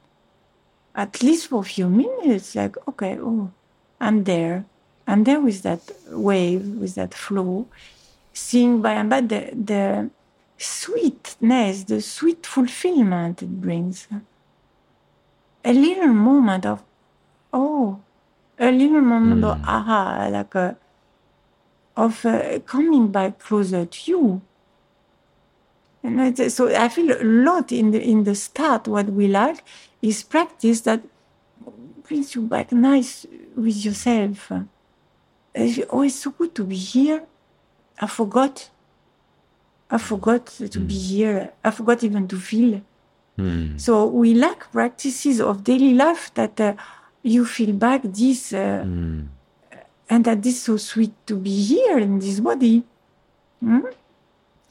at 0.96 1.22
least 1.22 1.48
for 1.50 1.62
a 1.62 1.64
few 1.64 1.88
minutes, 1.88 2.56
like, 2.56 2.76
okay, 2.88 3.20
oh, 3.22 3.52
I'm 4.02 4.24
there. 4.24 4.66
I'm 5.06 5.24
there 5.26 5.40
with 5.40 5.62
that 5.62 5.82
wave, 6.10 6.66
with 6.66 6.96
that 6.96 7.14
flow, 7.14 7.68
seeing 8.34 8.82
by 8.82 8.94
and 8.94 9.12
by 9.12 9.22
the, 9.22 9.52
the 9.54 10.10
sweetness, 10.58 11.84
the 11.84 12.02
sweet 12.02 12.44
fulfillment 12.44 13.44
it 13.44 13.62
brings. 13.62 14.08
A 15.64 15.72
little 15.72 16.08
moment 16.08 16.66
of, 16.66 16.82
oh, 17.54 18.00
a 18.58 18.72
little 18.72 19.02
moment 19.02 19.44
of 19.44 19.62
aha, 19.64 20.30
like 20.32 20.56
a, 20.56 20.78
of 21.96 22.26
uh, 22.26 22.58
coming 22.66 23.10
back 23.10 23.38
closer 23.38 23.86
to 23.86 24.12
you. 24.12 24.42
And 26.06 26.52
so 26.52 26.68
I 26.70 26.88
feel 26.90 27.12
a 27.12 27.24
lot 27.24 27.72
in 27.72 27.92
the 27.92 28.02
in 28.02 28.24
the 28.24 28.36
start. 28.36 28.88
What 28.88 29.08
we 29.08 29.28
lack 29.28 29.64
is 30.02 30.22
practice 30.24 30.82
that 30.82 31.02
brings 32.08 32.36
you 32.36 32.42
back 32.44 32.72
nice 32.72 33.26
with 33.56 33.84
yourself. 33.84 34.52
It's 35.56 35.80
always 35.90 36.16
so 36.22 36.30
good 36.32 36.54
to 36.56 36.64
be 36.64 36.76
here. 36.76 37.24
I 38.00 38.08
forgot. 38.08 38.70
I 39.90 39.98
forgot 39.98 40.46
to 40.48 40.80
be 40.80 40.98
here. 40.98 41.54
I 41.64 41.72
forgot 41.72 42.04
even 42.04 42.28
to 42.28 42.38
feel. 42.38 42.82
So 43.78 44.06
we 44.06 44.34
lack 44.34 44.72
practices 44.72 45.42
of 45.42 45.64
daily 45.64 45.94
life 45.94 46.34
that 46.36 46.60
uh, 46.62 46.74
you 47.24 47.46
feel 47.46 47.74
back 47.74 48.02
this, 48.04 48.54
uh, 48.54 48.84
and 50.10 50.24
that 50.26 50.46
is 50.46 50.62
so 50.62 50.78
sweet 50.78 51.14
to 51.28 51.36
be 51.36 51.62
here 51.64 51.98
in 51.98 52.20
this 52.20 52.40
body. 52.40 52.84
Hmm? 53.60 53.80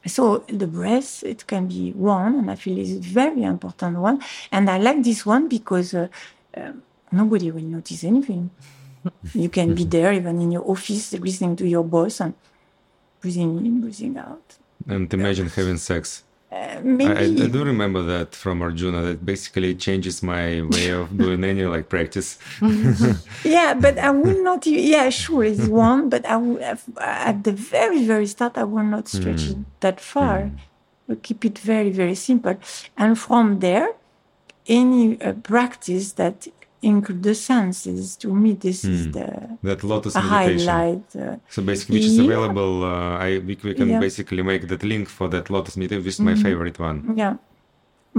So 0.06 0.44
the 0.48 0.66
breath, 0.66 1.22
it 1.24 1.46
can 1.46 1.66
be 1.68 1.92
one, 1.92 2.34
and 2.36 2.50
I 2.50 2.56
feel 2.56 2.78
it's 2.78 2.90
a 2.90 3.00
very 3.00 3.42
important 3.42 3.98
one. 3.98 4.20
And 4.52 4.68
I 4.68 4.78
like 4.78 5.02
this 5.02 5.24
one 5.24 5.48
because 5.48 5.94
uh, 5.94 6.08
um, 6.56 6.82
nobody 7.10 7.50
will 7.50 7.62
notice 7.62 8.04
anything. 8.04 8.50
you 9.34 9.48
can 9.48 9.74
be 9.74 9.84
there, 9.84 10.12
even 10.12 10.40
in 10.40 10.52
your 10.52 10.68
office, 10.70 11.12
listening 11.14 11.56
to 11.56 11.66
your 11.66 11.84
boss 11.84 12.20
and 12.20 12.34
breathing 13.20 13.64
in, 13.64 13.80
breathing 13.80 14.18
out. 14.18 14.56
And 14.86 15.12
imagine 15.12 15.48
having 15.48 15.78
sex. 15.78 16.22
Uh, 16.54 16.80
I, 17.00 17.12
I, 17.12 17.22
I 17.46 17.48
do 17.48 17.64
remember 17.64 18.02
that 18.02 18.34
from 18.34 18.62
Arjuna. 18.62 19.02
That 19.02 19.26
basically 19.26 19.74
changes 19.74 20.22
my 20.22 20.62
way 20.62 20.90
of 20.90 21.16
doing 21.22 21.42
any 21.42 21.64
like 21.64 21.88
practice. 21.88 22.38
Yeah, 23.44 23.74
but 23.74 23.98
I 23.98 24.10
will 24.10 24.42
not. 24.42 24.66
Yeah, 24.66 25.10
sure, 25.10 25.44
it's 25.44 25.66
one, 25.66 26.08
but 26.08 26.24
I 26.26 26.36
will, 26.36 26.58
at 27.00 27.44
the 27.44 27.52
very, 27.52 28.04
very 28.06 28.26
start, 28.26 28.56
I 28.56 28.64
will 28.64 28.84
not 28.84 29.08
stretch 29.08 29.44
it 29.50 29.58
that 29.80 30.00
far. 30.00 30.50
We'll 31.06 31.18
keep 31.18 31.44
it 31.44 31.58
very, 31.58 31.90
very 31.90 32.14
simple. 32.14 32.56
And 32.96 33.18
from 33.18 33.60
there, 33.60 33.88
any 34.66 35.20
uh, 35.20 35.32
practice 35.32 36.12
that 36.12 36.46
include 36.92 37.22
the 37.22 37.34
senses, 37.34 38.16
to 38.22 38.28
me, 38.42 38.50
this 38.66 38.84
is 38.84 39.00
the 39.16 39.28
That 39.62 39.80
lotus 39.84 40.14
meditation. 40.14 40.68
highlight. 40.68 41.06
Uh, 41.16 41.36
So 41.54 41.62
basically, 41.62 41.94
which 41.96 42.06
is 42.10 42.16
Yeah. 42.18 42.24
available. 42.24 42.72
Uh, 42.84 43.26
I 43.28 43.30
we, 43.46 43.52
we 43.68 43.74
can 43.80 43.88
Yeah. 43.88 44.00
basically 44.06 44.42
make 44.42 44.62
that 44.72 44.82
link 44.92 45.08
for 45.08 45.26
that 45.34 45.46
lotus 45.54 45.74
meditation. 45.76 46.04
This 46.04 46.14
is 46.20 46.24
my 46.30 46.34
favorite 46.46 46.78
one. 46.88 46.98
yeah. 47.22 47.34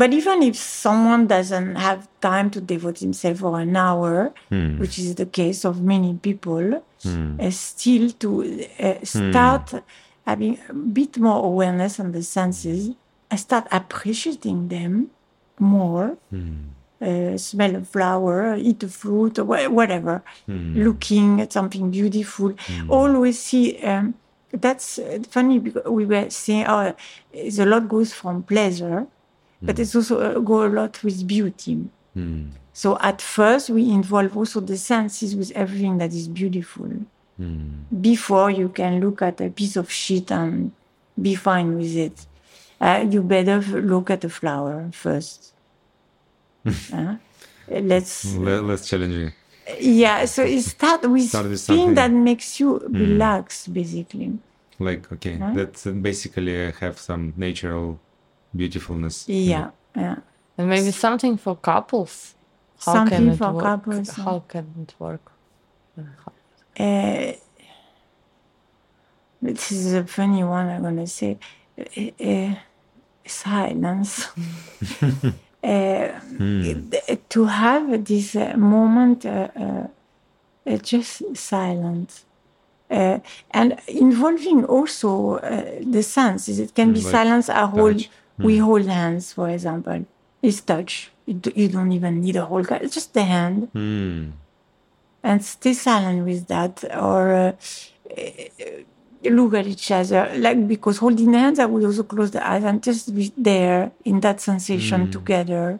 But 0.02 0.10
even 0.20 0.38
if 0.50 0.56
someone 0.58 1.24
doesn't 1.36 1.76
have 1.88 2.02
time 2.20 2.48
to 2.56 2.60
devote 2.74 2.98
himself 3.00 3.38
for 3.44 3.54
an 3.66 3.76
hour, 3.78 4.34
which 4.82 4.96
is 5.04 5.10
the 5.16 5.26
case 5.40 5.64
of 5.70 5.74
many 5.94 6.12
people, 6.28 6.66
uh, 7.44 7.52
still 7.52 8.08
to 8.24 8.30
uh, 8.88 8.96
start 9.04 9.66
having 10.26 10.54
a 10.70 10.74
bit 10.74 11.18
more 11.18 11.40
awareness 11.52 11.94
on 12.04 12.12
the 12.12 12.24
senses, 12.24 12.80
and 13.32 13.40
start 13.40 13.66
appreciating 13.72 14.68
them 14.76 14.94
more. 15.60 16.18
Uh, 17.02 17.38
smell 17.38 17.76
a 17.76 17.82
flower, 17.82 18.56
eat 18.56 18.82
a 18.84 18.88
fruit, 18.88 19.38
or 19.40 19.44
wha- 19.46 19.70
whatever. 19.70 20.24
Looking 20.48 21.42
at 21.42 21.52
something 21.52 21.92
beautiful. 21.92 22.54
Always 22.90 23.38
see. 23.40 23.78
Um, 23.84 24.14
that's 24.52 25.00
uh, 25.00 25.20
funny 25.30 25.60
because 25.60 25.84
we 25.86 26.06
were 26.06 26.30
saying, 26.30 26.66
oh, 26.68 26.96
it's 27.34 27.60
a 27.60 27.66
lot 27.66 27.90
goes 27.90 28.14
from 28.14 28.44
pleasure, 28.44 29.06
but 29.62 29.78
it's 29.80 29.94
also 29.96 30.20
uh, 30.22 30.40
go 30.40 30.66
a 30.66 30.70
lot 30.70 31.04
with 31.04 31.28
beauty. 31.28 31.78
So 32.72 32.98
at 33.02 33.22
first, 33.22 33.70
we 33.70 33.90
involve 33.92 34.36
also 34.38 34.62
the 34.62 34.78
senses 34.78 35.36
with 35.36 35.52
everything 35.52 35.98
that 35.98 36.14
is 36.14 36.28
beautiful. 36.30 36.90
Before 38.02 38.50
you 38.50 38.70
can 38.70 39.02
look 39.02 39.22
at 39.22 39.42
a 39.42 39.50
piece 39.50 39.76
of 39.76 39.92
shit 39.92 40.32
and 40.32 40.72
be 41.22 41.36
fine 41.36 41.76
with 41.78 41.96
it, 41.96 42.26
uh, 42.80 43.06
you 43.10 43.22
better 43.22 43.60
look 43.82 44.10
at 44.10 44.24
a 44.24 44.30
flower 44.30 44.90
first. 44.94 45.52
Uh, 46.66 47.16
let's 47.70 48.36
Le- 48.36 48.62
less 48.62 48.88
challenging. 48.90 49.32
yeah. 49.80 50.26
So 50.26 50.44
it 50.44 50.62
start 50.62 51.10
with 51.10 51.30
Start 51.30 51.48
with 51.50 51.60
thing 51.62 51.78
something. 51.78 51.96
that 51.96 52.12
makes 52.12 52.60
you 52.60 52.80
relax, 52.90 53.68
basically. 53.68 54.38
Like 54.80 55.12
okay, 55.14 55.38
that 55.54 55.86
uh, 55.88 55.92
basically 55.92 56.68
uh, 56.68 56.72
have 56.80 56.98
some 57.00 57.34
natural 57.38 58.00
beautifulness. 58.56 59.28
Yeah, 59.30 59.70
yeah. 59.96 60.18
and 60.58 60.70
maybe 60.70 60.92
something 60.92 61.38
for 61.38 61.56
couples. 61.56 62.36
How 62.86 62.94
Something 62.94 63.28
can 63.30 63.38
for 63.38 63.52
work? 63.54 63.64
couples, 63.64 64.10
How 64.10 64.44
can 64.48 64.66
it 64.82 64.94
work? 65.00 65.32
Uh, 66.78 67.32
this 69.42 69.72
is 69.72 69.94
a 69.94 70.04
funny 70.04 70.44
one. 70.44 70.68
I'm 70.68 70.82
gonna 70.84 71.08
say 71.08 71.38
uh, 71.80 72.24
uh, 72.24 72.56
silence. 73.26 74.28
Uh, 75.66 76.20
th- 76.92 77.20
To 77.30 77.46
have 77.46 77.86
this 78.06 78.36
uh, 78.36 78.54
moment, 78.76 79.26
uh, 79.26 79.48
uh, 79.66 79.88
uh, 80.70 80.78
just 80.92 81.12
silent. 81.36 82.10
Uh, 83.00 83.18
and 83.52 83.70
involving 83.88 84.60
also 84.76 85.10
uh, 85.38 85.66
the 85.96 86.04
senses. 86.04 86.60
It 86.60 86.72
can 86.76 86.94
be 86.94 87.02
like 87.02 87.12
silence. 87.18 87.50
I 87.50 87.66
hold, 87.66 87.98
touch. 88.00 88.10
we 88.38 88.58
hold 88.68 88.86
hands, 88.86 89.34
for 89.34 89.50
example. 89.50 90.06
It's 90.42 90.62
touch. 90.62 90.94
You, 91.26 91.34
do, 91.44 91.52
you 91.56 91.68
don't 91.76 91.92
even 91.92 92.22
need 92.22 92.36
a 92.36 92.46
whole. 92.46 92.64
It's 92.86 92.94
just 92.94 93.14
the 93.14 93.24
hand 93.24 93.58
Hmm. 93.74 94.24
and 95.24 95.44
stay 95.44 95.74
silent 95.74 96.20
with 96.30 96.46
that 96.54 96.84
or 96.96 97.22
uh, 97.34 97.52
uh, 98.16 98.84
look 99.30 99.54
at 99.54 99.68
each 99.68 99.92
other 99.92 100.32
like 100.38 100.68
because 100.68 100.98
holding 100.98 101.34
hands 101.34 101.60
i 101.60 101.66
would 101.66 101.84
also 101.84 102.04
close 102.04 102.32
the 102.32 102.46
eyes 102.48 102.64
and 102.64 102.82
just 102.84 103.14
be 103.16 103.32
there 103.38 103.92
in 104.04 104.20
that 104.20 104.40
sensation 104.42 105.08
together 105.08 105.80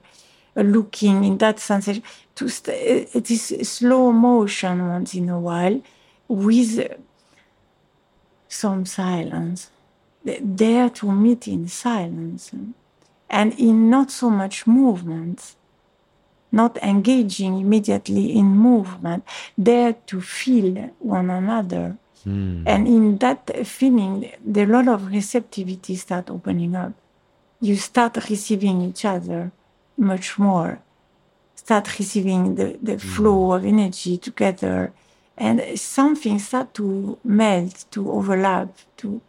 uh, 0.58 0.62
looking 0.62 1.24
in 1.24 1.38
that 1.38 1.60
sensation 1.60 2.04
to 2.36 2.50
st- 2.50 3.10
it 3.14 3.30
is 3.32 3.54
slow 3.70 4.12
motion 4.12 4.88
once 4.88 5.14
in 5.16 5.30
a 5.30 5.40
while 5.40 5.82
with 6.28 6.80
uh, 6.80 6.96
some 8.48 8.86
silence 8.86 9.70
Th- 10.26 10.42
there 10.44 10.90
to 10.90 11.12
meet 11.12 11.48
in 11.48 11.68
silence 11.68 12.52
and 13.30 13.54
in 13.60 13.90
not 13.90 14.12
so 14.12 14.30
much 14.30 14.66
movement 14.66 15.56
not 16.56 16.78
engaging 16.78 17.60
immediately 17.60 18.34
in 18.38 18.46
movement, 18.46 19.26
there 19.58 19.94
to 20.08 20.22
feel 20.22 20.90
one 21.00 21.30
another. 21.30 21.98
Hmm. 22.26 22.64
And 22.66 22.88
in 22.88 23.18
that 23.20 23.66
feeling, 23.66 24.32
the 24.44 24.66
lot 24.66 24.88
of 24.88 25.12
receptivity 25.12 25.96
start 25.96 26.30
opening 26.30 26.76
up. 26.76 26.94
You 27.62 27.76
start 27.78 28.18
receiving 28.30 28.82
each 28.82 29.06
other 29.06 29.52
much 29.98 30.38
more. 30.38 30.80
start 31.56 31.98
receiving 31.98 32.56
the, 32.56 32.78
the 32.82 32.94
hmm. 32.94 33.08
flow 33.14 33.54
of 33.54 33.66
energy 33.66 34.18
together. 34.18 34.92
And 35.38 35.80
something 35.80 36.38
start 36.40 36.74
to 36.76 37.18
melt, 37.24 37.86
to 37.92 38.12
overlap, 38.12 38.70
to 38.98 39.22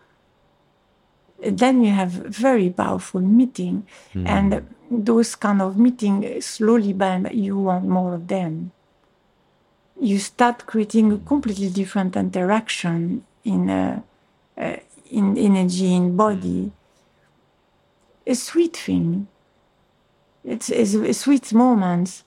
then 1.39 1.85
you 1.85 1.93
have 1.93 2.11
very 2.11 2.71
powerful 2.71 3.21
meeting. 3.21 3.87
Hmm. 4.13 4.27
And 4.27 4.75
those 4.91 5.35
kind 5.35 5.61
of 5.63 5.79
meeting 5.79 6.41
slowly 6.41 6.93
by 6.93 7.31
you 7.33 7.59
want 7.59 7.87
more 7.87 8.15
of 8.15 8.29
them 8.29 8.73
you 10.01 10.19
start 10.19 10.67
creating 10.67 11.13
a 11.13 11.19
completely 11.19 11.71
different 11.71 12.17
interaction 12.17 13.25
in 13.45 13.71
uh, 13.71 14.01
uh, 14.59 14.77
in 15.11 15.37
energy 15.39 15.95
in 15.95 16.17
body. 16.17 16.73
A 18.27 18.35
sweet 18.35 18.77
thing. 18.77 19.29
It's, 20.45 20.71
it's 20.71 20.95
a 20.95 21.15
sweet 21.15 21.53
moment 21.53 22.23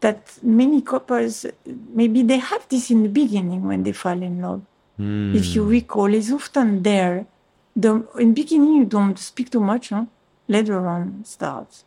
that 0.00 0.38
many 0.42 0.82
couples 0.82 1.46
maybe 1.94 2.22
they 2.22 2.38
have 2.38 2.68
this 2.68 2.90
in 2.90 3.02
the 3.02 3.08
beginning 3.08 3.64
when 3.64 3.82
they 3.82 3.92
fall 3.92 4.20
in 4.20 4.40
love. 4.40 4.62
If 4.98 5.54
you 5.54 5.64
recall 5.64 6.12
it's 6.14 6.30
often 6.30 6.82
there. 6.82 7.26
The 7.74 8.06
in 8.18 8.34
beginning 8.34 8.74
you 8.74 8.84
don't 8.84 9.18
speak 9.18 9.50
too 9.50 9.60
much 9.60 9.88
huh? 9.88 10.04
later 10.48 10.86
on 10.86 11.24
starts. 11.24 11.84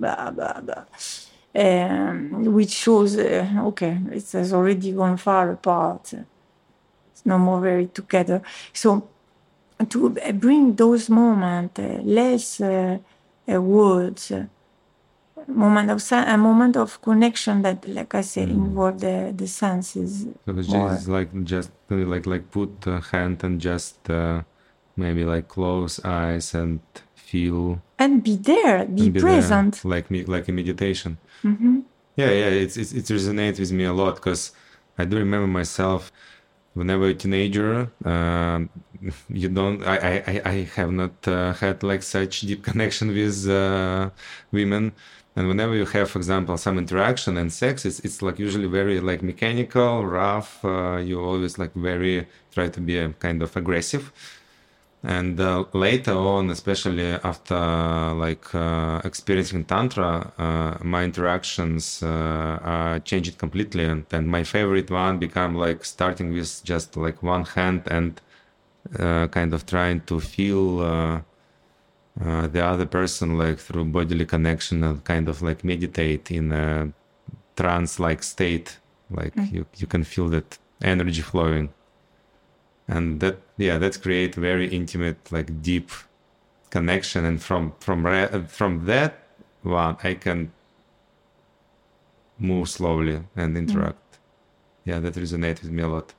Blah 0.00 0.30
blah 0.30 0.60
blah 0.60 0.84
um, 1.56 2.44
which 2.52 2.70
shows 2.70 3.16
uh, 3.16 3.46
okay 3.64 3.98
it 4.12 4.30
has 4.32 4.52
already 4.52 4.92
gone 4.92 5.16
far 5.16 5.50
apart. 5.52 6.12
It's 7.12 7.24
no 7.24 7.38
more 7.38 7.60
very 7.60 7.86
together. 7.86 8.42
So 8.72 9.08
to 9.88 10.10
bring 10.34 10.74
those 10.74 11.10
moments 11.10 11.78
uh, 11.78 12.00
less 12.02 12.60
uh, 12.60 12.98
words 13.48 14.32
moment 15.46 15.90
of 15.90 16.02
a 16.12 16.36
moment 16.36 16.76
of 16.76 17.00
connection 17.02 17.62
that 17.62 17.86
like 17.86 18.14
i 18.14 18.20
said 18.20 18.48
involve 18.48 18.98
the, 19.00 19.32
the 19.36 19.46
senses 19.46 20.26
So 20.46 20.58
it's 20.58 20.68
just 20.68 21.08
like 21.08 21.30
just 21.44 21.70
like 21.90 22.26
like 22.26 22.50
put 22.50 22.86
a 22.86 23.00
hand 23.12 23.44
and 23.44 23.60
just 23.60 24.10
uh, 24.10 24.42
maybe 24.96 25.24
like 25.24 25.46
close 25.48 26.00
eyes 26.04 26.54
and 26.54 26.80
feel 27.30 27.82
and 27.98 28.22
be 28.26 28.34
there 28.36 28.84
be 28.86 29.10
be 29.10 29.20
there, 29.20 29.22
present 29.28 29.72
like 29.84 30.06
me 30.12 30.24
like 30.34 30.46
a 30.48 30.52
meditation. 30.60 31.12
Yeah, 32.22 32.30
yeah, 32.42 32.48
it's, 32.64 32.76
it's 32.82 32.92
it 33.00 33.04
resonates 33.16 33.58
with 33.58 33.72
me 33.72 33.84
a 33.84 33.92
lot 33.92 34.14
because 34.16 34.52
I 35.00 35.04
do 35.04 35.14
remember 35.18 35.46
myself 35.60 36.10
whenever 36.74 37.04
a 37.06 37.14
teenager. 37.14 37.90
Um, 38.04 38.70
you 39.28 39.48
don't. 39.58 39.78
I 39.84 39.96
I 40.32 40.40
I- 40.52 40.70
have 40.78 40.92
not 41.02 41.14
uh, 41.28 41.52
had 41.62 41.82
like 41.82 42.02
such 42.02 42.32
deep 42.48 42.62
connection 42.70 43.08
with 43.08 43.36
uh, 43.48 44.10
women. 44.52 44.92
And 45.38 45.48
whenever 45.48 45.74
you 45.74 45.84
have, 45.84 46.08
for 46.12 46.18
example, 46.18 46.56
some 46.56 46.78
interaction 46.78 47.36
and 47.36 47.52
sex, 47.52 47.84
it's, 47.84 48.00
it's 48.00 48.22
like 48.22 48.38
usually 48.38 48.68
very 48.80 49.00
like 49.00 49.20
mechanical, 49.22 50.06
rough. 50.06 50.64
Uh, 50.64 50.96
you 51.08 51.20
always 51.20 51.58
like 51.58 51.74
very 51.74 52.26
try 52.54 52.68
to 52.76 52.80
be 52.80 52.98
uh, 52.98 53.10
kind 53.18 53.42
of 53.42 53.54
aggressive 53.54 54.04
and 55.02 55.38
uh, 55.38 55.64
later 55.72 56.12
on 56.12 56.50
especially 56.50 57.12
after 57.22 57.54
like 58.14 58.54
uh, 58.54 59.00
experiencing 59.04 59.64
tantra 59.64 60.32
uh, 60.38 60.76
my 60.82 61.04
interactions 61.04 62.02
uh, 62.02 62.08
uh, 62.08 62.98
changed 63.00 63.38
completely. 63.38 63.84
And 63.84 64.06
then 64.08 64.26
my 64.26 64.42
favorite 64.42 64.90
one 64.90 65.18
become 65.18 65.54
like 65.54 65.84
starting 65.84 66.32
with 66.32 66.62
just 66.64 66.96
like 66.96 67.22
one 67.22 67.44
hand 67.44 67.82
and 67.86 68.20
uh, 68.98 69.28
kind 69.28 69.52
of 69.54 69.66
trying 69.66 70.00
to 70.02 70.20
feel 70.20 70.80
uh, 70.80 71.20
uh, 72.24 72.46
the 72.46 72.64
other 72.64 72.86
person 72.86 73.36
like 73.36 73.58
through 73.58 73.84
bodily 73.84 74.24
connection 74.24 74.82
and 74.82 75.04
kind 75.04 75.28
of 75.28 75.42
like 75.42 75.62
meditate 75.62 76.30
in 76.30 76.52
a 76.52 76.92
trance 77.56 78.00
like 78.00 78.22
state. 78.22 78.78
Like 79.10 79.34
you, 79.52 79.66
you 79.76 79.86
can 79.86 80.02
feel 80.02 80.28
that 80.30 80.58
energy 80.82 81.22
flowing 81.22 81.68
and 82.88 83.20
that 83.20 83.38
yeah 83.56 83.78
that 83.78 84.00
create 84.00 84.34
very 84.34 84.68
intimate 84.68 85.18
like 85.30 85.62
deep 85.62 85.90
connection. 86.70 87.24
And 87.24 87.42
from 87.42 87.72
from 87.80 88.04
from 88.48 88.86
that 88.86 89.22
one 89.62 89.96
i 90.02 90.14
can 90.14 90.52
move 92.38 92.68
slowly 92.68 93.22
and 93.34 93.56
interact. 93.56 94.18
Yeah 94.84 95.00
that 95.00 95.14
resonates 95.14 95.62
with 95.62 95.70
me 95.70 95.82
a 95.82 95.88
lot. 95.88 96.14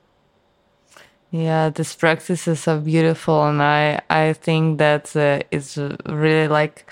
Yeah, 1.30 1.68
these 1.68 1.94
practices 1.94 2.66
are 2.66 2.78
beautiful, 2.78 3.46
and 3.46 3.62
I 3.62 4.00
I 4.08 4.32
think 4.32 4.78
that 4.78 5.14
uh, 5.14 5.40
it's 5.50 5.76
really 6.06 6.48
like 6.48 6.90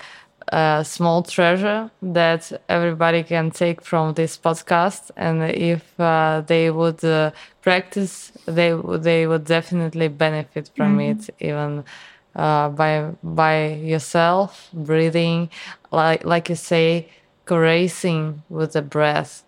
a 0.49 0.83
small 0.85 1.23
treasure 1.23 1.91
that 2.01 2.51
everybody 2.69 3.23
can 3.23 3.51
take 3.51 3.81
from 3.81 4.13
this 4.13 4.37
podcast. 4.37 5.11
And 5.17 5.43
if 5.43 5.99
uh, 5.99 6.43
they 6.45 6.71
would 6.71 7.03
uh, 7.03 7.31
practice, 7.61 8.31
they 8.45 8.73
would 8.73 9.03
they 9.03 9.27
would 9.27 9.45
definitely 9.45 10.07
benefit 10.07 10.71
from 10.75 10.99
it, 10.99 11.29
even 11.39 11.83
uh, 12.35 12.69
by 12.69 13.11
by 13.23 13.73
yourself 13.73 14.69
breathing, 14.73 15.49
like 15.91 16.23
like 16.25 16.49
you 16.49 16.55
say, 16.55 17.09
caressing 17.45 18.43
with 18.49 18.73
the 18.73 18.81
breath 18.81 19.43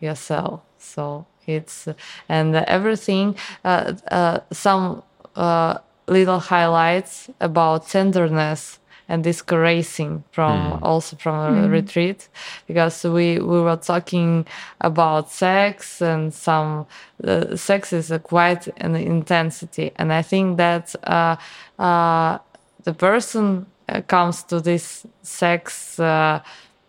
yourself. 0.00 0.62
So 0.78 1.26
it's 1.46 1.88
and 2.28 2.54
everything. 2.56 3.36
Uh, 3.64 3.94
uh, 4.10 4.40
some 4.52 5.02
uh, 5.36 5.78
little 6.06 6.38
highlights 6.40 7.30
about 7.40 7.88
tenderness 7.88 8.78
and 9.08 9.24
this 9.24 9.42
caressing 9.42 10.24
from 10.30 10.78
also 10.82 11.16
from 11.16 11.34
a 11.38 11.68
retreat 11.68 12.28
because 12.66 13.04
we 13.04 13.38
we 13.38 13.60
were 13.60 13.76
talking 13.76 14.46
about 14.80 15.30
sex 15.30 16.00
and 16.00 16.32
some 16.32 16.86
uh, 17.26 17.56
sex 17.56 17.92
is 17.92 18.10
a 18.10 18.18
quite 18.18 18.68
an 18.78 18.94
intensity. 18.96 19.92
And 19.96 20.12
I 20.12 20.22
think 20.22 20.56
that 20.58 20.94
uh, 21.04 21.36
uh, 21.78 22.38
the 22.84 22.94
person 22.94 23.66
uh, 23.88 24.00
comes 24.02 24.42
to 24.44 24.60
this 24.60 25.06
sex 25.22 25.98
uh, 26.00 26.40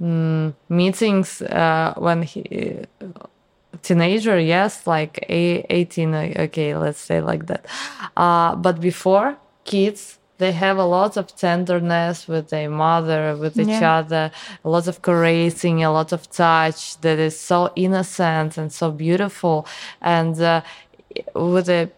mm, 0.02 0.54
meetings 0.70 1.42
uh, 1.42 1.94
when 1.98 2.22
he 2.24 2.86
teenager 3.82 4.40
yes 4.40 4.88
like 4.88 5.20
a- 5.30 5.66
18 5.70 6.14
uh, 6.14 6.34
okay 6.38 6.76
let's 6.76 7.00
say 7.00 7.22
like 7.22 7.46
that. 7.48 7.66
Uh, 8.16 8.56
but 8.56 8.80
before 8.80 9.36
kids 9.66 10.18
they 10.38 10.52
have 10.52 10.78
a 10.78 10.86
lot 10.86 11.18
of 11.18 11.26
tenderness 11.36 12.28
with 12.28 12.50
their 12.50 12.70
mother 12.70 13.36
with 13.38 13.58
each 13.60 13.68
Yeah. 13.82 13.98
other 14.00 14.32
a 14.64 14.70
lot 14.70 14.88
of 14.88 15.02
caressing 15.02 15.84
a 15.84 15.92
lot 15.92 16.12
of 16.12 16.22
touch 16.30 17.00
that 17.02 17.20
is 17.20 17.40
so 17.40 17.72
innocent 17.76 18.58
and 18.58 18.72
so 18.72 18.92
beautiful. 18.92 19.66
And 20.02 20.40
uh, 20.42 20.62
with 21.34 21.68
the 21.68 21.90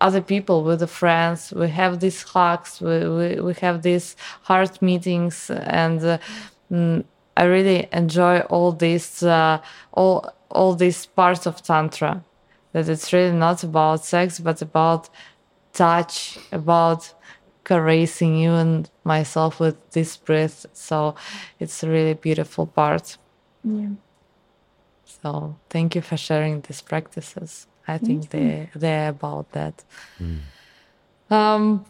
other 0.00 0.20
people 0.20 0.62
with 0.62 0.78
the 0.80 0.86
friends 0.86 1.52
we 1.52 1.68
have 1.68 1.98
these 2.00 2.22
hugs 2.22 2.80
we, 2.80 3.08
we, 3.18 3.40
we 3.40 3.54
have 3.54 3.82
these 3.82 4.16
heart 4.42 4.80
meetings. 4.82 5.50
And 5.50 6.00
uh, 6.04 6.18
mm, 6.72 7.04
i 7.36 7.44
really 7.44 7.86
enjoy 7.92 8.40
all 8.54 8.72
these 8.72 9.22
uh, 9.22 9.58
all 9.92 10.18
all 10.50 10.74
these 10.74 11.06
parts 11.06 11.46
of 11.46 11.62
tantra. 11.62 12.12
That 12.72 12.88
it's 12.88 13.12
really 13.12 13.36
not 13.46 13.62
about 13.64 14.04
sex 14.04 14.40
but 14.40 14.60
about 14.62 15.08
touch 15.72 16.38
about 16.52 17.00
caressing 17.68 18.32
you 18.42 18.52
and 18.52 18.90
myself 19.04 19.60
with 19.60 19.76
this 19.90 20.16
breath 20.16 20.66
so 20.72 21.14
it's 21.60 21.82
a 21.84 21.88
really 21.88 22.14
beautiful 22.14 22.66
part 22.66 23.18
yeah. 23.64 23.90
so 25.04 25.56
thank 25.70 25.94
you 25.94 26.02
for 26.02 26.16
sharing 26.16 26.60
these 26.62 26.80
practices. 26.82 27.66
I 27.86 27.98
think 27.98 28.30
they 28.30 28.68
they're 28.74 29.10
about 29.10 29.46
that. 29.52 29.84
Um, 31.30 31.84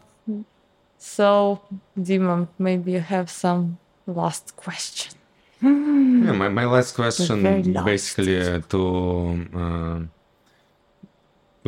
so 0.99 1.61
Dima, 1.99 2.49
maybe 2.59 2.93
you 2.93 3.01
have 3.01 3.29
some 3.31 3.79
last 4.07 4.57
question. 4.57 5.15
yeah 5.61 6.33
my, 6.33 6.49
my 6.49 6.65
last 6.65 6.95
question 6.95 7.43
basically 7.85 8.41
uh, 8.41 8.61
to 8.69 8.81
uh, 9.63 9.99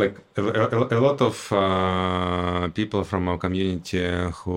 like 0.02 0.16
a, 0.36 0.42
a, 0.42 0.98
a 0.98 1.00
lot 1.08 1.18
of 1.30 1.34
uh, 1.52 2.68
people 2.78 3.02
from 3.10 3.22
our 3.30 3.38
community 3.44 4.02
who 4.38 4.56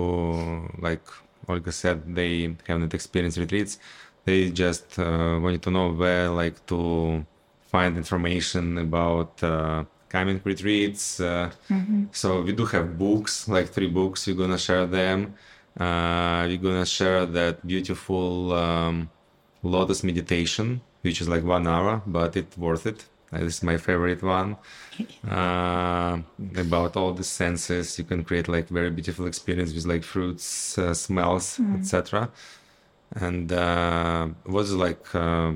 like 0.88 1.06
olga 1.50 1.72
said 1.72 1.98
they 2.20 2.34
haven't 2.68 2.94
experienced 2.94 3.38
retreats. 3.46 3.74
They 4.26 4.40
just 4.64 4.88
uh, 5.00 5.38
wanted 5.44 5.62
to 5.66 5.72
know 5.76 5.88
where 6.02 6.30
like 6.44 6.58
to 6.72 6.80
find 7.74 7.92
information 8.04 8.66
about 8.88 9.32
uh, 9.44 9.84
coming 10.16 10.40
retreats 10.52 11.20
uh, 11.20 11.50
so 12.12 12.28
we 12.48 12.52
do 12.60 12.66
have 12.74 12.86
books 13.06 13.34
like 13.56 13.68
three 13.76 13.90
books 14.00 14.28
we're 14.28 14.36
gonna 14.44 14.58
share 14.68 14.86
them. 15.00 15.20
Uh, 15.86 16.42
we're 16.48 16.64
gonna 16.68 16.86
share 17.00 17.26
that 17.40 17.56
beautiful 17.74 18.54
um, 18.54 18.96
lotus 19.64 20.00
meditation 20.10 20.68
which 21.04 21.18
is 21.22 21.28
like 21.34 21.44
one 21.44 21.66
hour 21.68 22.02
but 22.06 22.32
it's 22.40 22.56
worth 22.58 22.86
it 22.86 23.00
this 23.40 23.58
is 23.58 23.64
my 23.64 23.78
favorite 23.78 24.22
one. 24.24 24.58
Uh, 25.28 26.20
about 26.56 26.96
all 26.96 27.14
the 27.14 27.24
senses 27.24 27.98
you 27.98 28.04
can 28.04 28.24
create 28.24 28.48
like 28.48 28.68
very 28.70 28.90
beautiful 28.90 29.26
experience 29.26 29.74
with 29.74 29.86
like 29.86 30.04
fruits 30.04 30.78
uh, 30.78 30.94
smells 30.94 31.60
etc 31.78 32.30
and 33.16 33.52
uh, 33.52 34.28
was 34.46 34.74
like 34.74 35.14
uh, 35.16 35.54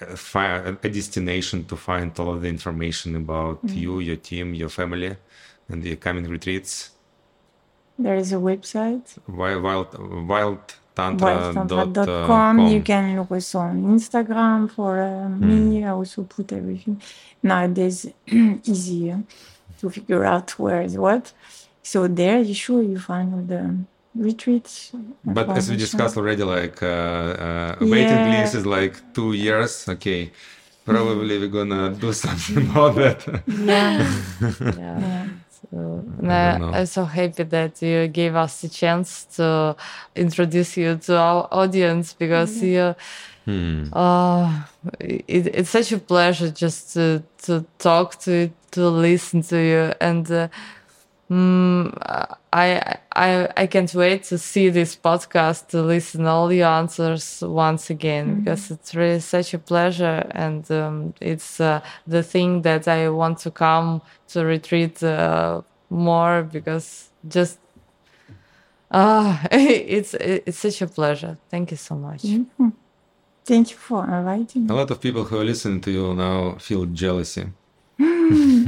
a, 0.00 0.76
a 0.82 0.88
destination 0.88 1.64
to 1.64 1.76
find 1.76 2.18
all 2.18 2.34
of 2.34 2.42
the 2.42 2.48
information 2.48 3.16
about 3.16 3.58
you, 3.64 4.00
your 4.00 4.16
team, 4.16 4.54
your 4.54 4.68
family, 4.68 5.16
and 5.68 5.82
the 5.82 5.96
coming 5.96 6.28
retreats. 6.28 6.90
There 7.98 8.16
is 8.16 8.32
a 8.32 8.36
website, 8.36 9.16
Wild, 9.28 9.62
wild, 10.28 10.74
wildtantra.com. 10.96 11.68
wildtantra.com. 11.68 12.58
You 12.68 12.82
can 12.82 13.16
look 13.16 13.30
also 13.30 13.58
on 13.58 13.82
Instagram 13.96 14.70
for 14.70 15.00
uh, 15.00 15.28
me. 15.28 15.84
I 15.84 15.90
also 15.90 16.22
put 16.24 16.52
everything. 16.52 17.00
Nowadays, 17.42 18.06
easier 18.28 19.22
to 19.80 19.90
figure 19.90 20.24
out 20.24 20.50
where 20.58 20.82
is 20.82 20.96
what. 20.96 21.32
So 21.82 22.06
there, 22.08 22.40
you 22.40 22.54
sure 22.54 22.82
you 22.82 22.98
find 22.98 23.34
all 23.34 23.42
the 23.42 23.76
retreats. 24.14 24.92
But 25.24 25.50
as 25.50 25.68
we 25.70 25.76
discussed 25.76 26.16
already, 26.16 26.42
like 26.44 26.82
uh, 26.82 26.86
uh, 26.86 27.76
waiting 27.80 28.08
Yeah. 28.26 28.40
list 28.40 28.54
is 28.54 28.64
like 28.66 28.94
two 29.12 29.32
years. 29.34 29.86
Okay, 29.88 30.30
probably 30.84 31.38
we're 31.38 31.48
gonna 31.48 31.90
do 31.90 32.12
something 32.24 32.70
about 32.70 32.94
that. 32.94 33.20
Yeah, 33.46 33.98
Yeah. 34.78 35.00
yeah. 35.00 35.26
So, 35.70 36.04
I, 36.22 36.28
I 36.74 36.78
I'm 36.80 36.86
so 36.86 37.04
happy 37.04 37.42
that 37.44 37.82
you 37.82 38.08
gave 38.08 38.34
us 38.36 38.60
the 38.62 38.68
chance 38.68 39.24
to 39.36 39.76
introduce 40.14 40.76
you 40.76 40.96
to 40.96 41.16
our 41.18 41.48
audience 41.50 42.12
because 42.14 42.62
you, 42.62 42.94
Hmm. 43.46 43.92
uh, 43.92 44.62
it, 45.00 45.46
it's 45.58 45.70
such 45.70 45.92
a 45.92 45.98
pleasure 45.98 46.50
just 46.50 46.94
to, 46.94 47.22
to 47.42 47.64
talk 47.78 48.18
to 48.20 48.32
you, 48.32 48.52
to 48.70 48.88
listen 48.88 49.42
to 49.42 49.58
you, 49.58 49.92
and 50.00 50.30
uh, 50.30 50.48
mm, 51.30 51.92
I, 52.52 52.96
I 53.16 53.48
I 53.56 53.66
can't 53.66 53.92
wait 53.94 54.24
to 54.24 54.38
see 54.38 54.70
this 54.70 54.96
podcast 54.96 55.68
to 55.68 55.82
listen 55.82 56.26
all 56.26 56.52
your 56.52 56.68
answers 56.68 57.42
once 57.42 57.90
again 57.90 58.40
because 58.40 58.70
it's 58.70 58.94
really 58.94 59.20
such 59.20 59.54
a 59.54 59.58
pleasure 59.58 60.26
and 60.34 60.70
um, 60.70 61.14
it's 61.20 61.60
uh, 61.60 61.80
the 62.06 62.22
thing 62.22 62.62
that 62.62 62.86
I 62.88 63.08
want 63.08 63.38
to 63.40 63.50
come 63.50 64.00
to 64.28 64.44
retreat 64.44 65.02
uh, 65.02 65.62
more 65.90 66.42
because 66.42 67.10
just 67.28 67.58
uh, 68.90 69.36
it's 69.52 70.14
it's 70.14 70.58
such 70.58 70.82
a 70.82 70.86
pleasure. 70.86 71.36
Thank 71.50 71.70
you 71.70 71.76
so 71.76 71.94
much. 71.96 72.22
Mhm. 72.22 72.72
Thank 73.46 73.70
you 73.72 73.76
for 73.76 74.04
inviting 74.04 74.70
A 74.70 74.74
lot 74.74 74.90
of 74.90 75.00
people 75.00 75.24
who 75.24 75.36
are 75.38 75.44
listening 75.44 75.80
to 75.82 75.90
you 75.90 76.14
now 76.14 76.56
feel 76.58 76.86
jealousy. 76.86 77.44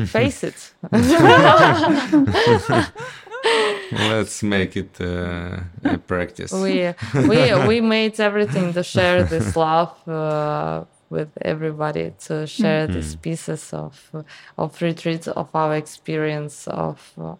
Face 0.06 0.44
it. 0.44 0.72
Let's 3.92 4.42
make 4.42 4.76
it 4.76 5.00
uh, 5.00 5.60
a 5.84 5.98
practice. 5.98 6.52
we 6.52 6.92
we 7.14 7.54
we 7.68 7.80
made 7.80 8.18
everything 8.18 8.72
to 8.72 8.82
share 8.82 9.22
this 9.24 9.54
love 9.56 9.92
uh, 10.08 10.84
with 11.10 11.28
everybody 11.42 12.12
to 12.26 12.46
share 12.46 12.86
these 12.88 13.14
pieces 13.16 13.72
of 13.72 14.10
of 14.58 14.82
retreats 14.82 15.28
of 15.28 15.48
our 15.54 15.76
experience 15.76 16.66
of 16.66 17.12
uh, 17.18 17.34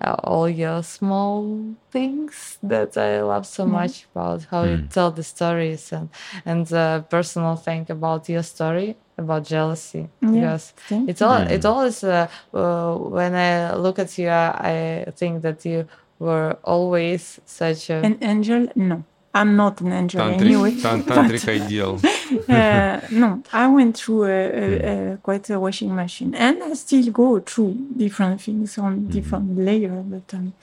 uh, 0.00 0.14
all 0.24 0.48
your 0.48 0.82
small 0.82 1.74
things 1.90 2.58
that 2.62 2.96
I 2.96 3.22
love 3.22 3.46
so 3.46 3.66
much 3.66 4.06
about 4.14 4.44
how 4.50 4.64
you 4.64 4.78
tell 4.90 5.10
the 5.10 5.22
stories 5.22 5.92
and 5.92 6.08
and 6.44 6.70
uh, 6.72 7.00
personal 7.02 7.56
thing 7.56 7.86
about 7.90 8.28
your 8.28 8.42
story 8.42 8.96
about 9.16 9.44
jealousy 9.44 10.08
Yeah, 10.20 10.30
because 10.30 10.72
it's 11.08 11.22
all 11.22 11.40
it 11.42 11.64
always 11.64 12.02
uh, 12.02 12.28
uh, 12.52 12.94
when 12.96 13.34
I 13.34 13.74
look 13.74 13.98
at 13.98 14.16
you 14.18 14.28
I 14.28 15.06
think 15.16 15.42
that 15.42 15.64
you 15.64 15.86
were 16.18 16.56
always 16.64 17.40
such 17.46 17.90
a 17.90 18.04
An 18.04 18.18
angel? 18.22 18.68
No, 18.74 19.04
I'm 19.34 19.56
not 19.56 19.80
an 19.80 19.92
angel 19.92 20.20
Tantric, 20.20 20.40
anyway. 20.40 20.80
tan- 20.80 21.02
tantric 21.08 21.48
ideal. 21.48 22.00
uh, 22.48 23.00
no, 23.10 23.42
I 23.52 23.66
went 23.68 23.98
through 23.98 24.24
a, 24.24 24.28
a, 24.30 25.12
a, 25.12 25.16
quite 25.18 25.50
a 25.50 25.58
washing 25.58 25.94
machine, 25.94 26.34
and 26.34 26.62
I 26.62 26.74
still 26.74 27.10
go 27.10 27.40
through 27.40 27.74
different 27.96 28.40
things 28.40 28.78
on 28.78 29.08
different 29.08 29.58
layers. 29.58 30.04
But 30.04 30.34
um, 30.34 30.54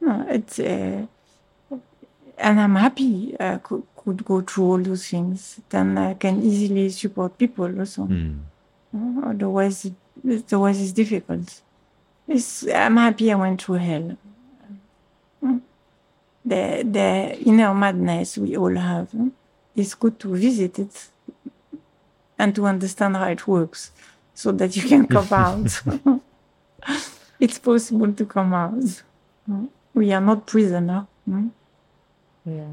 no, 0.00 0.26
it's 0.28 0.58
uh, 0.58 1.06
and 2.38 2.60
I'm 2.60 2.76
happy 2.76 3.36
I 3.38 3.58
could, 4.08 4.18
could 4.18 4.24
go 4.24 4.40
through 4.40 4.64
all 4.64 4.78
those 4.82 5.08
things. 5.08 5.60
Then 5.68 5.98
I 5.98 6.14
can 6.14 6.42
easily 6.42 6.90
support 6.90 7.38
people 7.38 7.78
also. 7.80 8.02
Hmm. 8.04 8.38
Uh, 8.94 9.30
Otherwise, 9.30 9.90
otherwise 10.24 10.80
it's 10.80 10.92
difficult. 10.92 11.60
It's, 12.26 12.66
I'm 12.68 12.96
happy 12.96 13.32
I 13.32 13.34
went 13.36 13.62
through 13.62 13.76
hell. 13.76 14.16
Mm. 15.44 15.60
The 16.44 16.84
the 16.90 17.38
inner 17.46 17.74
madness 17.74 18.38
we 18.38 18.56
all 18.56 18.74
have. 18.76 19.10
mm, 19.12 19.30
It's 19.76 19.94
good 19.94 20.18
to 20.20 20.34
visit 20.34 20.78
it 20.78 21.08
and 22.38 22.54
to 22.54 22.66
understand 22.66 23.16
how 23.16 23.28
it 23.28 23.46
works, 23.46 23.92
so 24.34 24.52
that 24.52 24.76
you 24.76 24.82
can 24.82 25.06
come 25.06 25.28
out. 25.32 25.82
it's 27.40 27.58
possible 27.58 28.12
to 28.12 28.24
come 28.24 28.54
out. 28.54 29.02
Mm. 29.50 29.68
We 29.94 30.12
are 30.12 30.20
not 30.20 30.46
prisoner. 30.46 31.06
mm. 31.28 31.50
yeah 32.46 32.64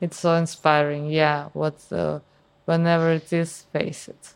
it's 0.00 0.18
so 0.18 0.34
inspiring 0.34 1.10
yeah 1.10 1.48
what 1.52 1.76
uh, 1.92 2.18
whenever 2.64 3.10
it 3.12 3.32
is 3.32 3.62
face 3.72 4.08
it 4.08 4.34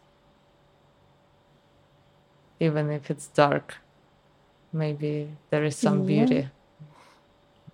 even 2.61 2.91
if 2.91 3.11
it's 3.11 3.27
dark 3.28 3.77
maybe 4.73 5.28
there 5.51 5.65
is 5.65 5.77
some 5.77 6.01
Yeah. 6.01 6.07
beauty 6.27 6.49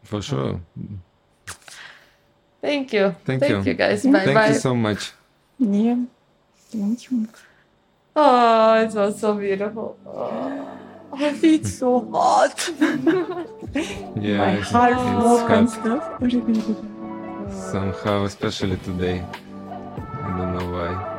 For 0.02 0.22
sure. 0.22 0.60
thank 2.62 2.92
you 2.92 3.14
Thank 3.24 3.40
thank 3.40 3.64
you. 3.66 3.72
you 3.72 3.74
guys 3.74 4.04
bye 4.04 4.24
Thank 4.24 4.34
bye 4.34 4.48
you 4.48 4.54
so 4.54 4.74
much. 4.74 5.12
Yeah. 5.58 5.96
Thank 6.72 7.10
you. 7.10 7.28
oh 8.16 8.82
it 8.82 8.92
was 8.94 9.20
so 9.20 9.34
beautiful 9.34 9.96
oh, 10.06 11.34
feel 11.40 11.64
so 11.64 11.90
hot. 12.12 12.70
Yeah, 14.16 14.38
My 14.38 14.54
heart 14.70 14.92
it's 14.92 15.22
broke 15.22 15.50
and 15.50 15.70
stuff 15.70 16.99
somehow, 17.50 18.24
especially 18.24 18.76
today. 18.78 19.24
I 20.22 20.36
don't 20.38 20.58
know 20.58 20.70
why. 20.70 21.09